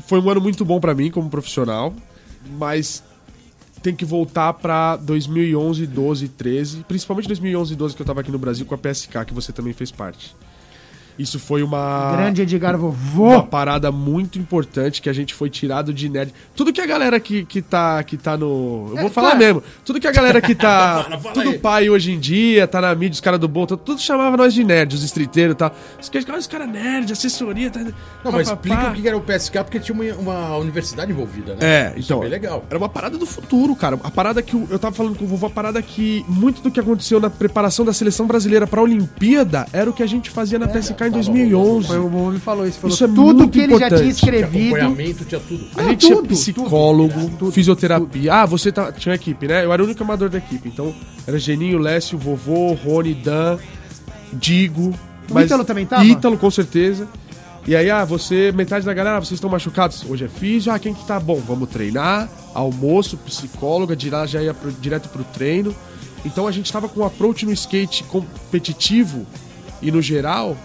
foi 0.06 0.20
um 0.20 0.28
ano 0.30 0.40
muito 0.40 0.64
bom 0.64 0.78
pra 0.80 0.94
mim 0.94 1.10
como 1.10 1.28
profissional, 1.28 1.94
mas 2.58 3.02
tem 3.82 3.94
que 3.94 4.04
voltar 4.04 4.52
pra 4.54 4.96
2011, 4.96 5.86
12, 5.86 6.28
13, 6.28 6.84
principalmente 6.86 7.28
2011 7.28 7.72
e 7.72 7.76
12 7.76 7.96
que 7.96 8.02
eu 8.02 8.06
tava 8.06 8.20
aqui 8.20 8.30
no 8.30 8.38
Brasil 8.38 8.66
com 8.66 8.74
a 8.74 8.78
PSK, 8.78 9.24
que 9.26 9.34
você 9.34 9.52
também 9.52 9.72
fez 9.72 9.90
parte. 9.90 10.34
Isso 11.18 11.38
foi 11.38 11.62
uma 11.62 12.12
Grande 12.16 12.42
Edgar 12.42 12.76
uma 12.76 12.90
Vovô. 12.90 13.42
parada 13.42 13.90
muito 13.90 14.38
importante 14.38 15.02
que 15.02 15.08
a 15.08 15.12
gente 15.12 15.34
foi 15.34 15.50
tirado 15.50 15.92
de 15.92 16.08
nerd. 16.08 16.32
Tudo 16.54 16.72
que 16.72 16.80
a 16.80 16.86
galera 16.86 17.18
que, 17.18 17.44
que, 17.44 17.60
tá, 17.60 18.02
que 18.04 18.16
tá 18.16 18.36
no. 18.36 18.86
Eu 18.90 18.96
vou 18.96 19.06
É, 19.06 19.08
falar 19.10 19.28
cara. 19.32 19.38
mesmo. 19.38 19.62
Tudo 19.84 19.98
que 20.00 20.06
a 20.06 20.12
galera 20.12 20.40
que 20.40 20.54
tá. 20.54 21.02
Fala, 21.08 21.18
fala 21.18 21.34
tudo 21.34 21.50
aí. 21.50 21.58
pai 21.58 21.90
hoje 21.90 22.12
em 22.12 22.18
dia, 22.20 22.66
tá 22.68 22.80
na 22.80 22.94
mídia, 22.94 23.14
os 23.14 23.20
caras 23.20 23.40
do 23.40 23.48
Bolton, 23.48 23.76
tudo 23.76 24.00
chamava 24.00 24.36
nós 24.36 24.54
de 24.54 24.62
nerd, 24.64 24.94
os 24.94 25.02
streeteiros 25.02 25.54
e 25.54 25.56
tal. 25.56 25.74
Os 26.00 26.08
caras, 26.08 26.26
"Ah, 26.28 26.36
os 26.38 26.46
caras 26.46 26.68
nerd, 26.68 27.12
assessoria. 27.12 27.70
Tá... 27.70 27.80
Não, 27.80 28.32
mas 28.32 28.48
pá, 28.48 28.54
explica 28.54 28.76
pá." 28.76 28.90
o 28.90 28.94
que 28.94 29.08
era 29.08 29.16
o 29.16 29.20
PSK, 29.20 29.64
porque 29.64 29.80
tinha 29.80 29.94
uma, 29.94 30.14
uma 30.14 30.56
universidade 30.58 31.10
envolvida, 31.10 31.54
né? 31.54 31.58
É, 31.60 31.92
Isso 31.96 32.06
então. 32.12 32.20
bem 32.20 32.28
legal. 32.30 32.64
Era 32.68 32.78
uma 32.78 32.88
parada 32.88 33.18
do 33.18 33.26
futuro, 33.26 33.74
cara. 33.74 33.98
A 34.04 34.10
parada 34.10 34.40
que 34.42 34.54
eu, 34.54 34.66
eu 34.70 34.78
tava 34.78 34.94
falando 34.94 35.16
com 35.18 35.24
o 35.24 35.28
vovô, 35.28 35.46
a 35.46 35.50
parada 35.50 35.80
que 35.82 36.24
muito 36.28 36.60
do 36.62 36.70
que 36.70 36.78
aconteceu 36.80 37.18
na 37.20 37.28
preparação 37.30 37.84
da 37.84 37.92
seleção 37.92 38.26
brasileira 38.26 38.66
pra 38.66 38.80
Olimpíada 38.82 39.66
era 39.72 39.88
o 39.90 39.92
que 39.92 40.02
a 40.02 40.06
gente 40.06 40.30
fazia 40.30 40.58
na 40.58 40.68
PSK 40.68 41.07
em 41.08 41.12
tava 41.12 41.24
2011. 41.24 41.86
Foi 41.86 41.98
o 41.98 42.30
me 42.30 42.38
falou 42.38 42.66
isso. 42.66 42.78
Falou 42.78 42.94
Isso 42.94 43.04
é 43.04 43.08
tudo 43.08 43.38
muito 43.38 43.50
que 43.50 43.60
ele 43.60 43.78
já 43.78 43.88
tinha 43.88 43.88
importante. 43.88 44.00
Tinha 44.00 44.10
escrevido. 44.36 44.74
acompanhamento, 44.76 45.24
tinha 45.24 45.40
tudo. 45.40 45.64
A 45.76 45.82
gente 45.84 46.06
tinha 46.06 46.16
tudo, 46.16 46.28
psicólogo, 46.28 47.30
tudo, 47.38 47.52
fisioterapia. 47.52 48.34
Ah, 48.34 48.46
você 48.46 48.70
tá, 48.70 48.92
tinha 48.92 49.14
equipe, 49.14 49.46
né? 49.46 49.64
Eu 49.64 49.72
era 49.72 49.82
o 49.82 49.86
único 49.86 50.02
amador 50.02 50.28
da 50.28 50.38
equipe. 50.38 50.68
Então, 50.68 50.94
era 51.26 51.38
Geninho, 51.38 51.78
Lécio, 51.78 52.16
Vovô, 52.18 52.72
Rony, 52.74 53.14
Dan, 53.14 53.58
Digo. 54.32 54.94
O 55.30 55.40
Ítalo 55.40 55.64
também 55.64 55.86
tava? 55.86 56.04
Ítalo, 56.04 56.38
com 56.38 56.50
certeza. 56.50 57.06
E 57.66 57.76
aí, 57.76 57.90
ah, 57.90 58.04
você, 58.04 58.50
metade 58.52 58.86
da 58.86 58.94
galera, 58.94 59.18
ah, 59.18 59.20
vocês 59.20 59.32
estão 59.36 59.50
machucados? 59.50 60.02
Hoje 60.08 60.24
é 60.24 60.28
físio, 60.28 60.72
ah, 60.72 60.78
quem 60.78 60.94
que 60.94 61.04
tá 61.06 61.20
bom? 61.20 61.36
Vamos 61.46 61.68
treinar, 61.68 62.26
almoço, 62.54 63.18
psicóloga, 63.18 63.94
de 63.94 64.08
lá 64.08 64.24
já 64.24 64.40
ia 64.42 64.54
pro- 64.54 64.72
direto 64.72 65.10
pro 65.10 65.22
treino. 65.22 65.74
Então 66.24 66.46
a 66.46 66.50
gente 66.50 66.72
tava 66.72 66.88
com 66.88 67.00
um 67.00 67.04
approach 67.04 67.44
no 67.44 67.52
skate 67.52 68.04
competitivo 68.04 69.26
e 69.82 69.90
no 69.92 70.00
geral 70.00 70.56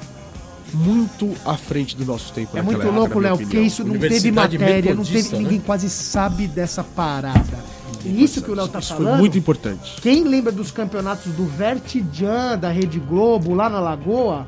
muito 0.73 1.31
à 1.45 1.55
frente 1.55 1.95
do 1.95 2.05
nosso 2.05 2.33
tempo. 2.33 2.57
É 2.57 2.61
naquela 2.61 2.63
muito 2.63 2.81
época, 2.81 2.99
louco, 2.99 3.19
Léo, 3.19 3.37
porque 3.37 3.59
isso 3.59 3.83
não 3.83 3.97
teve 3.97 4.31
matéria, 4.31 4.93
não 4.95 5.03
teve. 5.03 5.37
Ninguém 5.37 5.57
né? 5.59 5.63
quase 5.65 5.89
sabe 5.89 6.47
dessa 6.47 6.83
parada. 6.83 7.63
E 8.05 8.21
isso 8.23 8.41
que 8.41 8.51
o 8.51 8.53
Léo 8.55 8.67
tá 8.67 8.79
Isso 8.79 8.93
foi 8.95 9.05
falando. 9.05 9.19
muito 9.19 9.37
importante. 9.37 9.95
Quem 10.01 10.23
lembra 10.25 10.51
dos 10.51 10.71
campeonatos 10.71 11.31
do 11.33 11.45
Vertijan 11.45 12.57
da 12.57 12.69
Rede 12.69 12.99
Globo 12.99 13.53
lá 13.53 13.69
na 13.69 13.79
Lagoa? 13.79 14.45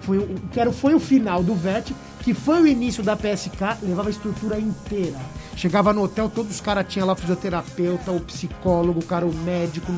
Foi, 0.00 0.18
o- 0.18 0.28
que 0.52 0.58
era, 0.58 0.72
foi 0.72 0.94
o 0.94 1.00
final 1.00 1.42
do 1.42 1.54
Vert, 1.54 1.90
que 2.22 2.34
foi 2.34 2.60
o 2.62 2.66
início 2.66 3.02
da 3.04 3.14
PSK, 3.16 3.78
levava 3.82 4.08
a 4.08 4.10
estrutura 4.10 4.58
inteira. 4.58 5.18
Chegava 5.56 5.92
no 5.92 6.02
hotel, 6.02 6.28
todos 6.28 6.52
os 6.56 6.60
caras 6.60 6.84
tinham 6.88 7.06
lá 7.06 7.12
o 7.12 7.16
fisioterapeuta, 7.16 8.10
o 8.10 8.20
psicólogo, 8.20 9.00
o 9.00 9.04
cara, 9.04 9.24
o 9.26 9.32
médico. 9.34 9.92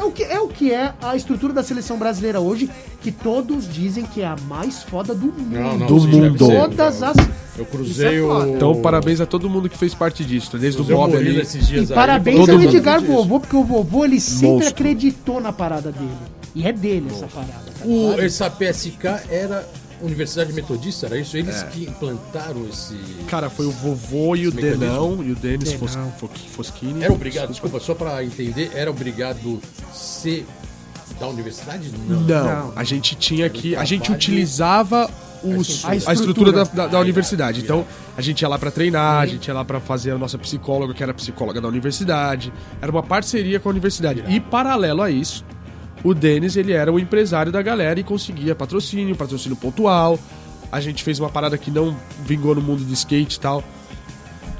É 0.00 0.04
o, 0.04 0.10
que, 0.10 0.22
é 0.22 0.40
o 0.40 0.48
que 0.48 0.72
é 0.72 0.94
a 1.02 1.14
estrutura 1.14 1.52
da 1.52 1.62
seleção 1.62 1.98
brasileira 1.98 2.40
hoje, 2.40 2.70
que 3.02 3.12
todos 3.12 3.70
dizem 3.70 4.02
que 4.06 4.22
é 4.22 4.26
a 4.26 4.36
mais 4.48 4.82
foda 4.82 5.14
do 5.14 5.26
mundo. 5.26 5.50
Não, 5.50 5.76
não, 5.78 5.86
Do 5.86 6.00
sim, 6.00 6.06
mundo. 6.06 6.46
ser. 6.46 6.56
Todas 6.58 7.02
as. 7.02 7.16
Eu 7.18 7.64
Isso 7.64 7.66
cruzei 7.66 8.16
é 8.18 8.22
o. 8.22 8.56
Então, 8.56 8.80
parabéns 8.80 9.20
a 9.20 9.26
todo 9.26 9.50
mundo 9.50 9.68
que 9.68 9.76
fez 9.76 9.94
parte 9.94 10.24
disso, 10.24 10.56
desde 10.56 10.80
o 10.80 10.84
cruzei 10.86 10.94
o 10.96 11.06
Bob 11.06 11.16
ali. 11.18 11.38
esses 11.42 11.68
dias 11.68 11.90
E 11.90 11.92
aí, 11.92 11.94
parabéns 11.94 12.38
todo 12.38 12.52
ao 12.52 12.62
Edgar. 12.62 13.02
Vovô, 13.02 13.40
porque 13.40 13.54
o 13.54 13.62
vovô 13.62 14.02
ele 14.06 14.18
sempre 14.18 14.48
Monstro. 14.48 14.70
acreditou 14.70 15.38
na 15.38 15.52
parada 15.52 15.92
dele. 15.92 16.08
E 16.54 16.66
é 16.66 16.72
dele 16.72 17.08
essa 17.10 17.26
parada. 17.26 17.52
tá 17.78 17.84
O, 17.84 18.18
essa 18.18 18.48
PSK 18.50 19.04
era 19.28 19.68
Universidade 20.02 20.52
Metodista, 20.52 21.06
era 21.06 21.18
isso? 21.18 21.36
Eles 21.36 21.62
É. 21.62 21.66
que 21.66 21.84
implantaram 21.84 22.66
esse. 22.68 22.94
Cara, 23.28 23.50
foi 23.50 23.66
o 23.66 23.70
vovô 23.70 24.34
e 24.36 24.46
o. 24.46 24.50
Denão 24.50 25.22
e 25.22 25.30
o 25.32 25.34
Denis 25.36 25.72
Fos- 25.74 25.98
Foschini. 26.52 27.02
Era 27.04 27.12
obrigado, 27.12 27.50
desculpa, 27.50 27.78
só 27.80 27.94
pra 27.94 28.22
entender, 28.24 28.70
era 28.74 28.90
obrigado 28.90 29.60
ser 29.92 30.46
da 31.18 31.26
universidade? 31.28 31.90
Não. 32.08 32.20
Não, 32.20 32.44
Não. 32.44 32.72
a 32.76 32.84
gente 32.84 33.14
tinha 33.14 33.48
que. 33.50 33.76
A 33.76 33.84
gente 33.84 34.10
utilizava 34.10 35.10
os, 35.42 35.84
A 35.84 35.90
a 35.90 35.96
estrutura. 35.96 36.12
estrutura 36.14 36.52
da, 36.52 36.64
da- 36.64 36.86
da 36.86 37.00
universidade. 37.00 37.60
Então, 37.60 37.86
a 38.16 38.20
gente 38.22 38.40
ia 38.42 38.48
lá 38.48 38.58
pra 38.58 38.70
treinar, 38.70 39.22
a 39.22 39.26
gente 39.26 39.46
ia 39.48 39.54
lá 39.54 39.64
pra 39.64 39.80
fazer 39.80 40.10
a 40.12 40.18
nossa 40.18 40.38
psicóloga, 40.38 40.92
que 40.94 41.02
era 41.02 41.12
psicóloga 41.14 41.60
da 41.60 41.68
universidade. 41.68 42.52
Era 42.80 42.90
uma 42.90 43.02
parceria 43.02 43.58
com 43.60 43.68
a 43.68 43.72
universidade. 43.72 44.24
E 44.28 44.38
paralelo 44.40 45.02
a 45.02 45.10
isso, 45.10 45.44
o 46.02 46.14
Denis, 46.14 46.56
ele 46.56 46.72
era 46.72 46.92
o 46.92 46.98
empresário 46.98 47.50
da 47.52 47.60
galera 47.62 47.98
e 48.00 48.04
conseguia 48.04 48.54
patrocínio, 48.54 49.14
patrocínio 49.16 49.56
pontual. 49.56 50.18
A 50.72 50.80
gente 50.80 51.02
fez 51.02 51.18
uma 51.18 51.28
parada 51.28 51.58
que 51.58 51.70
não 51.70 51.96
vingou 52.24 52.54
no 52.54 52.60
mundo 52.62 52.84
do 52.84 52.92
skate 52.92 53.36
e 53.36 53.40
tal. 53.40 53.62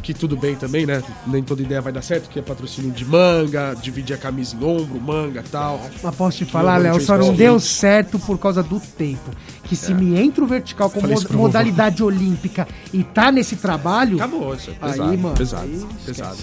Que 0.02 0.14
tudo 0.14 0.34
bem 0.34 0.56
também, 0.56 0.86
né? 0.86 1.02
Nem 1.26 1.42
toda 1.42 1.60
ideia 1.62 1.80
vai 1.80 1.92
dar 1.92 2.00
certo, 2.02 2.30
que 2.30 2.38
é 2.38 2.42
patrocínio 2.42 2.90
de 2.90 3.04
manga, 3.04 3.76
dividir 3.80 4.14
a 4.14 4.18
camisa 4.18 4.56
em 4.56 4.64
ombro, 4.64 4.98
manga 4.98 5.40
e 5.40 5.48
tal. 5.50 5.78
Mas 6.02 6.14
posso 6.16 6.38
te 6.38 6.44
falar, 6.46 6.78
Léo, 6.78 6.98
só 7.00 7.18
não 7.18 7.34
deu 7.34 7.60
certo 7.60 8.18
por 8.18 8.38
causa 8.38 8.62
do 8.62 8.80
tempo. 8.80 9.30
Que 9.64 9.76
se 9.76 9.92
me 9.92 10.18
entra 10.18 10.42
o 10.42 10.46
vertical 10.46 10.88
com 10.90 11.00
Falei 11.00 11.14
isso 11.14 11.24
mo- 11.24 11.28
pro 11.28 11.36
vovô. 11.36 11.46
modalidade 11.48 12.02
olímpica 12.02 12.66
e 12.94 13.04
tá 13.04 13.30
nesse 13.30 13.56
trabalho, 13.56 14.16
Acabou, 14.16 14.54
isso 14.54 14.70
é 14.70 14.72
Aí, 14.80 14.90
pesado, 14.92 15.18
mano, 15.18 15.36
pesado, 15.36 15.64
aí 15.66 15.86
pesado. 16.06 16.38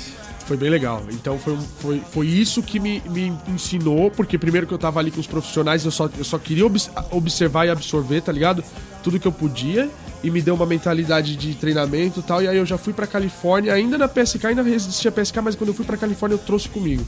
Foi 0.47 0.55
bem 0.55 0.69
legal. 0.69 1.03
Então 1.11 1.37
foi, 1.37 1.57
foi, 1.79 2.01
foi 2.11 2.27
isso 2.27 2.63
que 2.63 2.79
me, 2.79 3.01
me 3.09 3.33
ensinou, 3.49 4.09
porque 4.09 4.37
primeiro 4.37 4.65
que 4.65 4.73
eu 4.73 4.77
tava 4.77 4.97
ali 4.99 5.11
com 5.11 5.19
os 5.19 5.27
profissionais, 5.27 5.83
eu 5.83 5.91
só, 5.91 6.09
eu 6.17 6.23
só 6.23 6.37
queria 6.39 6.65
obs- 6.65 6.89
observar 7.11 7.65
e 7.65 7.69
absorver, 7.69 8.21
tá 8.21 8.31
ligado? 8.31 8.63
Tudo 9.03 9.19
que 9.19 9.27
eu 9.27 9.31
podia. 9.31 9.89
E 10.23 10.31
me 10.31 10.41
deu 10.41 10.55
uma 10.55 10.65
mentalidade 10.65 11.35
de 11.35 11.53
treinamento 11.53 12.21
e 12.21 12.23
tal. 12.23 12.41
E 12.41 12.47
aí 12.47 12.57
eu 12.57 12.65
já 12.65 12.75
fui 12.77 12.91
pra 12.91 13.05
Califórnia, 13.05 13.71
ainda 13.73 13.97
na 13.99 14.07
PSK, 14.07 14.47
ainda 14.47 14.63
resistia 14.63 15.09
a 15.09 15.11
PSK, 15.11 15.37
mas 15.41 15.53
quando 15.55 15.67
eu 15.69 15.73
fui 15.75 15.85
pra 15.85 15.95
Califórnia 15.95 16.33
eu 16.35 16.39
trouxe 16.39 16.67
comigo. 16.69 17.05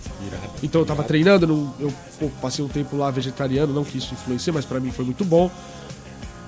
Então 0.61 0.81
eu 0.81 0.85
tava 0.85 1.01
treinando, 1.03 1.47
não- 1.47 1.73
eu 1.79 1.91
pô, 2.19 2.29
passei 2.41 2.63
um 2.63 2.67
tempo 2.67 2.95
lá 2.95 3.09
vegetariano, 3.09 3.73
não 3.73 3.83
que 3.83 3.97
isso 3.97 4.13
influencie, 4.13 4.51
mas 4.53 4.63
pra 4.63 4.79
mim 4.79 4.91
foi 4.91 5.03
muito 5.05 5.25
bom 5.25 5.49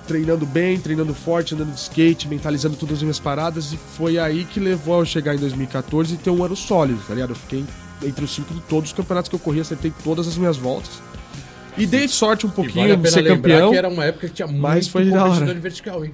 treinando 0.06 0.44
bem, 0.46 0.78
treinando 0.78 1.14
forte, 1.14 1.54
andando 1.54 1.72
de 1.72 1.80
skate, 1.80 2.28
mentalizando 2.28 2.76
todas 2.76 2.96
as 2.98 3.02
minhas 3.02 3.18
paradas. 3.20 3.72
E 3.72 3.76
foi 3.76 4.18
aí 4.18 4.44
que 4.44 4.58
levou 4.60 4.96
a 4.96 4.98
eu 5.00 5.04
chegar 5.04 5.34
em 5.34 5.38
2014 5.38 6.14
e 6.14 6.16
ter 6.16 6.30
um 6.30 6.44
ano 6.44 6.56
sólido, 6.56 7.00
tá 7.06 7.14
ligado? 7.14 7.30
Eu 7.30 7.36
fiquei 7.36 7.64
entre 8.04 8.24
os 8.24 8.34
cinco 8.34 8.52
de 8.52 8.60
todos 8.62 8.90
os 8.90 8.96
campeonatos 8.96 9.28
que 9.28 9.34
eu 9.34 9.40
corri, 9.40 9.60
acertei 9.60 9.92
todas 10.02 10.26
as 10.26 10.36
minhas 10.36 10.56
voltas. 10.56 11.00
E 11.76 11.86
dei 11.86 12.06
sorte 12.08 12.46
um 12.46 12.50
pouquinho 12.50 12.88
vale 12.88 12.92
a 12.92 12.96
de 12.96 13.10
ser 13.10 13.24
campeão. 13.24 13.70
que 13.70 13.76
era 13.78 13.88
uma 13.88 14.04
época 14.04 14.28
que 14.28 14.34
tinha 14.34 14.48
mas 14.48 14.74
muito 14.86 14.90
foi 14.90 15.04
da 15.10 15.20
hora. 15.22 15.28
competidor 15.30 15.54
de 15.54 15.60
vertical, 15.60 16.04
hein? 16.04 16.12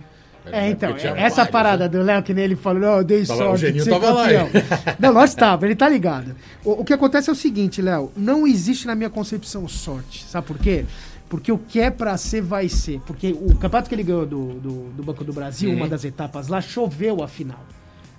É, 0.50 0.70
então, 0.70 0.96
essa 0.96 1.14
vários, 1.36 1.50
parada 1.50 1.84
né? 1.84 1.88
do 1.90 2.02
Léo, 2.02 2.22
que 2.22 2.32
nem 2.32 2.44
ele 2.44 2.56
falou, 2.56 2.80
não, 2.80 2.96
eu 2.98 3.04
dei 3.04 3.24
Tava- 3.26 3.38
sorte 3.38 3.54
o 3.54 3.56
Geninho 3.58 3.78
de 3.78 3.84
ser 3.84 3.90
tava 3.90 4.10
lá, 4.12 4.32
hein? 4.32 4.38
campeão. 4.50 4.62
Não, 4.98 5.12
nós 5.12 5.34
tava, 5.34 5.66
ele 5.66 5.76
tá 5.76 5.86
ligado. 5.88 6.34
O, 6.64 6.80
o 6.80 6.84
que 6.86 6.92
acontece 6.94 7.28
é 7.28 7.32
o 7.32 7.36
seguinte, 7.36 7.82
Léo, 7.82 8.10
não 8.16 8.46
existe 8.46 8.86
na 8.86 8.94
minha 8.94 9.10
concepção 9.10 9.68
sorte, 9.68 10.24
sabe 10.26 10.46
por 10.46 10.56
quê? 10.58 10.86
Porque 11.28 11.52
o 11.52 11.58
que 11.58 11.78
é 11.80 11.90
pra 11.90 12.16
ser, 12.16 12.40
vai 12.40 12.68
ser. 12.68 13.00
Porque 13.06 13.32
o 13.38 13.54
campeonato 13.56 13.88
que 13.88 13.94
ele 13.94 14.02
ganhou 14.02 14.24
do, 14.26 14.54
do, 14.54 14.70
do 14.96 15.02
Banco 15.02 15.22
do 15.24 15.32
Brasil, 15.32 15.70
Uhum. 15.70 15.76
uma 15.76 15.88
das 15.88 16.04
etapas 16.04 16.48
lá, 16.48 16.60
choveu 16.60 17.22
a 17.22 17.28
final. 17.28 17.58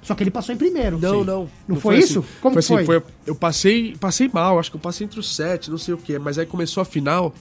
Só 0.01 0.16
que 0.16 0.24
ele 0.24 0.32
passou 0.32 0.53
em 0.53 0.57
primeiro. 0.57 0.97
Não, 0.99 1.20
Sim. 1.20 1.26
não. 1.26 1.49
Não 1.68 1.76
foi 1.78 1.97
isso? 1.97 2.20
assim. 2.20 2.28
Como 2.41 2.62
foi 2.62 2.76
assim, 2.78 2.86
foi? 2.86 3.03
Eu 3.26 3.36
passei, 3.36 3.95
passei 3.99 4.30
mal, 4.32 4.60
acho 4.60 4.70
que 4.72 4.78
eu 4.78 4.82
passei 4.82 5.05
entre 5.05 5.20
os 5.20 5.36
sete, 5.36 5.70
não 5.72 5.78
sei 5.78 5.93
o 5.93 5.97
que. 5.97 6.18
Mas 6.20 6.38
aí 6.38 6.45
começou 6.45 6.82
a 6.82 6.86
final 6.86 7.34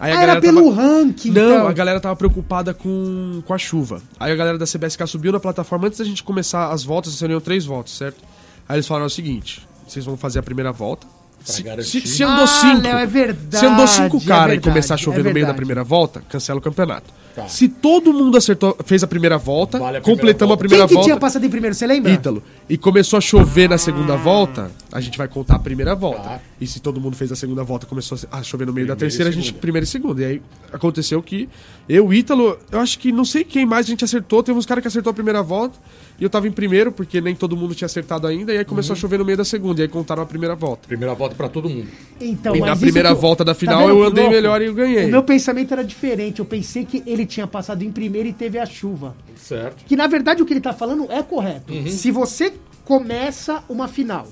Aí 0.00 0.12
a 0.12 0.14
Ah, 0.14 0.22
era 0.22 0.26
galera 0.34 0.40
pelo 0.40 0.70
tava- 0.70 0.80
ranking, 0.80 1.30
Não, 1.32 1.50
então. 1.56 1.66
a 1.66 1.72
galera 1.72 1.98
tava 2.00 2.14
preocupada 2.14 2.72
com, 2.72 3.42
com 3.44 3.52
a 3.52 3.58
chuva. 3.58 4.00
Aí 4.20 4.30
a 4.30 4.36
galera 4.36 4.56
da 4.56 4.64
CBSK 4.64 5.04
subiu 5.08 5.32
na 5.32 5.40
plataforma 5.40 5.88
antes 5.88 5.98
da 5.98 6.04
gente 6.04 6.22
começar 6.22 6.70
as 6.70 6.84
voltas, 6.84 7.14
seriam 7.14 7.40
três 7.40 7.64
voltas, 7.66 7.94
certo? 7.94 8.22
Aí 8.68 8.76
eles 8.76 8.86
falaram 8.86 9.06
o 9.06 9.10
seguinte: 9.10 9.66
vocês 9.88 10.04
vão 10.04 10.16
fazer 10.16 10.38
a 10.38 10.42
primeira 10.42 10.70
volta. 10.70 11.04
Se, 11.44 11.62
se, 11.82 12.06
se 12.06 12.22
andou 12.22 12.44
Ah, 12.44 12.46
cinco, 12.46 12.82
Léo, 12.82 12.98
é 12.98 13.06
verdade, 13.06 13.58
se 13.58 13.66
andou 13.66 13.86
cinco 13.86 14.16
é 14.18 14.26
cara 14.26 14.54
e 14.54 14.60
começar 14.60 14.94
a 14.94 14.98
chover 14.98 15.20
é 15.20 15.22
no 15.24 15.32
meio 15.32 15.46
da 15.46 15.54
primeira 15.54 15.82
volta, 15.82 16.22
cancela 16.28 16.58
o 16.58 16.62
campeonato. 16.62 17.12
Tá. 17.42 17.48
Se 17.48 17.68
todo 17.68 18.12
mundo 18.12 18.36
acertou, 18.36 18.76
fez 18.84 19.02
a 19.02 19.06
primeira 19.06 19.38
volta, 19.38 19.78
Vale 19.78 19.98
a 19.98 20.00
primeira 20.00 20.20
completamos 20.20 20.48
volta. 20.50 20.54
a 20.54 20.64
primeira 20.68 20.82
Quem 20.84 20.88
que 20.88 20.94
volta. 20.94 21.08
tinha 21.08 21.16
passado 21.18 21.44
em 21.44 21.50
primeiro, 21.50 21.74
você 21.74 21.86
lembra? 21.86 22.10
Ítalo. 22.12 22.42
E 22.68 22.76
começou 22.76 23.16
a 23.16 23.20
chover 23.20 23.68
na 23.68 23.78
segunda 23.78 24.16
volta, 24.16 24.70
a 24.92 25.00
gente 25.00 25.16
vai 25.16 25.28
contar 25.28 25.56
a 25.56 25.58
primeira 25.58 25.94
volta. 25.94 26.22
Tá. 26.22 26.40
E 26.60 26.66
se 26.66 26.80
todo 26.80 27.00
mundo 27.00 27.16
fez 27.16 27.30
a 27.30 27.36
segunda 27.36 27.62
volta 27.62 27.86
e 27.86 27.88
começou 27.88 28.18
a 28.30 28.42
chover 28.42 28.66
no 28.66 28.72
meio 28.72 28.86
da 28.86 28.94
Primeira 28.96 29.14
e 29.14 29.16
terceira, 29.16 29.30
a 29.30 29.32
gente 29.32 29.52
primeira 29.54 29.84
e 29.84 29.86
segunda. 29.88 30.22
E 30.22 30.24
aí 30.24 30.42
aconteceu 30.72 31.22
que 31.22 31.48
eu, 31.88 32.12
Ítalo, 32.12 32.58
eu 32.70 32.80
acho 32.80 32.98
que 32.98 33.12
não 33.12 33.24
sei 33.24 33.44
quem 33.44 33.64
mais 33.64 33.86
a 33.86 33.88
gente 33.90 34.04
acertou, 34.04 34.42
teve 34.42 34.58
uns 34.58 34.66
caras 34.66 34.82
que 34.82 34.88
acertou 34.88 35.10
a 35.10 35.14
primeira 35.14 35.42
volta. 35.42 35.78
E 36.20 36.24
eu 36.24 36.28
tava 36.28 36.48
em 36.48 36.50
primeiro, 36.50 36.90
porque 36.90 37.20
nem 37.20 37.32
todo 37.32 37.56
mundo 37.56 37.76
tinha 37.76 37.86
acertado 37.86 38.26
ainda, 38.26 38.52
e 38.52 38.58
aí 38.58 38.64
começou 38.64 38.92
Uhum. 38.92 38.98
a 38.98 39.00
chover 39.00 39.18
no 39.20 39.24
meio 39.24 39.38
da 39.38 39.44
segunda, 39.44 39.80
e 39.80 39.82
aí 39.82 39.88
contaram 39.88 40.20
a 40.20 40.26
primeira 40.26 40.56
volta. 40.56 40.88
Primeira 40.88 41.14
volta 41.14 41.36
pra 41.36 41.48
todo 41.48 41.68
mundo. 41.68 41.86
Então, 42.20 42.56
E 42.56 42.58
mas 42.60 42.70
na 42.70 42.76
primeira 42.76 43.10
eu- 43.10 43.16
volta 43.16 43.44
da 43.44 43.54
Tá 43.54 43.60
final 43.60 43.86
vendo 43.86 43.90
eu 43.90 44.02
andei 44.04 44.24
louco? 44.24 44.34
melhor 44.36 44.60
e 44.60 44.64
eu 44.66 44.74
ganhei. 44.74 45.04
O 45.06 45.10
meu 45.10 45.22
pensamento 45.22 45.70
era 45.72 45.84
diferente. 45.84 46.40
Eu 46.40 46.44
pensei 46.44 46.84
que 46.84 47.04
ele 47.06 47.24
tinha 47.28 47.46
passado 47.46 47.82
em 47.82 47.92
primeiro 47.92 48.28
e 48.28 48.32
teve 48.32 48.58
a 48.58 48.66
chuva. 48.66 49.14
Certo. 49.36 49.84
Que 49.84 49.94
na 49.94 50.06
verdade 50.06 50.42
o 50.42 50.46
que 50.46 50.52
ele 50.52 50.60
tá 50.60 50.72
falando 50.72 51.10
é 51.10 51.22
correto. 51.22 51.72
Uhum. 51.72 51.86
Se 51.86 52.10
você 52.10 52.52
começa 52.84 53.62
uma 53.68 53.86
final 53.86 54.26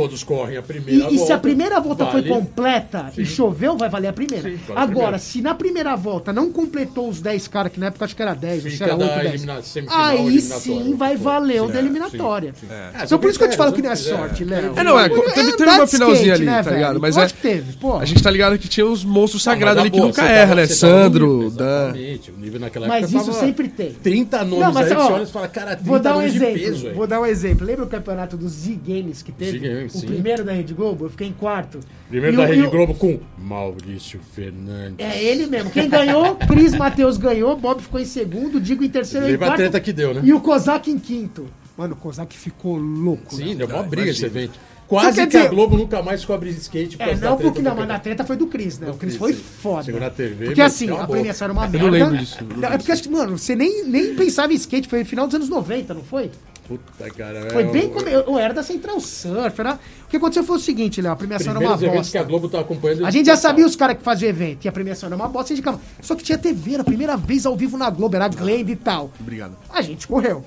Todos 0.00 0.22
correm 0.24 0.56
a 0.56 0.60
e, 0.60 0.62
primeira 0.62 1.04
e 1.10 1.16
volta. 1.16 1.26
se 1.26 1.32
a 1.32 1.38
primeira 1.38 1.80
volta 1.80 2.04
vale. 2.04 2.22
foi 2.28 2.28
completa 2.36 3.12
e 3.18 3.24
choveu, 3.26 3.76
vai 3.76 3.88
valer 3.88 4.08
a 4.08 4.12
primeira. 4.12 4.48
Sim, 4.50 4.56
vale 4.66 4.78
a 4.78 4.82
Agora, 4.82 4.94
primeira. 4.94 5.18
se 5.18 5.42
na 5.42 5.54
primeira 5.54 5.96
volta 5.96 6.32
não 6.32 6.50
completou 6.50 7.08
os 7.08 7.20
10 7.20 7.48
caras, 7.48 7.72
que 7.72 7.78
na 7.80 7.86
época 7.86 8.04
acho 8.04 8.16
que 8.16 8.22
era 8.22 8.34
10, 8.34 8.64
ou 8.64 8.70
se 8.70 8.76
Fica 8.76 8.84
era 8.86 8.96
da 8.96 9.04
8, 9.04 9.14
10. 9.14 9.26
elimina- 9.34 9.62
semifinal, 9.62 10.00
Aí 10.06 10.40
sim 10.40 10.94
vai 10.96 11.16
valer 11.16 11.62
o 11.62 11.66
Sim, 11.66 11.72
da 11.72 11.78
é, 11.78 11.82
eliminatória. 11.82 12.54
sim, 12.58 12.66
sim. 12.66 12.72
Então 13.04 13.18
por 13.18 13.30
isso 13.30 13.38
que 13.38 13.44
eu 13.44 13.50
te 13.50 13.56
falo 13.56 13.72
que 13.72 13.82
não 13.82 13.90
é 13.90 13.96
Fizer, 13.96 14.16
sorte. 14.16 14.44
Léo. 14.44 14.72
É, 14.76 14.82
não, 14.84 14.98
é, 14.98 15.08
teve, 15.08 15.20
É 15.20 15.32
teve 15.32 15.50
andar 15.62 15.78
uma 15.80 15.86
finalzinha 15.86 16.32
skate, 16.34 16.42
ali, 16.42 16.44
né, 16.46 16.62
tá 16.62 16.70
ligado? 16.70 17.00
Mas 17.00 17.16
é. 17.16 17.26
que 17.26 17.32
teve, 17.34 17.72
pô. 17.74 17.96
A 17.98 18.04
gente 18.04 18.22
tá 18.22 18.30
ligado 18.30 18.58
que 18.58 18.68
tinha 18.68 18.86
os 18.86 19.04
monstros 19.04 19.42
sagrados 19.42 19.80
ali 19.80 19.90
que 19.90 20.00
nunca 20.00 20.22
erra, 20.24 20.54
né? 20.54 20.62
no 20.62 20.68
Sandro, 20.68 21.50
Dan. 21.50 21.64
Exatamente. 21.88 22.30
O 22.30 22.36
nível 22.38 22.60
naquela 22.60 22.88
Mas 22.88 23.12
isso 23.12 23.32
sempre 23.32 23.68
tem. 23.68 23.92
30 23.92 24.44
nomes 24.44 24.76
aí 24.76 24.84
que 24.84 24.94
você 24.94 25.12
olha 25.12 25.22
e 25.22 25.26
fala, 25.26 25.48
cara, 25.48 25.70
30 25.76 25.82
Vou 25.84 25.98
dar 25.98 26.12
um 26.12 26.16
nomes 26.20 26.34
exemplo. 26.34 26.54
de 26.54 26.60
peso, 26.64 26.90
vou 26.94 27.06
dar 27.06 27.20
um 27.20 27.26
exemplo. 27.26 27.66
Lembra 27.66 27.84
o 27.84 27.88
campeonato 27.88 28.36
dos 28.36 28.52
Z-Games 28.52 29.22
que 29.22 29.32
teve? 29.32 29.88
O 29.94 30.00
sim. 30.00 30.06
primeiro 30.06 30.44
da 30.44 30.52
Rede 30.52 30.72
Globo? 30.74 31.06
Eu 31.06 31.10
fiquei 31.10 31.26
em 31.28 31.32
quarto. 31.32 31.80
Primeiro 32.08 32.34
E 32.34 32.36
da 32.36 32.42
o- 32.42 32.46
Rede 32.46 32.66
Globo 32.68 32.94
com 32.94 33.18
Maurício 33.38 34.20
Fernandes. 34.34 34.96
É 34.98 35.22
ele 35.22 35.46
mesmo. 35.46 35.70
Quem 35.70 35.88
ganhou? 35.88 36.36
Cris 36.36 36.74
Matheus 36.74 37.16
ganhou, 37.16 37.56
Bob 37.56 37.82
ficou 37.82 38.00
em 38.00 38.04
segundo, 38.04 38.60
Digo 38.60 38.84
em 38.84 38.88
terceiro 38.88 39.26
e 39.26 39.28
em 39.28 39.32
Lembra 39.32 39.46
a 39.46 39.50
quarto. 39.50 39.60
treta 39.60 39.80
que 39.80 39.92
deu, 39.92 40.14
né? 40.14 40.20
E 40.24 40.32
o 40.32 40.40
Kozak 40.40 40.90
em 40.90 40.98
quinto. 40.98 41.46
Mano, 41.76 41.94
o 41.94 41.96
Kozak 41.96 42.36
ficou 42.36 42.76
louco. 42.76 43.34
Sim, 43.34 43.50
né? 43.50 43.66
deu 43.66 43.66
uma 43.68 43.82
briga 43.82 44.10
esse 44.10 44.20
imagina. 44.22 44.40
evento. 44.44 44.60
Quase 44.86 45.14
que 45.14 45.20
a 45.20 45.26
dizer- 45.26 45.50
Globo 45.50 45.76
nunca 45.76 46.02
mais 46.02 46.24
cobre 46.24 46.50
skate 46.50 46.96
por 46.96 47.06
É, 47.06 47.14
não 47.14 47.36
porque 47.36 47.62
não, 47.62 47.76
mas 47.76 47.86
na 47.86 47.98
treta 48.00 48.24
foi 48.24 48.36
do 48.36 48.48
Cris, 48.48 48.76
né? 48.80 48.90
O 48.90 48.94
Cris 48.94 49.14
foi 49.16 49.32
foda. 49.32 49.84
Chegou 49.84 50.00
na 50.00 50.10
TV, 50.10 50.46
Porque 50.46 50.60
assim, 50.60 50.90
a 50.90 50.94
a 50.94 50.96
boca. 50.96 51.12
premiação 51.12 51.44
era 51.46 51.52
uma 51.52 51.64
Eu 51.66 51.70
merda. 51.70 51.86
não 51.86 51.92
lembro 51.92 52.18
disso, 52.18 52.38
eu 52.40 52.56
não 52.56 52.68
É 52.68 52.76
porque 52.76 52.90
acho 52.90 53.02
que, 53.04 53.08
mano, 53.08 53.38
você 53.38 53.54
nem, 53.54 53.84
nem 53.86 54.16
pensava 54.16 54.52
em 54.52 54.56
skate, 54.56 54.88
foi 54.88 54.98
no 54.98 55.04
final 55.06 55.26
dos 55.28 55.36
anos 55.36 55.48
90, 55.48 55.94
não 55.94 56.02
foi? 56.02 56.32
Puta, 56.70 57.10
cara. 57.10 57.50
Foi 57.50 57.64
é, 57.64 57.66
bem 57.66 57.86
o- 57.86 57.90
como. 57.90 58.08
Eu 58.08 58.38
era 58.38 58.54
da 58.54 58.62
Central 58.62 59.00
Surf. 59.00 59.60
Era... 59.60 59.74
O 59.74 60.08
que 60.08 60.16
aconteceu 60.16 60.44
foi 60.44 60.56
o 60.56 60.60
seguinte, 60.60 61.02
Léo, 61.02 61.10
a 61.10 61.16
premiação 61.16 61.50
era 61.50 61.58
uma 61.58 61.70
Primeiros 61.76 61.82
eventos 61.82 62.10
que 62.12 62.16
a 62.16 62.20
bosta. 62.20 62.38
Globo 62.38 62.48
tá 62.48 62.60
acompanhando. 62.60 63.04
A 63.04 63.10
gente 63.10 63.26
já 63.26 63.36
sabia 63.36 63.66
os 63.66 63.74
caras 63.74 63.96
que 63.96 64.04
faziam 64.04 64.28
evento, 64.30 64.64
e 64.64 64.68
a 64.68 64.72
premiação 64.72 65.08
era 65.08 65.16
uma 65.16 65.26
bosta, 65.26 65.52
a 65.52 65.56
gente. 65.56 65.68
Só 66.00 66.14
que 66.14 66.22
tinha 66.22 66.38
TV, 66.38 66.74
era 66.74 66.82
a 66.82 66.84
primeira 66.84 67.16
vez 67.16 67.44
ao 67.44 67.56
vivo 67.56 67.76
na 67.76 67.90
Globo, 67.90 68.14
era 68.14 68.26
a 68.26 68.28
Glenda 68.28 68.70
e 68.70 68.76
tal. 68.76 69.10
Obrigado. 69.18 69.56
A 69.68 69.82
gente 69.82 70.06
correu. 70.06 70.44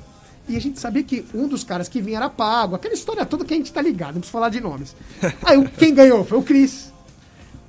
E 0.48 0.56
a 0.56 0.62
gente 0.62 0.80
sabia 0.80 1.04
que 1.04 1.26
um 1.34 1.46
dos 1.46 1.66
caras 1.66 1.90
que 1.90 2.02
vinha 2.02 2.18
era 2.18 2.30
pago. 2.30 2.76
Aquela 2.76 2.94
história 2.94 3.26
toda 3.26 3.44
que 3.44 3.54
a 3.54 3.58
gente 3.58 3.72
tá 3.74 3.82
ligado, 3.82 4.14
não 4.14 4.22
precisa 4.22 4.32
falar 4.32 4.48
de 4.48 4.62
nomes. 4.62 4.96
Aí 5.44 5.62
quem 5.78 5.94
ganhou 5.94 6.24
foi 6.24 6.38
o 6.38 6.42
Cris. 6.42 6.93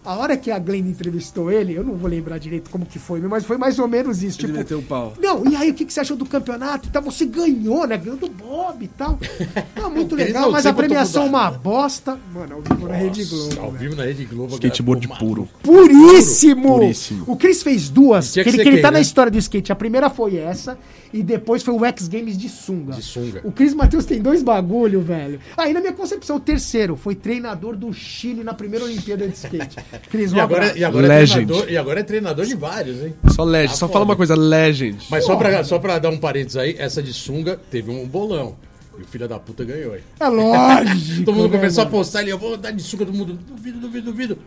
A 0.05 0.16
hora 0.16 0.36
que 0.36 0.50
a 0.50 0.59
Glenda 0.59 0.90
entrevistou 0.90 1.50
ele, 1.50 1.72
eu 1.72 1.82
não 1.82 1.94
vou 1.94 2.11
lembrar 2.11 2.36
direito 2.36 2.68
como 2.68 2.84
que 2.84 2.98
foi, 2.98 3.20
mas 3.22 3.46
foi 3.46 3.57
mais 3.57 3.78
ou 3.78 3.88
menos 3.88 4.22
isso. 4.22 4.38
Ele 4.40 4.48
tipo, 4.48 4.59
meteu 4.59 4.78
o 4.80 4.82
pau. 4.82 5.14
Não, 5.18 5.50
e 5.50 5.57
aí 5.57 5.70
o 5.70 5.74
que, 5.74 5.86
que 5.86 5.92
você 5.92 6.00
achou 6.00 6.14
do 6.14 6.26
campeonato? 6.26 6.86
Então, 6.86 7.00
você 7.00 7.24
ganhou, 7.24 7.86
né? 7.86 7.96
Ganhou 7.96 8.18
do 8.18 8.28
Bob 8.28 8.84
e 8.84 8.88
tal. 8.88 9.18
Não, 9.74 9.88
muito 9.88 10.14
legal, 10.14 10.50
mas 10.50 10.66
a 10.66 10.74
premiação 10.74 11.26
mudar. 11.26 11.38
uma 11.38 11.50
bosta. 11.50 12.18
Mano, 12.34 12.57
ao 12.57 12.61
vivo 12.61 12.86
na 12.86 12.94
Rede 12.94 13.24
Globo. 13.24 13.61
Ao 13.61 13.70
velho. 13.70 13.78
vivo 13.78 13.96
na 13.96 14.05
Rede 14.05 14.24
Globo. 14.26 14.52
Skateboard 14.52 15.09
puro. 15.09 15.48
Puríssimo! 15.62 16.74
Puríssimo. 16.74 17.24
O 17.26 17.36
Chris 17.36 17.62
fez 17.62 17.88
duas, 17.88 18.32
que 18.32 18.42
que 18.42 18.48
ele, 18.50 18.62
que 18.62 18.68
ele 18.68 18.82
tá 18.82 18.90
na 18.90 18.98
né? 18.98 19.00
história 19.00 19.32
do 19.32 19.38
skate. 19.38 19.72
A 19.72 19.76
primeira 19.76 20.11
foi 20.11 20.36
essa, 20.36 20.76
e 21.14 21.22
depois 21.22 21.62
foi 21.62 21.72
o 21.72 21.82
X 21.82 22.09
Games 22.09 22.36
de 22.36 22.50
sunga. 22.50 22.92
De 22.92 23.02
sunga. 23.02 23.40
O 23.42 23.52
Cris 23.52 23.72
Matheus 23.72 24.05
tem 24.05 24.20
dois 24.20 24.42
bagulho, 24.42 25.00
velho. 25.00 25.40
Aí, 25.57 25.72
na 25.72 25.80
minha 25.80 25.94
concepção, 25.94 26.36
o 26.36 26.40
terceiro 26.40 26.94
foi 26.94 27.14
treinador 27.14 27.74
do 27.74 27.90
Chile 27.92 28.44
na 28.44 28.52
primeira 28.52 28.84
Olimpíada 28.84 29.26
de 29.26 29.34
skate. 29.34 29.76
Cris, 30.11 30.32
um 30.32 30.36
E 30.36 30.40
agora, 30.40 30.62
abraço. 30.62 30.78
e, 30.78 30.84
agora 30.84 31.07
é 31.07 31.09
Legend. 31.09 31.47
treinador, 31.47 31.70
e 31.72 31.76
agora 31.76 32.01
é 32.01 32.03
treinador 32.03 32.47
de 32.47 32.55
vários, 32.57 33.03
hein? 33.03 33.14
Só 33.30 33.45
Legend, 33.45 33.70
Tá 33.70 33.76
só 33.76 33.86
foda. 33.86 33.92
fala 33.92 34.05
uma 34.05 34.16
coisa, 34.16 34.34
Legend. 34.36 35.07
Mas 35.11 35.24
só 35.24 35.36
pra, 35.36 35.64
só 35.64 35.78
pra 35.78 35.99
dar 35.99 36.11
um 36.11 36.18
parênteses 36.18 36.57
aí, 36.57 36.76
essa 36.78 37.03
de 37.03 37.12
sunga 37.12 37.59
teve 37.70 37.90
um 37.90 38.07
bolão. 38.07 38.57
E 38.99 39.03
o 39.03 39.07
filho 39.07 39.26
da 39.26 39.38
puta 39.40 39.64
ganhou, 39.64 39.95
hein? 39.97 40.03
É 40.20 40.28
lógico. 40.28 41.24
Todo 41.26 41.34
mundo 41.34 41.51
né, 41.51 41.59
começou 41.59 41.82
a 41.82 41.84
mano? 41.84 41.97
postar 41.97 42.20
ali, 42.20 42.30
eu 42.30 42.38
vou 42.38 42.57
dar 42.57 42.70
de 42.70 42.82
sunga 42.82 43.05
todo 43.05 43.14
mundo. 43.16 43.32
Duvido, 43.34 43.78
duvido, 43.80 44.11
duvido. 44.12 44.38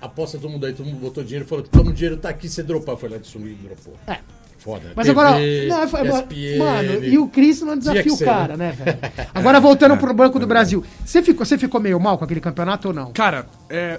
Aposta 0.00 0.38
todo 0.38 0.50
mundo 0.50 0.64
aí, 0.66 0.72
todo 0.72 0.86
mundo 0.86 0.98
botou 0.98 1.22
dinheiro, 1.22 1.46
falou, 1.46 1.62
toma 1.64 1.90
o 1.90 1.92
dinheiro, 1.92 2.16
tá 2.16 2.30
aqui, 2.30 2.48
você 2.48 2.62
dropar. 2.62 2.96
Foi 2.96 3.08
lá 3.08 3.18
de 3.18 3.26
sunga 3.28 3.46
e 3.48 3.52
dropou. 3.54 3.94
É. 4.06 4.16
Foda. 4.58 4.92
Mas 4.94 5.06
TV, 5.06 5.18
agora, 5.18 5.38
não, 5.68 5.88
foi- 5.88 6.02
ESPN, 6.08 6.58
mano, 6.58 7.04
e 7.04 7.18
o 7.18 7.26
Cris 7.28 7.62
não 7.62 7.78
desafia 7.78 8.12
o 8.12 8.18
cara, 8.18 8.56
né? 8.58 8.74
né, 8.78 8.84
velho? 8.84 8.98
Agora 9.34 9.58
voltando 9.58 9.96
pro 9.96 10.12
Banco 10.12 10.38
do 10.38 10.46
Brasil. 10.46 10.84
Você 11.02 11.22
ficou, 11.22 11.46
você 11.46 11.56
ficou 11.56 11.80
meio 11.80 11.98
mal 11.98 12.18
com 12.18 12.24
aquele 12.24 12.40
campeonato 12.40 12.88
ou 12.88 12.94
não? 12.94 13.10
Cara, 13.12 13.46
é. 13.70 13.98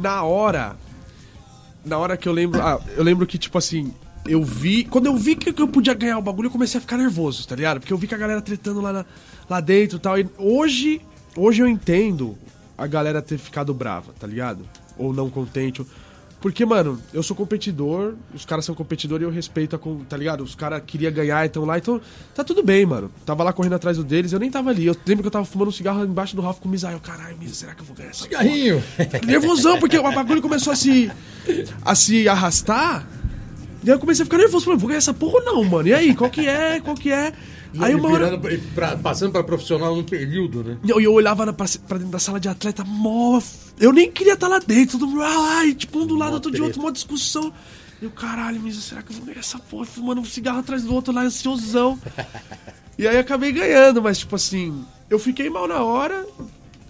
Na 0.00 0.22
hora. 0.22 0.76
Na 1.84 1.98
hora 1.98 2.16
que 2.16 2.28
eu 2.28 2.32
lembro. 2.32 2.60
Ah, 2.62 2.78
eu 2.96 3.02
lembro 3.02 3.26
que, 3.26 3.38
tipo 3.38 3.56
assim. 3.58 3.92
Eu 4.26 4.44
vi. 4.44 4.84
Quando 4.84 5.06
eu 5.06 5.16
vi 5.16 5.34
que 5.34 5.60
eu 5.60 5.66
podia 5.68 5.94
ganhar 5.94 6.18
o 6.18 6.22
bagulho, 6.22 6.46
eu 6.48 6.50
comecei 6.50 6.78
a 6.78 6.80
ficar 6.80 6.98
nervoso, 6.98 7.46
tá 7.48 7.56
ligado? 7.56 7.80
Porque 7.80 7.92
eu 7.92 7.96
vi 7.98 8.06
que 8.06 8.14
a 8.14 8.18
galera 8.18 8.40
tretando 8.42 8.80
lá, 8.80 8.92
na- 8.92 9.04
lá 9.48 9.60
dentro 9.60 9.96
e 9.96 10.00
tal. 10.00 10.18
E 10.18 10.28
hoje. 10.38 11.00
Hoje 11.36 11.62
eu 11.62 11.68
entendo 11.68 12.36
a 12.76 12.86
galera 12.88 13.22
ter 13.22 13.38
ficado 13.38 13.72
brava, 13.72 14.12
tá 14.18 14.26
ligado? 14.26 14.64
Ou 14.98 15.12
não 15.12 15.30
contente. 15.30 15.80
ou- 15.80 15.86
Porque, 16.40 16.64
mano, 16.64 16.98
eu 17.12 17.22
sou 17.22 17.36
competidor, 17.36 18.14
os 18.34 18.46
caras 18.46 18.64
são 18.64 18.74
competidores 18.74 19.22
e 19.22 19.28
eu 19.28 19.30
respeito 19.30 19.76
a. 19.76 19.78
Tá 20.08 20.16
ligado? 20.16 20.42
Os 20.42 20.54
caras 20.54 20.82
queriam 20.86 21.12
ganhar 21.12 21.44
e 21.44 21.46
estão 21.48 21.66
lá, 21.66 21.76
então 21.76 22.00
tá 22.34 22.42
tudo 22.42 22.62
bem, 22.62 22.86
mano. 22.86 23.10
Tava 23.26 23.44
lá 23.44 23.52
correndo 23.52 23.74
atrás 23.74 23.98
do 23.98 24.04
deles, 24.04 24.32
eu 24.32 24.38
nem 24.40 24.50
tava 24.50 24.70
ali. 24.70 24.86
Eu 24.86 24.96
lembro 25.06 25.22
que 25.22 25.26
eu 25.26 25.30
tava 25.30 25.44
fumando 25.44 25.68
um 25.68 25.72
cigarro 25.72 26.02
embaixo 26.02 26.34
do 26.34 26.40
Ralph 26.40 26.58
com 26.58 26.66
o 26.68 26.70
Misael. 26.70 26.98
Caralho, 27.00 27.36
Misa, 27.36 27.54
será 27.54 27.74
que 27.74 27.82
eu 27.82 27.84
vou 27.86 27.94
ganhar 27.94 28.10
essa 28.10 28.26
porra? 28.26 28.40
Cigarrinho. 28.42 28.82
Nervosão, 29.26 29.78
porque 29.78 29.98
o 29.98 30.02
bagulho 30.02 30.40
começou 30.40 30.72
a 30.72 30.76
se, 30.76 31.10
a 31.82 31.94
se 31.94 32.26
arrastar. 32.26 33.06
E 33.84 33.90
aí 33.90 33.94
eu 33.94 33.98
comecei 33.98 34.22
a 34.22 34.26
ficar 34.26 34.38
nervoso. 34.38 34.64
Falei, 34.64 34.78
vou 34.80 34.88
ganhar 34.88 34.98
essa 34.98 35.12
porra 35.12 35.34
ou 35.40 35.44
não, 35.44 35.64
mano? 35.64 35.88
E 35.88 35.94
aí, 35.94 36.14
qual 36.14 36.30
que 36.30 36.46
é? 36.48 36.80
Qual 36.80 36.96
que 36.96 37.12
é? 37.12 37.32
Aí 37.78 37.92
E 37.92 37.94
uma 37.94 38.10
hora. 38.12 38.38
pra- 38.74 38.96
passando 38.96 39.30
pra 39.32 39.44
profissional 39.44 39.94
num 39.94 40.02
período, 40.02 40.64
né? 40.64 40.76
E 40.84 40.90
eu, 40.90 41.00
eu 41.00 41.12
olhava 41.12 41.46
na, 41.46 41.52
pra, 41.52 41.66
pra 41.86 41.98
dentro 41.98 42.12
da 42.12 42.18
sala 42.18 42.40
de 42.40 42.48
atleta, 42.48 42.82
mó. 42.84 43.40
Eu 43.80 43.92
nem 43.94 44.12
queria 44.12 44.34
estar 44.34 44.46
lá 44.46 44.58
dentro. 44.58 44.98
Todo 44.98 45.08
mundo, 45.08 45.22
ah, 45.22 45.64
e, 45.64 45.74
tipo, 45.74 45.98
um 45.98 46.06
do 46.06 46.14
lado, 46.14 46.34
outro 46.34 46.50
de 46.50 46.60
outro, 46.60 46.80
uma 46.80 46.92
discussão. 46.92 47.50
E 48.00 48.04
eu, 48.04 48.10
caralho, 48.10 48.60
Misa, 48.60 48.80
será 48.82 49.02
que 49.02 49.10
eu 49.10 49.16
vou 49.16 49.24
ganhar 49.24 49.40
essa 49.40 49.58
porra? 49.58 49.86
Fumando 49.86 50.20
um 50.20 50.24
cigarro 50.24 50.58
atrás 50.58 50.84
do 50.84 50.94
outro 50.94 51.14
lá, 51.14 51.22
ansiosão. 51.22 51.98
e 52.98 53.08
aí 53.08 53.16
acabei 53.16 53.50
ganhando, 53.50 54.02
mas, 54.02 54.18
tipo 54.18 54.36
assim, 54.36 54.84
eu 55.08 55.18
fiquei 55.18 55.48
mal 55.48 55.66
na 55.66 55.82
hora. 55.82 56.26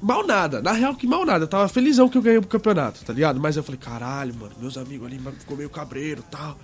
Mal 0.02 0.26
nada, 0.26 0.62
na 0.62 0.72
real 0.72 0.94
que 0.94 1.06
mal 1.06 1.24
nada. 1.24 1.44
Eu 1.44 1.48
tava 1.48 1.68
felizão 1.68 2.08
que 2.08 2.18
eu 2.18 2.22
ganhei 2.22 2.38
o 2.38 2.46
campeonato, 2.46 3.04
tá 3.04 3.12
ligado? 3.12 3.38
Mas 3.38 3.56
eu 3.56 3.62
falei, 3.62 3.78
caralho, 3.78 4.34
mano, 4.34 4.52
meus 4.58 4.76
amigos 4.76 5.06
ali 5.06 5.20
ficou 5.38 5.56
meio 5.56 5.70
cabreiro 5.70 6.24
e 6.26 6.30
tal. 6.30 6.58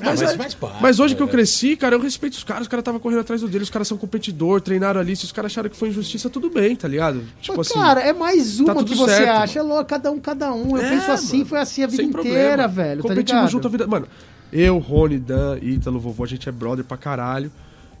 Ah, 0.00 0.06
mas 0.06 0.34
faz 0.34 0.54
parte, 0.54 0.82
mas 0.82 0.98
hoje 0.98 1.14
que 1.14 1.22
eu 1.22 1.26
né? 1.26 1.32
cresci, 1.32 1.76
cara, 1.76 1.94
eu 1.94 2.00
respeito 2.00 2.32
os 2.34 2.42
caras, 2.42 2.62
os 2.62 2.68
caras 2.68 2.80
estavam 2.82 2.98
correndo 2.98 3.20
atrás 3.20 3.40
do 3.40 3.48
deles, 3.48 3.68
os 3.68 3.72
caras 3.72 3.86
são 3.86 3.96
competidor, 3.96 4.60
treinaram 4.60 5.00
ali, 5.00 5.14
se 5.14 5.24
os 5.24 5.30
caras 5.30 5.52
acharam 5.52 5.70
que 5.70 5.76
foi 5.76 5.88
injustiça, 5.90 6.28
tudo 6.28 6.50
bem, 6.50 6.74
tá 6.74 6.88
ligado? 6.88 7.22
Tipo 7.40 7.58
Mas, 7.58 7.68
assim. 7.70 7.78
cara, 7.78 8.00
é 8.00 8.12
mais 8.12 8.58
uma 8.58 8.74
tá 8.74 8.82
que 8.84 8.94
você 8.94 9.14
certo, 9.14 9.28
acha. 9.30 9.58
É 9.60 9.62
louco, 9.62 9.84
cada 9.84 10.10
um, 10.10 10.18
cada 10.18 10.52
um. 10.52 10.76
Eu 10.76 10.82
É, 10.84 10.90
penso 10.90 11.10
assim, 11.12 11.36
mano, 11.38 11.48
foi 11.48 11.58
assim 11.60 11.82
a 11.84 11.86
vida 11.86 12.02
sem 12.02 12.06
inteira, 12.10 12.28
problema. 12.64 12.68
velho. 12.68 13.02
Tá 13.02 13.08
Competimos 13.08 13.28
ligado? 13.42 13.50
junto 13.52 13.68
a 13.68 13.70
vida. 13.70 13.86
Mano, 13.86 14.08
eu, 14.52 14.78
Rony, 14.78 15.18
Dan, 15.18 15.58
Ítalo, 15.62 16.00
vovô, 16.00 16.24
a 16.24 16.26
gente 16.26 16.48
é 16.48 16.52
brother 16.52 16.84
pra 16.84 16.96
caralho. 16.96 17.52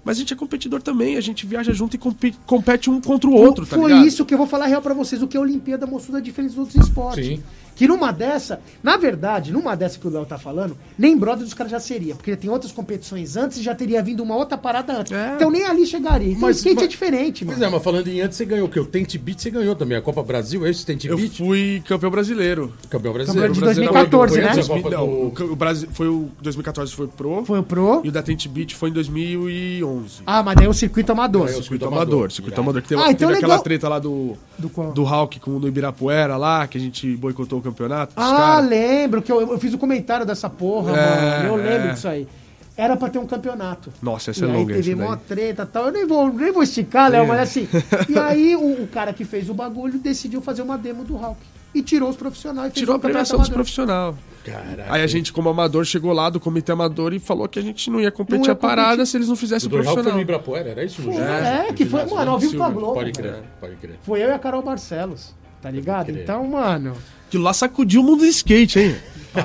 Mas 0.04 0.18
a 0.18 0.20
gente 0.20 0.34
é 0.34 0.36
competidor 0.36 0.82
também, 0.82 1.16
a 1.16 1.20
gente 1.22 1.46
viaja 1.46 1.72
junto 1.72 1.96
e 1.96 2.32
compete 2.44 2.90
um 2.90 3.00
contra 3.00 3.30
o 3.30 3.32
outro, 3.32 3.64
tá 3.64 3.74
Foi 3.76 3.90
ligado? 3.90 4.06
isso 4.06 4.22
que 4.26 4.34
eu 4.34 4.38
vou 4.38 4.46
falar 4.46 4.66
real 4.66 4.82
pra 4.82 4.92
vocês. 4.92 5.22
O 5.22 5.26
que 5.26 5.34
a 5.34 5.40
Olimpíada 5.40 5.86
mostrou 5.86 6.12
da 6.14 6.20
diferença 6.20 6.56
dos 6.56 6.66
outros 6.66 6.86
esportes. 6.86 7.24
Sim. 7.26 7.42
Que 7.76 7.88
numa 7.88 8.12
dessa, 8.12 8.60
na 8.82 8.96
verdade, 8.96 9.52
numa 9.52 9.74
dessa 9.76 9.98
que 9.98 10.06
o 10.06 10.10
Léo 10.10 10.24
tá 10.24 10.38
falando, 10.38 10.76
nem 10.98 11.16
brother 11.16 11.44
dos 11.44 11.54
caras 11.54 11.72
já 11.72 11.80
seria, 11.80 12.14
porque 12.14 12.36
tem 12.36 12.48
outras 12.50 12.70
competições 12.72 13.36
antes 13.36 13.58
e 13.58 13.62
já 13.62 13.74
teria 13.74 14.02
vindo 14.02 14.22
uma 14.22 14.36
outra 14.36 14.56
parada 14.56 15.00
antes. 15.00 15.12
É. 15.12 15.34
Então 15.34 15.50
nem 15.50 15.64
ali 15.64 15.84
chegaria. 15.86 16.28
Então 16.28 16.42
Mas- 16.42 16.56
o 16.56 16.58
skate 16.58 16.76
mas- 16.76 16.84
é 16.84 16.88
diferente, 16.88 17.44
Pois 17.44 17.58
mano. 17.58 17.68
é, 17.68 17.72
mas 17.74 17.82
falando 17.84 18.08
em 18.08 18.20
antes, 18.20 18.36
você 18.36 18.44
ganhou 18.44 18.66
o 18.68 18.70
quê? 18.70 18.78
O 18.80 18.86
Tente 18.86 19.18
Beat 19.18 19.40
você 19.40 19.50
ganhou 19.50 19.74
também. 19.74 19.96
A 19.98 20.02
Copa 20.02 20.22
Brasil, 20.22 20.64
é 20.66 20.70
isso? 20.70 20.86
Tente 20.86 21.08
Eu 21.08 21.16
Beat? 21.16 21.36
fui 21.36 21.82
campeão 21.86 22.10
brasileiro. 22.10 22.72
Campeão 22.88 23.12
Campeão 23.12 23.12
brasileiro. 23.12 23.52
de 23.52 23.60
Brasileiro 23.60 23.92
2014, 23.92 24.64
foi 24.66 24.90
né? 24.90 24.96
Não, 24.96 25.04
o 25.08 25.34
o 25.52 25.56
Brasil, 25.56 25.88
foi 25.92 26.08
o 26.08 26.28
2014 26.40 26.92
foi 26.92 27.06
pro. 27.08 27.44
Foi 27.44 27.58
o 27.58 27.62
Pro. 27.62 28.00
E 28.04 28.08
o 28.08 28.12
da 28.12 28.22
Tente 28.22 28.48
Beat 28.48 28.72
foi 28.74 28.90
em 28.90 28.92
2011. 28.92 30.22
Ah, 30.26 30.42
mas 30.42 30.56
daí 30.56 30.66
é 30.66 30.68
o 30.68 30.72
circuito 30.74 31.12
amador. 31.12 31.46
Ganhou. 31.46 31.62
Circuito 31.62 31.84
Circuito 31.84 31.86
amador, 31.86 32.14
amador. 32.14 32.32
circuito 32.32 32.60
amador. 32.60 32.82
Que 32.82 32.88
teve, 32.88 33.00
Ah, 33.02 33.10
então 33.10 33.28
teve 33.28 33.38
aquela 33.38 33.58
treta 33.58 33.88
lá 33.88 33.98
do, 33.98 34.36
Do 34.58 34.68
qual? 34.68 34.92
do 34.92 35.02
Hulk 35.04 35.40
com 35.40 35.56
o 35.56 35.60
do 35.60 35.68
Ibirapuera 35.68 36.36
lá, 36.36 36.66
que 36.66 36.78
a 36.78 36.80
gente 36.80 37.16
boicotou 37.16 37.58
o 37.58 37.62
campeonato. 37.64 38.12
Ah, 38.16 38.36
caras. 38.36 38.68
lembro 38.70 39.20
que 39.22 39.32
eu, 39.32 39.40
eu 39.40 39.58
fiz 39.58 39.74
o 39.74 39.78
comentário 39.78 40.24
dessa 40.24 40.48
porra, 40.48 40.96
É, 40.96 41.40
mano. 41.40 41.48
Eu 41.48 41.56
lembro 41.56 41.88
é. 41.88 41.92
disso 41.92 42.06
aí. 42.08 42.28
Era 42.76 42.96
pra 42.96 43.08
ter 43.08 43.18
um 43.20 43.26
campeonato. 43.26 43.92
Nossa, 44.02 44.32
essa 44.32 44.44
e 44.44 44.48
é 44.48 44.50
aí 44.50 44.56
longa. 44.58 44.74
teve 44.74 44.90
essa 44.92 44.98
daí. 45.00 45.08
mó 45.08 45.16
treta 45.16 45.62
e 45.62 45.66
tal. 45.66 45.86
Eu 45.86 45.92
nem 45.92 46.06
vou, 46.06 46.32
nem 46.32 46.52
vou 46.52 46.62
esticar, 46.62 47.08
Léo, 47.10 47.24
É. 47.24 47.26
mas 47.26 47.40
assim. 47.40 47.68
E 48.08 48.18
aí 48.18 48.56
o, 48.56 48.82
o 48.82 48.88
cara 48.88 49.12
que 49.12 49.24
fez 49.24 49.48
o 49.48 49.54
bagulho 49.54 49.98
decidiu 49.98 50.40
fazer 50.42 50.62
uma 50.62 50.76
demo 50.76 51.04
do 51.04 51.14
Hulk. 51.16 51.36
E 51.72 51.82
tirou 51.82 52.08
os 52.08 52.16
profissionais. 52.16 52.72
e 52.72 52.74
Tirou 52.76 52.94
um 52.94 52.96
a 52.96 53.00
premiação 53.00 53.38
dos 53.38 53.48
profissionais. 53.48 54.14
Caraca. 54.44 54.84
Aí 54.88 55.02
a 55.02 55.06
gente, 55.06 55.32
como 55.32 55.48
amador, 55.48 55.84
chegou 55.84 56.12
lá 56.12 56.28
do 56.30 56.38
comitê 56.38 56.70
amador 56.72 57.12
e 57.14 57.18
falou 57.18 57.48
que 57.48 57.58
a 57.58 57.62
gente 57.62 57.88
não 57.90 58.00
ia 58.00 58.10
competir 58.12 58.40
Não 58.40 58.46
ia 58.46 58.52
a 58.52 58.56
parada 58.56 58.88
competir. 58.90 59.06
se 59.06 59.16
eles 59.16 59.26
não 59.28 59.34
O 59.34 59.36
fizessem 59.36 59.68
o 59.68 59.72
Real 59.72 59.84
foi 59.84 59.90
no 59.90 59.94
profissional. 59.94 60.20
Ibirapuera, 60.20 60.68
era 60.70 60.84
isso? 60.84 61.00
Foi, 61.02 61.14
é, 61.16 61.66
No 61.68 61.74
que 61.74 61.86
foi, 61.86 62.04
mano, 62.06 62.30
ao 62.32 62.38
vivo 62.38 62.56
com 62.56 62.62
a 62.64 62.70
Globo. 62.70 62.94
Pode 62.94 63.12
crer, 63.12 63.42
pode 63.60 63.76
crer. 63.76 63.98
Foi 64.02 64.20
eu 64.22 64.28
e 64.28 64.32
a 64.32 64.38
Carol 64.38 64.62
Barcelos. 64.62 65.32
Tá 65.62 65.70
ligado? 65.70 66.10
Então, 66.10 66.44
mano. 66.46 66.92
Aquilo 67.34 67.44
lá 67.44 67.52
sacudiu 67.52 68.00
o 68.00 68.04
mundo 68.04 68.20
do 68.20 68.26
skate, 68.26 68.78
hein? 68.78 68.96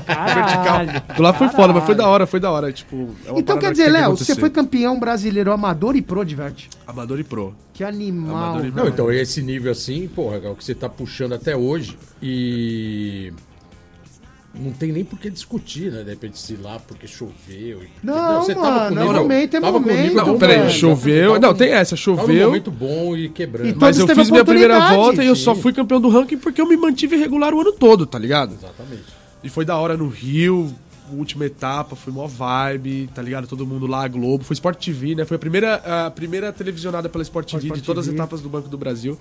Caralho. 0.05 0.91
Aquilo 1.09 1.23
lá 1.23 1.33
foi 1.33 1.49
foda, 1.49 1.73
mas 1.73 1.83
foi 1.83 1.95
da 1.95 2.03
Caralho. 2.03 2.13
hora, 2.13 2.27
foi 2.27 2.39
da 2.39 2.51
hora. 2.51 2.71
Tipo, 2.71 3.09
é 3.25 3.31
uma 3.31 3.39
Então 3.39 3.57
quer 3.57 3.67
que 3.67 3.71
dizer, 3.71 3.85
que 3.85 3.89
Léo, 3.89 4.15
você 4.15 4.35
foi 4.35 4.51
campeão 4.51 4.99
brasileiro 4.99 5.51
amador 5.51 5.95
e 5.95 6.01
pro, 6.03 6.23
diverte. 6.23 6.69
Amador 6.85 7.19
e 7.19 7.23
pro. 7.23 7.55
Que 7.73 7.83
animal. 7.83 8.35
Amador 8.35 8.65
e 8.65 8.67
Não, 8.67 8.73
pro. 8.73 8.83
velho. 8.83 8.93
então 8.93 9.11
esse 9.11 9.41
nível 9.41 9.71
assim, 9.71 10.07
porra, 10.07 10.37
é 10.37 10.49
o 10.49 10.55
que 10.55 10.63
você 10.63 10.75
tá 10.75 10.87
puxando 10.87 11.33
até 11.33 11.55
hoje 11.57 11.97
e 12.21 13.33
não 14.53 14.71
tem 14.71 14.91
nem 14.91 15.03
por 15.05 15.19
que 15.19 15.29
discutir, 15.29 15.91
né? 15.91 16.03
De 16.03 16.09
repente 16.09 16.37
se 16.39 16.55
lá 16.55 16.79
porque 16.79 17.07
choveu. 17.07 17.83
e- 17.83 17.89
Não, 18.03 18.41
você 18.41 18.55
mano, 18.55 18.99
é 18.99 19.13
momento, 19.13 19.55
é 19.55 19.61
tava 19.61 19.73
com 19.73 19.77
o 19.79 19.81
momento, 19.81 20.01
nível 20.01 20.15
Não, 20.25 20.33
bom, 20.33 20.39
peraí, 20.39 20.69
choveu. 20.71 21.33
Tava 21.33 21.39
Não, 21.47 21.53
tem 21.53 21.69
essa, 21.69 21.95
Tava 21.95 22.01
choveu. 22.01 22.47
momento 22.47 22.71
bom 22.71 23.15
e 23.15 23.29
quebrando. 23.29 23.69
E 23.69 23.75
Mas 23.75 23.99
eu 23.99 24.07
fiz 24.07 24.29
minha 24.29 24.43
primeira 24.43 24.89
volta 24.95 25.23
e 25.23 25.27
eu 25.27 25.35
só 25.35 25.53
sim. 25.55 25.61
fui 25.61 25.71
campeão 25.73 26.01
do 26.01 26.09
ranking 26.09 26.37
porque 26.37 26.59
eu 26.59 26.67
me 26.67 26.75
mantive 26.75 27.15
regular 27.15 27.53
o 27.53 27.61
ano 27.61 27.71
todo, 27.73 28.05
tá 28.05 28.17
ligado? 28.17 28.53
Exatamente. 28.55 29.03
E 29.43 29.49
foi 29.49 29.63
da 29.65 29.77
hora 29.77 29.95
no 29.95 30.07
Rio, 30.07 30.73
última 31.13 31.45
etapa, 31.45 31.95
foi 31.95 32.11
mó 32.11 32.27
vibe, 32.27 33.09
tá 33.13 33.21
ligado? 33.21 33.47
Todo 33.47 33.65
mundo 33.65 33.87
lá, 33.87 34.03
a 34.03 34.07
Globo. 34.07 34.43
Foi 34.43 34.53
Sport 34.53 34.83
TV, 34.83 35.15
né? 35.15 35.25
Foi 35.25 35.35
a 35.35 35.39
primeira, 35.39 35.75
a 36.05 36.11
primeira 36.11 36.51
televisionada 36.51 37.07
pela 37.07 37.21
Sport 37.21 37.47
TV 37.51 37.63
Sport 37.65 37.79
de 37.79 37.85
todas 37.85 38.05
TV. 38.05 38.15
as 38.15 38.19
etapas 38.19 38.41
do 38.41 38.49
Banco 38.49 38.67
do 38.67 38.77
Brasil. 38.77 39.17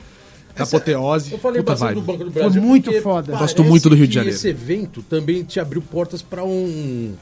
Da 0.58 0.64
apoteose. 0.64 1.32
Eu 1.32 1.38
falei 1.38 1.60
Puta 1.62 1.72
bastante 1.72 1.94
vibe. 1.94 2.00
do 2.00 2.12
Banco 2.12 2.24
do 2.24 2.30
Brasil. 2.30 2.62
muito 2.62 2.84
porque 2.84 3.00
foda. 3.00 3.36
Gosto 3.36 3.64
muito 3.64 3.88
do 3.88 3.94
Rio 3.94 4.06
de 4.06 4.14
Janeiro. 4.14 4.36
Esse 4.36 4.48
evento 4.48 5.02
também 5.02 5.42
te 5.44 5.58
abriu 5.60 5.80
portas 5.80 6.20
para 6.22 6.44
um, 6.44 7.14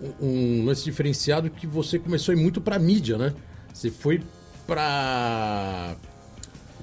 um, 0.00 0.26
um 0.26 0.64
lance 0.64 0.84
diferenciado 0.84 1.50
que 1.50 1.66
você 1.66 1.98
começou 1.98 2.32
a 2.32 2.36
ir 2.38 2.40
muito 2.40 2.60
pra 2.60 2.78
mídia, 2.78 3.18
né? 3.18 3.32
Você 3.72 3.90
foi 3.90 4.20
pra. 4.66 5.94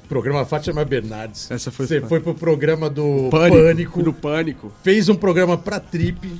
Programa 0.08 0.46
Fátima 0.46 0.86
Bernardes. 0.86 1.50
Essa 1.50 1.72
foi 1.72 1.88
Você 1.88 2.00
foi 2.02 2.20
pro 2.20 2.36
programa 2.36 2.90
do 2.90 3.28
Pânico. 3.32 3.62
Pânico. 3.64 4.04
Do 4.04 4.14
Pânico. 4.14 4.72
Fez 4.84 5.10
um 5.10 5.16
programa 5.16 5.58
pra 5.58 5.80
Trip. 5.80 6.32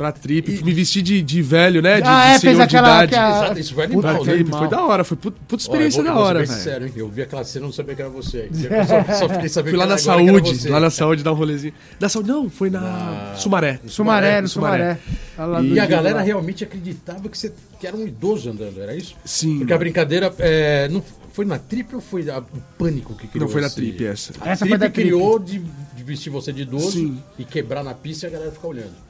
Pra 0.00 0.12
trip. 0.12 0.64
Me 0.64 0.72
vesti 0.72 1.02
de, 1.02 1.20
de 1.20 1.42
velho, 1.42 1.82
né? 1.82 2.00
De, 2.00 2.08
Ah, 2.08 2.20
de 2.20 2.26
é, 2.36 2.38
fez 2.38 2.40
senhor 2.40 2.56
de 2.56 2.62
aquela. 2.62 2.88
idade. 3.04 3.14
aquela- 3.14 3.44
Exato, 3.44 3.60
isso 3.60 3.74
foi 3.74 3.86
Puta 3.88 4.08
animal, 4.08 4.24
Pra 4.24 4.32
né? 4.32 4.38
trip. 4.38 4.50
Foi 4.56 4.68
da 4.68 4.82
hora. 4.82 5.04
Foi 5.04 5.16
puta, 5.18 5.36
puta 5.46 5.54
Ó, 5.54 5.56
experiência 5.58 6.02
vou- 6.02 6.12
da 6.14 6.18
hora, 6.18 6.38
velho. 6.38 6.50
Sério, 6.58 6.86
hein? 6.86 6.92
Eu 6.96 7.06
vi 7.10 7.20
aquela 7.20 7.44
cena 7.44 7.64
e 7.64 7.68
não 7.68 7.72
sabia 7.74 7.94
que 7.94 8.00
era 8.00 8.10
você. 8.10 8.48
Eu 8.50 8.86
só, 8.86 9.12
só 9.18 9.28
fiquei 9.28 9.48
sabendo 9.50 9.70
Fui 9.72 9.78
lá 9.78 9.84
que 9.84 9.90
na 9.90 9.98
saúde, 9.98 10.68
lá 10.70 10.80
na 10.80 10.88
saúde 10.88 11.22
dar 11.22 11.32
um 11.32 11.34
rolezinho. 11.34 11.74
Da 11.98 12.08
saúde, 12.08 12.30
não, 12.30 12.48
foi 12.48 12.70
na 12.70 13.34
Sumaré. 13.36 13.78
Sumaré, 13.86 14.40
no 14.40 14.48
Sumaré. 14.48 14.98
Sumaré. 15.36 15.62
E 15.66 15.74
do 15.74 15.80
a 15.82 15.84
galera 15.84 16.16
lá. 16.16 16.22
realmente 16.22 16.64
acreditava 16.64 17.28
que 17.28 17.36
você 17.36 17.52
que 17.78 17.86
era 17.86 17.94
um 17.94 18.06
idoso 18.06 18.48
andando, 18.48 18.80
era 18.80 18.96
isso? 18.96 19.14
Sim. 19.22 19.58
Porque 19.58 19.72
a 19.74 19.78
brincadeira 19.78 20.32
é, 20.38 20.88
não 20.88 21.02
foi 21.34 21.44
na 21.44 21.58
trip 21.58 21.94
ou 21.94 22.00
foi 22.00 22.28
a- 22.30 22.38
o 22.38 22.60
pânico 22.78 23.14
que 23.14 23.26
criou? 23.28 23.44
Não 23.46 23.52
foi 23.52 23.60
na 23.60 23.66
esse- 23.66 23.76
trip 23.76 24.02
essa. 24.06 24.32
A 24.40 24.48
Essa 24.48 24.60
trip 24.64 24.70
foi 24.70 24.78
da 24.78 24.88
Trip. 24.90 25.08
criou 25.08 25.38
de, 25.38 25.58
de 25.58 26.02
vestir 26.02 26.30
você 26.30 26.54
de 26.54 26.62
idoso 26.62 26.92
Sim. 26.92 27.18
e 27.38 27.44
quebrar 27.44 27.84
na 27.84 27.92
pista 27.92 28.24
e 28.26 28.28
a 28.28 28.32
galera 28.32 28.50
ficar 28.50 28.68
olhando. 28.68 29.09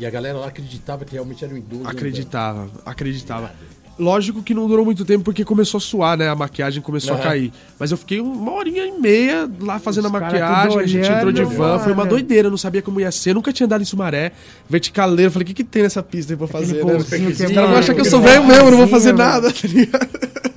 E 0.00 0.06
a 0.06 0.10
galera 0.10 0.38
lá 0.38 0.46
acreditava 0.46 1.04
que 1.04 1.12
realmente 1.12 1.44
era 1.44 1.52
um 1.52 1.58
idoso. 1.58 1.86
Acreditava, 1.86 2.70
acreditava. 2.86 3.52
Lógico 3.98 4.42
que 4.42 4.54
não 4.54 4.66
durou 4.66 4.82
muito 4.82 5.04
tempo 5.04 5.22
porque 5.22 5.44
começou 5.44 5.76
a 5.76 5.80
suar, 5.80 6.16
né? 6.16 6.26
A 6.26 6.34
maquiagem 6.34 6.80
começou 6.82 7.12
a 7.12 7.16
Aham. 7.16 7.22
cair. 7.22 7.52
Mas 7.78 7.90
eu 7.90 7.98
fiquei 7.98 8.18
uma 8.18 8.50
horinha 8.52 8.86
e 8.86 8.98
meia 8.98 9.46
lá 9.60 9.78
fazendo 9.78 10.06
Os 10.06 10.14
a 10.14 10.18
maquiagem, 10.20 10.78
a 10.78 10.86
gente 10.86 11.12
entrou 11.12 11.30
de 11.30 11.44
van, 11.44 11.78
foi 11.80 11.92
uma 11.92 12.06
doideira, 12.06 12.46
eu 12.46 12.50
não 12.50 12.56
sabia 12.56 12.80
como 12.80 12.98
ia 12.98 13.12
ser, 13.12 13.34
nunca 13.34 13.52
tinha 13.52 13.66
andado 13.66 13.82
em 13.82 13.84
Sumaré, 13.84 14.32
verticaleiro, 14.70 15.30
falei, 15.30 15.44
o 15.44 15.46
que, 15.48 15.52
que 15.52 15.64
tem 15.64 15.82
nessa 15.82 16.02
pista 16.02 16.32
aí 16.32 16.36
pra 16.38 16.46
fazer, 16.46 16.82
né? 16.82 16.94
é 16.94 16.96
Os 16.96 17.08
caras 17.10 17.68
vão 17.68 17.76
achar 17.76 17.92
que 17.92 18.00
eu 18.00 18.04
aquele 18.06 18.08
sou 18.08 18.22
velho 18.22 18.46
mesmo, 18.46 18.70
não 18.70 18.78
vou 18.78 18.88
fazer 18.88 19.12
nada, 19.12 19.52
tá 19.52 19.68
ligado? 19.68 20.08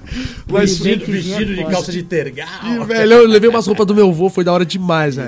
Mas, 0.48 0.78
Vestido, 0.78 1.06
vestido 1.12 1.52
vinha 1.54 1.66
de 1.66 1.72
calça 1.72 1.92
de 1.92 2.04
tergal. 2.04 2.48
e, 2.64 2.86
velho, 2.86 3.14
eu 3.14 3.28
levei 3.28 3.50
umas 3.50 3.66
roupas 3.66 3.86
do 3.88 3.96
meu 3.96 4.10
avô, 4.10 4.30
foi 4.30 4.44
da 4.44 4.54
hora 4.54 4.66
demais, 4.66 5.18
hein? 5.18 5.26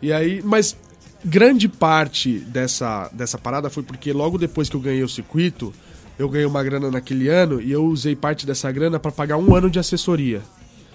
E 0.00 0.12
aí, 0.12 0.42
mas 0.42 0.76
grande 1.24 1.68
parte 1.68 2.38
dessa, 2.40 3.08
dessa 3.12 3.38
parada 3.38 3.70
foi 3.70 3.82
porque 3.82 4.12
logo 4.12 4.38
depois 4.38 4.68
que 4.68 4.76
eu 4.76 4.80
ganhei 4.80 5.02
o 5.02 5.08
circuito, 5.08 5.72
eu 6.18 6.28
ganhei 6.28 6.46
uma 6.46 6.62
grana 6.62 6.90
naquele 6.90 7.28
ano 7.28 7.60
e 7.60 7.72
eu 7.72 7.84
usei 7.84 8.14
parte 8.14 8.46
dessa 8.46 8.70
grana 8.70 8.98
pra 8.98 9.10
pagar 9.10 9.36
um 9.36 9.54
ano 9.54 9.70
de 9.70 9.78
assessoria. 9.78 10.42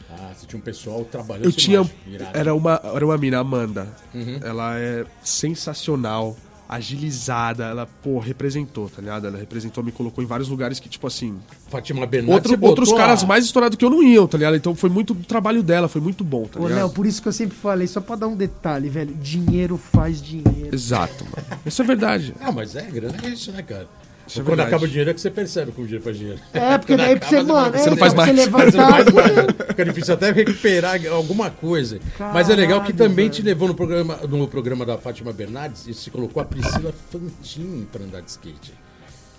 Ah, 0.10 0.32
você 0.36 0.46
tinha 0.46 0.60
um 0.60 0.64
pessoal 0.64 1.04
trabalhando. 1.06 1.46
Eu 1.46 1.52
tinha. 1.52 1.80
imagem. 2.08 2.28
Era 2.34 2.54
uma, 2.54 2.82
era 2.84 3.06
uma 3.06 3.18
mina, 3.18 3.40
Amanda. 3.40 3.88
Uhum. 4.14 4.40
Ela 4.42 4.78
é 4.80 5.06
sensacional, 5.24 6.36
agilizada, 6.70 7.65
ela, 7.65 7.88
pô, 8.03 8.20
representou, 8.20 8.88
tá 8.88 9.01
ligado? 9.01 9.26
Ela 9.26 9.39
representou, 9.39 9.84
me 9.84 9.91
colocou 9.91 10.24
em 10.24 10.28
vários 10.28 10.47
lugares 10.47 10.80
que, 10.80 10.88
tipo 10.88 11.07
assim. 11.07 11.39
Fátima 11.67 12.05
Bernardes. 12.05 12.36
Outro, 12.36 12.51
botou 12.55 12.70
outros 12.70 12.93
caras 12.93 13.24
mais 13.24 13.43
estourados 13.43 13.76
que 13.76 13.84
eu 13.84 13.89
não 13.89 14.03
iam, 14.03 14.28
tá 14.28 14.38
ligado? 14.38 14.55
Então 14.55 14.76
foi 14.76 14.89
muito 14.89 15.15
do 15.15 15.26
trabalho 15.26 15.63
dela, 15.63 15.88
foi 15.88 15.99
muito 15.99 16.24
bom, 16.24 16.45
tá 16.45 16.59
Ô, 16.59 16.67
ligado? 16.67 16.78
Léo, 16.78 16.89
por 16.91 17.07
isso 17.07 17.24
que 17.24 17.28
eu 17.28 17.34
sempre 17.34 17.57
falei, 17.57 17.88
só 17.88 17.99
pra 17.99 18.15
dar 18.15 18.28
um 18.28 18.36
detalhe, 18.36 18.88
velho. 18.88 19.15
Dinheiro 19.15 19.78
faz 19.78 20.22
dinheiro. 20.22 20.70
Exato, 20.72 21.26
mano. 21.26 21.61
Isso 21.65 21.82
é 21.82 21.86
verdade. 21.86 22.36
Ah, 22.39 22.51
mas 22.51 22.76
é, 22.76 22.84
grana 22.84 23.17
é 23.24 23.30
isso, 23.30 23.51
né, 23.51 23.63
cara? 23.63 23.88
Isso 24.30 24.40
é 24.40 24.44
Quando 24.44 24.48
verdade. 24.58 24.68
acaba 24.70 24.84
o 24.86 24.88
dinheiro 24.88 25.10
é 25.10 25.14
que 25.14 25.20
você 25.22 25.32
percebe 25.32 25.72
que 25.72 25.82
o 25.82 25.84
dinheiro 25.84 26.04
faz 26.04 26.18
dinheiro. 26.18 26.40
É, 26.54 26.78
porque 26.78 26.94
Quando 26.94 27.00
daí 27.00 27.20
pra 27.20 27.28
você, 27.30 27.36
acaba, 27.38 27.54
mano, 27.54 27.72
você 27.78 27.88
é, 27.88 27.90
não 27.90 27.98
faz 27.98 28.14
você 28.14 28.18
mais. 28.18 28.30
Você 28.30 28.36
não 28.52 28.60
levantar. 28.60 28.92
faz 28.92 29.12
mais. 29.14 29.68
Fica 29.68 29.86
difícil 29.86 30.14
até 30.14 30.32
recuperar 30.32 31.08
alguma 31.08 31.50
coisa. 31.50 32.00
Mas 32.34 32.50
é 32.50 32.56
legal 32.56 32.82
que 32.84 32.94
Caralho, 32.94 33.10
também 33.10 33.26
velho. 33.26 33.30
te 33.36 33.42
levou 33.42 33.68
no 33.68 33.74
programa, 33.74 34.18
no 34.28 34.48
programa 34.48 34.86
da 34.86 34.98
Fátima 34.98 35.34
Bernardes 35.34 35.88
e 35.88 35.94
se 35.94 36.12
colocou 36.12 36.42
a 36.42 36.46
Priscila 36.46 36.94
Fantini 37.12 37.86
pra 37.92 38.04
andar 38.04 38.22
de 38.22 38.30
skate. 38.30 38.74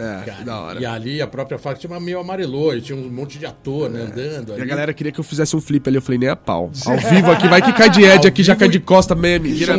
É, 0.01 0.23
Cara, 0.25 0.45
da 0.45 0.61
hora. 0.61 0.81
E 0.81 0.87
ali 0.87 1.21
a 1.21 1.27
própria 1.27 1.59
Fátima 1.59 2.01
meio 2.01 2.19
amarelou, 2.19 2.75
e 2.75 2.81
tinha 2.81 2.97
um 2.99 3.11
monte 3.11 3.39
de 3.39 3.45
ator, 3.45 3.91
né, 3.91 4.03
andando. 4.03 4.57
E 4.59 4.63
a 4.63 4.65
galera 4.65 4.95
queria 4.95 5.13
que 5.13 5.21
eu 5.21 5.25
fizesse 5.25 5.55
um 5.55 5.61
flip 5.61 5.87
ali, 5.89 5.97
eu 5.99 6.03
falei, 6.03 6.19
nem 6.19 6.29
a 6.29 6.37
pau. 6.37 6.71
Ao 6.87 6.97
vivo 6.99 7.31
aqui, 7.31 7.47
vai 7.49 7.61
que 7.61 7.73
cai 7.73 7.91
de 7.91 8.03
Ed 8.03 8.27
aqui, 8.27 8.43
já 8.43 8.57
cai 8.57 8.69
de 8.69 8.81
costa. 8.81 9.15
Imagina, 9.15 9.75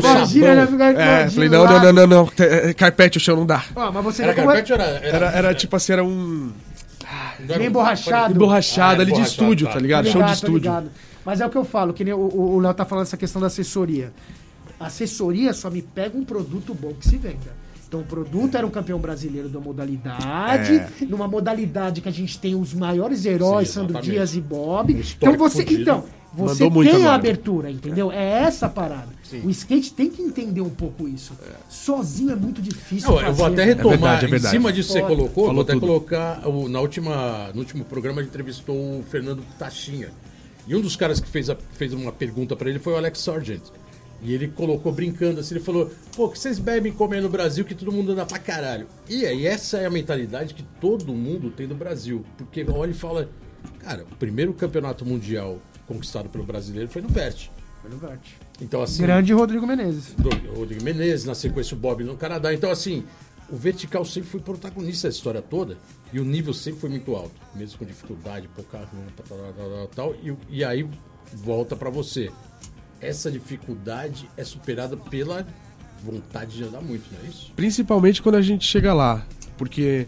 né, 0.55 0.67
ficar 0.67 0.91
É, 0.99 1.29
falei, 1.29 1.49
não, 1.49 1.65
não, 1.65 1.79
não, 1.81 1.93
não, 1.93 2.07
não. 2.07 2.29
é, 2.39 2.73
Carpete, 2.73 3.17
o 3.17 3.21
chão 3.21 3.35
não 3.35 3.45
dá. 3.45 3.63
Ó, 3.75 3.91
mas 3.91 4.03
você 4.03 4.23
Era 4.23 4.31
é- 4.31 4.35
carpete 4.35 4.73
ou 4.73 4.79
era... 4.79 4.91
Era, 5.05 5.25
era 5.31 5.53
tipo 5.55 5.75
assim, 5.75 5.93
era 5.93 6.03
um. 6.03 6.51
não 7.39 7.49
era 7.49 7.57
bem 7.57 7.69
um- 7.69 7.71
borrachado. 7.71 8.33
Emborrachado 8.33 8.81
Ah, 9.01 9.03
ali 9.03 9.05
de 9.05 9.11
emborrachado, 9.11 9.31
estúdio, 9.43 9.67
tá. 9.67 9.73
tá 9.73 9.79
ligado? 9.79 10.07
Show 10.07 10.23
de 10.23 10.31
estúdio. 10.33 10.83
Mas 11.25 11.39
é 11.41 11.45
o 11.45 11.49
que 11.49 11.57
eu 11.57 11.63
falo, 11.65 11.93
que 11.93 12.03
nem 12.03 12.13
o- 12.13 12.17
o 12.17 12.55
o 12.55 12.59
Léo 12.59 12.73
tá 12.73 12.85
falando 12.85 13.03
essa 13.05 13.17
questão 13.17 13.39
da 13.41 13.47
assessoria. 13.47 14.11
A 14.79 14.87
assessoria 14.87 15.53
só 15.53 15.69
me 15.69 15.81
pega 15.81 16.17
um 16.17 16.23
produto 16.25 16.73
bom 16.73 16.93
que 16.99 17.07
se 17.07 17.17
venda. 17.17 17.60
Então 17.91 17.99
o 17.99 18.05
produto 18.05 18.55
era 18.55 18.65
um 18.65 18.69
campeão 18.69 18.97
brasileiro 18.99 19.49
da 19.49 19.59
modalidade, 19.59 20.75
É. 20.75 20.87
numa 21.09 21.27
modalidade 21.27 21.99
que 21.99 22.07
a 22.07 22.11
gente 22.11 22.39
tem 22.39 22.55
os 22.55 22.73
maiores 22.73 23.25
heróis, 23.25 23.67
Sim, 23.67 23.73
Sandro. 23.81 24.01
Dias 24.01 24.33
e 24.33 24.39
Bob. 24.39 24.93
Um 24.95 24.97
então 25.01 25.35
você, 25.37 25.63
então, 25.69 26.05
você 26.33 26.63
Mandou 26.69 26.83
tem 26.85 27.05
a 27.05 27.13
abertura, 27.13 27.69
entendeu? 27.69 28.09
É 28.09 28.43
essa 28.43 28.67
a 28.67 28.69
parada. 28.69 29.09
O 29.43 29.49
skate 29.49 29.91
tem 29.91 30.09
que 30.09 30.21
entender 30.21 30.61
um 30.61 30.69
pouco 30.69 31.05
isso. 31.05 31.33
Sozinho 31.69 32.31
é 32.31 32.35
muito 32.37 32.61
difícil. 32.61 33.09
Não, 33.09 33.19
eu 33.19 33.33
vou 33.33 33.43
fazer, 33.45 33.61
até 33.61 33.65
velho. 33.65 33.75
retomar, 33.75 33.97
verdade, 33.99 34.23
é 34.23 34.27
em 34.27 34.31
verdade. 34.31 34.55
cima 34.55 34.71
disso 34.71 34.93
que 34.93 34.99
você 35.01 35.05
colocou, 35.05 35.47
Falou 35.47 35.53
vou 35.55 35.63
até 35.63 35.73
tudo. 35.73 35.85
colocar, 35.87 36.47
o- 36.47 36.69
na 36.69 36.79
última, 36.79 37.49
no 37.53 37.59
último 37.59 37.83
programa 37.83 38.21
a 38.21 38.23
gente 38.23 38.29
entrevistou 38.31 38.73
o 38.73 39.03
Fernando 39.09 39.43
Tachinha, 39.59 40.11
e 40.65 40.73
um 40.73 40.79
dos 40.79 40.95
caras 40.95 41.19
que 41.19 41.27
fez, 41.27 41.49
a- 41.49 41.57
fez 41.73 41.91
uma 41.93 42.13
pergunta 42.13 42.55
pra 42.55 42.69
ele 42.69 42.79
foi 42.79 42.93
o 42.93 42.95
Alex 42.95 43.19
Sargent, 43.19 43.61
e 44.21 44.33
ele 44.33 44.47
colocou 44.47 44.91
brincando 44.91 45.39
assim, 45.39 45.55
ele 45.55 45.63
falou, 45.63 45.91
pô, 46.15 46.29
que 46.29 46.37
vocês 46.37 46.59
bebem 46.59 46.91
e 46.91 46.95
comem 46.95 47.21
no 47.21 47.29
Brasil 47.29 47.65
que 47.65 47.73
todo 47.73 47.91
mundo 47.91 48.11
anda 48.11 48.25
pra 48.25 48.37
caralho. 48.37 48.87
E 49.09 49.25
aí 49.25 49.47
essa 49.47 49.77
é 49.77 49.85
a 49.85 49.89
mentalidade 49.89 50.53
que 50.53 50.63
todo 50.79 51.13
mundo 51.13 51.49
tem 51.49 51.67
do 51.67 51.75
Brasil, 51.75 52.23
porque 52.37 52.63
olha 52.69 52.91
e 52.91 52.93
fala, 52.93 53.29
cara, 53.79 54.03
o 54.03 54.15
primeiro 54.15 54.53
campeonato 54.53 55.05
mundial 55.05 55.59
conquistado 55.87 56.29
pelo 56.29 56.43
brasileiro 56.43 56.89
foi 56.89 57.01
no 57.01 57.09
Vert. 57.09 57.49
Foi 57.81 57.89
no 57.89 57.97
Vert. 57.97 58.21
Então, 58.61 58.81
assim. 58.81 59.01
Grande 59.01 59.33
Rodrigo 59.33 59.65
Menezes. 59.65 60.13
do 60.13 60.29
Rodrigo 60.53 60.83
Menezes, 60.83 61.25
na 61.25 61.33
sequência 61.33 61.75
o 61.75 61.79
Bob 61.79 62.03
no 62.03 62.15
Canadá. 62.15 62.53
Então, 62.53 62.69
assim, 62.69 63.03
o 63.51 63.55
vertical 63.55 64.05
sempre 64.05 64.29
foi 64.29 64.39
protagonista 64.39 65.07
da 65.07 65.13
história 65.13 65.41
toda 65.41 65.77
e 66.13 66.19
o 66.19 66.23
nível 66.23 66.53
sempre 66.53 66.79
foi 66.79 66.89
muito 66.89 67.15
alto, 67.15 67.35
mesmo 67.53 67.79
com 67.79 67.85
dificuldade, 67.85 68.47
pouca 68.55 68.87
tal, 69.27 69.37
tal, 69.37 69.53
tal, 69.53 69.87
tal, 69.87 70.15
e, 70.23 70.33
e 70.49 70.63
aí 70.63 70.87
volta 71.33 71.75
pra 71.75 71.89
você. 71.89 72.31
Essa 73.01 73.31
dificuldade 73.31 74.29
é 74.37 74.43
superada 74.43 74.95
pela 74.95 75.45
vontade 76.03 76.57
de 76.57 76.63
andar 76.63 76.81
muito, 76.81 77.03
não 77.11 77.19
é 77.25 77.29
isso? 77.29 77.51
Principalmente 77.55 78.21
quando 78.21 78.35
a 78.35 78.41
gente 78.41 78.65
chega 78.65 78.93
lá. 78.93 79.25
Porque 79.57 80.07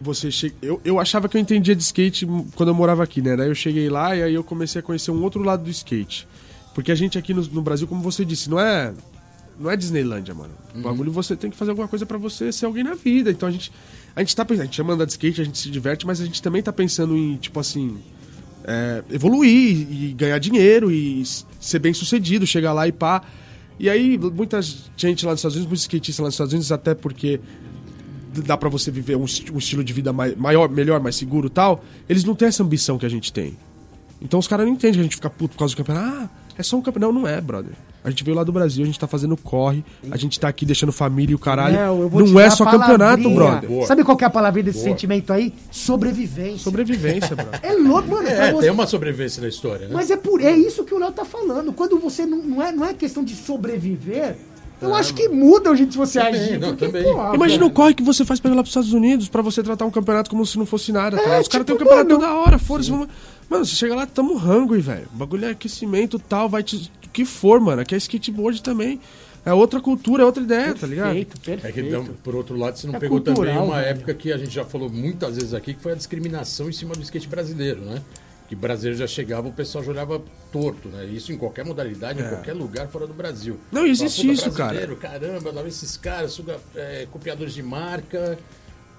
você 0.00 0.30
chega. 0.30 0.54
Eu, 0.62 0.80
eu 0.84 0.98
achava 0.98 1.28
que 1.28 1.36
eu 1.36 1.40
entendia 1.40 1.76
de 1.76 1.82
skate 1.82 2.26
quando 2.54 2.70
eu 2.70 2.74
morava 2.74 3.02
aqui, 3.02 3.20
né? 3.20 3.36
Daí 3.36 3.48
eu 3.48 3.54
cheguei 3.54 3.88
lá 3.88 4.16
e 4.16 4.22
aí 4.22 4.34
eu 4.34 4.42
comecei 4.42 4.80
a 4.80 4.82
conhecer 4.82 5.10
um 5.10 5.22
outro 5.22 5.42
lado 5.42 5.62
do 5.62 5.70
skate. 5.70 6.26
Porque 6.74 6.90
a 6.90 6.94
gente 6.94 7.18
aqui 7.18 7.34
no, 7.34 7.42
no 7.42 7.62
Brasil, 7.62 7.86
como 7.86 8.00
você 8.00 8.24
disse, 8.24 8.48
não 8.48 8.58
é. 8.58 8.94
Não 9.58 9.70
é 9.70 9.76
Disneylândia, 9.76 10.32
mano. 10.34 10.54
O 10.74 10.80
bagulho 10.80 11.12
você 11.12 11.36
tem 11.36 11.50
que 11.50 11.56
fazer 11.56 11.72
alguma 11.72 11.86
coisa 11.86 12.06
pra 12.06 12.16
você 12.16 12.50
ser 12.50 12.64
alguém 12.64 12.82
na 12.82 12.94
vida. 12.94 13.30
Então 13.30 13.48
a 13.48 13.52
gente. 13.52 13.70
A 14.16 14.20
gente 14.20 14.34
tá 14.34 14.44
pensando, 14.44 14.62
a 14.62 14.64
gente 14.64 14.76
chama 14.76 14.94
andar 14.94 15.04
de 15.04 15.12
skate, 15.12 15.40
a 15.40 15.44
gente 15.44 15.58
se 15.58 15.70
diverte, 15.70 16.06
mas 16.06 16.20
a 16.20 16.24
gente 16.24 16.40
também 16.40 16.62
tá 16.62 16.72
pensando 16.72 17.16
em, 17.16 17.36
tipo 17.36 17.60
assim. 17.60 17.98
É, 18.70 19.02
evoluir 19.10 19.86
e 19.90 20.12
ganhar 20.16 20.38
dinheiro 20.38 20.92
e 20.92 21.24
ser 21.60 21.80
bem 21.80 21.92
sucedido, 21.92 22.46
chegar 22.46 22.72
lá 22.72 22.86
e 22.86 22.92
pá. 22.92 23.20
E 23.78 23.90
aí, 23.90 24.16
muita 24.18 24.60
gente 24.96 25.24
lá 25.24 25.32
nos 25.32 25.40
Estados 25.40 25.56
Unidos, 25.56 25.66
muitos 25.70 25.82
skatistas 25.82 26.22
lá 26.22 26.26
nos 26.28 26.34
Estados 26.34 26.52
Unidos, 26.52 26.70
até 26.70 26.94
porque 26.94 27.40
dá 28.46 28.56
pra 28.56 28.68
você 28.68 28.90
viver 28.90 29.16
um, 29.16 29.24
um 29.52 29.58
estilo 29.58 29.82
de 29.82 29.92
vida 29.92 30.12
mai- 30.12 30.34
maior, 30.36 30.68
melhor, 30.68 31.00
mais 31.00 31.16
seguro 31.16 31.50
tal, 31.50 31.82
eles 32.08 32.22
não 32.22 32.34
têm 32.34 32.46
essa 32.48 32.62
ambição 32.62 32.96
que 32.96 33.06
a 33.06 33.08
gente 33.08 33.32
tem. 33.32 33.56
Então 34.22 34.38
os 34.38 34.46
caras 34.46 34.66
não 34.66 34.72
entendem 34.74 34.94
que 34.94 35.00
a 35.00 35.02
gente 35.02 35.16
fica 35.16 35.30
puto 35.30 35.54
por 35.54 35.60
causa 35.60 35.74
do 35.74 35.78
campeonato. 35.78 36.06
Ah, 36.24 36.28
é 36.58 36.62
só 36.62 36.76
um 36.76 36.82
campeonato. 36.82 37.12
Não, 37.12 37.22
não 37.22 37.28
é, 37.28 37.40
brother. 37.40 37.72
A 38.02 38.08
gente 38.08 38.24
veio 38.24 38.34
lá 38.36 38.42
do 38.42 38.50
Brasil, 38.50 38.82
a 38.82 38.86
gente 38.86 38.98
tá 38.98 39.06
fazendo 39.06 39.36
corre, 39.36 39.84
a 40.10 40.16
gente 40.16 40.40
tá 40.40 40.48
aqui 40.48 40.64
deixando 40.64 40.90
família 40.90 41.32
e 41.32 41.34
o 41.34 41.38
caralho. 41.38 41.76
Léo, 41.76 42.00
eu 42.02 42.08
vou 42.08 42.22
te 42.24 42.32
não 42.32 42.40
é 42.40 42.48
só 42.48 42.64
campeonato, 42.64 43.28
brother. 43.28 43.68
Boa. 43.68 43.86
Sabe 43.86 44.02
qual 44.04 44.16
que 44.16 44.24
é 44.24 44.26
a 44.26 44.30
palavrinha 44.30 44.64
desse 44.64 44.78
Boa. 44.78 44.88
sentimento 44.90 45.30
aí? 45.32 45.52
Sobrevivência. 45.70 46.58
Sobrevivência, 46.58 47.36
brother. 47.36 47.60
É 47.62 47.72
louco, 47.74 48.08
mano. 48.08 48.26
É, 48.26 48.52
você- 48.52 48.60
tem 48.62 48.70
uma 48.70 48.86
sobrevivência 48.86 49.42
na 49.42 49.48
história, 49.48 49.86
né? 49.86 49.92
Mas 49.94 50.10
é 50.10 50.16
por 50.16 50.40
é 50.40 50.50
isso 50.50 50.82
que 50.84 50.94
o 50.94 50.98
Léo 50.98 51.12
tá 51.12 51.24
falando. 51.26 51.72
Quando 51.74 51.98
você 51.98 52.24
não, 52.24 52.38
não, 52.38 52.62
é, 52.62 52.72
não 52.72 52.84
é 52.86 52.94
questão 52.94 53.22
de 53.22 53.34
sobreviver, 53.34 54.36
eu 54.80 54.94
acho 54.94 55.12
que 55.12 55.28
muda 55.28 55.70
o 55.70 55.76
jeito 55.76 55.90
de 55.90 55.98
você 55.98 56.18
Também, 56.20 56.40
agir. 56.40 56.58
não, 56.58 56.68
porque, 56.70 56.86
também. 56.86 57.02
porra, 57.04 57.34
Imagina 57.34 57.66
o 57.66 57.70
corre 57.70 57.92
que 57.92 58.02
você 58.02 58.24
faz 58.24 58.40
pra 58.40 58.50
ir 58.50 58.54
lá 58.54 58.62
pros 58.62 58.70
Estados 58.70 58.94
Unidos 58.94 59.28
pra 59.28 59.42
você 59.42 59.62
tratar 59.62 59.84
um 59.84 59.90
campeonato 59.90 60.30
como 60.30 60.46
se 60.46 60.56
não 60.56 60.64
fosse 60.64 60.90
nada. 60.90 61.18
tá? 61.18 61.22
É, 61.34 61.40
Os 61.40 61.48
caras 61.48 61.66
têm 61.66 61.74
um 61.74 61.78
tipo, 61.78 61.90
campeonato 61.90 62.08
mano- 62.14 62.20
toda 62.20 62.34
hora, 62.34 62.58
foda-se. 62.58 62.90
Mano, 63.50 63.66
você 63.66 63.74
chega 63.74 63.94
lá, 63.96 64.06
tamo 64.06 64.38
hungry, 64.38 64.80
velho. 64.80 65.08
O 65.12 65.16
bagulho 65.16 65.44
é 65.44 65.50
aquecimento 65.50 66.18
tal, 66.18 66.48
vai 66.48 66.62
te. 66.62 66.90
O 67.04 67.08
que 67.10 67.24
for, 67.24 67.58
mano. 67.60 67.82
Aqui 67.82 67.94
é 67.94 67.98
skateboard 67.98 68.62
também. 68.62 69.00
É 69.44 69.52
outra 69.52 69.80
cultura, 69.80 70.22
é 70.22 70.26
outra 70.26 70.42
ideia, 70.42 70.74
tá 70.74 70.86
ligado? 70.86 71.14
Perfeito, 71.14 71.36
É 71.36 71.40
que, 71.40 71.62
perfeito. 71.62 71.90
não, 71.90 72.04
por 72.04 72.34
outro 72.36 72.56
lado, 72.56 72.76
você 72.78 72.86
não 72.86 72.94
É 72.94 72.98
pegou 73.00 73.16
cultural, 73.20 73.42
também 73.42 73.56
uma 73.62 73.76
velho. 73.80 73.88
época 73.88 74.14
que 74.14 74.30
a 74.32 74.36
gente 74.36 74.50
já 74.50 74.64
falou 74.66 74.88
muitas 74.90 75.34
vezes 75.34 75.54
aqui, 75.54 75.72
que 75.74 75.82
foi 75.82 75.92
a 75.92 75.94
discriminação 75.94 76.68
em 76.68 76.72
cima 76.72 76.94
do 76.94 77.02
skate 77.02 77.26
brasileiro, 77.26 77.80
né? 77.80 78.02
Que 78.48 78.54
brasileiro 78.54 78.98
já 78.98 79.06
chegava, 79.06 79.48
o 79.48 79.52
pessoal 79.52 79.82
já 79.82 79.90
olhava 79.92 80.22
torto, 80.52 80.88
né? 80.90 81.06
Isso 81.06 81.32
em 81.32 81.38
qualquer 81.38 81.64
modalidade, 81.64 82.20
em 82.20 82.28
qualquer 82.28 82.52
lugar 82.52 82.86
fora 82.88 83.06
do 83.06 83.14
Brasil. 83.14 83.58
É. 83.72 83.74
Não, 83.74 83.86
existe 83.86 84.20
Fala, 84.22 84.32
isso, 84.34 84.44
"Puta, 84.44 84.56
cara." 84.56 84.96
Caramba, 84.96 85.50
lá 85.52 85.62
vem 85.62 85.68
esses 85.68 85.96
caras, 85.96 86.32
suga, 86.32 86.58
é, 86.76 87.06
copiadores 87.10 87.54
de 87.54 87.62
marca, 87.62 88.38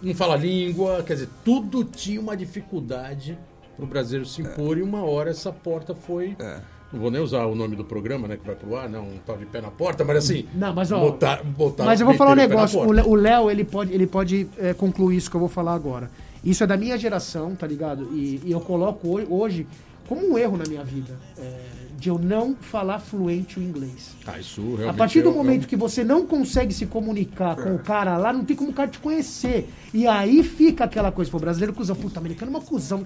não 0.01 0.15
fala 0.15 0.35
língua, 0.35 1.03
quer 1.05 1.13
dizer, 1.13 1.29
tudo 1.45 1.83
tinha 1.83 2.19
uma 2.19 2.35
dificuldade 2.35 3.37
pro 3.77 3.85
brasileiro 3.85 4.25
se 4.27 4.41
impor 4.41 4.77
e 4.77 4.81
uma 4.81 5.03
hora 5.03 5.29
essa 5.29 5.51
porta 5.51 5.93
foi. 5.95 6.35
É. 6.39 6.59
Não 6.93 6.99
vou 6.99 7.09
nem 7.09 7.21
usar 7.21 7.45
o 7.45 7.55
nome 7.55 7.75
do 7.77 7.85
programa, 7.85 8.27
né, 8.27 8.35
que 8.35 8.45
vai 8.45 8.53
pro 8.55 8.75
ar, 8.75 8.89
não, 8.89 9.03
um 9.03 9.17
tal 9.25 9.37
de 9.37 9.45
pé 9.45 9.61
na 9.61 9.71
porta, 9.71 10.03
mas 10.03 10.17
assim. 10.17 10.45
Não, 10.53 10.73
mas 10.73 10.91
ó, 10.91 10.99
botar, 10.99 11.41
botar, 11.41 11.85
Mas 11.85 12.01
eu 12.01 12.05
vou 12.05 12.15
falar 12.15 12.31
um 12.31 12.33
o 12.33 12.35
negócio. 12.35 12.79
O 12.81 13.11
O 13.11 13.15
Léo, 13.15 13.49
ele 13.49 13.63
pode, 13.63 13.93
ele 13.93 14.05
pode 14.05 14.47
é, 14.57 14.73
concluir 14.73 15.15
isso 15.15 15.29
que 15.29 15.35
eu 15.37 15.39
vou 15.39 15.47
falar 15.49 15.73
agora. 15.73 16.11
Isso 16.43 16.63
é 16.63 16.67
da 16.67 16.75
minha 16.75 16.97
geração, 16.97 17.55
tá 17.55 17.65
ligado? 17.65 18.09
E, 18.11 18.41
e 18.43 18.51
eu 18.51 18.59
coloco 18.59 19.07
ho- 19.07 19.33
hoje 19.41 19.65
como 20.05 20.33
um 20.33 20.37
erro 20.37 20.57
na 20.57 20.65
minha 20.67 20.83
vida. 20.83 21.17
é, 21.37 21.81
de 22.01 22.09
eu 22.09 22.17
não 22.17 22.55
falar 22.59 22.97
fluente 22.97 23.59
o 23.59 23.63
inglês. 23.63 24.15
Ah, 24.25 24.39
isso 24.39 24.59
A 24.59 24.77
realmente 24.77 24.97
partir 24.97 25.21
do 25.21 25.29
é 25.29 25.31
um- 25.31 25.35
momento 25.35 25.67
que 25.67 25.75
você 25.75 26.03
não 26.03 26.25
consegue 26.25 26.73
se 26.73 26.87
comunicar 26.87 27.55
com 27.55 27.75
o 27.75 27.79
cara 27.79 28.17
lá, 28.17 28.33
não 28.33 28.43
tem 28.43 28.55
como 28.55 28.71
o 28.71 28.73
cara 28.73 28.89
te 28.89 28.97
conhecer. 28.97 29.69
E 29.93 30.07
aí 30.07 30.41
fica 30.41 30.85
aquela 30.85 31.11
coisa, 31.11 31.29
pô, 31.29 31.37
brasileiro 31.37 31.73
cuzão, 31.73 31.95
puta, 31.95 32.19
americano 32.19 32.51
é 32.51 32.55
uma 32.57 32.61
cuzão. 32.65 33.05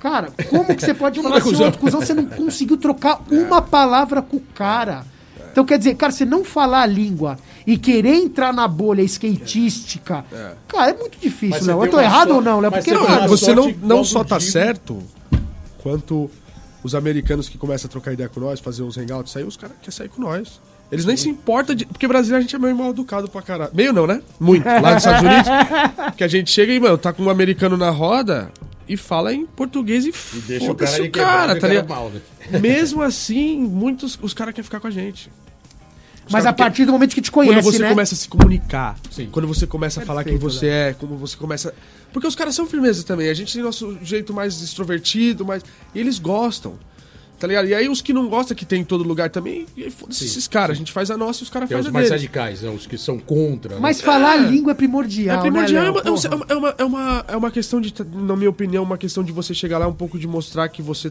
Cara, 0.00 0.30
como 0.48 0.64
que 0.74 0.80
você 0.84 0.94
pode 0.94 1.20
falar 1.22 1.36
assim, 1.36 1.50
cuzão. 1.50 1.66
outro 1.66 1.80
cuzão, 1.80 2.00
você 2.00 2.14
não 2.14 2.24
conseguiu 2.26 2.76
trocar 2.78 3.20
uma 3.30 3.60
palavra 3.60 4.22
com 4.22 4.38
o 4.38 4.42
cara? 4.54 5.04
Então 5.52 5.64
quer 5.64 5.76
dizer, 5.78 5.94
cara, 5.96 6.10
você 6.12 6.24
não 6.24 6.42
falar 6.44 6.82
a 6.82 6.86
língua 6.86 7.36
e 7.66 7.76
querer 7.76 8.14
entrar 8.14 8.52
na 8.52 8.66
bolha 8.66 9.02
skatística, 9.02 10.24
cara, 10.66 10.90
é 10.90 10.94
muito 10.96 11.18
difícil, 11.18 11.60
você 11.60 11.66
Léo. 11.66 11.84
Eu 11.84 11.90
tô 11.90 12.00
errado 12.00 12.28
sorte- 12.28 12.32
ou 12.32 12.40
não, 12.42 12.60
Léo? 12.60 12.70
Porque 12.72 12.90
você 12.90 12.94
Não, 12.96 13.06
tem 13.06 13.14
mano, 13.16 13.28
você 13.28 13.54
não, 13.54 13.62
sorte 13.64 13.78
não 13.82 14.04
só 14.04 14.24
tá 14.24 14.38
Digo. 14.38 14.50
certo, 14.50 15.02
quanto 15.82 16.30
os 16.82 16.94
americanos 16.94 17.48
que 17.48 17.58
começam 17.58 17.88
a 17.88 17.90
trocar 17.90 18.12
ideia 18.12 18.28
com 18.28 18.40
nós, 18.40 18.58
fazer 18.60 18.82
uns 18.82 18.96
hangouts, 18.96 19.36
aí 19.36 19.44
os 19.44 19.56
caras 19.56 19.76
querem 19.82 19.90
sair 19.94 20.08
com 20.08 20.22
nós. 20.22 20.60
Eles 20.90 21.04
nem 21.04 21.16
se 21.16 21.28
importam 21.28 21.74
de. 21.74 21.84
Porque 21.86 22.08
brasileiro 22.08 22.38
a 22.38 22.42
gente 22.42 22.56
é 22.56 22.58
meio 22.58 22.74
mal 22.74 22.90
educado 22.90 23.28
pra 23.28 23.40
caralho. 23.42 23.70
Meio 23.72 23.92
não, 23.92 24.08
né? 24.08 24.20
Muito. 24.40 24.64
Lá 24.66 24.94
nos 24.94 25.04
Estados 25.04 25.22
Unidos. 25.28 25.46
Que 26.16 26.24
a 26.24 26.28
gente 26.28 26.50
chega 26.50 26.72
e, 26.72 26.80
mano, 26.80 26.98
tá 26.98 27.12
com 27.12 27.22
um 27.22 27.30
americano 27.30 27.76
na 27.76 27.90
roda 27.90 28.50
e 28.90 28.96
fala 28.96 29.32
em 29.32 29.46
português 29.46 30.04
e, 30.04 30.08
E 30.08 30.40
deixa 30.40 30.72
o 30.72 30.74
cara, 30.74 31.04
o 31.04 31.10
cara, 31.10 31.60
tá 31.60 31.68
e 31.68 31.70
o 31.70 31.74
ligado? 31.74 31.86
cara 31.86 32.00
mal, 32.00 32.10
né? 32.10 32.20
Mesmo 32.58 33.02
assim, 33.02 33.56
muitos. 33.60 34.18
Os 34.20 34.34
caras 34.34 34.52
querem 34.52 34.64
ficar 34.64 34.80
com 34.80 34.88
a 34.88 34.90
gente. 34.90 35.30
Os 36.26 36.32
mas 36.32 36.44
a 36.44 36.52
partir 36.52 36.84
do 36.84 36.90
momento 36.92 37.14
que 37.14 37.20
te 37.20 37.30
quando 37.30 37.46
conhece, 37.46 37.70
você 37.70 37.78
né? 37.78 37.88
começa 37.88 38.14
a 38.14 38.18
se 38.18 38.28
comunicar, 38.28 38.98
Sim. 39.08 39.28
quando 39.30 39.46
você 39.46 39.64
começa 39.64 40.02
a 40.02 40.04
falar 40.04 40.24
quem 40.24 40.36
você 40.36 40.66
é, 40.66 40.92
como 40.92 41.16
você 41.16 41.36
começa. 41.36 41.72
Porque 42.12 42.26
os 42.26 42.34
caras 42.34 42.56
são 42.56 42.66
firmeza 42.66 43.04
também. 43.04 43.28
A 43.28 43.34
gente 43.34 43.52
tem 43.52 43.62
nosso 43.62 43.96
jeito 44.02 44.34
mais 44.34 44.60
extrovertido, 44.60 45.44
mais. 45.44 45.62
E 45.94 46.00
eles 46.00 46.18
gostam. 46.18 46.76
Tá 47.40 47.46
ligado? 47.46 47.66
E 47.68 47.74
aí 47.74 47.88
os 47.88 48.02
que 48.02 48.12
não 48.12 48.28
gostam, 48.28 48.54
que 48.54 48.66
tem 48.66 48.82
em 48.82 48.84
todo 48.84 49.02
lugar 49.02 49.30
também, 49.30 49.66
foda-se 49.96 50.26
esses 50.26 50.46
caras. 50.46 50.76
A 50.76 50.78
gente 50.78 50.92
faz 50.92 51.10
a 51.10 51.16
nossa 51.16 51.40
e 51.40 51.44
os 51.44 51.48
caras 51.48 51.70
os 51.70 51.74
fazem 51.74 51.88
a 51.88 51.92
mais 51.92 52.08
deles. 52.10 52.22
radicais, 52.22 52.60
né? 52.60 52.68
os 52.70 52.86
que 52.86 52.98
são 52.98 53.18
contra. 53.18 53.76
né? 53.76 53.80
Mas 53.80 54.02
falar 54.02 54.32
a 54.32 54.36
língua 54.36 54.72
é 54.72 54.74
primordial, 54.74 55.38
É 55.38 55.40
primordial, 55.40 55.82
né, 55.84 55.88
é, 55.88 55.92
Léo? 55.92 55.92
uma, 55.92 56.00
é, 56.00 56.28
Porra. 56.28 56.36
uma, 56.36 56.46
é, 56.46 56.54
uma, 56.54 56.74
é, 56.78 56.84
uma, 56.84 57.24
é 57.28 57.36
uma 57.38 57.50
questão 57.50 57.80
de, 57.80 57.94
na 58.14 58.36
minha 58.36 58.50
opinião, 58.50 58.82
uma 58.84 58.98
questão 58.98 59.24
de 59.24 59.32
você 59.32 59.54
chegar 59.54 59.78
lá 59.78 59.86
um 59.88 59.94
pouco 59.94 60.18
de 60.18 60.26
mostrar 60.28 60.68
que 60.68 60.82
você 60.82 61.10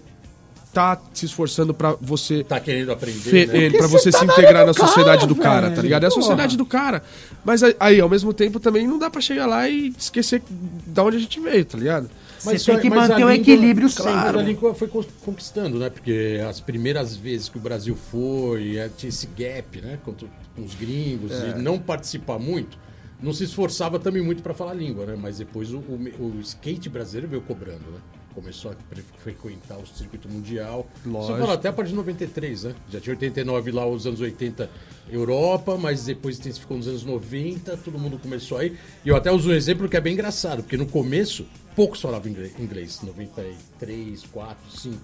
tá 0.71 1.01
se 1.15 1.25
esforçando 1.25 1.73
pra 1.73 1.95
você 1.99 2.43
Tá 2.43 2.59
querendo 2.59 2.91
aprender, 2.91 3.47
né? 3.47 3.69
pra 3.71 3.79
Porque 3.79 3.87
você 3.87 4.11
você 4.11 4.11
se 4.11 4.19
tá 4.19 4.25
na 4.25 4.33
integrar 4.33 4.65
na 4.67 4.71
do 4.71 4.75
cara, 4.75 4.87
sociedade 4.87 5.25
do 5.27 5.35
cara, 5.35 5.61
tá 5.63 5.69
velho. 5.69 5.81
ligado? 5.81 6.03
É 6.03 6.05
a 6.05 6.09
Porra. 6.11 6.21
sociedade 6.21 6.55
do 6.57 6.65
cara. 6.65 7.03
Mas 7.43 7.63
aí- 7.79 7.99
ao 7.99 8.07
mesmo 8.07 8.31
tempo, 8.33 8.59
também 8.59 8.87
não 8.87 8.99
dá 8.99 9.09
pra 9.09 9.19
chegar 9.19 9.47
lá 9.47 9.67
e 9.67 9.91
esquecer 9.97 10.43
da 10.85 11.03
onde 11.03 11.17
a 11.17 11.19
gente 11.19 11.39
veio, 11.39 11.65
tá 11.65 11.75
ligado? 11.75 12.07
Você 12.39 12.59
só- 12.59 12.71
tem 12.73 12.81
que 12.81 12.89
mas 12.89 13.09
manter 13.09 13.13
o 13.25 13.29
língua- 13.29 13.35
equilíbrio 13.35 13.89
claro, 13.93 14.25
sempre. 14.27 14.39
A 14.39 14.43
língua 14.43 14.73
foi 14.75 14.87
conquistando, 14.87 15.77
né? 15.79 15.89
Porque 15.89 16.39
as 16.47 16.59
primeiras 16.59 17.15
vezes 17.15 17.49
que 17.49 17.57
o 17.57 17.61
Brasil 17.61 17.95
foi, 17.95 18.77
eh, 18.77 18.89
tinha 18.95 19.09
esse 19.09 19.27
gap, 19.27 19.81
né? 19.81 19.99
Com, 20.03 20.13
os 20.61 20.75
gringos, 20.75 21.31
É. 21.31 21.49
e 21.57 21.61
não 21.61 21.79
participar 21.79 22.37
muito, 22.39 22.77
não 23.21 23.31
se 23.33 23.43
esforçava 23.45 23.97
também 23.99 24.21
muito 24.21 24.43
para 24.43 24.53
falar 24.53 24.71
a 24.71 24.75
língua, 24.75 25.05
né? 25.05 25.15
Mas 25.17 25.37
depois 25.37 25.71
o, 25.73 25.77
o- 25.77 26.35
o 26.37 26.39
skate 26.41 26.89
brasileiro 26.89 27.27
veio 27.29 27.41
cobrando, 27.41 27.79
né? 27.91 27.99
Começou 28.35 28.71
a 28.71 28.75
fre- 28.93 29.03
frequentar 29.17 29.77
o 29.77 29.87
circuito 29.87 30.29
mundial. 30.29 30.87
Lógico. 31.05 31.33
Você 31.33 31.39
fala 31.41 31.53
até 31.55 31.67
a 31.69 31.73
partir 31.73 31.89
de 31.91 31.95
93, 31.95 32.63
né? 32.65 32.75
Já 32.89 32.99
tinha 32.99 33.13
89 33.13 33.71
lá, 33.71 33.85
os 33.87 34.05
anos 34.05 34.21
80, 34.21 34.69
Europa, 35.11 35.77
mas 35.77 36.05
depois 36.05 36.37
intensificou 36.39 36.77
nos 36.77 36.87
anos 36.87 37.03
90, 37.03 37.75
todo 37.77 37.97
mundo 37.97 38.19
começou 38.19 38.57
aí. 38.59 38.77
E 39.03 39.09
eu 39.09 39.15
até 39.15 39.31
uso 39.31 39.49
um 39.49 39.53
exemplo 39.53 39.89
que 39.89 39.97
é 39.97 40.01
bem 40.01 40.13
engraçado, 40.13 40.61
porque 40.61 40.77
no 40.77 40.85
começo, 40.85 41.45
poucos 41.79 42.01
falavam 42.01 42.29
ingle- 42.29 42.51
inglês. 42.59 42.99
93, 43.01 44.23
4, 44.33 44.57
5. 44.69 44.97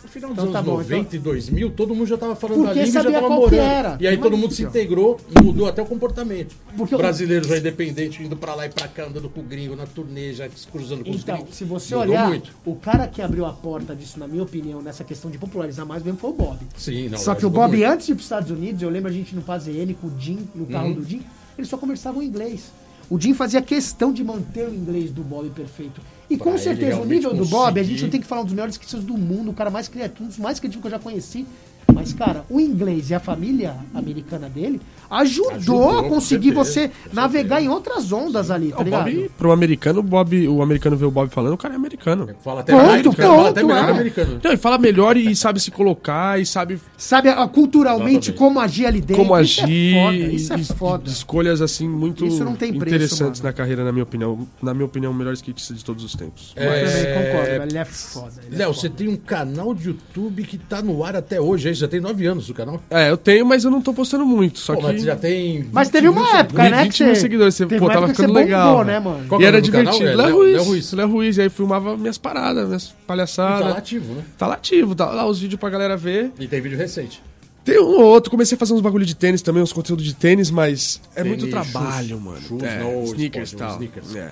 No 0.00 0.08
final 0.08 0.30
dos 0.32 0.38
Então 0.44 0.52
tá 0.52 0.58
anos 0.60 0.70
bom, 0.70 0.78
90 0.78 1.16
e 1.16 1.18
2000, 1.18 1.70
todo 1.70 1.92
mundo 1.92 2.06
já 2.06 2.14
estava 2.14 2.36
falando 2.36 2.64
Porque 2.66 2.78
a 2.78 2.84
língua 2.84 3.00
e 3.00 3.02
já 3.02 3.08
estava 3.08 3.28
morando. 3.28 3.54
era. 3.60 3.96
E 4.00 4.06
aí 4.06 4.16
Mas, 4.16 4.22
todo 4.22 4.36
mundo 4.36 4.54
se 4.54 4.62
integrou, 4.62 5.18
mudou 5.42 5.66
até 5.66 5.82
o 5.82 5.86
comportamento. 5.86 6.54
Porque 6.76 6.94
o 6.94 6.98
o- 6.98 7.00
brasileiro 7.00 7.48
já 7.48 7.58
independente, 7.58 8.22
indo 8.22 8.36
pra 8.36 8.54
lá 8.54 8.66
e 8.66 8.68
pra 8.68 8.86
cá, 8.86 9.06
andando 9.06 9.28
com 9.28 9.40
o 9.40 9.42
gringo 9.42 9.74
na 9.74 9.86
turnê, 9.86 10.32
já 10.32 10.48
se 10.50 10.68
cruzando 10.68 11.04
com 11.04 11.10
os 11.10 11.22
Então, 11.22 11.36
gringos. 11.38 11.56
se 11.56 11.64
você 11.64 11.96
Mudou 11.96 12.10
olhar, 12.10 12.28
muito. 12.28 12.52
o 12.64 12.76
cara 12.76 13.08
que 13.08 13.20
abriu 13.20 13.44
a 13.44 13.52
porta 13.52 13.94
disso, 13.94 14.20
na 14.20 14.28
minha 14.28 14.44
opinião, 14.44 14.80
nessa 14.80 15.02
questão 15.02 15.32
de 15.32 15.36
popularizar 15.38 15.84
mais 15.84 16.04
mesmo 16.04 16.18
foi 16.20 16.30
o 16.30 16.34
Bob. 16.34 16.58
Sim, 16.76 17.08
não, 17.08 17.18
Só 17.18 17.34
que 17.34 17.44
o 17.44 17.50
Bob, 17.50 17.76
muito. 17.76 17.90
antes 17.90 18.06
de 18.06 18.12
ir 18.12 18.14
para 18.14 18.20
os 18.20 18.24
Estados 18.26 18.50
Unidos, 18.52 18.80
eu 18.82 18.88
lembro 18.90 19.10
a 19.10 19.12
gente 19.12 19.34
no 19.34 19.42
PAZN 19.42 19.94
com 20.00 20.06
o 20.06 20.12
Jim, 20.18 20.48
no 20.54 20.64
carro 20.66 20.88
Uhum. 20.88 20.94
do 20.94 21.04
Jim, 21.04 21.22
eles 21.56 21.68
só 21.68 21.76
conversavam 21.76 22.22
em 22.22 22.26
inglês. 22.26 22.70
O 23.10 23.18
Jim 23.18 23.32
fazia 23.32 23.62
questão 23.62 24.12
de 24.12 24.22
manter 24.22 24.68
o 24.68 24.74
inglês 24.74 25.10
do 25.10 25.22
Bob 25.22 25.48
perfeito. 25.50 26.00
E 26.28 26.36
com 26.36 26.58
certeza, 26.58 27.00
o 27.00 27.06
nível 27.06 27.32
do 27.32 27.46
Bob, 27.46 27.80
a 27.80 27.82
gente 27.82 27.92
conseguir. 27.92 28.02
não 28.02 28.10
tem 28.10 28.20
que 28.20 28.26
falar 28.26 28.42
um 28.42 28.44
dos 28.44 28.52
melhores 28.52 28.74
skatistas 28.74 29.02
do 29.02 29.16
mundo, 29.16 29.50
o 29.50 29.54
cara 29.54 29.70
mais 29.70 29.88
criativo, 29.88 30.24
um 30.24 30.28
dos 30.28 30.38
mais 30.38 30.60
criativos 30.60 30.82
que 30.82 30.86
eu 30.88 30.90
já 30.90 30.98
conheci. 30.98 31.46
Mas, 31.92 32.12
cara, 32.12 32.44
o 32.48 32.60
inglês 32.60 33.10
e 33.10 33.14
a 33.14 33.20
família 33.20 33.74
americana 33.94 34.48
dele 34.48 34.80
ajudou, 35.10 35.52
Ajudou, 35.52 35.98
a 35.98 36.02
conseguir 36.04 36.50
você 36.52 36.90
navegar 37.12 37.62
em 37.62 37.68
outras 37.68 38.12
ondas 38.12 38.50
ali, 38.50 38.70
tá 38.72 38.80
O 38.80 38.82
ligado? 38.84 39.04
Bob, 39.04 39.30
pro 39.38 39.52
americano, 39.52 40.00
o 40.00 40.02
Bob, 40.02 40.46
o 40.48 40.62
americano 40.62 40.96
vê 40.98 41.06
o 41.06 41.10
Bob 41.10 41.30
falando, 41.30 41.54
o 41.54 41.56
cara 41.56 41.74
é 41.74 41.76
americano. 41.76 42.28
Fala 42.44 42.60
até 42.60 42.72
Pronto, 42.74 42.86
mais, 42.88 43.06
o 43.06 43.12
cara 43.14 43.28
fala 43.34 43.48
até 43.48 43.62
melhor 43.62 43.88
é. 43.88 43.90
americano. 43.90 44.40
Não, 44.44 44.52
e 44.52 44.56
fala 44.58 44.78
melhor 44.78 45.16
e 45.16 45.34
sabe 45.34 45.60
se 45.60 45.70
colocar 45.70 46.38
e 46.40 46.44
sabe 46.44 46.78
Sabe, 46.96 47.30
a- 47.30 47.48
culturalmente, 47.48 48.30
Exatamente. 48.30 48.32
como 48.32 48.60
agir 48.60 48.86
ali 48.86 49.00
dentro. 49.00 49.24
como 49.24 49.38
isso 49.40 49.64
agir. 49.64 49.96
É 49.96 50.02
foda, 50.04 50.16
isso 50.34 50.52
é 50.52 50.58
foda. 50.58 51.10
Escolhas 51.10 51.62
assim 51.62 51.88
muito 51.88 52.26
Isso 52.26 52.44
não 52.44 52.54
tem 52.54 52.72
preço, 52.74 52.94
interessantes 52.96 53.40
mano. 53.40 53.48
na 53.50 53.52
carreira, 53.56 53.82
na 53.84 53.90
minha 53.92 54.02
opinião. 54.04 54.46
Na 54.62 54.74
minha 54.74 54.84
opinião, 54.86 55.10
o 55.10 55.14
melhor 55.14 55.32
skatista 55.32 55.72
de 55.72 55.82
todos 55.84 56.04
os 56.04 56.14
tempos. 56.14 56.52
Eu 56.54 56.64
também 56.64 56.84
É, 56.84 57.14
concordo. 57.14 57.62
Ele 57.70 57.78
é 57.78 57.84
foda. 57.86 58.32
ele 58.46 58.54
é 58.56 58.58
Léo, 58.58 58.74
você 58.74 58.90
tem 58.90 59.08
um 59.08 59.16
canal 59.16 59.74
de 59.74 59.88
YouTube 59.88 60.42
que 60.44 60.58
tá 60.58 60.82
no 60.82 61.02
ar 61.02 61.16
até 61.16 61.40
hoje, 61.40 61.68
aí 61.68 61.74
já 61.78 61.88
tem 61.88 62.00
nove 62.00 62.26
anos 62.26 62.48
o 62.48 62.54
canal. 62.54 62.82
É, 62.90 63.10
eu 63.10 63.16
tenho, 63.16 63.46
mas 63.46 63.64
eu 63.64 63.70
não 63.70 63.80
tô 63.80 63.92
postando 63.94 64.24
muito. 64.26 64.58
Só 64.58 64.74
Pô, 64.74 64.80
que. 64.80 64.86
mas 64.86 65.02
já 65.02 65.16
tem. 65.16 65.66
Mas 65.72 65.88
20 65.88 65.92
teve 65.92 66.08
uma 66.08 66.38
época, 66.38 66.68
né? 66.68 66.82
20 66.84 66.96
que 66.98 67.04
mil 67.04 67.16
seguidores, 67.16 67.54
você- 67.54 67.66
pô, 67.66 67.88
tava 67.88 68.08
ficando 68.08 68.32
você 68.32 68.38
legal, 68.40 68.68
bombou, 68.70 68.84
né, 68.84 68.98
mano? 69.00 69.26
Qual 69.28 69.40
e 69.40 69.44
é 69.44 69.46
era 69.48 69.56
nome 69.58 69.68
do 69.68 69.72
canal, 69.72 69.92
divertido. 69.94 70.04
velho? 70.04 70.16
Léo 70.18 70.26
Léo- 70.28 70.36
Ruiz. 70.36 70.52
Léo 70.56 70.64
Ruiz. 70.66 70.92
Léo 70.92 71.08
Ruiz. 71.08 71.36
E 71.36 71.42
aí 71.42 71.48
filmava 71.48 71.96
minhas 71.96 72.18
paradas, 72.18 72.66
minhas 72.66 72.84
E 72.88 72.94
palhaçadas. 73.06 73.60
tá 73.60 73.68
lá 73.68 73.78
ativo, 73.78 74.14
né? 74.14 74.24
Tá 74.36 74.46
lá 74.46 74.54
ativo, 74.54 74.94
tá 74.94 75.06
lá 75.06 75.26
os 75.26 75.38
vídeos 75.38 75.58
pra 75.60 75.70
galera 75.70 75.96
ver. 75.96 76.32
E 76.38 76.46
tem 76.46 76.60
vídeo 76.60 76.76
recente. 76.78 77.22
Tem 77.64 77.78
um 77.80 77.84
ou 77.84 78.04
outro, 78.04 78.30
comecei 78.30 78.56
a 78.56 78.58
fazer 78.58 78.72
uns 78.72 78.80
bagulho 78.80 79.04
de 79.04 79.14
tênis 79.14 79.42
também, 79.42 79.62
uns 79.62 79.72
conteúdos 79.74 80.04
de 80.04 80.14
tênis, 80.14 80.50
mas 80.50 81.00
é 81.14 81.22
Tênis, 81.22 81.38
muito 81.42 81.50
trabalho, 81.50 82.08
shoes, 82.08 82.22
mano. 82.22 82.40
shoes, 82.40 82.62
é, 82.62 82.78
não, 82.80 83.04
sneakers 83.04 83.52
e 83.52 83.54
esporte, 83.54 83.56
tal. 83.56 83.72
sneakers. 83.74 84.16
É. 84.16 84.30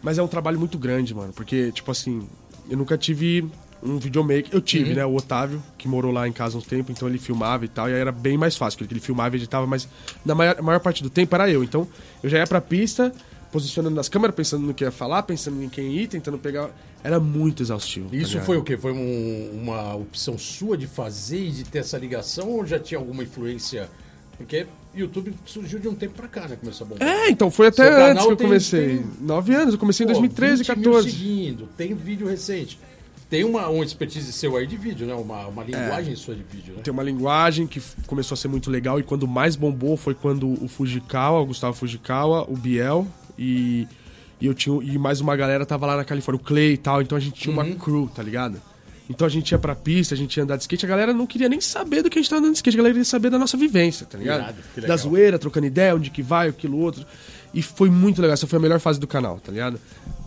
Mas 0.00 0.16
é 0.16 0.22
um 0.22 0.28
trabalho 0.28 0.60
muito 0.60 0.78
grande, 0.78 1.12
mano, 1.12 1.32
porque, 1.34 1.72
tipo 1.72 1.90
assim, 1.90 2.22
eu 2.70 2.76
nunca 2.78 2.96
tive 2.96 3.44
um 3.82 3.98
videomaker. 3.98 4.48
Eu 4.52 4.56
Uhum. 4.58 4.60
tive, 4.64 4.94
né, 4.94 5.04
o 5.04 5.14
Otávio, 5.16 5.62
que 5.76 5.86
morou 5.88 6.10
lá 6.12 6.26
em 6.26 6.32
casa 6.32 6.56
uns 6.58 6.64
tempo, 6.66 6.90
então 6.92 7.08
ele 7.08 7.18
filmava 7.18 7.64
e 7.64 7.68
tal, 7.68 7.88
e 7.88 7.94
aí 7.94 8.00
era 8.00 8.12
bem 8.12 8.36
mais 8.36 8.56
fácil, 8.56 8.78
porque 8.78 8.92
ele 8.92 9.00
filmava 9.00 9.36
e 9.36 9.38
editava, 9.38 9.66
mas 9.66 9.88
na 10.24 10.34
maior, 10.34 10.60
maior 10.62 10.80
parte 10.80 11.02
do 11.02 11.10
tempo 11.10 11.34
era 11.34 11.50
eu. 11.50 11.62
Então 11.62 11.86
eu 12.22 12.28
já 12.28 12.38
ia 12.38 12.46
pra 12.46 12.60
pista, 12.60 13.12
posicionando 13.52 13.94
nas 13.96 14.08
câmeras, 14.08 14.34
pensando 14.36 14.66
no 14.66 14.74
que 14.74 14.84
ia 14.84 14.90
falar, 14.90 15.22
pensando 15.22 15.62
em 15.62 15.68
quem 15.68 15.92
ir, 15.96 16.06
tentando 16.08 16.38
pegar. 16.38 16.70
Era 17.02 17.20
muito 17.20 17.62
exaustivo. 17.62 18.10
tá 18.10 18.16
Isso 18.16 18.40
foi 18.40 18.56
o 18.56 18.62
quê? 18.62 18.76
Foi 18.76 18.92
um- 18.92 19.50
uma 19.62 19.94
opção 19.94 20.36
sua 20.36 20.76
de 20.76 20.86
fazer 20.88 21.38
e 21.46 21.50
de 21.50 21.64
ter 21.64 21.78
essa 21.78 21.96
ligação 21.96 22.50
ou 22.50 22.66
já 22.66 22.78
tinha 22.78 22.98
alguma 22.98 23.22
influência? 23.22 23.88
Porque 24.36 24.66
YouTube 24.94 25.32
surgiu 25.46 25.78
de 25.78 25.88
um 25.88 25.94
tempo 25.94 26.14
pra 26.14 26.28
cá, 26.28 26.46
né? 26.48 26.56
Começou 26.56 26.84
a 26.86 26.90
bombar. 26.90 27.08
É, 27.08 27.30
então, 27.30 27.50
foi 27.50 27.68
até 27.68 27.86
Seu 27.86 28.04
antes 28.04 28.26
que 28.26 28.32
eu 28.32 28.36
comecei. 28.36 28.86
tem- 28.98 29.06
Nove 29.20 29.54
anos, 29.54 29.74
eu 29.74 29.78
comecei 29.80 30.04
em 30.04 30.08
Pô, 30.08 30.12
2013, 30.14 30.62
20 30.64 30.76
mil 30.76 30.84
14. 30.92 31.10
seguindo, 31.10 31.68
tem 31.76 31.94
vídeo 31.94 32.26
recente. 32.26 32.78
Tem 33.30 33.44
uma, 33.44 33.68
uma 33.68 33.84
expertise 33.84 34.32
seu 34.32 34.56
aí 34.56 34.66
de 34.66 34.76
vídeo, 34.76 35.06
né? 35.06 35.14
Uma, 35.14 35.46
uma 35.48 35.62
linguagem 35.62 36.16
sua 36.16 36.34
de 36.34 36.42
vídeo, 36.42 36.74
né? 36.74 36.80
Tem 36.82 36.92
uma 36.92 37.02
linguagem 37.02 37.66
que 37.66 37.80
começou 38.06 38.34
a 38.34 38.38
ser 38.38 38.48
muito 38.48 38.70
legal 38.70 38.98
e 38.98 39.02
quando 39.02 39.28
mais 39.28 39.54
bombou 39.54 39.96
foi 39.96 40.14
quando 40.14 40.48
o 40.64 40.66
Fujikawa, 40.68 41.40
o 41.40 41.46
Gustavo 41.46 41.74
Fujikawa, 41.74 42.46
o 42.50 42.56
Biel 42.56 43.06
e, 43.38 43.86
e 44.40 44.46
eu 44.46 44.54
tinha 44.54 44.82
e 44.82 44.96
mais 44.98 45.20
uma 45.20 45.36
galera 45.36 45.66
tava 45.66 45.84
lá 45.86 45.96
na 45.96 46.04
Califórnia, 46.04 46.40
o 46.40 46.44
Clay 46.44 46.72
e 46.72 46.76
tal, 46.78 47.02
então 47.02 47.18
a 47.18 47.20
gente 47.20 47.34
tinha 47.34 47.54
Uhum. 47.54 47.62
uma 47.62 47.74
crew, 47.76 48.08
tá 48.14 48.22
ligado? 48.22 48.60
Então 49.10 49.26
a 49.26 49.30
gente 49.30 49.50
ia 49.52 49.58
pra 49.58 49.74
pista, 49.74 50.14
a 50.14 50.18
gente 50.18 50.36
ia 50.36 50.42
andar 50.44 50.56
de 50.56 50.62
skate, 50.62 50.84
a 50.84 50.88
galera 50.88 51.12
não 51.14 51.26
queria 51.26 51.48
nem 51.48 51.60
saber 51.60 52.02
do 52.02 52.10
que 52.10 52.18
a 52.18 52.22
gente 52.22 52.28
tava 52.30 52.40
andando 52.40 52.52
de 52.52 52.58
skate, 52.58 52.76
a 52.76 52.78
galera 52.78 52.92
queria 52.94 53.04
saber 53.04 53.30
da 53.30 53.38
nossa 53.38 53.56
vivência, 53.56 54.06
tá 54.06 54.18
ligado? 54.18 54.40
Irado, 54.40 54.86
da 54.86 54.96
zoeira, 54.96 55.38
trocando 55.38 55.66
ideia, 55.66 55.94
onde 55.94 56.10
que 56.10 56.22
vai, 56.22 56.48
aquilo 56.48 56.78
outro. 56.78 57.06
E 57.54 57.62
foi 57.62 57.88
muito 57.88 58.20
legal, 58.20 58.34
essa 58.34 58.46
foi 58.46 58.58
a 58.58 58.60
melhor 58.60 58.78
fase 58.80 59.00
do 59.00 59.06
canal, 59.06 59.40
tá 59.40 59.50
ligado? 59.50 59.80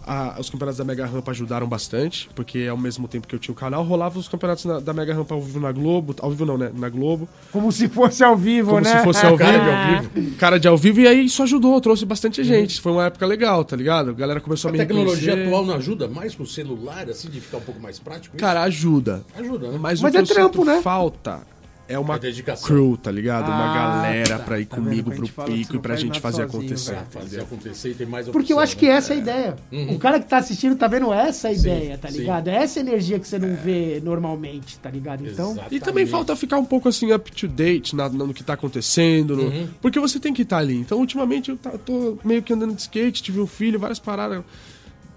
A- 0.06 0.36
os 0.40 0.50
campeonatos 0.50 0.78
da 0.80 0.84
Mega 0.84 1.06
Rampa 1.06 1.32
ajudaram 1.32 1.68
bastante, 1.68 2.28
porque 2.34 2.68
ao 2.70 2.78
mesmo 2.78 3.08
tempo 3.08 3.28
que 3.28 3.36
eu 3.36 3.40
tinha 3.40 3.54
o 3.54 3.56
canal, 3.56 3.84
rolava 3.84 4.18
os 4.18 4.28
campeonatos 4.28 4.66
na- 4.66 4.80
da 4.80 4.94
Mega 4.94 5.14
Rampa 5.14 5.36
ao 5.36 5.42
vivo 5.42 5.60
na 5.60 5.72
Globo, 5.72 6.16
ao 6.20 6.30
vivo 6.32 6.46
não, 6.46 6.58
né? 6.58 6.72
Na 6.74 6.90
Globo. 6.90 7.30
Como 7.52 7.72
se 7.72 7.88
fosse 7.88 8.24
ao 8.24 8.36
vivo, 8.36 8.70
Como 8.72 8.82
né? 8.82 8.98
se 8.98 9.04
fosse 9.04 9.26
ao 9.26 9.38
Cara 9.38 9.52
vivo. 9.52 9.64
de 9.66 9.70
ao 10.18 10.24
vivo. 10.24 10.36
Cara 10.38 10.60
de 10.60 10.68
ao 10.68 10.78
vivo, 10.78 11.00
e 11.02 11.08
aí 11.08 11.26
isso 11.26 11.44
ajudou, 11.44 11.80
trouxe 11.80 12.06
bastante 12.06 12.44
gente. 12.44 12.82
Foi 12.82 12.92
uma 12.92 13.06
época 13.06 13.26
legal, 13.26 13.64
tá 13.64 13.76
ligado? 13.76 14.10
A 14.10 14.14
galera 14.14 14.42
começou 14.42 14.70
a, 14.70 14.72
A 14.72 14.74
me 14.74 14.78
tecnologia 14.80 15.36
reconhecer. 15.36 15.48
atual 15.48 15.66
não 15.66 15.76
ajuda 15.76 16.08
mais 16.08 16.34
com 16.34 16.44
o 16.44 16.48
celular, 16.48 17.08
assim, 17.10 17.30
de 17.30 17.40
ficar 17.40 17.58
um 17.58 17.62
pouco 17.62 17.80
mais 17.80 18.00
prático? 18.00 18.36
isso? 18.36 18.44
Cara, 18.44 18.64
ajuda. 18.64 19.24
ajuda, 19.38 19.68
né? 19.70 19.78
Mas, 19.80 20.02
Mas 20.02 20.16
é 20.16 20.24
trampo, 20.24 20.66
né? 20.66 20.82
falta 20.82 21.42
é 21.92 22.00
uma 22.00 22.16
É 22.16 22.20
dedicação. 22.20 22.68
crew, 22.68 22.98
tá 22.98 23.12
ligado? 23.12 23.48
uma 23.48 23.72
Ah, 23.72 23.74
galera 23.74 24.38
tá. 24.38 24.44
pra 24.44 24.60
ir 24.60 24.66
Tá 24.66 24.78
comigo 24.78 25.12
pro 25.12 25.28
pico 25.46 25.76
e 25.76 25.80
pra 25.80 25.96
gente 25.96 26.20
fazer 26.20 26.44
sozinho, 26.44 26.60
acontecer. 26.64 26.98
fazer 27.10 27.42
acontecer 27.42 27.90
e 27.92 27.94
tem 27.94 28.08
mais 28.08 28.28
Porque 28.30 28.54
eu 28.54 28.58
opção, 28.58 28.64
acho 28.64 28.78
que 28.78 28.88
né? 28.88 28.94
essa 28.94 29.14
é 29.14 29.16
a 29.16 29.20
ideia. 29.20 29.56
O 29.90 30.00
cara 30.00 30.20
que 30.20 30.28
tá 30.28 30.38
assistindo 30.38 30.76
tá 30.76 30.88
vendo 30.88 31.12
essa 31.14 31.52
ideia, 31.52 31.98
tá 31.98 32.10
sim. 32.10 32.20
ligado? 32.20 32.48
É 32.48 32.56
essa 32.56 32.80
energia 32.80 33.20
que 33.20 33.28
você 33.28 33.38
não 33.40 33.56
vê 33.56 34.02
normalmente, 34.04 34.78
tá 34.80 34.90
ligado? 34.90 35.26
Então, 35.28 35.52
Exatamente. 35.52 35.76
E 35.76 35.80
também 35.80 36.06
falta 36.06 36.36
ficar 36.36 36.58
um 36.58 36.66
pouco 36.66 36.88
assim 36.90 37.12
up 37.12 37.32
to 37.32 37.48
date 37.48 37.96
na- 37.96 38.10
no 38.10 38.34
que 38.34 38.44
tá 38.44 38.54
acontecendo. 38.54 39.36
no- 39.36 39.44
Uhum. 39.44 39.68
Porque 39.82 40.00
você 40.00 40.20
tem 40.20 40.34
que 40.34 40.42
estar 40.44 40.58
ali. 40.58 40.76
Então, 40.78 40.98
ultimamente, 41.00 41.50
eu 41.52 41.58
tá- 41.58 41.72
tô 41.72 42.18
meio 42.24 42.42
que 42.42 42.54
andando 42.54 42.74
de 42.74 42.82
skate, 42.82 43.22
tive 43.22 43.40
um 43.40 43.48
filho, 43.48 43.80
várias 43.80 44.00
paradas, 44.00 44.44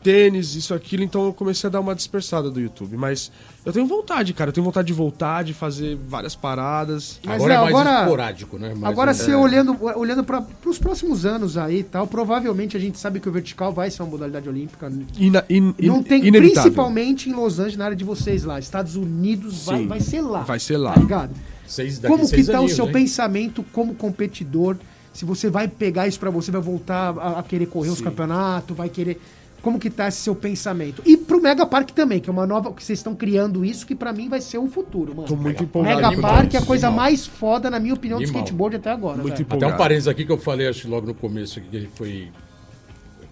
tênis, 0.05 0.55
isso, 0.55 0.73
aquilo. 0.75 1.03
Então, 1.03 1.25
eu 1.27 1.33
comecei 1.33 1.67
a 1.67 1.71
dar 1.71 1.81
uma 1.81 1.95
dispersada 1.95 2.51
do 2.51 2.61
YouTube. 2.61 2.97
Mas 2.97 3.33
eu 3.65 3.73
tenho 3.73 3.87
vontade, 3.87 4.33
cara. 4.35 4.51
Eu 4.51 4.53
tenho 4.53 4.65
vontade 4.65 4.87
de 4.87 4.93
voltar, 4.93 5.43
de 5.43 5.55
fazer 5.55 5.97
várias 6.07 6.37
paradas. 6.37 7.19
Mas, 7.25 7.37
Agora 7.37 7.55
é 7.55 7.57
mais 7.59 7.69
agora- 7.71 8.01
esporádico, 8.03 8.59
né? 8.59 8.69
Mais 8.77 8.93
agora 8.93 9.11
um- 9.11 9.15
você 9.15 9.35
olhando, 9.35 9.77
olhando 9.97 10.23
para 10.23 10.45
os 10.67 10.79
próximos 10.79 11.25
anos 11.25 11.57
aí 11.57 11.79
e 11.79 11.83
tal, 11.83 12.07
provavelmente 12.07 12.77
a 12.77 12.81
gente 12.81 12.99
sabe 12.99 13.19
que 13.19 13.29
o 13.29 13.33
vertical 13.33 13.73
vai 13.73 13.91
ser 13.91 14.03
uma 14.03 14.11
modalidade 14.11 14.49
olímpica. 14.49 14.93
Ina, 15.19 15.45
in, 15.49 15.75
in- 15.81 15.87
Não 15.89 16.03
tem, 16.03 16.19
inevitável. 16.27 16.63
principalmente 16.63 17.31
em 17.31 17.33
Los 17.33 17.59
Angeles, 17.59 17.77
na 17.79 17.87
área 17.87 17.97
de 17.97 18.05
vocês 18.05 18.45
lá. 18.45 18.59
Estados 18.59 18.95
Unidos 18.97 19.65
vai, 19.65 19.87
vai 19.87 20.01
ser 20.01 20.21
lá. 20.21 20.41
vai 20.43 20.61
ser 20.61 20.77
lá. 20.77 20.93
Tá 20.93 21.01
ligado? 21.01 21.31
Seis, 21.67 21.99
daqui 21.99 22.13
Como 22.15 22.25
que 22.29 22.37
seis 22.37 22.47
tá 22.47 22.61
o 22.61 22.69
seu 22.69 22.85
hein? 22.87 22.93
pensamento 22.93 23.65
como 23.73 23.95
competidor? 23.95 24.77
Se 25.15 25.25
você 25.25 25.49
vai 25.49 25.69
pegar 25.69 26.07
isso 26.09 26.19
pra 26.21 26.29
você, 26.29 26.51
vai 26.51 26.61
voltar 26.61 27.17
a, 27.19 27.39
a 27.39 27.43
querer 27.43 27.67
correr 27.67 27.89
os 27.89 27.99
Sim. 27.99 28.05
campeonatos, 28.05 28.77
vai 28.77 28.89
querer. 28.89 29.21
Como 29.65 29.79
que 29.81 29.89
tá 29.91 30.07
esse 30.09 30.19
seu 30.19 30.35
pensamento? 30.37 31.03
E 31.07 31.17
pro 31.17 31.41
Mega 31.41 31.65
Park 31.65 31.91
também, 31.91 32.21
que 32.21 32.29
é 32.29 32.33
uma 32.33 32.47
nova. 32.47 32.71
que 32.73 32.85
vocês 32.85 32.99
estão 32.99 33.15
criando 33.15 33.65
isso, 33.65 33.87
que 33.87 33.95
pra 33.95 34.13
mim 34.13 34.29
vai 34.29 34.41
ser 34.41 34.59
o 34.59 34.69
futuro, 34.69 35.15
mano. 35.15 35.27
Tô 35.27 35.35
muito 35.35 35.47
Mega 35.57 35.63
empolgado. 35.65 36.11
Mega 36.11 36.21
Park 36.23 36.55
é 36.55 36.59
a 36.59 36.63
coisa 36.67 36.87
animal. 36.89 37.05
mais 37.07 37.27
foda, 37.27 37.71
na 37.71 37.81
minha 37.81 37.95
opinião, 37.95 38.19
do 38.19 38.25
Animal. 38.25 38.43
skateboard 38.45 38.77
até 38.77 38.91
agora. 38.91 39.17
Muito 39.17 39.31
velho. 39.33 39.43
empolgado. 39.43 39.73
Até 39.73 39.75
um 39.75 39.79
parênteses 39.79 40.09
aqui 40.09 40.25
que 40.27 40.31
eu 40.33 40.39
falei, 40.39 40.69
acho 40.69 40.83
que 40.83 40.89
logo 40.89 41.07
no 41.07 41.15
começo 41.15 41.59
aqui, 41.59 41.69
que 41.69 41.77
ele 41.77 41.91
foi 41.95 42.31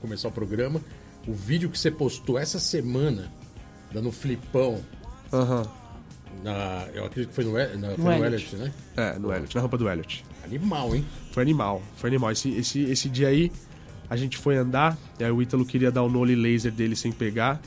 começar 0.00 0.28
o 0.28 0.32
programa. 0.32 0.80
O 1.28 1.32
vídeo 1.32 1.68
que 1.70 1.78
você 1.78 1.90
postou 1.90 2.38
essa 2.38 2.58
semana, 2.58 3.30
dando 3.92 4.10
flipão, 4.10 4.78
Aham. 5.32 5.64
na, 6.42 6.86
eu 6.94 7.04
acredito 7.04 7.28
que 7.28 7.34
foi 7.34 7.44
no, 7.44 7.52
na, 7.52 7.90
foi 7.90 7.96
No 7.98 8.04
no 8.04 8.12
Elliot. 8.24 8.26
Elliot, 8.26 8.56
né? 8.56 8.72
É, 8.96 9.18
no 9.18 9.32
Elliot, 9.32 9.54
na 9.54 9.60
rampa 9.60 9.78
do 9.78 9.88
Elliot. 9.88 10.24
Animal, 10.44 10.96
hein? 10.96 11.04
Foi 11.30 11.42
animal, 11.42 11.82
foi 11.94 12.10
animal. 12.10 12.32
Esse, 12.32 12.50
esse, 12.56 12.80
esse 12.82 13.08
dia 13.08 13.28
aí, 13.28 13.52
a 14.12 14.16
gente 14.16 14.36
foi 14.36 14.56
andar, 14.58 14.98
e 15.18 15.24
aí 15.24 15.30
o 15.30 15.40
Ítalo 15.40 15.64
queria 15.64 15.90
dar 15.90 16.02
o 16.02 16.08
nole 16.10 16.34
laser 16.34 16.70
dele 16.70 16.94
sem 16.94 17.10
pegar. 17.10 17.58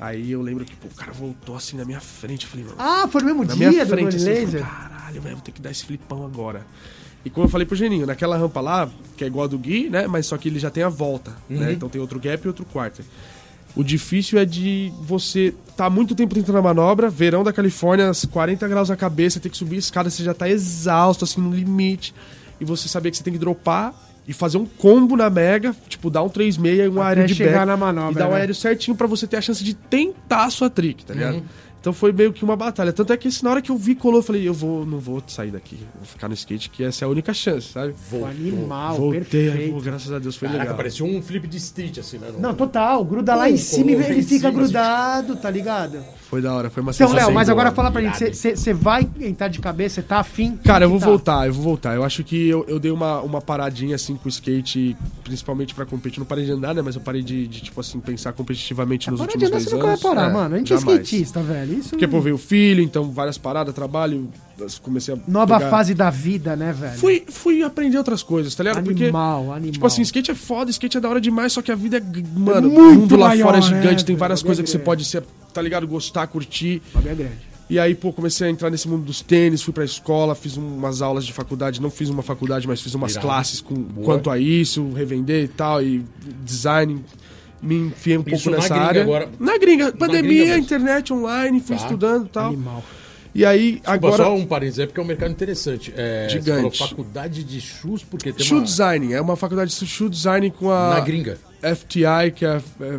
Aí 0.00 0.32
eu 0.32 0.40
lembro 0.40 0.64
que 0.64 0.74
pô, 0.74 0.88
o 0.88 0.94
cara 0.94 1.12
voltou 1.12 1.54
assim 1.54 1.76
na 1.76 1.84
minha 1.84 2.00
frente. 2.00 2.44
Eu 2.46 2.50
falei, 2.50 2.64
mano, 2.64 2.76
Ah, 2.78 3.06
foi 3.06 3.20
no 3.20 3.26
mesmo 3.26 3.44
na 3.44 3.54
dia 3.54 3.68
minha 3.68 3.84
do 3.84 3.90
frente, 3.90 4.16
assim, 4.16 4.24
Laser? 4.24 4.64
falei, 4.64 4.88
caralho, 4.88 5.20
velho, 5.20 5.36
vou 5.36 5.44
ter 5.44 5.52
que 5.52 5.60
dar 5.60 5.70
esse 5.70 5.84
flipão 5.84 6.24
agora. 6.24 6.66
E 7.22 7.28
como 7.28 7.44
eu 7.46 7.50
falei 7.50 7.66
pro 7.66 7.76
Geninho, 7.76 8.06
naquela 8.06 8.34
rampa 8.38 8.62
lá, 8.62 8.88
que 9.14 9.24
é 9.24 9.26
igual 9.26 9.44
a 9.44 9.46
do 9.46 9.58
Gui, 9.58 9.90
né? 9.90 10.06
Mas 10.06 10.24
só 10.24 10.38
que 10.38 10.48
ele 10.48 10.58
já 10.58 10.70
tem 10.70 10.82
a 10.82 10.88
volta, 10.88 11.36
né? 11.50 11.70
Então 11.72 11.86
tem 11.90 12.00
outro 12.00 12.18
gap 12.18 12.42
e 12.42 12.48
outro 12.48 12.64
quarter. 12.64 13.04
O 13.74 13.84
difícil 13.84 14.38
é 14.38 14.46
de 14.46 14.90
você 15.02 15.52
tá 15.76 15.90
muito 15.90 16.14
tempo 16.14 16.34
tentando 16.34 16.56
a 16.56 16.62
manobra, 16.62 17.10
verão 17.10 17.44
da 17.44 17.52
Califórnia, 17.52 18.10
40 18.30 18.66
graus 18.68 18.88
na 18.88 18.96
cabeça, 18.96 19.38
tem 19.38 19.50
que 19.52 19.58
subir 19.58 19.76
a 19.76 19.80
escada, 19.80 20.08
você 20.08 20.24
já 20.24 20.32
tá 20.32 20.48
exausto, 20.48 21.24
assim, 21.26 21.42
no 21.42 21.52
limite. 21.52 22.14
E 22.58 22.64
você 22.64 22.88
saber 22.88 23.10
que 23.10 23.18
você 23.18 23.22
tem 23.22 23.34
que 23.34 23.38
dropar 23.38 23.92
e 24.28 24.32
fazer 24.32 24.58
um 24.58 24.66
combo 24.66 25.16
na 25.16 25.30
mega, 25.30 25.74
tipo, 25.88 26.10
dar 26.10 26.22
um 26.22 26.28
3,6 26.28 26.84
e 26.84 26.88
um 26.88 27.00
aéreo 27.00 27.26
de 27.26 27.34
chegar 27.34 27.52
back. 27.58 27.66
na 27.66 27.76
manobra, 27.76 28.12
E 28.12 28.14
dar 28.18 28.26
o 28.28 28.32
né? 28.32 28.36
aéreo 28.38 28.54
certinho 28.54 28.96
pra 28.96 29.06
você 29.06 29.26
ter 29.26 29.36
a 29.36 29.40
chance 29.40 29.62
de 29.62 29.72
tentar 29.74 30.44
a 30.44 30.50
sua 30.50 30.68
trick, 30.68 31.04
tá 31.04 31.14
ligado? 31.14 31.42
Então 31.86 31.94
foi 31.94 32.10
meio 32.10 32.32
que 32.32 32.42
uma 32.42 32.56
batalha. 32.56 32.92
Tanto 32.92 33.12
é 33.12 33.16
que 33.16 33.28
assim, 33.28 33.44
na 33.44 33.50
hora 33.52 33.62
que 33.62 33.70
eu 33.70 33.76
vi 33.76 33.94
colou, 33.94 34.18
eu 34.18 34.22
falei, 34.24 34.48
eu 34.48 34.52
vou, 34.52 34.84
não 34.84 34.98
vou 34.98 35.22
sair 35.28 35.52
daqui, 35.52 35.78
vou 35.94 36.04
ficar 36.04 36.26
no 36.26 36.34
skate, 36.34 36.68
que 36.68 36.82
essa 36.82 37.04
é 37.04 37.06
a 37.06 37.08
única 37.08 37.32
chance, 37.32 37.68
sabe? 37.68 37.94
Voltou. 38.10 38.28
Animal, 38.28 38.96
Voltei, 38.96 39.20
perfeito. 39.20 39.72
pô, 39.72 39.80
graças 39.80 40.10
a 40.10 40.18
Deus 40.18 40.34
foi 40.34 40.48
Caraca, 40.48 40.64
legal. 40.64 40.76
parecia 40.76 41.06
um 41.06 41.22
flip 41.22 41.46
de 41.46 41.58
street, 41.58 41.98
assim, 41.98 42.18
né? 42.18 42.32
Não, 42.40 42.56
total. 42.56 43.04
Gruda 43.04 43.36
lá 43.36 43.48
em 43.48 43.56
cima 43.56 43.92
e 43.92 43.94
ele 43.94 44.20
fica 44.20 44.24
cima, 44.24 44.48
assim. 44.48 44.58
grudado, 44.58 45.36
tá 45.36 45.48
ligado? 45.48 46.00
Foi 46.28 46.42
da 46.42 46.52
hora, 46.52 46.68
foi 46.70 46.82
uma 46.82 46.90
Então, 46.90 47.12
Léo, 47.12 47.32
mas 47.32 47.48
agora 47.48 47.70
fala 47.70 47.88
pra 47.88 48.02
irado, 48.02 48.18
gente, 48.18 48.34
você 48.36 48.74
vai 48.74 49.08
entrar 49.20 49.46
de 49.46 49.60
cabeça, 49.60 50.00
você 50.00 50.02
tá 50.02 50.18
afim? 50.18 50.56
Cara, 50.56 50.86
eu 50.86 50.90
vou 50.90 50.98
tá? 50.98 51.06
voltar, 51.06 51.46
eu 51.46 51.52
vou 51.54 51.62
voltar. 51.62 51.94
Eu 51.94 52.02
acho 52.02 52.24
que 52.24 52.48
eu, 52.48 52.64
eu 52.66 52.80
dei 52.80 52.90
uma, 52.90 53.20
uma 53.20 53.40
paradinha 53.40 53.94
assim 53.94 54.16
com 54.16 54.26
o 54.26 54.28
skate, 54.28 54.96
principalmente 55.22 55.72
pra 55.72 55.86
competir. 55.86 56.18
Não 56.18 56.26
parei 56.26 56.44
de 56.44 56.50
andar, 56.50 56.74
né? 56.74 56.82
Mas 56.82 56.96
eu 56.96 57.00
parei 57.00 57.22
de, 57.22 57.46
de, 57.46 57.60
tipo 57.62 57.80
assim, 57.80 58.00
pensar 58.00 58.32
competitivamente 58.32 59.08
nos 59.08 59.20
Para 59.20 59.28
de 59.28 59.44
últimos 59.44 59.50
andar, 59.52 59.58
dois 59.58 59.68
você 59.68 59.74
nunca 59.76 59.86
vai 59.86 59.92
anos. 59.92 60.02
parar, 60.02 60.30
É, 60.30 60.32
mano. 60.32 60.54
A 60.56 60.58
gente 60.58 60.72
é 60.72 60.78
jamais. 60.78 61.00
skatista, 61.02 61.40
velho. 61.44 61.75
Isso 61.76 61.90
Porque, 61.90 62.06
pô, 62.08 62.20
veio 62.20 62.34
o 62.36 62.38
filho, 62.38 62.82
então 62.82 63.10
várias 63.10 63.36
paradas, 63.38 63.74
trabalho, 63.74 64.28
comecei 64.82 65.14
a 65.14 65.18
Nova 65.28 65.58
pegar- 65.58 65.70
fase 65.70 65.94
da 65.94 66.10
vida, 66.10 66.56
né, 66.56 66.72
velho? 66.72 66.98
Fui, 66.98 67.24
fui 67.28 67.62
aprender 67.62 67.98
outras 67.98 68.22
coisas, 68.22 68.54
tá 68.54 68.62
ligado? 68.62 68.82
Porque, 68.84 69.04
Animal, 69.04 69.52
animal. 69.52 69.72
tipo 69.72 69.86
assim, 69.86 70.02
skate 70.02 70.30
é 70.30 70.34
foda, 70.34 70.70
skate 70.70 70.96
é 70.96 71.00
da 71.00 71.08
hora 71.08 71.20
demais, 71.20 71.52
só 71.52 71.62
que 71.62 71.70
a 71.70 71.74
vida 71.76 71.98
é, 71.98 72.00
g- 72.00 72.24
mano, 72.36 72.68
o 72.68 72.72
muito 72.72 73.00
mundo 73.00 73.16
lá 73.16 73.28
maior, 73.28 73.44
fora 73.46 73.58
é 73.58 73.60
né, 73.60 73.66
gigante, 73.66 74.04
tem 74.04 74.14
velho? 74.14 74.18
várias 74.20 74.40
O 74.40 74.46
coisas 74.46 74.62
é 74.62 74.64
que 74.64 74.70
você 74.70 74.78
pode 74.78 75.04
ser, 75.04 75.22
tá 75.52 75.60
ligado, 75.62 75.86
gostar, 75.86 76.26
curtir. 76.26 76.80
O 76.92 76.94
bagulho 76.94 77.12
é 77.12 77.14
grande. 77.14 77.56
E 77.68 77.80
aí, 77.80 77.96
pô, 77.96 78.12
comecei 78.12 78.46
a 78.46 78.50
entrar 78.50 78.70
nesse 78.70 78.88
mundo 78.88 79.04
dos 79.04 79.20
tênis, 79.20 79.60
fui 79.60 79.72
pra 79.74 79.84
escola, 79.84 80.36
fiz 80.36 80.56
umas 80.56 81.02
aulas 81.02 81.26
de 81.26 81.32
faculdade, 81.32 81.82
não 81.82 81.90
fiz 81.90 82.08
uma 82.08 82.22
faculdade, 82.22 82.68
mas 82.68 82.80
fiz 82.80 82.94
umas 82.94 83.10
Irado. 83.12 83.26
classes 83.26 83.60
com 83.60 83.74
Boa. 83.74 84.04
quanto 84.04 84.30
a 84.30 84.38
isso, 84.38 84.88
revender 84.92 85.42
e 85.44 85.48
tal, 85.48 85.82
e 85.82 86.04
design. 86.44 87.04
Me 87.62 87.76
enfiei 87.76 88.18
um 88.18 88.22
pouco 88.22 88.36
Isso 88.38 88.50
na 88.50 88.58
nessa 88.58 88.74
área. 88.76 89.02
agora. 89.02 89.28
Na 89.40 89.56
gringa, 89.58 89.92
pandemia, 89.92 90.44
mesmo. 90.46 90.62
internet 90.62 91.12
online, 91.12 91.60
fui 91.60 91.76
Tá. 91.76 91.82
estudando 91.82 92.26
e 92.26 92.28
tal. 92.28 92.46
Animal. 92.48 92.84
E 93.34 93.44
aí, 93.44 93.72
Desculpa, 93.72 93.92
agora. 93.92 94.24
só 94.24 94.34
um 94.34 94.46
parênteses 94.46 94.78
aí, 94.80 94.86
porque 94.86 94.98
é 95.00 95.02
um 95.02 95.06
mercado 95.06 95.30
interessante. 95.30 95.92
É, 95.96 96.26
Gigante. 96.30 96.78
Faculdade 96.78 97.44
de 97.44 97.60
shoes, 97.60 98.02
porque 98.02 98.32
tem 98.32 98.44
Shoe 98.46 98.58
uma... 98.58 98.64
design, 98.64 99.12
é 99.12 99.20
uma 99.20 99.36
faculdade 99.36 99.76
de 99.78 99.86
shoe 99.86 100.08
design 100.08 100.50
com 100.50 100.70
a. 100.70 100.90
Na 100.94 101.00
gringa. 101.00 101.38
FTI, 101.62 102.30
que 102.34 102.44
é, 102.46 102.60
é- 102.80 102.98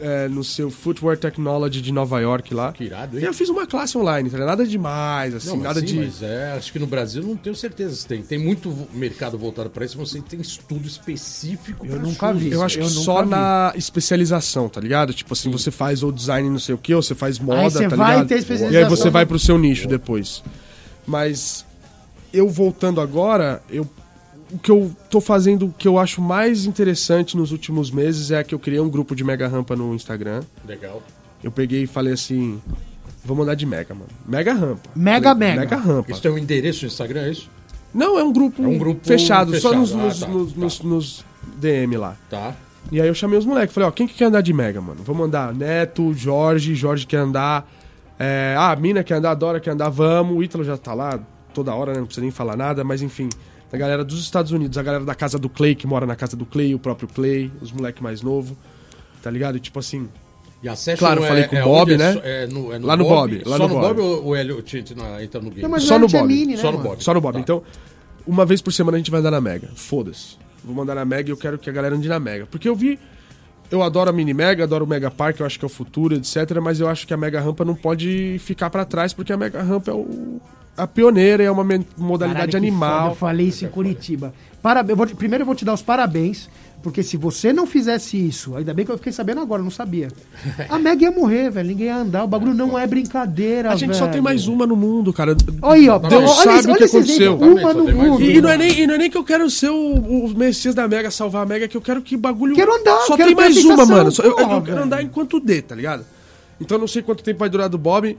é 0.00 0.28
no 0.28 0.42
seu 0.44 0.70
Footwear 0.70 1.16
Technology 1.18 1.80
de 1.80 1.92
Nova 1.92 2.20
York 2.20 2.52
lá. 2.54 2.72
Que 2.72 2.84
irado, 2.84 3.16
E 3.16 3.20
hein? 3.20 3.26
eu 3.26 3.34
fiz 3.34 3.48
uma 3.48 3.66
classe 3.66 3.96
online, 3.96 4.28
tá? 4.30 4.38
Nada 4.38 4.66
demais, 4.66 5.34
assim, 5.34 5.48
Não, 5.50 5.56
nada 5.58 5.80
sim, 5.80 5.86
de. 5.86 5.94
mas 5.96 6.22
é, 6.22 6.52
acho 6.52 6.72
que 6.72 6.78
no 6.78 6.86
Brasil 6.86 7.22
não 7.22 7.36
tenho 7.36 7.54
certeza 7.54 7.94
se 7.94 8.06
tem. 8.06 8.22
Tem 8.22 8.38
muito 8.38 8.74
mercado 8.92 9.36
voltado 9.38 9.70
para 9.70 9.84
isso, 9.84 9.96
você 9.98 10.20
tem 10.20 10.40
estudo 10.40 10.86
específico 10.86 11.86
Eu 11.86 12.00
nunca 12.00 12.28
shoes. 12.28 12.42
vi. 12.42 12.52
Eu 12.52 12.62
acho 12.62 12.76
que 12.78 12.84
Eu 12.84 12.88
nunca 12.90 13.00
só 13.02 13.22
vi. 13.22 13.28
na 13.30 13.72
especialização, 13.76 14.68
tá 14.68 14.80
ligado? 14.80 15.12
Tipo 15.14 15.32
assim, 15.32 15.50
você 15.50 15.70
faz 15.70 16.02
ou 16.02 16.10
design 16.12 16.48
não 16.50 16.58
sei 16.58 16.74
o 16.74 16.78
que, 16.78 16.94
ou 16.94 17.02
você 17.02 17.14
faz 17.14 17.38
moda, 17.38 17.70
você 17.70 17.88
tá 17.88 17.96
vai 17.96 18.12
ligado? 18.12 18.28
ter 18.28 18.34
E 18.34 18.38
especialização. 18.38 18.84
aí 18.84 18.88
você 18.96 19.10
vai 19.10 19.26
pro 19.26 19.38
seu 19.38 19.58
nicho 19.58 19.86
depois. 19.88 20.42
Mas 21.06 21.64
eu 22.32 22.48
voltando 22.48 23.00
agora, 23.00 23.62
eu 23.70 23.86
o 24.52 24.58
que 24.58 24.70
eu 24.70 24.90
tô 25.10 25.20
fazendo, 25.20 25.66
o 25.66 25.72
que 25.72 25.86
eu 25.88 25.98
acho 25.98 26.20
mais 26.20 26.64
interessante 26.66 27.36
nos 27.36 27.52
últimos 27.52 27.90
meses 27.90 28.30
é 28.30 28.42
que 28.44 28.54
eu 28.54 28.58
criei 28.58 28.80
um 28.80 28.88
grupo 28.88 29.14
de 29.14 29.24
mega 29.24 29.48
rampa 29.48 29.74
no 29.76 29.94
Instagram. 29.94 30.42
Legal. 30.66 31.02
Eu 31.42 31.50
peguei 31.50 31.82
e 31.82 31.86
falei 31.86 32.12
assim, 32.14 32.60
vou 33.24 33.36
mandar 33.36 33.54
de 33.54 33.66
mega, 33.66 33.94
mano. 33.94 34.08
Mega 34.26 34.52
rampa. 34.52 34.88
Mega, 34.94 35.32
Falei, 35.34 35.48
mega. 35.48 35.60
Mega 35.62 35.76
rampa. 35.76 36.10
Isso 36.12 36.22
tem 36.22 36.30
um 36.30 36.38
endereço 36.38 36.82
no 36.84 36.88
Instagram, 36.88 37.22
é 37.22 37.30
isso? 37.30 37.50
Não, 37.92 38.18
é 38.18 38.24
um 38.24 38.32
grupo, 38.32 38.62
É 38.64 38.66
um 38.66 38.76
grupo 38.78 39.06
fechado, 39.06 39.50
só 39.60 39.68
fechado. 39.70 39.76
nos, 39.76 39.92
Ah, 39.92 39.96
nos, 39.98 40.20
tá, 40.20 40.28
nos- 40.28 40.52
tá. 40.52 40.60
nos- 40.60 40.80
nos 40.82 41.24
DM 41.58 41.96
lá. 41.96 42.16
Tá. 42.28 42.54
E 42.90 43.00
aí 43.00 43.06
eu 43.08 43.14
chamei 43.14 43.38
os 43.38 43.46
moleques, 43.46 43.74
falei, 43.74 43.88
ó, 43.88 43.92
quem 43.92 44.06
que 44.06 44.14
quer 44.14 44.26
andar 44.26 44.40
de 44.40 44.52
Mega, 44.52 44.80
mano? 44.80 45.00
Vamos 45.04 45.26
andar. 45.26 45.54
Neto, 45.54 46.12
Jorge, 46.14 46.74
Jorge 46.74 47.06
quer 47.06 47.18
andar. 47.18 47.70
É, 48.18 48.54
ah, 48.58 48.72
a 48.72 48.76
Mina 48.76 49.02
quer 49.02 49.14
andar, 49.14 49.30
a 49.30 49.34
Dora 49.34 49.58
quer 49.60 49.70
andar, 49.70 49.88
vamos. 49.88 50.36
O 50.36 50.42
Ítalo 50.42 50.62
já 50.64 50.76
tá 50.76 50.92
lá 50.94 51.18
toda 51.52 51.74
hora, 51.74 51.92
né? 51.92 51.98
Não 52.00 52.06
precisa 52.06 52.22
nem 52.22 52.30
falar 52.30 52.56
nada, 52.56 52.82
mas 52.84 53.00
enfim. 53.02 53.28
A 53.74 53.76
galera 53.76 54.04
dos 54.04 54.20
Estados 54.20 54.52
Unidos, 54.52 54.78
a 54.78 54.82
galera 54.84 55.04
da 55.04 55.16
casa 55.16 55.36
do 55.36 55.48
Clay, 55.48 55.74
que 55.74 55.84
mora 55.84 56.06
na 56.06 56.14
casa 56.14 56.36
do 56.36 56.46
Clay, 56.46 56.76
o 56.76 56.78
próprio 56.78 57.08
Clay, 57.08 57.50
os 57.60 57.72
moleques 57.72 58.00
mais 58.00 58.22
novos. 58.22 58.56
Tá 59.20 59.28
ligado? 59.28 59.56
E 59.56 59.60
tipo 59.60 59.80
assim. 59.80 60.08
E 60.62 60.68
a 60.68 60.76
session 60.76 60.98
Claro, 61.00 61.20
eu 61.20 61.24
é, 61.24 61.28
falei 61.28 61.44
com 61.48 61.56
o 61.56 61.58
é 61.58 61.62
Bob? 61.62 61.92
É 61.92 61.96
né? 61.98 62.20
É 62.22 62.46
no, 62.46 62.72
é 62.72 62.78
no 62.78 62.86
Lá 62.86 62.96
no 62.96 63.04
Bob, 63.04 63.42
lá 63.44 63.56
Só 63.56 63.66
no 63.66 63.74
no 63.74 63.80
Bob. 63.80 63.94
Bob 63.96 64.00
ou 64.00 64.26
o 64.28 64.36
Hélio 64.36 64.64
entra 65.20 65.40
no 65.40 65.50
game? 65.50 65.62
Não, 65.62 65.68
mas 65.68 65.82
Só 65.82 65.98
no 65.98 66.04
Elliot 66.04 66.16
é 66.16 66.20
Bob. 66.20 66.28
mini, 66.32 66.54
né, 66.54 66.62
Só 66.62 66.70
no? 66.70 66.78
Bob. 66.78 67.02
Só 67.02 67.12
no 67.14 67.20
Bob. 67.20 67.34
Tá. 67.34 67.40
Então, 67.40 67.62
uma 68.24 68.46
vez 68.46 68.62
por 68.62 68.72
semana 68.72 68.96
a 68.96 68.98
gente 68.98 69.10
vai 69.10 69.18
andar 69.18 69.32
na 69.32 69.40
Mega. 69.40 69.68
Foda-se. 69.74 70.36
Vou 70.64 70.72
mandar 70.74 70.94
na 70.94 71.04
Mega 71.04 71.28
e 71.28 71.32
eu 71.32 71.36
quero 71.36 71.58
que 71.58 71.68
a 71.68 71.72
galera 71.72 71.96
ande 71.96 72.08
na 72.08 72.20
Mega. 72.20 72.46
Porque 72.46 72.68
eu 72.68 72.76
vi. 72.76 72.96
Eu 73.72 73.82
adoro 73.82 74.08
a 74.08 74.12
Mini 74.12 74.32
Mega, 74.32 74.62
adoro 74.62 74.84
o 74.84 74.88
Mega 74.88 75.10
Park, 75.10 75.40
eu 75.40 75.46
acho 75.46 75.58
que 75.58 75.64
é 75.64 75.66
o 75.66 75.70
futuro, 75.70 76.14
etc. 76.14 76.36
Mas 76.62 76.78
eu 76.78 76.88
acho 76.88 77.08
que 77.08 77.12
a 77.12 77.16
Mega 77.16 77.40
Rampa 77.40 77.64
não 77.64 77.74
pode 77.74 78.36
ficar 78.38 78.70
pra 78.70 78.84
trás, 78.84 79.12
porque 79.12 79.32
a 79.32 79.36
Mega 79.36 79.60
Rampa 79.62 79.90
é 79.90 79.94
o- 79.94 80.40
a 80.76 80.86
pioneira, 80.86 81.42
é 81.42 81.50
uma 81.50 81.62
modalidade 81.96 81.98
Caralho, 81.98 82.50
que 82.50 82.56
foda, 82.56 82.86
animal. 82.86 83.08
Eu 83.10 83.14
falei 83.16 83.46
isso 83.48 83.64
em 83.64 83.68
Curitiba. 83.68 84.34
Parabéns, 84.62 85.12
primeiro 85.12 85.42
eu 85.42 85.46
vou 85.46 85.54
te 85.54 85.64
dar 85.64 85.74
os 85.74 85.82
parabéns, 85.82 86.48
porque 86.82 87.02
se 87.02 87.16
você 87.16 87.52
não 87.52 87.66
fizesse 87.66 88.16
isso, 88.16 88.56
ainda 88.56 88.72
bem 88.74 88.84
que 88.84 88.90
eu 88.90 88.96
fiquei 88.96 89.12
sabendo 89.12 89.40
agora, 89.40 89.60
eu 89.60 89.64
não 89.64 89.70
sabia. 89.70 90.08
A 90.68 90.78
Meg 90.78 91.02
ia 91.02 91.10
morrer, 91.10 91.50
velho. 91.50 91.68
Ninguém 91.68 91.86
ia 91.86 91.96
andar. 91.96 92.24
O 92.24 92.26
bagulho 92.26 92.54
não 92.54 92.78
é 92.78 92.86
brincadeira. 92.86 93.70
A 93.70 93.76
gente 93.76 93.94
só 93.94 94.04
tem 94.04 94.12
velho. 94.12 94.24
mais 94.24 94.46
uma 94.48 94.66
no 94.66 94.74
mundo, 94.74 95.12
cara. 95.12 95.36
Olha 95.62 95.74
aí, 95.80 95.88
ó. 95.88 95.98
Deus 95.98 96.30
olha 96.30 96.44
sabe 96.44 96.58
esse- 96.58 96.66
o 96.66 96.70
olha 96.70 96.78
que 96.78 96.84
aconteceu. 96.84 97.32
exemplo, 97.34 97.52
Uma 97.52 97.60
Só 97.72 97.74
no 97.78 97.84
tem 97.86 97.94
mais 97.94 98.08
mundo. 98.10 98.22
E, 98.22 98.36
e 98.36 98.40
não 98.40 98.48
é 98.48 98.56
nem, 98.58 98.80
e 98.80 98.86
não 98.86 98.94
é 98.94 98.98
nem 98.98 99.10
que 99.10 99.16
eu 99.18 99.24
quero 99.24 99.48
ser 99.50 99.70
o, 99.70 99.76
o 99.94 100.34
Messias 100.36 100.74
da 100.74 100.88
Mega, 100.88 101.10
salvar 101.10 101.42
a 101.42 101.46
Mega, 101.46 101.68
que 101.68 101.76
eu 101.76 101.80
quero 101.82 102.00
que 102.02 102.16
o 102.16 102.18
bagulho. 102.18 102.54
Quero 102.54 102.74
andar, 102.74 102.98
Só 103.02 103.16
quero 103.16 103.28
tem 103.28 103.36
mais 103.36 103.56
uma, 103.64 103.86
mano. 103.86 104.10
Só- 104.10 104.22
eu, 104.22 104.30
eu 104.30 104.36
quero 104.36 104.60
velho. 104.62 104.82
andar 104.82 105.02
enquanto 105.02 105.38
dê, 105.40 105.62
tá 105.62 105.74
ligado? 105.74 106.04
Então 106.60 106.76
eu 106.76 106.80
não 106.80 106.88
sei 106.88 107.02
quanto 107.02 107.22
tempo 107.22 107.38
vai 107.40 107.48
durar 107.48 107.68
do 107.68 107.78
Bob. 107.78 108.16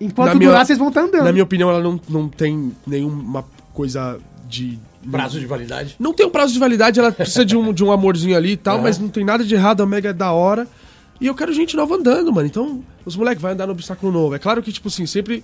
Enquanto 0.00 0.28
Na 0.28 0.34
minha- 0.34 0.50
durar, 0.50 0.66
vocês 0.66 0.78
vão 0.78 0.88
estar 0.88 1.02
andando. 1.02 1.24
Na 1.24 1.32
minha 1.32 1.44
opinião, 1.44 1.70
ela 1.70 1.80
não, 1.82 1.98
não 2.08 2.28
tem 2.28 2.72
nenhuma 2.86 3.44
coisa 3.72 4.18
de. 4.48 4.78
Prazo 5.10 5.38
de 5.38 5.46
validade. 5.46 5.94
Não 6.00 6.12
tem 6.12 6.26
um 6.26 6.30
prazo 6.30 6.52
de 6.52 6.58
validade, 6.58 6.98
ela 6.98 7.12
precisa 7.12 7.44
de 7.44 7.56
um, 7.56 7.72
de 7.74 7.84
um 7.84 7.92
amorzinho 7.92 8.36
ali 8.36 8.52
e 8.52 8.56
tal, 8.56 8.78
É. 8.78 8.82
mas 8.82 8.98
não 8.98 9.08
tem 9.08 9.24
nada 9.24 9.44
de 9.44 9.54
errado, 9.54 9.82
a 9.82 9.86
Mega 9.86 10.08
é 10.10 10.12
da 10.12 10.32
hora. 10.32 10.66
E 11.20 11.26
eu 11.28 11.34
quero 11.34 11.52
gente 11.52 11.76
nova 11.76 11.94
andando, 11.94 12.32
mano. 12.32 12.46
Então, 12.46 12.82
os 13.04 13.16
moleques 13.16 13.40
vão 13.40 13.52
andar 13.52 13.66
no 13.66 13.72
obstáculo 13.72 14.12
novo. 14.12 14.34
É 14.34 14.38
claro 14.38 14.62
que, 14.62 14.70
tipo 14.72 14.88
assim, 14.88 15.06
sempre 15.06 15.42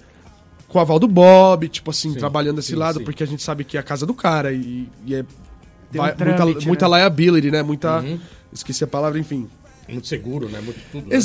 com 0.68 0.78
o 0.78 0.80
aval 0.80 0.98
do 0.98 1.06
Bob, 1.06 1.68
tipo 1.68 1.90
assim, 1.90 2.12
Sim, 2.12 2.18
trabalhando 2.18 2.58
esse 2.58 2.68
sim, 2.70 2.74
lado, 2.74 2.98
sim. 2.98 3.04
porque 3.04 3.22
a 3.22 3.26
gente 3.26 3.42
sabe 3.42 3.62
que 3.64 3.76
é 3.76 3.80
a 3.80 3.82
casa 3.82 4.04
do 4.04 4.12
cara 4.14 4.52
e, 4.52 4.88
e 5.06 5.14
é 5.14 5.24
Tem 5.90 6.00
um 6.00 6.04
vai- 6.04 6.14
trâmite, 6.14 6.42
muita, 6.44 6.66
muita 6.66 6.88
né? 6.88 6.98
liability, 6.98 7.50
né? 7.50 7.62
Muita. 7.62 8.00
Uhum. 8.00 8.18
Esqueci 8.52 8.82
a 8.84 8.86
palavra, 8.86 9.18
enfim. 9.18 9.48
Muito 9.88 10.06
seguro, 10.08 10.48
né? 10.48 10.60
Muito 10.60 10.80
tudo. 10.90 11.08
né? 11.08 11.16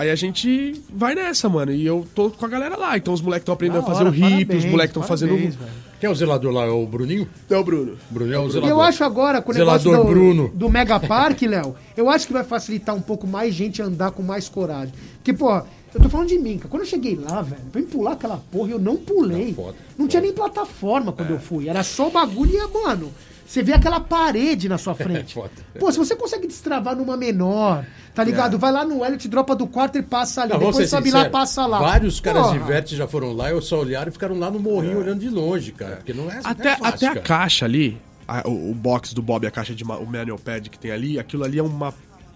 Aí 0.00 0.10
a 0.10 0.14
gente 0.16 0.80
vai 0.88 1.14
nessa, 1.14 1.46
mano. 1.46 1.72
E 1.72 1.84
eu 1.84 2.06
tô 2.14 2.30
com 2.30 2.46
a 2.46 2.48
galera 2.48 2.74
lá. 2.74 2.96
Então 2.96 3.12
os 3.12 3.20
moleques 3.20 3.42
estão 3.42 3.52
aprendendo 3.52 3.82
Da 3.82 3.84
a 3.84 3.86
fazer 3.94 4.04
hora, 4.04 4.10
o 4.10 4.14
hip, 4.14 4.24
os 4.24 4.46
parabéns, 4.46 4.64
moleques 4.64 4.90
estão 4.90 5.02
fazendo. 5.02 5.28
parabéns, 5.30 5.54
velho. 5.56 5.70
Quem 6.00 6.08
é 6.08 6.10
o 6.10 6.14
zelador 6.14 6.52
lá? 6.54 6.64
É 6.64 6.70
o 6.70 6.86
Bruninho? 6.86 7.28
É 7.50 7.56
o 7.58 7.62
Bruno. 7.62 7.98
Bruninho 8.10 8.34
é 8.34 8.38
o 8.38 8.46
E 8.46 8.50
zelador. 8.52 8.70
eu 8.70 8.80
acho 8.80 9.04
agora, 9.04 9.42
com 9.42 9.50
o 9.50 9.54
Zelador 9.54 9.92
negócio 9.92 10.06
do, 10.06 10.10
Bruno. 10.14 10.50
do 10.54 10.70
Mega 10.70 10.98
Park, 10.98 11.42
Léo, 11.42 11.74
eu 11.94 12.08
acho 12.08 12.26
que 12.26 12.32
vai 12.32 12.42
facilitar 12.44 12.94
um 12.96 13.02
pouco 13.02 13.26
mais 13.26 13.52
gente 13.54 13.82
andar 13.82 14.10
com 14.12 14.22
mais 14.22 14.48
coragem. 14.48 14.94
Porque, 15.16 15.34
pô, 15.34 15.54
eu 15.94 16.00
tô 16.02 16.08
falando 16.08 16.28
de 16.28 16.38
mim, 16.38 16.56
cara. 16.56 16.70
Quando 16.70 16.84
eu 16.84 16.88
cheguei 16.88 17.16
lá, 17.16 17.42
velho, 17.42 17.60
pra 17.70 17.82
eu 17.82 17.86
pular 17.86 18.12
aquela 18.12 18.38
porra, 18.50 18.70
eu 18.70 18.78
não 18.78 18.96
pulei. 18.96 19.48
Não, 19.48 19.54
foda, 19.54 19.76
não 19.98 20.08
tinha 20.08 20.22
foda. 20.22 20.32
nem 20.32 20.32
plataforma 20.32 21.12
quando 21.12 21.32
eu 21.32 21.38
fui. 21.38 21.68
Era 21.68 21.82
só 21.82 22.08
o 22.08 22.10
bagulho 22.10 22.50
e, 22.54 22.72
mano, 22.86 23.12
você 23.50 23.62
vê 23.64 23.72
aquela 23.72 23.98
parede 23.98 24.68
na 24.68 24.78
sua 24.78 24.94
frente. 24.96 25.34
foda. 25.34 25.50
Pô, 25.78 25.90
se 25.90 25.98
você 25.98 26.14
consegue 26.14 26.46
destravar 26.46 26.94
numa 26.94 27.16
menor, 27.16 27.84
tá 28.14 28.22
ligado? 28.22 28.58
Vai 28.58 28.70
lá 28.70 28.84
no 28.84 29.04
Elliot, 29.04 29.26
dropa 29.28 29.56
do 29.56 29.66
quarto 29.66 29.98
e 29.98 30.02
passa 30.02 30.42
ali. 30.42 30.52
Não, 30.52 30.58
Depois 30.60 30.76
ser 30.76 30.86
sobe 30.86 31.10
lá, 31.10 31.28
passa 31.28 31.66
lá. 31.66 31.80
Vários 31.80 32.20
caras 32.20 32.44
Porra. 32.46 32.58
de 32.58 32.64
vértice 32.64 32.96
já 32.96 33.08
foram 33.08 33.32
lá, 33.32 33.50
eu 33.50 33.60
só 33.60 33.80
olharam 33.80 34.08
e 34.08 34.12
ficaram 34.12 34.38
lá 34.38 34.50
no 34.50 34.60
morrinho 34.60 34.98
olhando 34.98 35.18
de 35.20 35.28
longe, 35.28 35.72
cara. 35.72 35.96
Porque 35.96 36.12
não 36.12 36.30
é, 36.30 36.34
não 36.36 36.40
Até, 36.44 36.68
é 36.72 36.76
fácil, 36.76 37.08
até 37.08 37.18
a 37.18 37.22
caixa 37.22 37.64
ali, 37.64 38.00
a- 38.28 38.48
o, 38.48 38.70
o 38.70 38.74
box 38.74 39.12
do 39.12 39.20
Bob, 39.22 39.44
a 39.46 39.50
caixa 39.50 39.74
de 39.74 39.82
o 39.82 40.06
manual 40.06 40.38
pad 40.38 40.70
que 40.70 40.78
tem 40.78 40.92
ali, 40.92 41.18
aquilo 41.18 41.42
ali 41.42 41.58
é 41.58 41.62
uma 41.62 41.92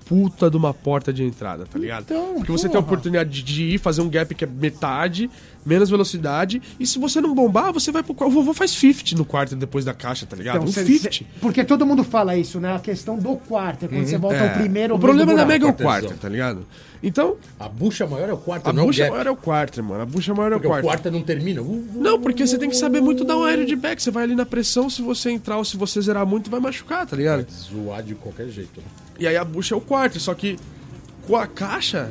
puta 0.06 0.50
de 0.50 0.56
uma 0.58 0.74
porta 0.74 1.10
de 1.12 1.24
entrada, 1.24 1.64
tá 1.64 1.78
ligado? 1.78 2.02
Então, 2.04 2.34
Porque 2.34 2.52
você 2.52 2.68
tem 2.68 2.76
a 2.76 2.80
oportunidade 2.80 3.42
de 3.42 3.62
ir 3.74 3.78
fazer 3.78 4.02
um 4.02 4.08
gap 4.10 4.34
que 4.34 4.44
é 4.44 4.46
metade, 4.46 5.30
menos 5.64 5.88
velocidade, 5.90 6.60
e 6.78 6.86
se 6.86 6.98
você 6.98 7.20
não 7.20 7.34
bombar, 7.34 7.72
você 7.72 7.90
vai 7.90 8.02
pro 8.02 8.14
quarto. 8.14 8.30
O 8.30 8.34
vovô 8.34 8.52
faz 8.54 8.70
50 8.72 9.16
no 9.16 9.24
quarto 9.24 9.56
depois 9.56 9.84
da 9.84 9.94
caixa, 9.94 10.26
tá 10.26 10.36
ligado? 10.36 10.56
Então, 10.56 10.68
um 10.68 10.72
cê- 10.72 10.84
50. 10.84 11.12
cê- 11.12 11.24
porque 11.40 11.64
todo 11.64 11.86
mundo 11.86 12.04
fala 12.04 12.36
isso, 12.36 12.60
né? 12.60 12.74
A 12.74 12.78
questão 12.78 13.18
do 13.18 13.36
quarto. 13.36 13.86
É 13.86 13.88
quando 13.88 14.06
você 14.06 14.18
volta 14.18 14.36
É. 14.36 14.48
ao 14.52 14.58
primeiro 14.58 14.94
o 14.94 14.98
problema 14.98 15.34
da 15.34 15.44
Mega 15.44 15.66
é 15.66 15.70
o 15.70 15.74
quarto, 15.74 16.14
tá 16.14 16.28
ligado? 16.28 16.66
Então, 17.02 17.36
A 17.60 17.68
bucha 17.68 18.06
maior 18.06 18.30
é 18.30 18.32
o 18.32 18.36
quarto, 18.38 18.66
a 18.68 18.72
não 18.72 18.86
bucha 18.86 19.02
o 19.02 19.04
gap. 19.04 19.10
maior 19.12 19.26
é 19.26 19.30
o 19.30 19.36
quarto, 19.36 19.82
mano. 19.84 20.02
A 20.02 20.06
bucha 20.06 20.32
maior 20.34 20.52
é 20.52 20.56
o 20.56 20.58
Porque 20.58 20.66
o 20.66 20.70
quarto. 20.70 20.84
quarto 20.84 21.10
não 21.10 21.22
termina. 21.22 21.60
Uh, 21.60 21.66
uh, 21.66 21.88
Não, 21.96 22.18
porque 22.20 22.46
você 22.46 22.56
tem 22.56 22.68
que 22.70 22.76
saber 22.76 23.02
muito 23.02 23.24
dar 23.24 23.36
um 23.36 23.44
aéreo 23.44 23.66
de 23.66 23.76
back. 23.76 24.02
Você 24.02 24.10
vai 24.10 24.24
ali 24.24 24.34
na 24.34 24.46
pressão, 24.46 24.88
se 24.88 25.02
você 25.02 25.30
entrar 25.30 25.58
ou 25.58 25.64
se 25.66 25.76
você 25.76 26.00
zerar 26.00 26.24
muito, 26.26 26.50
vai 26.50 26.60
machucar, 26.60 27.06
tá 27.06 27.14
ligado? 27.14 27.46
Zoar 27.50 28.02
de 28.02 28.14
qualquer 28.14 28.48
jeito. 28.48 28.80
E 29.18 29.26
aí 29.26 29.36
a 29.36 29.44
bucha 29.44 29.74
é 29.74 29.78
o 29.78 29.82
quarto, 29.82 30.18
só 30.18 30.32
que 30.32 30.58
com 31.26 31.36
a 31.36 31.46
caixa. 31.46 32.10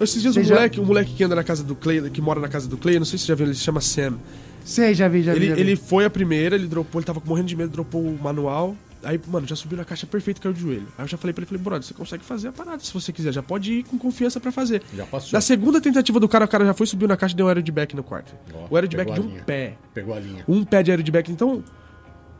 Esses 0.00 0.22
dias 0.22 0.36
um 0.36 0.42
já- 0.42 0.54
moleque, 0.54 0.80
um 0.80 0.84
moleque 0.84 1.14
que 1.14 1.24
anda 1.24 1.34
na 1.34 1.44
casa 1.44 1.62
do 1.64 1.74
Clay, 1.74 2.08
que 2.10 2.20
mora 2.20 2.40
na 2.40 2.48
casa 2.48 2.68
do 2.68 2.76
Clay, 2.76 2.98
não 2.98 3.04
sei 3.06 3.18
se 3.18 3.24
você 3.24 3.32
já 3.32 3.34
viu, 3.34 3.46
ele 3.46 3.54
se 3.54 3.60
chama 3.62 3.80
Sam. 3.80 4.18
Sei, 4.64 4.94
já 4.94 5.08
vi, 5.08 5.22
já 5.22 5.32
vi. 5.32 5.38
Ele, 5.38 5.48
já 5.48 5.54
vi. 5.54 5.60
ele 5.60 5.76
foi 5.76 6.04
a 6.04 6.10
primeira, 6.10 6.54
ele 6.54 6.66
dropou, 6.66 6.98
ele 7.00 7.06
tava 7.06 7.22
morrendo 7.24 7.48
de 7.48 7.56
medo, 7.56 7.70
dropou 7.70 8.02
o 8.02 8.18
manual. 8.22 8.76
Aí, 9.02 9.18
mano, 9.28 9.46
já 9.46 9.54
subiu 9.54 9.78
na 9.78 9.84
caixa 9.84 10.06
perfeito, 10.08 10.40
caiu 10.40 10.52
de 10.52 10.60
joelho. 10.60 10.86
Aí 10.98 11.04
eu 11.04 11.08
já 11.08 11.16
falei 11.16 11.32
pra 11.32 11.40
ele, 11.42 11.46
falei, 11.46 11.62
brother, 11.62 11.86
você 11.86 11.94
consegue 11.94 12.24
fazer 12.24 12.48
a 12.48 12.52
parada 12.52 12.82
se 12.82 12.92
você 12.92 13.12
quiser, 13.12 13.32
já 13.32 13.42
pode 13.42 13.72
ir 13.72 13.84
com 13.84 13.96
confiança 13.96 14.40
pra 14.40 14.50
fazer. 14.50 14.82
Já 14.94 15.06
passou. 15.06 15.30
Na 15.32 15.40
segunda 15.40 15.80
tentativa 15.80 16.18
do 16.18 16.28
cara, 16.28 16.44
o 16.44 16.48
cara 16.48 16.64
já 16.66 16.74
foi, 16.74 16.86
subiu 16.86 17.06
na 17.06 17.16
caixa 17.16 17.32
e 17.32 17.36
deu 17.36 17.46
um 17.46 17.48
aero 17.48 17.62
de 17.62 17.70
back 17.70 17.94
no 17.94 18.02
quarto. 18.02 18.34
Ó, 18.52 18.66
o 18.70 18.76
aero 18.76 18.88
de 18.88 18.96
back 18.96 19.12
de 19.12 19.20
um 19.20 19.26
linha. 19.28 19.42
pé. 19.44 19.74
Pegou 19.94 20.14
a 20.14 20.18
linha. 20.18 20.44
Um 20.48 20.64
pé 20.64 20.82
de 20.82 20.90
aero 20.90 21.02
de 21.02 21.12
back. 21.12 21.30
Então, 21.30 21.62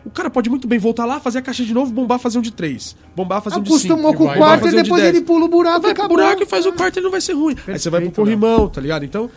o 0.05 0.11
cara 0.11 0.31
pode 0.31 0.49
muito 0.49 0.67
bem 0.69 0.79
voltar 0.79 1.05
lá, 1.05 1.21
fazer 1.21 1.39
a 1.39 1.43
caixa 1.43 1.65
de 1.65 1.75
novo, 1.75 1.93
bombar, 1.93 2.19
fazer 2.19 2.39
um 2.39 2.43
de 2.43 2.53
três. 2.53 2.97
Bombar, 3.15 3.43
fazer 3.43 3.57
um 3.59 3.63
de 3.63 3.69
cinco. 3.71 3.95
Acostumou 3.95 4.15
com 4.15 4.25
o 4.25 4.35
quarto 4.35 4.65
e 4.65 4.69
um 4.69 4.71
de 4.71 4.83
depois 4.83 5.03
10. 5.03 5.15
ele 5.17 5.25
pula 5.25 5.45
o 5.45 5.49
buraco 5.49 5.79
e 5.79 5.83
Vai 5.83 5.95
pro 5.95 6.05
acabou. 6.05 6.17
buraco 6.17 6.43
e 6.43 6.47
faz 6.47 6.65
o 6.67 6.73
quarto, 6.73 6.97
ele 6.99 7.05
não 7.05 7.11
vai 7.11 7.21
ser 7.21 7.33
ruim. 7.35 7.57
Aí 7.67 7.79
você 7.79 7.91
vai 7.91 8.01
pro 8.01 8.11
Perfeito, 8.11 8.15
corrimão, 8.15 8.69
tá 8.69 8.81
ligado? 8.81 9.05
Então, 9.05 9.31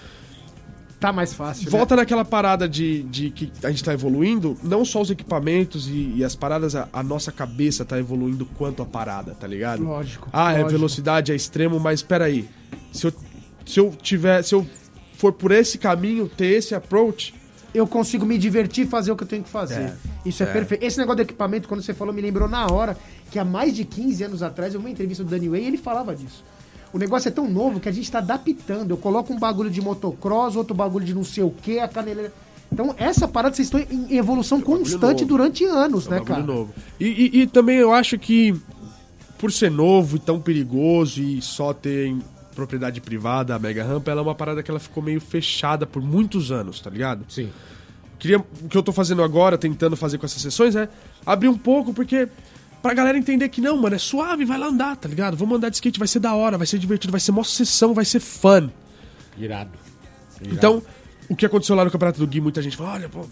Tá 0.99 1.11
mais 1.11 1.33
fácil. 1.33 1.65
né? 1.65 1.71
volta 1.71 1.95
naquela 1.95 2.23
parada 2.23 2.69
de, 2.69 3.01
de 3.03 3.31
que 3.31 3.51
a 3.63 3.69
gente 3.71 3.83
tá 3.83 3.91
evoluindo, 3.91 4.55
não 4.61 4.85
só 4.85 5.01
os 5.01 5.09
equipamentos 5.09 5.87
e, 5.87 6.13
e 6.17 6.23
as 6.23 6.35
paradas, 6.35 6.75
a, 6.75 6.87
a 6.93 7.01
nossa 7.01 7.31
cabeça 7.31 7.83
tá 7.83 7.97
evoluindo 7.97 8.45
quanto 8.55 8.83
a 8.83 8.85
parada, 8.85 9.33
tá 9.33 9.47
ligado? 9.47 9.83
Lógico, 9.83 10.29
Ah, 10.31 10.51
é 10.51 10.57
lógico. 10.57 10.69
velocidade, 10.69 11.31
é 11.31 11.35
extremo, 11.35 11.79
mas 11.79 12.03
peraí. 12.03 12.47
Se 12.93 13.07
eu, 13.07 13.13
se 13.65 13.79
eu 13.79 13.91
tiver. 13.99 14.43
Se 14.43 14.53
eu 14.53 14.63
for 15.15 15.33
por 15.33 15.51
esse 15.51 15.79
caminho, 15.79 16.27
ter 16.29 16.57
esse 16.57 16.75
approach. 16.75 17.33
Eu 17.73 17.87
consigo 17.87 18.25
me 18.25 18.37
divertir 18.37 18.85
e 18.85 18.89
fazer 18.89 19.11
o 19.11 19.15
que 19.15 19.23
eu 19.23 19.27
tenho 19.27 19.43
que 19.43 19.49
fazer. 19.49 19.75
É, 19.81 19.95
Isso 20.25 20.43
é, 20.43 20.45
é. 20.45 20.51
perfeito. 20.51 20.83
Esse 20.83 20.97
negócio 20.97 21.17
do 21.17 21.21
equipamento, 21.21 21.67
quando 21.67 21.81
você 21.81 21.93
falou, 21.93 22.13
me 22.13 22.21
lembrou 22.21 22.49
na 22.49 22.67
hora 22.67 22.97
que 23.29 23.39
há 23.39 23.45
mais 23.45 23.73
de 23.75 23.85
15 23.85 24.23
anos 24.25 24.43
atrás 24.43 24.73
eu 24.73 24.79
vi 24.79 24.85
uma 24.87 24.91
entrevista 24.91 25.23
do 25.23 25.29
Danny 25.29 25.47
Way 25.47 25.63
e 25.63 25.67
ele 25.67 25.77
falava 25.77 26.13
disso. 26.15 26.43
O 26.91 26.97
negócio 26.97 27.29
é 27.29 27.31
tão 27.31 27.49
novo 27.49 27.79
que 27.79 27.87
a 27.87 27.91
gente 27.91 28.11
tá 28.11 28.17
adaptando. 28.17 28.91
Eu 28.91 28.97
coloco 28.97 29.31
um 29.31 29.39
bagulho 29.39 29.69
de 29.69 29.79
motocross, 29.81 30.57
outro 30.57 30.75
bagulho 30.75 31.05
de 31.05 31.13
não 31.13 31.23
sei 31.23 31.43
o 31.43 31.49
que, 31.51 31.79
a 31.79 31.87
caneleira. 31.87 32.33
Então, 32.69 32.93
essa 32.97 33.27
parada 33.27 33.55
vocês 33.55 33.67
estão 33.67 33.79
em 33.79 34.17
evolução 34.17 34.59
constante 34.59 35.21
novo. 35.21 35.25
durante 35.27 35.63
anos, 35.63 36.07
É 36.07 36.11
né, 36.11 36.21
cara? 36.21 36.43
novo. 36.43 36.73
E, 36.99 37.05
e- 37.05 37.41
e 37.41 37.47
também 37.47 37.77
eu 37.77 37.93
acho 37.93 38.17
que, 38.19 38.53
por 39.37 39.51
ser 39.51 39.71
novo 39.71 40.17
e 40.17 40.19
tão 40.19 40.39
perigoso 40.41 41.21
e 41.21 41.41
só 41.41 41.73
ter 41.73 42.13
propriedade 42.55 43.01
privada 43.01 43.55
a 43.55 43.59
Mega 43.59 43.83
Ramp, 43.83 44.07
ela 44.07 44.21
é 44.21 44.23
uma 44.23 44.35
parada 44.35 44.61
que 44.61 44.69
ela 44.69 44.79
ficou 44.79 45.01
meio 45.01 45.19
fechada 45.21 45.85
por 45.85 46.01
muitos 46.01 46.51
anos, 46.51 46.79
tá 46.79 46.89
ligado? 46.89 47.25
Sim. 47.29 47.49
Queria, 48.19 48.39
o 48.39 48.69
que 48.69 48.77
eu 48.77 48.83
tô 48.83 48.91
fazendo 48.91 49.23
agora, 49.23 49.57
tentando 49.57 49.95
fazer 49.97 50.17
com 50.17 50.25
essas 50.25 50.41
sessões, 50.41 50.75
é 50.75 50.87
abrir 51.25 51.47
um 51.47 51.57
pouco, 51.57 51.93
porque 51.93 52.27
pra 52.81 52.93
galera 52.93 53.17
entender 53.17 53.49
que 53.49 53.59
não, 53.61 53.77
mano, 53.77 53.95
é 53.95 53.99
suave, 53.99 54.45
vai 54.45 54.57
lá 54.57 54.67
andar, 54.67 54.95
tá 54.95 55.09
ligado? 55.09 55.35
Vamos 55.35 55.57
andar 55.57 55.69
de 55.69 55.75
skate, 55.75 55.97
vai 55.97 56.07
ser 56.07 56.19
da 56.19 56.33
hora, 56.35 56.57
vai 56.57 56.67
ser 56.67 56.77
divertido, 56.77 57.11
vai 57.11 57.19
ser 57.19 57.31
mó 57.31 57.43
sessão, 57.43 57.93
vai 57.93 58.05
ser 58.05 58.19
fun. 58.19 58.69
Irado. 59.37 59.71
Irado. 60.39 60.55
Então, 60.55 60.83
o 61.29 61.35
que 61.35 61.45
aconteceu 61.45 61.75
lá 61.75 61.83
no 61.83 61.89
Campeonato 61.89 62.19
do 62.19 62.27
Gui, 62.27 62.41
muita 62.41 62.61
gente 62.61 62.77
falou, 62.77 62.93
olha, 62.93 63.09
pô, 63.09 63.25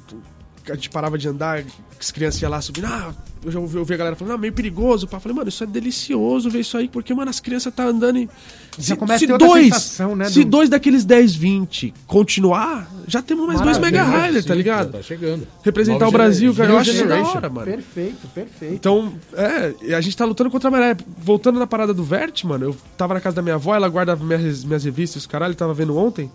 a 0.72 0.76
gente 0.76 0.90
parava 0.90 1.18
de 1.18 1.28
andar, 1.28 1.64
as 2.00 2.12
crianças 2.12 2.41
iam 2.41 2.50
lá 2.52 2.62
subindo, 2.62 2.86
ah, 2.86 3.14
eu 3.44 3.52
já 3.52 3.60
ouvi, 3.60 3.78
ouvi 3.78 3.94
a 3.94 3.98
galera 3.98 4.16
falando, 4.16 4.34
ah, 4.34 4.38
meio 4.38 4.52
perigoso, 4.54 5.08
pá. 5.08 5.18
Eu 5.18 5.22
Falei, 5.22 5.36
mano, 5.36 5.50
isso 5.50 5.64
é 5.64 5.68
delicioso 5.68 6.50
ver 6.50 6.60
isso 6.60 6.78
aí, 6.78 6.88
porque, 6.88 7.14
mano, 7.14 7.30
as 7.30 7.40
crianças 7.40 7.74
tá 7.74 7.86
andando 7.86 8.18
e... 8.20 8.30
Já 8.78 8.96
começa 8.96 9.24
a 9.24 9.28
ter 9.28 9.34
outra 9.34 9.62
sensação, 9.62 10.16
né, 10.16 10.30
se 10.30 10.44
do- 10.44 10.50
dois 10.52 10.70
daqueles 10.70 11.04
10, 11.06 11.36
20 11.36 11.94
continuar, 12.08 12.90
já 13.08 13.22
temos 13.22 13.46
mais 13.48 13.60
dois 13.62 13.78
Maravilha, 13.78 14.04
Mega 14.06 14.26
Rider, 14.28 14.46
tá 14.46 14.56
ligado? 14.56 14.91
Tá 14.91 15.02
chegando. 15.02 15.48
Representar 15.64 16.00
Nova 16.06 16.10
o 16.10 16.12
Brasil, 16.12 16.54
cara, 16.54 16.70
eu 16.72 16.78
acho 16.78 16.91
isso 16.91 17.06
da 17.06 17.22
hora, 17.22 17.50
mano. 17.50 17.66
Perfeito, 17.66 18.28
perfeito. 18.34 18.74
Então, 18.74 19.14
é, 19.34 19.74
e 19.82 19.94
a 19.94 20.02
gente 20.02 20.16
tá 20.16 20.26
lutando 20.26 20.50
contra 20.50 20.68
a 20.68 20.72
maré. 20.72 20.96
Voltando 21.18 21.60
na 21.60 21.68
parada 21.68 21.94
do 21.94 22.04
Vert, 22.04 22.44
mano, 22.46 22.66
eu 22.66 22.78
tava 22.98 23.14
na 23.14 23.22
casa 23.22 23.36
da 23.38 23.41
minha 23.41 23.56
avó, 23.56 23.76
ela 23.76 23.90
guarda 23.90 24.16
minhas, 24.16 24.64
minhas 24.64 24.84
revistas, 24.84 25.26
caralho, 25.26 25.56
tava 25.56 25.74
vendo 25.74 25.98
ontem. 25.98 26.32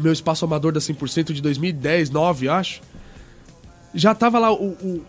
Meu 0.00 0.12
espaço 0.12 0.44
amador 0.44 0.72
da 0.72 0.80
100% 0.80 1.32
de 1.32 1.40
2010, 1.40 2.10
9, 2.10 2.48
acho. 2.48 2.80
Já 3.96 4.14
tava 4.14 4.38
lá 4.38 4.52
o, 4.52 4.66
o, 4.82 5.02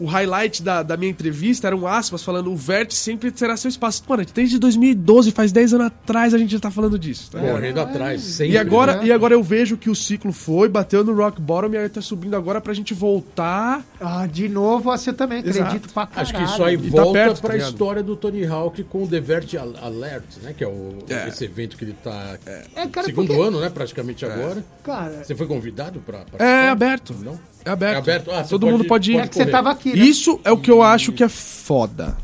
o 0.00 0.04
highlight 0.06 0.62
da, 0.64 0.82
da 0.82 0.96
minha 0.96 1.10
entrevista, 1.10 1.66
eram 1.68 1.86
aspas 1.86 2.24
falando: 2.24 2.50
o 2.50 2.56
Vert 2.56 2.90
sempre 2.92 3.32
será 3.34 3.56
seu 3.56 3.68
espaço. 3.68 4.02
Mano, 4.08 4.24
desde 4.34 4.58
2012, 4.58 5.30
faz 5.30 5.52
10 5.52 5.74
anos 5.74 5.86
atrás 5.86 6.34
a 6.34 6.38
gente 6.38 6.50
já 6.52 6.58
tá 6.60 6.70
falando 6.70 6.98
disso. 6.98 7.30
Tá? 7.30 7.38
Correndo 7.38 7.78
atrás, 7.80 8.20
sempre. 8.22 8.54
E 8.54 8.58
agora, 8.58 8.96
né? 8.96 9.06
e 9.06 9.12
agora 9.12 9.34
eu 9.34 9.42
vejo 9.42 9.76
que 9.76 9.88
o 9.88 9.94
ciclo 9.94 10.32
foi, 10.32 10.68
bateu 10.68 11.04
no 11.04 11.14
rock 11.14 11.40
bottom 11.40 11.72
e 11.74 11.76
aí 11.76 11.88
tá 11.88 12.00
subindo 12.00 12.34
agora 12.34 12.60
pra 12.60 12.74
gente 12.74 12.92
voltar. 12.94 13.84
Ah, 14.00 14.26
de 14.26 14.48
novo, 14.48 14.90
você 14.90 15.12
também 15.12 15.38
Exato. 15.44 15.62
acredito 15.66 15.92
pra 15.92 16.06
caralho. 16.06 16.22
Acho 16.22 16.34
que 16.34 16.42
isso 16.52 16.64
aí 16.64 16.74
E 16.74 16.90
tá 16.90 17.02
volta 17.02 17.12
perto, 17.12 17.34
tá 17.36 17.40
pra 17.42 17.52
ligado? 17.54 17.70
história 17.70 18.02
do 18.02 18.16
Tony 18.16 18.44
Hawk 18.44 18.82
com 18.84 19.04
o 19.04 19.06
The 19.06 19.20
Vert 19.20 19.54
Al- 19.54 19.76
Alert, 19.86 20.24
né? 20.42 20.52
Que 20.56 20.64
é, 20.64 20.68
o, 20.68 20.98
É. 21.08 21.28
esse 21.28 21.44
evento 21.44 21.76
que 21.76 21.84
ele 21.84 21.94
tá. 22.02 22.36
É, 22.74 22.86
cara, 22.88 23.06
segundo 23.06 23.28
porque- 23.28 23.42
ano, 23.42 23.60
né? 23.60 23.70
Praticamente 23.70 24.24
agora. 24.24 24.64
Cara, 24.82 25.22
Você 25.22 25.36
foi 25.36 25.46
convidado 25.46 26.00
pra 26.00 26.18
participar? 26.18 26.44
É 26.44 26.68
aberto. 26.70 27.14
Não? 27.22 27.38
É 27.64 27.70
aberto. 27.70 27.94
É 27.94 27.98
aberto. 27.98 28.30
Ah, 28.30 28.42
Todo 28.44 28.60
pode- 28.62 28.72
mundo 28.72 28.84
pode 28.86 29.12
ir. 29.12 29.18
é 29.18 29.26
que 29.28 29.34
você 29.34 29.46
tava 29.46 29.70
aqui, 29.70 29.90
né? 29.96 30.04
Isso 30.04 30.40
é 30.44 30.50
o 30.52 30.58
que 30.58 30.70
eu 30.70 30.82
acho 30.82 31.12
que 31.12 31.22
é 31.22 31.28
foda. 31.28 32.16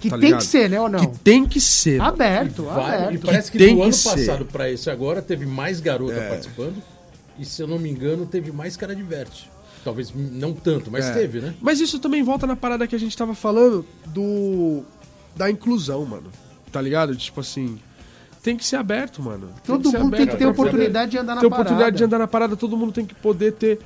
que 0.00 0.10
tá 0.10 0.16
tem 0.18 0.26
ligado? 0.26 0.40
que 0.40 0.46
ser, 0.46 0.68
né, 0.68 0.80
ou 0.80 0.88
não? 0.88 0.98
Que 0.98 1.18
tem 1.20 1.46
que 1.46 1.60
ser. 1.60 1.98
mano. 1.98 2.10
Aberto, 2.10 2.62
Vai, 2.64 2.74
e 2.74 3.04
aberto. 3.04 3.24
parece 3.24 3.52
que, 3.52 3.58
tem 3.58 3.68
do 3.74 3.76
que 3.76 3.82
ano 3.84 3.92
ser. 3.92 4.10
passado 4.10 4.44
pra 4.46 4.68
esse 4.68 4.90
agora 4.90 5.22
teve 5.22 5.46
mais 5.46 5.78
garota 5.78 6.14
É. 6.14 6.28
participando. 6.28 6.82
E 7.38 7.44
se 7.44 7.62
eu 7.62 7.68
não 7.68 7.78
me 7.78 7.88
engano, 7.88 8.26
teve 8.26 8.50
mais 8.50 8.76
cara 8.76 8.96
de 8.96 9.02
verte. 9.02 9.48
Talvez 9.84 10.12
não 10.14 10.52
tanto, 10.52 10.90
mas 10.90 11.06
É. 11.06 11.12
teve, 11.12 11.40
né? 11.40 11.54
Mas 11.60 11.78
isso 11.80 11.98
também 12.00 12.22
volta 12.22 12.46
na 12.48 12.56
parada 12.56 12.84
que 12.86 12.94
a 12.96 12.98
gente 12.98 13.16
tava 13.16 13.32
falando 13.34 13.86
do. 14.06 14.82
da 15.36 15.48
inclusão, 15.50 16.04
mano. 16.04 16.30
Tá 16.72 16.80
ligado? 16.80 17.14
Tipo 17.16 17.40
assim. 17.40 17.78
Tem 18.42 18.56
que 18.56 18.66
ser 18.66 18.74
aberto, 18.76 19.22
mano. 19.22 19.50
Todo 19.64 19.84
mundo 19.92 20.16
tem 20.16 20.26
que 20.26 20.32
ter 20.32 20.38
pra 20.38 20.48
oportunidade 20.50 21.12
de 21.12 21.18
andar 21.18 21.36
na 21.36 21.40
ter 21.40 21.48
parada. 21.48 21.62
oportunidade 21.70 21.96
de 21.96 22.02
andar 22.04 22.18
na 22.18 22.26
parada, 22.26 22.56
todo 22.56 22.76
mundo 22.76 22.92
tem 22.92 23.06
que 23.06 23.14
poder 23.14 23.52
ter. 23.52 23.78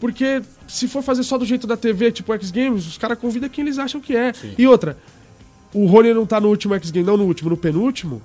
Porque 0.00 0.42
se 0.66 0.86
for 0.86 1.02
fazer 1.02 1.22
só 1.24 1.36
do 1.36 1.44
jeito 1.44 1.66
da 1.66 1.76
TV, 1.76 2.12
tipo 2.12 2.32
X 2.34 2.50
Games, 2.50 2.86
os 2.86 2.98
caras 2.98 3.18
convidam 3.18 3.48
quem 3.48 3.64
eles 3.64 3.78
acham 3.78 4.00
que 4.00 4.16
é. 4.16 4.32
E 4.56 4.66
outra, 4.66 4.96
o 5.72 5.86
Rony 5.86 6.14
não 6.14 6.26
tá 6.26 6.40
no 6.40 6.48
último 6.48 6.74
X 6.74 6.90
Game, 6.90 7.06
não 7.06 7.16
no 7.16 7.24
último, 7.24 7.50
no 7.50 7.56
penúltimo. 7.56 8.22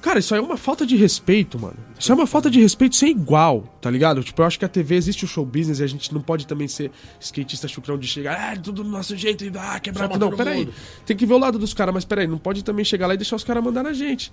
Cara, 0.00 0.18
isso 0.18 0.34
aí 0.34 0.40
é 0.40 0.42
uma 0.42 0.56
falta 0.56 0.86
de 0.86 0.96
respeito, 0.96 1.58
mano. 1.58 1.76
Isso 1.98 2.10
é 2.10 2.14
uma 2.14 2.26
falta 2.26 2.50
de 2.50 2.58
respeito 2.58 2.96
sem 2.96 3.10
igual, 3.10 3.64
tá 3.82 3.90
ligado? 3.90 4.22
Tipo, 4.24 4.40
eu 4.40 4.46
acho 4.46 4.58
que 4.58 4.64
a 4.64 4.68
TV 4.68 4.94
existe 4.94 5.26
o 5.26 5.28
show 5.28 5.44
business 5.44 5.78
e 5.78 5.84
a 5.84 5.86
gente 5.86 6.14
não 6.14 6.22
pode 6.22 6.46
também 6.46 6.66
ser 6.66 6.90
skatista 7.20 7.68
chucrão 7.68 7.98
de 7.98 8.06
chegar, 8.06 8.52
ah, 8.52 8.56
tudo 8.56 8.82
do 8.82 8.88
nosso 8.88 9.14
jeito 9.14 9.44
e 9.44 9.52
ah, 9.58 9.78
quebrar 9.78 10.08
tudo. 10.08 10.30
Não, 10.30 10.34
peraí. 10.34 10.66
Tem 11.04 11.14
que 11.14 11.26
ver 11.26 11.34
o 11.34 11.38
lado 11.38 11.58
dos 11.58 11.74
caras, 11.74 11.92
mas 11.92 12.06
peraí, 12.06 12.26
não 12.26 12.38
pode 12.38 12.64
também 12.64 12.82
chegar 12.82 13.06
lá 13.06 13.14
e 13.14 13.18
deixar 13.18 13.36
os 13.36 13.44
caras 13.44 13.62
mandar 13.62 13.82
na 13.82 13.92
gente. 13.92 14.32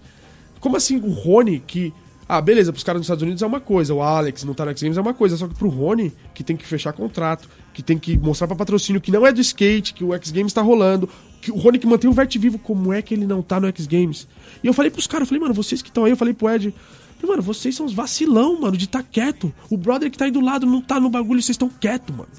Como 0.61 0.77
assim 0.77 0.97
o 0.97 1.11
Rony, 1.11 1.59
que. 1.59 1.93
Ah, 2.29 2.41
beleza, 2.41 2.73
pros 2.73 2.83
caras 2.83 2.99
dos 2.99 3.05
Estados 3.05 3.23
Unidos 3.23 3.41
é 3.41 3.45
uma 3.45 3.61
coisa, 3.61 3.93
o 3.93 4.01
Alex 4.01 4.43
não 4.43 4.53
tá 4.53 4.65
no 4.65 4.71
X 4.71 4.83
Games 4.83 4.97
é 4.97 5.01
uma 5.01 5.13
coisa, 5.13 5.37
só 5.37 5.47
que 5.47 5.55
pro 5.55 5.69
Rony, 5.69 6.13
que 6.33 6.43
tem 6.43 6.57
que 6.57 6.65
fechar 6.65 6.91
contrato, 6.91 7.47
que 7.73 7.81
tem 7.81 7.97
que 7.97 8.17
mostrar 8.17 8.47
pra 8.47 8.55
patrocínio 8.55 8.99
que 8.99 9.11
não 9.11 9.25
é 9.25 9.31
do 9.31 9.39
skate, 9.39 9.93
que 9.93 10.03
o 10.03 10.13
X 10.13 10.31
Games 10.31 10.51
tá 10.51 10.61
rolando, 10.61 11.09
que 11.41 11.51
o 11.51 11.55
Rony 11.55 11.79
que 11.79 11.87
mantém 11.87 12.09
o 12.09 12.13
Vert 12.13 12.37
vivo, 12.37 12.59
como 12.59 12.91
é 12.91 13.01
que 13.01 13.13
ele 13.13 13.25
não 13.25 13.41
tá 13.41 13.59
no 13.61 13.67
X 13.67 13.87
Games? 13.87 14.27
E 14.61 14.67
eu 14.67 14.73
falei 14.73 14.91
pros 14.91 15.07
caras, 15.07 15.21
eu 15.21 15.27
falei, 15.27 15.41
mano, 15.41 15.53
vocês 15.53 15.81
que 15.81 15.87
estão 15.87 16.03
aí, 16.03 16.11
eu 16.11 16.17
falei 16.17 16.33
pro 16.33 16.49
Ed, 16.49 16.73
falei, 17.15 17.31
mano, 17.31 17.41
vocês 17.41 17.73
são 17.73 17.85
os 17.85 17.93
vacilão, 17.93 18.59
mano, 18.59 18.75
de 18.75 18.87
tá 18.87 19.01
quieto. 19.01 19.53
O 19.69 19.77
brother 19.77 20.11
que 20.11 20.17
tá 20.17 20.25
aí 20.25 20.31
do 20.31 20.41
lado 20.41 20.65
não 20.65 20.81
tá 20.81 20.99
no 20.99 21.09
bagulho, 21.09 21.41
vocês 21.41 21.53
estão 21.53 21.69
quieto, 21.69 22.11
mano. 22.11 22.29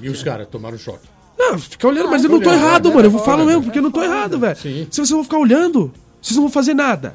E 0.00 0.08
os 0.08 0.22
caras 0.22 0.46
tomaram 0.46 0.78
choque. 0.78 1.08
Não, 1.36 1.58
fica 1.58 1.88
olhando, 1.88 2.10
mas 2.10 2.22
eu 2.22 2.30
não 2.30 2.40
tô 2.40 2.48
olhando, 2.48 2.62
errado, 2.62 2.90
é 2.90 2.94
mano. 2.94 3.08
Eu 3.08 3.18
falo 3.18 3.42
é 3.42 3.46
mesmo, 3.46 3.64
porque 3.64 3.78
eu 3.78 3.82
não 3.82 3.90
tô 3.90 4.02
errado, 4.02 4.38
velho. 4.38 4.56
Se 4.56 4.86
vocês 4.92 5.10
vão 5.10 5.24
ficar 5.24 5.38
olhando, 5.38 5.92
vocês 6.20 6.36
não 6.36 6.44
vão 6.44 6.52
fazer 6.52 6.74
nada. 6.74 7.14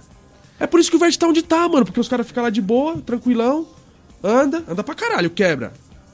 É 0.60 0.66
por 0.68 0.80
isso 0.80 0.90
que 0.90 0.96
o 0.96 1.00
Vert 1.00 1.16
tá 1.18 1.28
onde 1.28 1.42
tá, 1.42 1.68
mano. 1.70 1.86
Porque 1.86 2.00
os 2.00 2.08
caras 2.08 2.26
ficam 2.28 2.44
lá 2.44 2.50
de 2.50 2.62
boa, 2.62 2.98
tranquilão, 3.06 3.68
anda, 4.24 4.64
anda 4.68 4.84
pra 4.84 4.96
caralho, 4.96 5.30
quebra. 5.30 5.72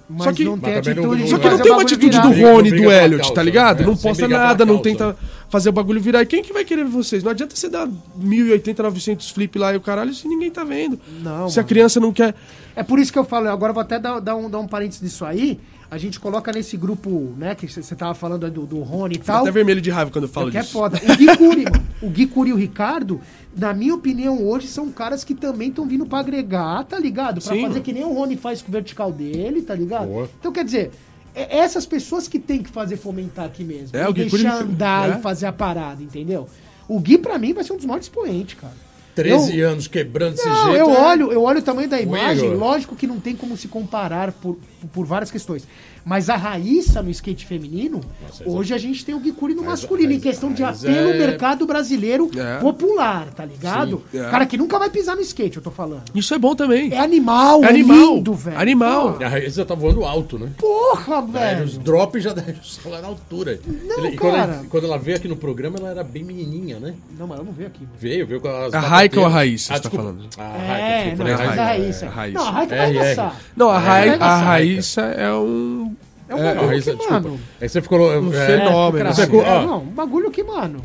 Mas 0.09 0.25
só 0.25 0.33
que, 0.33 0.43
não 0.43 0.59
tem 0.59 0.75
atitude 0.75 1.21
não- 1.21 1.27
só 1.27 1.37
que 1.39 1.49
não 1.49 1.59
tem 1.59 1.71
uma 1.71 1.81
atitude 1.81 2.09
virar. 2.17 2.21
do 2.27 2.33
Rony, 2.33 2.69
briga 2.71 2.85
do 2.85 2.91
Elliot, 2.91 3.33
tá 3.33 3.41
ligado? 3.41 3.79
né? 3.79 3.85
Não 3.85 3.95
posta 3.95 4.27
nada, 4.27 4.65
não 4.65 4.77
tenta 4.79 5.15
fazer 5.49 5.69
o 5.69 5.71
bagulho 5.71 6.01
virar. 6.01 6.21
E 6.21 6.25
quem 6.25 6.43
que 6.43 6.51
vai 6.51 6.65
querer 6.65 6.83
ver 6.83 6.91
vocês? 6.91 7.23
Não 7.23 7.31
adianta 7.31 7.55
você 7.55 7.69
dar 7.69 7.87
1080, 8.17 8.83
900 8.83 9.29
flip 9.31 9.57
lá 9.57 9.73
e 9.73 9.77
o 9.77 9.81
caralho 9.81 10.13
se 10.13 10.27
ninguém 10.27 10.51
tá 10.51 10.63
vendo. 10.65 10.99
Não, 11.21 11.49
se 11.49 11.57
a 11.57 11.61
mano. 11.63 11.69
criança 11.69 11.99
não 12.01 12.11
quer. 12.11 12.35
É 12.75 12.83
por 12.83 12.99
isso 12.99 13.13
que 13.13 13.17
eu 13.17 13.23
falo, 13.23 13.47
agora 13.49 13.69
eu 13.71 13.73
vou 13.73 13.81
até 13.81 13.97
dar, 13.97 14.19
dar 14.19 14.35
um, 14.35 14.49
dar 14.49 14.59
um 14.59 14.67
parênteses 14.67 15.01
disso 15.01 15.23
aí. 15.23 15.57
A 15.93 15.97
gente 15.99 16.19
coloca 16.19 16.51
nesse 16.51 16.75
grupo, 16.75 17.33
né, 17.37 17.53
que 17.53 17.67
você 17.67 17.95
tava 17.95 18.15
falando 18.15 18.45
aí 18.45 18.51
do, 18.51 18.65
do 18.65 18.79
Rony 18.79 19.15
e 19.15 19.19
tal. 19.19 19.41
até 19.43 19.51
vermelho 19.51 19.79
de 19.79 19.91
raiva 19.91 20.09
quando 20.09 20.23
eu 20.23 20.29
falo 20.29 20.49
que 20.49 20.57
é 20.57 20.61
disso. 20.61 20.73
foda. 20.73 20.99
O 21.03 21.15
Gui 21.15 21.37
Curi, 21.37 21.63
mano. 21.65 21.87
O 22.01 22.09
Gui 22.09 22.25
Curi 22.27 22.49
e 22.49 22.53
o 22.53 22.55
Ricardo, 22.55 23.21
na 23.55 23.73
minha 23.73 23.93
opinião, 23.93 24.43
hoje 24.43 24.67
são 24.67 24.89
caras 24.91 25.23
que 25.23 25.35
também 25.35 25.69
estão 25.69 25.85
vindo 25.87 26.05
pra 26.05 26.19
agregar, 26.19 26.83
tá 26.85 26.97
ligado? 26.97 27.35
Pra 27.41 27.53
Sim, 27.53 27.61
fazer 27.61 27.73
mano. 27.73 27.81
que 27.81 27.93
nem 27.93 28.03
o 28.03 28.11
Rony 28.11 28.35
faz 28.37 28.61
com 28.61 28.69
o 28.69 28.71
vertical 28.71 29.11
dele, 29.11 29.61
tá 29.61 29.75
ligado? 29.75 30.07
Boa. 30.07 30.29
Então, 30.39 30.51
quer 30.51 30.65
dizer, 30.65 30.91
é 31.35 31.59
essas 31.59 31.85
pessoas 31.85 32.27
que 32.27 32.39
tem 32.39 32.63
que 32.63 32.69
fazer 32.71 32.97
fomentar 32.97 33.45
aqui 33.45 33.63
mesmo. 33.63 33.95
É, 33.95 34.03
e 34.03 34.07
o 34.07 34.13
Gui 34.13 34.25
deixar 34.25 34.57
Curi- 34.57 34.71
andar 34.71 35.09
é. 35.11 35.19
e 35.19 35.21
fazer 35.21 35.45
a 35.45 35.53
parada, 35.53 36.01
entendeu? 36.01 36.49
O 36.87 36.99
Gui, 36.99 37.19
pra 37.19 37.37
mim, 37.37 37.53
vai 37.53 37.63
ser 37.63 37.73
um 37.73 37.77
dos 37.77 37.85
maiores 37.85 38.07
expoentes, 38.07 38.55
cara. 38.59 38.73
13 39.15 39.57
Eu- 39.57 39.69
anos 39.69 39.87
quebrando 39.87 40.35
desse 40.35 40.47
Não, 40.47 40.65
jeito. 40.71 40.77
eu 40.79 40.89
é- 40.89 41.01
olho, 41.01 41.31
eu 41.31 41.41
olho 41.43 41.59
o 41.59 41.61
tamanho 41.61 41.87
da 41.89 41.99
imagem, 42.01 42.45
Igor. 42.45 42.57
lógico 42.57 42.95
que 42.95 43.05
não 43.07 43.19
tem 43.19 43.35
como 43.35 43.55
se 43.55 43.67
comparar 43.67 44.31
por, 44.31 44.57
por 44.93 45.05
várias 45.05 45.29
questões. 45.31 45.67
Mas 46.05 46.29
a 46.29 46.35
Raíssa 46.35 47.01
no 47.01 47.09
skate 47.09 47.45
feminino, 47.45 48.01
Nossa, 48.21 48.43
hoje 48.49 48.73
a 48.73 48.77
gente 48.77 49.05
tem 49.05 49.15
o 49.15 49.19
Guicuri 49.19 49.53
no 49.53 49.61
Mas- 49.61 49.81
masculino, 49.81 50.11
em 50.11 50.15
mas- 50.15 50.23
questão 50.23 50.51
de 50.51 50.63
apelo 50.63 51.11
é- 51.11 51.17
mercado 51.17 51.65
brasileiro 51.65 52.29
É. 52.35 52.59
popular, 52.59 53.27
tá 53.35 53.45
ligado? 53.45 54.03
Sim, 54.11 54.19
é. 54.19 54.29
Cara 54.29 54.45
que 54.45 54.57
nunca 54.57 54.77
vai 54.77 54.89
pisar 54.89 55.15
no 55.15 55.21
skate, 55.21 55.57
eu 55.57 55.63
tô 55.63 55.71
falando. 55.71 56.03
Isso 56.13 56.33
é 56.33 56.37
bom 56.37 56.55
também. 56.55 56.91
É 56.93 56.99
animal, 56.99 57.63
É 57.63 57.67
é, 57.67 57.69
animal. 57.69 58.15
lindo, 58.15 58.33
velho. 58.33 58.59
Animal. 58.59 59.17
A 59.23 59.27
Raíssa 59.29 59.63
tá 59.65 59.75
voando 59.75 60.03
alto, 60.03 60.37
né? 60.37 60.49
Porra, 60.57 61.17
É, 61.17 61.55
velho. 61.55 61.65
os 61.65 61.77
drops 61.77 62.21
já 62.23 62.31
estar 62.31 62.89
lá 62.89 62.99
na 63.01 63.07
altura. 63.07 63.59
Não, 63.65 64.05
e 64.05 64.17
quando, 64.17 64.33
cara. 64.35 64.53
ela, 64.55 64.65
quando 64.69 64.83
ela 64.85 64.97
veio 64.97 65.17
aqui 65.17 65.27
no 65.27 65.37
programa, 65.37 65.77
ela 65.79 65.89
era 65.91 66.03
bem 66.03 66.23
menininha, 66.23 66.79
né? 66.79 66.93
Não, 67.17 67.25
mas 67.27 67.39
eu 67.39 67.45
não 67.45 67.53
veio 67.53 67.67
aqui. 67.69 67.79
velho. 67.79 67.91
Veio, 67.97 68.27
veio 68.27 68.41
com 68.41 68.49
as 68.49 68.73
A 68.73 68.79
Raika 68.79 69.19
ou 69.19 69.25
a. 69.25 69.29
Raíssa, 69.29 69.73
Ah, 69.73 69.77
você 69.77 69.83
tá 69.83 69.89
desculpa. 69.89 70.13
falando? 70.13 70.29
A 70.37 70.43
É, 70.43 70.67
Raika, 70.67 70.83
não, 70.83 71.03
desculpa, 71.03 71.23
mas 71.23 71.37
falei 71.39 71.59
a. 71.59 71.65
Raíssa. 71.65 72.05
é, 72.05 72.09
Raíssa. 72.09 72.39
Não, 72.39 72.47
a 72.47 72.51
Raíssa 72.51 72.75
vai 72.75 72.93
dançar. 72.93 73.41
Não, 73.55 73.69
a, 73.71 73.79
É, 74.05 74.15
a 74.19 74.35
Raíssa 74.37 75.01
é 75.01 75.33
um. 75.33 75.92
É 76.33 76.35
um 76.35 76.39
É, 76.39 76.53
bagulho 76.53 76.67
Raíssa, 76.69 76.91
que, 76.91 76.97
desculpa. 76.97 77.21
mano... 77.21 77.39
Aí 77.61 77.69
você 77.69 77.81
ficou. 77.81 77.99
Um 78.21 78.33
é, 78.33 78.45
fenômeno, 78.45 79.05
Você 79.13 79.21
assim. 79.21 79.31
ficou, 79.31 79.45
É, 79.45 79.65
não, 79.65 79.77
um 79.83 79.85
bagulho 79.87 80.31
que, 80.31 80.43
mano... 80.43 80.79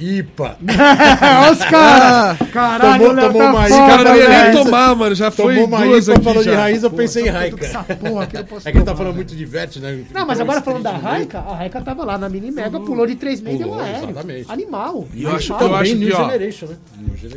IPA. 0.00 0.56
Olha 0.62 1.52
os 1.52 1.58
caras! 1.58 2.38
Caralho, 2.52 2.98
Tomou- 3.00 3.10
o 3.10 3.16
Léo 3.16 3.26
tomou 3.32 3.42
tá 3.42 3.50
uma 3.50 3.66
Esse 3.66 3.76
cara 3.78 4.04
não 4.04 4.16
ia 4.16 4.28
nem 4.52 4.64
tomar, 4.64 4.94
mano. 4.94 5.14
Já 5.16 5.30
foi 5.32 5.54
Tomou 5.54 5.68
uma 5.68 5.84
duas 5.84 6.04
IPA, 6.06 6.14
aqui 6.14 6.24
falou 6.24 6.42
de 6.44 6.50
já. 6.50 6.56
raiz, 6.56 6.82
eu 6.84 6.90
pensei 6.92 7.24
em 7.26 7.28
Raika. 7.30 7.64
Essa 7.64 7.82
porra 7.82 8.26
que 8.28 8.36
eu 8.36 8.44
posso 8.44 8.68
É 8.68 8.70
que 8.70 8.78
ele 8.78 8.84
tá 8.84 8.94
falando 8.94 9.16
muito 9.16 9.34
de 9.34 9.44
né? 9.80 10.04
Não, 10.14 10.24
mas 10.24 10.38
agora 10.40 10.62
falando 10.62 10.84
da. 10.84 10.92
Raika, 10.92 11.40
a 11.40 11.56
Raika 11.56 11.80
tava 11.80 12.04
lá 12.04 12.16
na 12.16 12.28
mini 12.28 12.52
mega, 12.52 12.78
pulou 12.78 13.08
de 13.08 13.16
3 13.16 13.40
meses 13.40 13.60
e 13.60 13.64
deu 13.64 13.74
aéreo. 13.74 14.10
exatamente. 14.10 14.52
Animal. 14.52 15.08
E 15.12 15.24
eu 15.24 15.34
acho- 15.34 15.52
animal. 15.54 15.68
eu 15.70 15.76
acho 15.76 15.90
Também 15.90 15.98
que, 15.98 16.04
New 16.06 16.14
ó, 16.14 16.24
Generation, 16.30 16.66
né? 16.66 16.76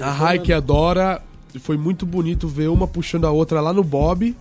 A 0.01 0.11
Raik 0.11 0.53
adora. 0.53 1.19
Foi 1.61 1.75
muito 1.77 2.05
bonito 2.05 2.47
ver 2.47 2.67
uma 2.69 2.87
puxando 2.87 3.25
a 3.25 3.31
outra 3.31 3.59
lá 3.59 3.73
no 3.73 3.83
Bob 3.83 4.35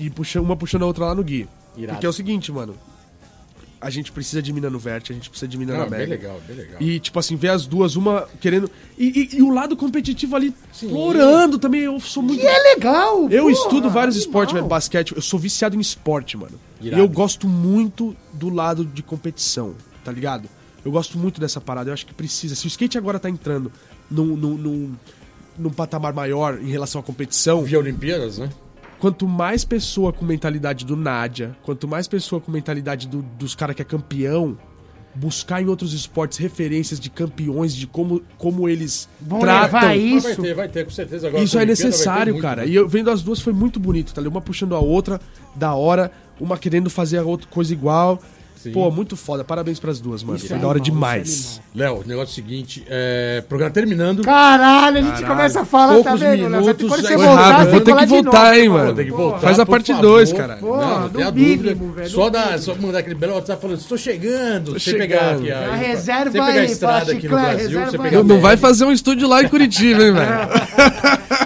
e 0.00 0.10
puxando, 0.10 0.44
uma 0.44 0.56
puxando 0.56 0.82
a 0.82 0.86
outra 0.86 1.06
lá 1.06 1.14
no 1.14 1.22
Gui. 1.22 1.48
Irado. 1.76 1.96
Porque 1.96 2.06
é 2.06 2.08
o 2.08 2.12
seguinte, 2.12 2.50
mano. 2.50 2.74
a 3.82 3.88
gente 3.88 4.12
precisa 4.12 4.42
de 4.42 4.52
mina 4.52 4.68
no 4.68 4.78
Vert, 4.78 5.10
a 5.10 5.14
gente 5.14 5.30
precisa 5.30 5.48
de 5.48 5.56
mina 5.56 5.72
Não, 5.72 5.80
na 5.80 5.86
bem 5.86 6.00
Mega. 6.00 6.10
legal, 6.10 6.40
bem 6.46 6.54
legal. 6.56 6.76
E, 6.82 7.00
tipo 7.00 7.18
assim, 7.18 7.34
ver 7.36 7.48
as 7.48 7.64
duas, 7.66 7.96
uma 7.96 8.28
querendo. 8.40 8.70
E, 8.98 9.06
e- 9.32 9.36
e 9.38 9.42
o 9.42 9.48
lado 9.50 9.74
competitivo 9.76 10.36
ali 10.36 10.52
explorando 10.70 11.58
também. 11.58 11.80
Eu 11.82 11.98
sou 11.98 12.22
muito. 12.22 12.42
E 12.42 12.46
é 12.46 12.74
legal, 12.74 13.28
Eu 13.30 13.44
porra, 13.44 13.52
estudo 13.54 13.88
vários 13.88 14.16
animal. 14.16 14.28
esportes, 14.28 14.54
velho. 14.54 14.66
Basquete, 14.66 15.14
eu 15.16 15.22
sou 15.22 15.38
viciado 15.40 15.76
em 15.76 15.80
esporte, 15.80 16.36
mano. 16.36 16.60
Irado. 16.80 17.00
E 17.00 17.04
eu 17.04 17.08
gosto 17.08 17.48
muito 17.48 18.14
do 18.34 18.50
lado 18.50 18.84
de 18.84 19.02
competição, 19.02 19.74
tá 20.04 20.12
ligado? 20.12 20.46
Eu 20.84 20.90
gosto 20.92 21.18
muito 21.18 21.40
dessa 21.40 21.60
parada, 21.60 21.88
eu 21.90 21.94
acho 21.94 22.04
que 22.04 22.12
precisa. 22.14 22.54
Se 22.54 22.66
o 22.66 22.68
skate 22.68 22.98
agora 22.98 23.18
tá 23.18 23.30
entrando 23.30 23.72
num, 24.10 24.36
num, 24.36 24.56
num, 24.58 24.92
num 25.58 25.70
patamar 25.70 26.12
maior 26.12 26.58
em 26.60 26.68
relação 26.70 27.00
à 27.00 27.04
competição, 27.04 27.62
Via 27.62 27.78
Olimpíadas, 27.78 28.36
né? 28.38 28.50
Quanto 29.00 29.26
mais 29.26 29.64
pessoa 29.64 30.12
com 30.12 30.24
mentalidade 30.24 30.84
do 30.84 30.94
Nádia, 30.96 31.56
quanto 31.62 31.88
mais 31.88 32.06
pessoa 32.06 32.40
com 32.40 32.52
mentalidade 32.52 33.08
do- 33.08 33.22
dos 33.38 33.54
caras 33.54 33.74
que 33.74 33.82
é 33.82 33.84
campeão, 33.84 34.56
buscar 35.14 35.60
em 35.60 35.66
outros 35.66 35.92
esportes 35.92 36.38
referências 36.38 37.00
de 37.00 37.10
campeões, 37.10 37.74
de 37.74 37.86
como, 37.86 38.22
como 38.38 38.68
eles 38.68 39.08
Vão 39.20 39.40
tratam. 39.40 39.92
isso. 39.96 40.26
vai 40.28 40.36
ter, 40.36 40.54
vai 40.54 40.68
ter, 40.68 40.84
com 40.84 40.90
certeza. 40.90 41.26
Agora, 41.28 41.42
Isso 41.42 41.58
é 41.58 41.66
necessário, 41.66 42.38
cara. 42.38 42.62
né? 42.62 42.68
E 42.68 42.74
eu 42.76 42.88
vendo 42.88 43.10
as 43.10 43.20
duas 43.22 43.40
foi 43.40 43.52
muito 43.52 43.80
bonito, 43.80 44.14
tá? 44.14 44.20
Uma 44.22 44.40
puxando 44.40 44.74
a 44.76 44.78
outra, 44.78 45.20
da 45.56 45.74
hora, 45.74 46.12
uma 46.38 46.56
querendo 46.56 46.88
fazer 46.88 47.18
a 47.18 47.24
outra 47.24 47.48
coisa 47.48 47.72
igual. 47.72 48.20
Sim. 48.62 48.72
Pô, 48.72 48.90
muito 48.90 49.16
foda. 49.16 49.42
Parabéns 49.42 49.80
pras 49.80 50.00
duas, 50.00 50.22
mano. 50.22 50.36
Isso 50.36 50.46
foi 50.48 50.58
é 50.58 50.60
da 50.60 50.68
hora 50.68 50.78
animal, 50.78 50.94
demais. 50.94 51.28
isso 51.30 51.60
é 51.74 51.78
Léo, 51.78 52.02
o 52.04 52.06
negócio 52.06 52.28
é 52.30 52.32
o 52.32 52.34
seguinte: 52.34 52.84
é, 52.90 53.42
programa 53.48 53.72
terminando. 53.72 54.22
Caralho, 54.22 54.98
a 54.98 55.00
gente 55.00 55.12
Caralho. 55.12 55.26
começa 55.28 55.60
a 55.62 55.64
falar, 55.64 55.96
tá 55.96 56.02
Poucos 56.02 56.20
vendo? 56.20 56.48
Léo? 56.48 56.60
minutos, 56.60 56.90
já 56.90 56.96
você 56.96 57.14
foi 57.14 57.26
voltar, 57.26 57.66
vou 57.66 57.80
ter 57.80 57.96
que 57.96 58.06
voltar, 58.06 58.58
hein, 58.58 58.68
mano. 58.68 58.94
Tem 58.94 59.04
que 59.06 59.10
Pô, 59.12 59.16
voltar, 59.16 59.38
Faz 59.40 59.58
a 59.58 59.64
parte 59.64 59.86
favor. 59.92 60.02
dois, 60.02 60.32
cara. 60.34 60.56
Pô, 60.56 60.76
não, 60.76 61.00
no 61.00 61.08
tem 61.08 61.24
a 61.24 61.30
dúvida. 61.30 61.74
velho, 61.74 62.10
Só, 62.10 62.28
dá, 62.28 62.58
só 62.58 62.74
mandar 62.74 62.98
aquele 62.98 63.14
belo 63.14 63.32
WhatsApp 63.32 63.62
falando, 63.62 63.78
estou 63.78 63.96
chegando. 63.96 64.72
Você 64.74 64.92
pegar 64.92 65.18
chegando. 65.38 65.40
aqui, 65.40 65.52
aí, 65.52 65.78
reserva 65.88 66.24
você 66.30 66.30
pegar 66.32 66.44
a 66.44 66.50
aí, 66.52 66.64
estrada 66.66 67.12
aqui 67.12 67.28
no 67.28 67.34
Brasil, 67.36 67.80
aí. 67.80 68.10
Não, 68.12 68.24
não 68.24 68.36
a 68.36 68.40
vai 68.40 68.56
fazer 68.58 68.84
um 68.84 68.92
estúdio 68.92 69.26
lá 69.26 69.42
em 69.42 69.48
Curitiba, 69.50 70.02
hein, 70.02 70.12
velho? 70.12 70.30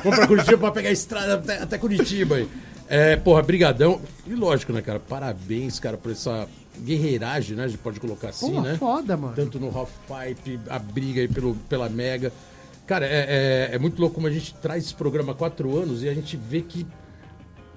Vamos 0.02 0.18
pra 0.18 0.26
Curitiba 0.26 0.58
pra 0.58 0.70
pegar 0.72 0.88
a 0.88 0.92
estrada 0.92 1.34
até, 1.34 1.62
até 1.62 1.78
Curitiba 1.78 2.34
aí. 2.34 2.48
É, 2.88 3.14
porra, 3.16 3.40
brigadão. 3.42 4.00
E 4.26 4.34
lógico, 4.34 4.72
né, 4.72 4.82
cara? 4.82 4.98
Parabéns, 5.00 5.78
cara, 5.78 5.96
por 5.96 6.10
essa 6.12 6.46
guerreiragem, 6.78 7.56
né? 7.56 7.64
A 7.64 7.68
gente 7.68 7.78
pode 7.78 8.00
colocar 8.00 8.28
assim, 8.28 8.52
Pô, 8.52 8.60
né? 8.60 8.76
foda, 8.76 9.16
mano. 9.16 9.34
Tanto 9.34 9.58
no 9.58 9.76
Half 9.76 9.90
Pipe, 10.06 10.60
a 10.68 10.78
briga 10.78 11.20
aí 11.20 11.28
pelo, 11.28 11.54
pela 11.68 11.88
Mega. 11.88 12.32
Cara, 12.86 13.06
é, 13.06 13.70
é, 13.70 13.74
é 13.74 13.78
muito 13.78 13.98
louco 14.00 14.16
como 14.16 14.26
a 14.26 14.30
gente 14.30 14.54
traz 14.54 14.84
esse 14.84 14.94
programa 14.94 15.32
há 15.32 15.34
quatro 15.34 15.76
anos 15.76 16.02
e 16.02 16.08
a 16.08 16.14
gente 16.14 16.36
vê 16.36 16.60
que 16.60 16.86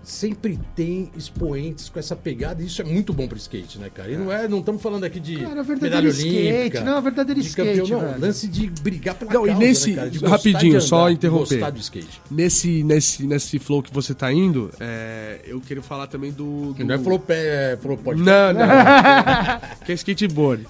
sempre 0.07 0.57
tem 0.73 1.11
expoentes 1.17 1.89
com 1.89 1.99
essa 1.99 2.15
pegada, 2.15 2.63
e 2.63 2.67
isso 2.67 2.81
é 2.81 2.85
muito 2.85 3.11
bom 3.11 3.27
pro 3.27 3.37
skate, 3.37 3.77
né, 3.77 3.89
cara? 3.93 4.09
E 4.09 4.15
não 4.15 4.31
é, 4.31 4.47
não 4.47 4.59
estamos 4.59 4.81
falando 4.81 5.03
aqui 5.03 5.19
de 5.19 5.35
Cara, 5.35 5.59
é 5.59 5.63
verdadeiro 5.63 5.81
medalha 5.81 6.07
skate, 6.07 6.47
olímpica, 6.47 6.81
não, 6.81 6.97
é 6.97 7.01
verdadeiro 7.01 7.41
de 7.41 7.47
skate, 7.47 7.79
campeão, 7.81 7.99
não, 8.01 8.07
velho. 8.07 8.21
lance 8.21 8.47
de 8.47 8.67
brigar 8.81 9.15
pela 9.15 9.33
Não, 9.33 9.45
e 9.45 9.49
causa, 9.49 9.65
nesse- 9.65 9.89
né, 9.89 9.95
cara? 9.97 10.09
De 10.09 10.19
gostar 10.19 10.35
rapidinho, 10.37 10.79
de 10.79 10.85
só 10.85 11.01
andar, 11.01 11.11
interromper. 11.11 11.73
Nesse, 12.31 12.83
nesse, 12.83 13.23
nesse 13.27 13.59
flow 13.59 13.83
que 13.83 13.93
você 13.93 14.13
tá 14.13 14.31
indo, 14.31 14.71
é, 14.79 15.41
eu 15.45 15.59
quero 15.59 15.83
falar 15.83 16.07
também 16.07 16.31
do. 16.31 16.73
do... 16.73 16.85
Não 16.85 16.95
é 16.95 16.97
falou 16.97 17.19
pé, 17.19 17.73
é, 17.73 17.77
falou 17.77 17.97
pode. 17.97 18.21
Não, 18.21 18.53
não. 18.53 18.65
que 19.85 19.91
é 19.91 19.95
skateboard. 19.95 20.65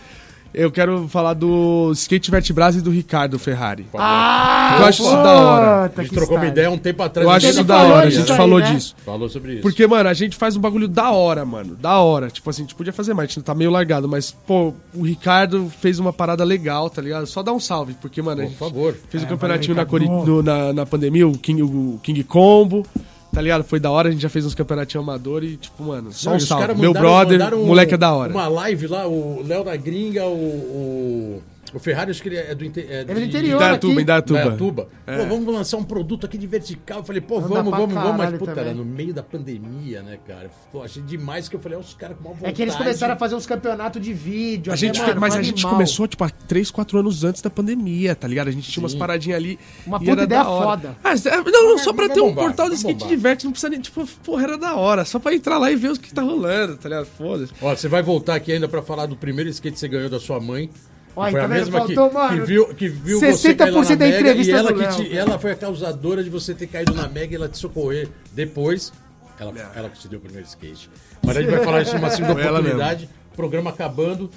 Eu 0.53 0.71
quero 0.71 1.07
falar 1.07 1.33
do 1.33 1.91
Skate 1.93 2.31
Vertebras 2.31 2.75
e 2.75 2.81
do 2.81 2.89
Ricardo 2.89 3.37
Ferrari. 3.37 3.85
Ah, 3.95 4.77
Eu 4.79 4.85
acho 4.85 5.03
isso 5.03 5.11
da 5.11 5.33
hora. 5.39 5.91
A 5.95 6.01
gente 6.01 6.13
trocou 6.13 6.37
uma 6.37 6.47
ideia 6.47 6.69
um 6.71 6.77
tempo 6.77 7.03
atrás. 7.03 7.25
Eu 7.27 7.31
acho 7.31 7.45
a 7.45 7.49
isso 7.49 7.63
da 7.63 7.77
hora, 7.83 8.07
a 8.07 8.09
gente 8.09 8.31
aí, 8.31 8.37
falou 8.37 8.59
né? 8.59 8.71
disso. 8.73 8.95
Falou 9.05 9.29
sobre 9.29 9.53
isso. 9.53 9.61
Porque, 9.61 9.85
mano, 9.85 10.09
a 10.09 10.13
gente 10.13 10.35
faz 10.35 10.55
um 10.55 10.59
bagulho 10.59 10.87
da 10.87 11.11
hora, 11.11 11.45
mano. 11.45 11.75
Da 11.75 11.99
hora. 11.99 12.29
Tipo 12.29 12.49
assim, 12.49 12.63
a 12.63 12.65
gente 12.65 12.75
podia 12.75 12.91
fazer 12.93 13.13
mais, 13.13 13.29
a 13.29 13.33
gente 13.33 13.43
tá 13.43 13.53
meio 13.53 13.69
largado, 13.71 14.07
mas, 14.07 14.31
pô, 14.31 14.73
o 14.95 15.03
Ricardo 15.03 15.71
fez 15.79 15.99
uma 15.99 16.11
parada 16.13 16.43
legal, 16.43 16.89
tá 16.89 17.01
ligado? 17.01 17.27
Só 17.27 17.43
dá 17.43 17.51
um 17.53 17.59
salve, 17.59 17.95
porque, 18.01 18.21
mano, 18.21 18.41
a 18.41 18.43
Por 18.45 18.49
gente 18.49 18.57
favor. 18.59 18.95
fez 19.09 19.23
um 19.23 19.25
É, 19.25 19.29
campeonatinho 19.29 19.75
valeu, 19.75 19.99
na, 19.99 20.25
no- 20.25 20.43
na, 20.43 20.73
na 20.73 20.85
pandemia, 20.85 21.27
o 21.27 21.37
King, 21.37 21.61
o 21.61 21.99
King 22.01 22.23
Combo, 22.23 22.85
tá 23.37 23.41
ligado? 23.43 23.63
Foi 23.63 23.79
da 23.79 23.91
hora, 23.91 24.09
a 24.09 24.11
gente 24.11 24.21
já 24.21 24.29
fez 24.29 24.47
uns 24.47 24.55
campeonatinhos 24.55 25.03
amador 25.07 25.43
e, 25.43 25.57
tipo, 25.57 25.83
mano, 25.83 26.11
só 26.11 26.31
Não, 26.31 26.37
um 26.37 26.39
salve. 26.39 26.73
Meu 26.73 26.75
mandaram- 26.91 26.99
brother, 27.07 27.37
mandaram 27.39 27.65
moleque 27.65 27.93
é 27.93 27.97
da 27.97 28.11
hora. 28.11 28.33
Uma 28.33 28.47
live 28.47 28.87
lá, 28.87 29.07
o 29.07 29.43
Léo 29.45 29.63
da 29.63 29.75
Gringa, 29.75 30.25
o, 30.25 30.33
o, 30.33 31.43
o 31.73 31.79
Ferrari, 31.79 32.11
acho 32.11 32.21
que 32.21 32.29
ele 32.29 32.37
é 32.37 32.55
do, 32.55 32.63
inte- 32.65 32.79
é 32.81 33.01
É 33.01 33.03
do 33.05 33.13
de- 33.15 33.25
interior 33.25 33.61
aqui. 33.61 33.87
Indaiatuba. 33.87 34.39
Indaiatuba. 34.41 34.87
É. 35.05 35.17
Pô, 35.17 35.25
vamos 35.25 35.53
lançar 35.53 35.77
um 35.77 35.83
produto 35.83 36.25
aqui 36.25 36.37
de 36.37 36.47
vertical. 36.47 36.99
Eu 36.99 37.03
falei, 37.03 37.21
pô, 37.21 37.37
Anda 37.39 37.47
vamos, 37.47 37.71
vamos, 37.71 37.93
vamos. 37.93 38.17
Mas, 38.17 38.37
puta, 38.37 38.51
era 38.51 38.73
no 38.73 38.85
meio 38.85 39.13
da 39.13 39.23
pandemia, 39.23 40.01
né, 40.01 40.17
cara? 40.27 40.49
Pô, 40.71 40.81
achei 40.83 41.01
demais 41.03 41.47
que 41.49 41.55
eu 41.55 41.59
falei, 41.59 41.77
ó, 41.77 41.81
os 41.81 41.93
caras 41.93 42.17
com 42.17 42.23
mal 42.23 42.33
vontade. 42.33 42.51
É 42.51 42.55
que 42.55 42.61
eles 42.61 42.75
começaram 42.75 43.13
a 43.13 43.17
fazer 43.17 43.35
uns 43.35 43.45
campeonatos 43.45 44.01
de 44.01 44.13
vídeo. 44.13 44.71
A 44.71 44.75
até, 44.75 44.85
gente, 44.87 45.01
mano, 45.01 45.19
mas 45.21 45.35
a 45.35 45.41
gente 45.41 45.65
começou, 45.65 46.07
tipo, 46.07 46.23
há 46.23 46.29
3, 46.29 46.69
4 46.71 46.99
anos 46.99 47.23
antes 47.23 47.41
da 47.41 47.49
pandemia, 47.49 48.15
tá 48.15 48.27
ligado? 48.27 48.47
A 48.47 48.51
gente 48.51 48.69
tinha 48.71 48.83
umas 48.83 48.95
paradinhas 48.95 49.37
ali. 49.37 49.59
Uma 49.85 49.99
puta 49.99 50.11
ideia 50.11 50.27
da 50.27 50.49
hora. 50.49 50.67
foda. 50.67 50.97
Ah, 51.03 51.13
é- 51.13 51.51
não, 51.51 51.69
não, 51.69 51.77
só 51.79 51.93
pra 51.93 52.07
ter 52.09 52.21
um 52.21 52.29
bombar, 52.29 52.45
portal 52.45 52.65
de 52.65 52.69
vai 52.71 52.77
skate 52.77 52.95
bombar. 52.99 53.09
diverte, 53.09 53.45
não 53.45 53.51
precisa 53.51 53.69
nem, 53.69 53.79
tipo, 53.81 54.05
porra, 54.23 54.43
era 54.43 54.57
da 54.57 54.75
hora. 54.75 55.05
Só 55.05 55.19
pra 55.19 55.33
entrar 55.33 55.57
lá 55.57 55.71
e 55.71 55.75
ver 55.75 55.91
o 55.91 55.99
que 55.99 56.13
tá 56.13 56.21
rolando, 56.21 56.77
tá 56.77 56.89
ligado? 56.89 57.05
Foda-se. 57.05 57.51
Ó, 57.61 57.75
você 57.75 57.87
vai 57.87 58.01
voltar 58.03 58.35
aqui 58.35 58.51
ainda 58.51 58.67
pra 58.67 58.81
falar 58.81 59.05
do 59.05 59.15
primeiro 59.15 59.49
skate 59.49 59.73
que 59.73 59.79
você 59.79 59.87
ganhou 59.87 60.09
da 60.09 60.19
sua 60.19 60.39
mãe. 60.39 60.69
Olha, 61.17 61.31
foi 61.31 61.39
tá 61.39 61.45
a 61.45 61.49
vendo? 61.49 61.57
mesma 61.59 61.85
que, 61.85 61.95
Faltou, 61.95 62.13
mano, 62.13 62.39
que 62.39 62.45
viu, 62.45 62.67
que 62.75 62.89
viu 62.89 63.19
você 63.19 63.53
60% 63.55 63.57
cair 63.57 63.71
lá 63.73 63.81
na 63.81 63.95
da 63.95 64.05
Mega 64.05 64.19
entrevista 64.19 64.51
e 64.51 64.55
ela, 64.55 64.71
do 64.71 64.77
que 64.79 64.85
Léo, 64.85 64.95
te- 64.95 65.17
ela 65.17 65.39
foi 65.39 65.51
a 65.51 65.55
causadora 65.55 66.23
de 66.23 66.29
você 66.29 66.53
ter 66.53 66.67
caído 66.67 66.93
na 66.93 67.07
Mega 67.09 67.33
e 67.33 67.35
ela 67.35 67.49
te 67.49 67.57
socorrer 67.57 68.07
depois. 68.31 68.93
Ela, 69.39 69.53
ela 69.75 69.89
que 69.89 69.99
te 69.99 70.07
deu 70.07 70.19
o 70.19 70.21
primeiro 70.21 70.47
skate. 70.47 70.89
Mas 71.23 71.35
a 71.37 71.41
gente 71.41 71.51
vai 71.51 71.63
falar 71.63 71.81
isso 71.81 71.93
numa 71.95 72.09
segunda 72.09 72.33
oportunidade. 72.33 73.09
Programa 73.35 73.69
acabando. 73.71 74.29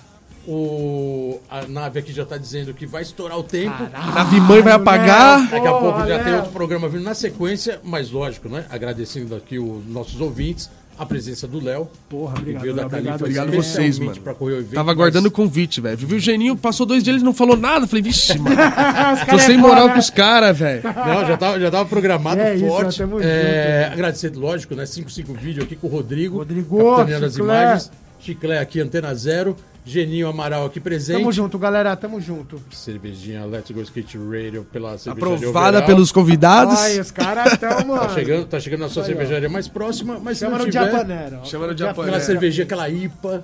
O, 0.48 1.38
a 1.50 1.66
nave 1.66 1.98
aqui 2.00 2.12
já 2.14 2.24
tá 2.24 2.38
dizendo 2.38 2.72
que 2.72 2.86
vai 2.86 3.02
estourar 3.02 3.38
o 3.38 3.42
tempo. 3.42 3.76
A 3.94 4.24
mãe 4.24 4.62
vai 4.62 4.72
apagar. 4.72 5.48
Daqui 5.50 5.66
a 5.66 5.70
Porra, 5.70 5.80
pouco 5.80 6.08
já 6.08 6.24
tem 6.24 6.34
outro 6.34 6.50
programa 6.50 6.88
vindo 6.88 7.04
na 7.04 7.14
sequência, 7.14 7.78
mas 7.84 8.10
lógico, 8.10 8.48
né? 8.48 8.64
Agradecendo 8.70 9.34
aqui 9.36 9.58
os 9.58 9.84
nossos 9.86 10.18
ouvintes, 10.20 10.70
a 11.00 11.06
presença 11.06 11.48
do 11.48 11.64
Léo. 11.64 11.88
Porra, 12.08 12.36
obrigado, 12.38 12.62
veio 12.62 12.74
da 12.74 12.88
Califa 12.88 13.14
obrigado, 13.14 13.50
vocês, 13.52 13.98
mano. 13.98 14.20
pra 14.20 14.34
correr 14.34 14.54
o 14.54 14.58
evento, 14.58 14.74
Tava 14.74 14.90
aguardando 14.90 15.28
o 15.28 15.30
convite, 15.30 15.80
velho. 15.80 15.96
Viu 15.96 16.16
o 16.16 16.20
Geninho, 16.20 16.56
passou 16.56 16.84
dois 16.84 17.02
dias, 17.02 17.16
ele 17.16 17.24
não 17.24 17.32
falou 17.32 17.56
nada. 17.56 17.86
Falei, 17.86 18.02
vixe, 18.02 18.38
mano. 18.38 18.54
Tô 19.24 19.26
caras 19.26 19.42
sem 19.42 19.54
é 19.54 19.58
moral 19.58 19.90
com 19.90 19.98
os 19.98 20.10
caras, 20.10 20.58
velho. 20.58 20.82
Não, 20.82 21.26
já 21.26 21.36
tava, 21.36 21.58
já 21.60 21.70
tava 21.70 21.88
programado 21.88 22.40
É 22.40 22.54
isso, 22.54 22.66
forte. 22.66 22.98
tamo 22.98 23.18
É, 23.22 23.84
junto. 23.84 23.92
agradecer, 23.94 24.36
lógico, 24.36 24.74
né? 24.74 24.84
55 24.84 25.32
vídeo 25.34 25.62
aqui 25.62 25.74
com 25.74 25.86
o 25.86 25.90
Rodrigo. 25.90 26.36
Rodrigo, 26.36 26.76
capitaneando 26.78 27.26
as 27.26 27.32
Chiclé. 27.32 27.62
imagens. 27.62 27.90
Chiclé 28.20 28.58
aqui, 28.58 28.80
Antena 28.80 29.14
Zero. 29.14 29.56
Geninho 29.82 30.28
Amaral 30.28 30.66
aqui 30.66 30.78
presente. 30.78 31.18
Tamo 31.18 31.32
junto, 31.32 31.58
galera. 31.58 31.96
Tamo 31.96 32.20
junto. 32.20 32.60
Cervejinha 32.70 33.46
Let's 33.46 33.70
Go 33.70 33.80
Skate 33.80 34.18
Radio 34.18 34.62
pela 34.70 34.98
cervejaria 34.98 35.36
Aprovada 35.36 35.82
pelos 35.82 36.12
convidados. 36.12 36.78
Ai, 36.78 37.00
os 37.00 37.10
caras 37.10 37.56
tão, 37.56 37.86
mano. 37.86 38.02
Tá 38.02 38.08
chegando, 38.10 38.46
tá 38.46 38.60
chegando 38.60 38.80
na 38.80 38.88
sua 38.90 39.04
cervejaria 39.04 39.48
mais 39.48 39.68
próxima, 39.68 40.20
mas 40.22 40.36
se 40.36 40.44
Chama 40.44 40.58
não 40.58 40.66
no 40.66 40.70
tiver, 40.70 40.84
Japanera. 40.84 41.40
ó. 41.40 41.44
Chama 41.44 41.66
no. 41.66 41.76
Japanera. 41.76 42.02
aquela 42.02 42.20
cervejinha, 42.20 42.64
aquela 42.64 42.88
IPA 42.90 43.42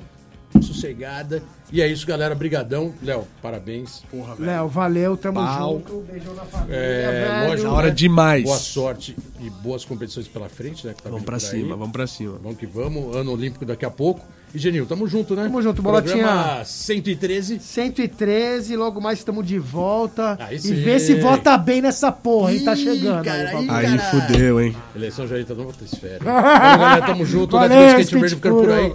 sossegada. 0.62 1.43
E 1.73 1.83
é 1.83 1.89
isso, 1.89 2.07
galera. 2.07 2.35
Brigadão. 2.35 2.95
Léo, 3.03 3.27
parabéns. 3.43 4.03
Porra, 4.11 4.35
velho. 4.37 4.47
Léo, 4.51 4.69
valeu, 4.69 5.16
tamo 5.16 5.41
Pau. 5.41 5.73
junto. 5.73 6.05
Beijão 6.11 6.35
na 6.35 6.45
família, 6.45 6.77
É, 6.77 7.11
velho. 7.41 7.49
lógico, 7.51 7.70
hora 7.70 7.89
né? 7.89 7.95
demais. 7.95 8.45
Boa 8.45 8.57
sorte 8.59 9.16
e 9.41 9.51
boas 9.51 9.85
competições 9.85 10.28
pela 10.28 10.49
frente, 10.49 10.87
né? 10.87 10.95
que 10.97 11.03
tá 11.03 11.09
Vamos 11.11 11.24
pra 11.24 11.37
por 11.39 11.45
aí. 11.45 11.51
cima, 11.51 11.77
vamos 11.77 11.93
pra 11.93 12.07
cima. 12.07 12.39
Vamos 12.43 12.59
que 12.59 12.66
vamos. 12.66 13.16
Ano 13.16 13.33
Olímpico 13.33 13.65
daqui 13.65 13.85
a 13.85 13.91
pouco. 13.91 14.24
E 14.55 14.59
Genil, 14.59 14.87
tamo 14.87 15.07
junto, 15.09 15.35
né? 15.35 15.43
Tamo 15.43 15.61
junto, 15.61 15.83
Programa 15.83 16.03
Bolotinha. 16.33 16.65
113. 16.65 17.59
113, 17.61 18.77
logo 18.77 19.01
mais 19.01 19.19
estamos 19.19 19.45
de 19.47 19.59
volta. 19.59 20.37
Aí 20.41 20.57
e 20.57 20.61
sim. 20.61 20.74
vê 20.74 20.99
se 21.01 21.16
vota 21.16 21.59
bem 21.59 21.83
nessa 21.83 22.12
porra, 22.12 22.53
hein? 22.55 22.65
Tá 22.65 22.74
Ih, 22.74 22.77
chegando. 22.77 23.24
cara, 23.24 23.51
aí, 23.59 23.69
aí- 23.69 23.99
fudeu, 23.99 24.61
hein? 24.61 24.74
Eleição 24.95 25.27
já 25.27 25.45
tá 25.45 25.53
numa 25.55 25.66
outra 25.66 25.85
esfera. 25.85 26.19
Então, 26.20 26.33
galera, 26.78 27.07
tamo 27.07 27.27
junto. 27.27 27.57
Valeu, 27.57 27.77
Go 27.77 28.01
Skate 28.01 28.15
Radio 28.15 28.28
ficando 28.37 28.57
por 28.61 28.70
aí. 28.70 28.95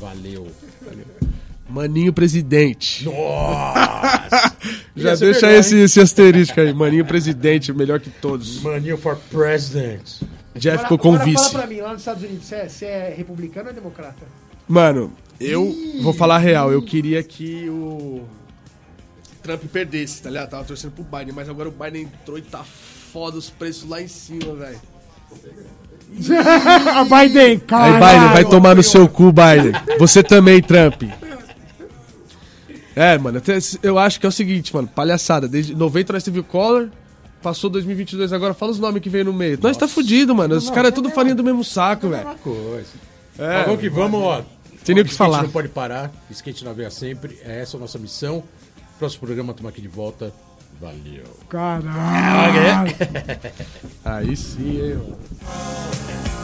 Valeu. 0.00 0.46
Maninho 1.74 2.12
presidente. 2.12 3.04
Nossa! 3.04 4.54
Já 4.94 5.16
deixa 5.16 5.46
melhor, 5.48 5.58
esse, 5.58 5.76
esse 5.80 6.00
asterisco 6.00 6.60
aí. 6.60 6.72
Maninho 6.72 7.04
presidente, 7.04 7.72
melhor 7.72 7.98
que 7.98 8.10
todos. 8.10 8.62
Maninho 8.62 8.96
for 8.96 9.16
president. 9.28 10.20
Jeff 10.54 10.84
ficou 10.84 10.96
com 10.96 11.14
agora 11.14 11.24
vice. 11.24 11.50
Fala 11.50 11.50
pra 11.50 11.66
mim, 11.66 11.80
lá 11.80 11.90
nos 11.90 12.02
Estados 12.02 12.22
Unidos, 12.22 12.46
você 12.46 12.54
é, 12.54 12.68
você 12.68 12.84
é 12.84 13.14
republicano 13.16 13.70
ou 13.70 13.74
democrata? 13.74 14.24
Mano, 14.68 15.12
eu 15.40 15.74
vou 16.00 16.12
falar 16.12 16.36
a 16.36 16.38
real. 16.38 16.70
Eu 16.70 16.80
queria 16.80 17.20
que 17.24 17.68
o 17.68 18.22
Trump 19.42 19.64
perdesse, 19.64 20.22
tá 20.22 20.30
ligado? 20.30 20.50
Tava 20.50 20.64
torcendo 20.64 20.92
pro 20.92 21.02
Biden, 21.02 21.34
mas 21.34 21.48
agora 21.48 21.68
o 21.68 21.72
Biden 21.72 22.02
entrou 22.02 22.38
e 22.38 22.42
tá 22.42 22.62
foda 23.12 23.36
os 23.36 23.50
preços 23.50 23.88
lá 23.90 24.00
em 24.00 24.06
cima, 24.06 24.54
velho. 24.54 24.80
Biden, 27.10 27.42
Aí, 27.42 27.58
cara. 27.58 27.94
Biden, 27.94 28.28
vai 28.32 28.44
tomar 28.44 28.76
no 28.76 28.82
seu 28.84 29.08
cu, 29.08 29.32
Biden. 29.32 29.72
Você 29.98 30.22
também, 30.22 30.62
Trump. 30.62 31.02
É, 32.96 33.18
mano, 33.18 33.38
até- 33.38 33.58
eu 33.82 33.98
acho 33.98 34.20
que 34.20 34.26
é 34.26 34.28
o 34.28 34.32
seguinte, 34.32 34.74
mano, 34.74 34.86
palhaçada. 34.88 35.48
Desde 35.48 35.74
90 35.74 36.12
nós 36.12 36.22
teve 36.22 36.38
o 36.40 36.44
Collor, 36.44 36.88
passou 37.42 37.68
2022 37.70 38.32
agora, 38.32 38.54
fala 38.54 38.70
os 38.72 38.78
nomes 38.78 39.02
que 39.02 39.08
veio 39.08 39.24
no 39.26 39.32
meio. 39.32 39.58
Nós 39.62 39.76
tá 39.76 39.88
fudido, 39.88 40.34
mano. 40.34 40.54
Os 40.56 40.70
caras 40.70 40.88
é 40.92 40.94
tudo 40.94 41.10
farinha 41.10 41.34
do 41.34 41.42
mesmo 41.44 41.64
saco, 41.64 42.08
velho. 42.08 42.22
Uma 42.22 42.34
coisa. 42.36 42.86
É, 43.38 43.64
vamos 43.64 43.80
que 43.80 43.88
vamos, 43.88 44.20
ó. 44.22 44.42
Tem 44.84 44.94
nem 44.94 45.02
o 45.02 45.06
que 45.06 45.14
falar. 45.14 45.42
não 45.42 45.50
pode 45.50 45.68
parar, 45.68 46.12
skate 46.30 46.62
navegar 46.64 46.90
sempre, 46.90 47.38
é 47.44 47.60
essa 47.62 47.76
a 47.76 47.80
nossa 47.80 47.98
missão. 47.98 48.44
Próximo 48.98 49.26
programa, 49.26 49.50
estamos 49.52 49.70
aqui 49.72 49.80
de 49.80 49.88
volta. 49.88 50.32
Valeu. 50.80 51.24
Caralho. 51.48 52.94
Aí 54.04 54.36
sim, 54.36 54.80
hein, 54.80 54.94
mano. 54.96 56.43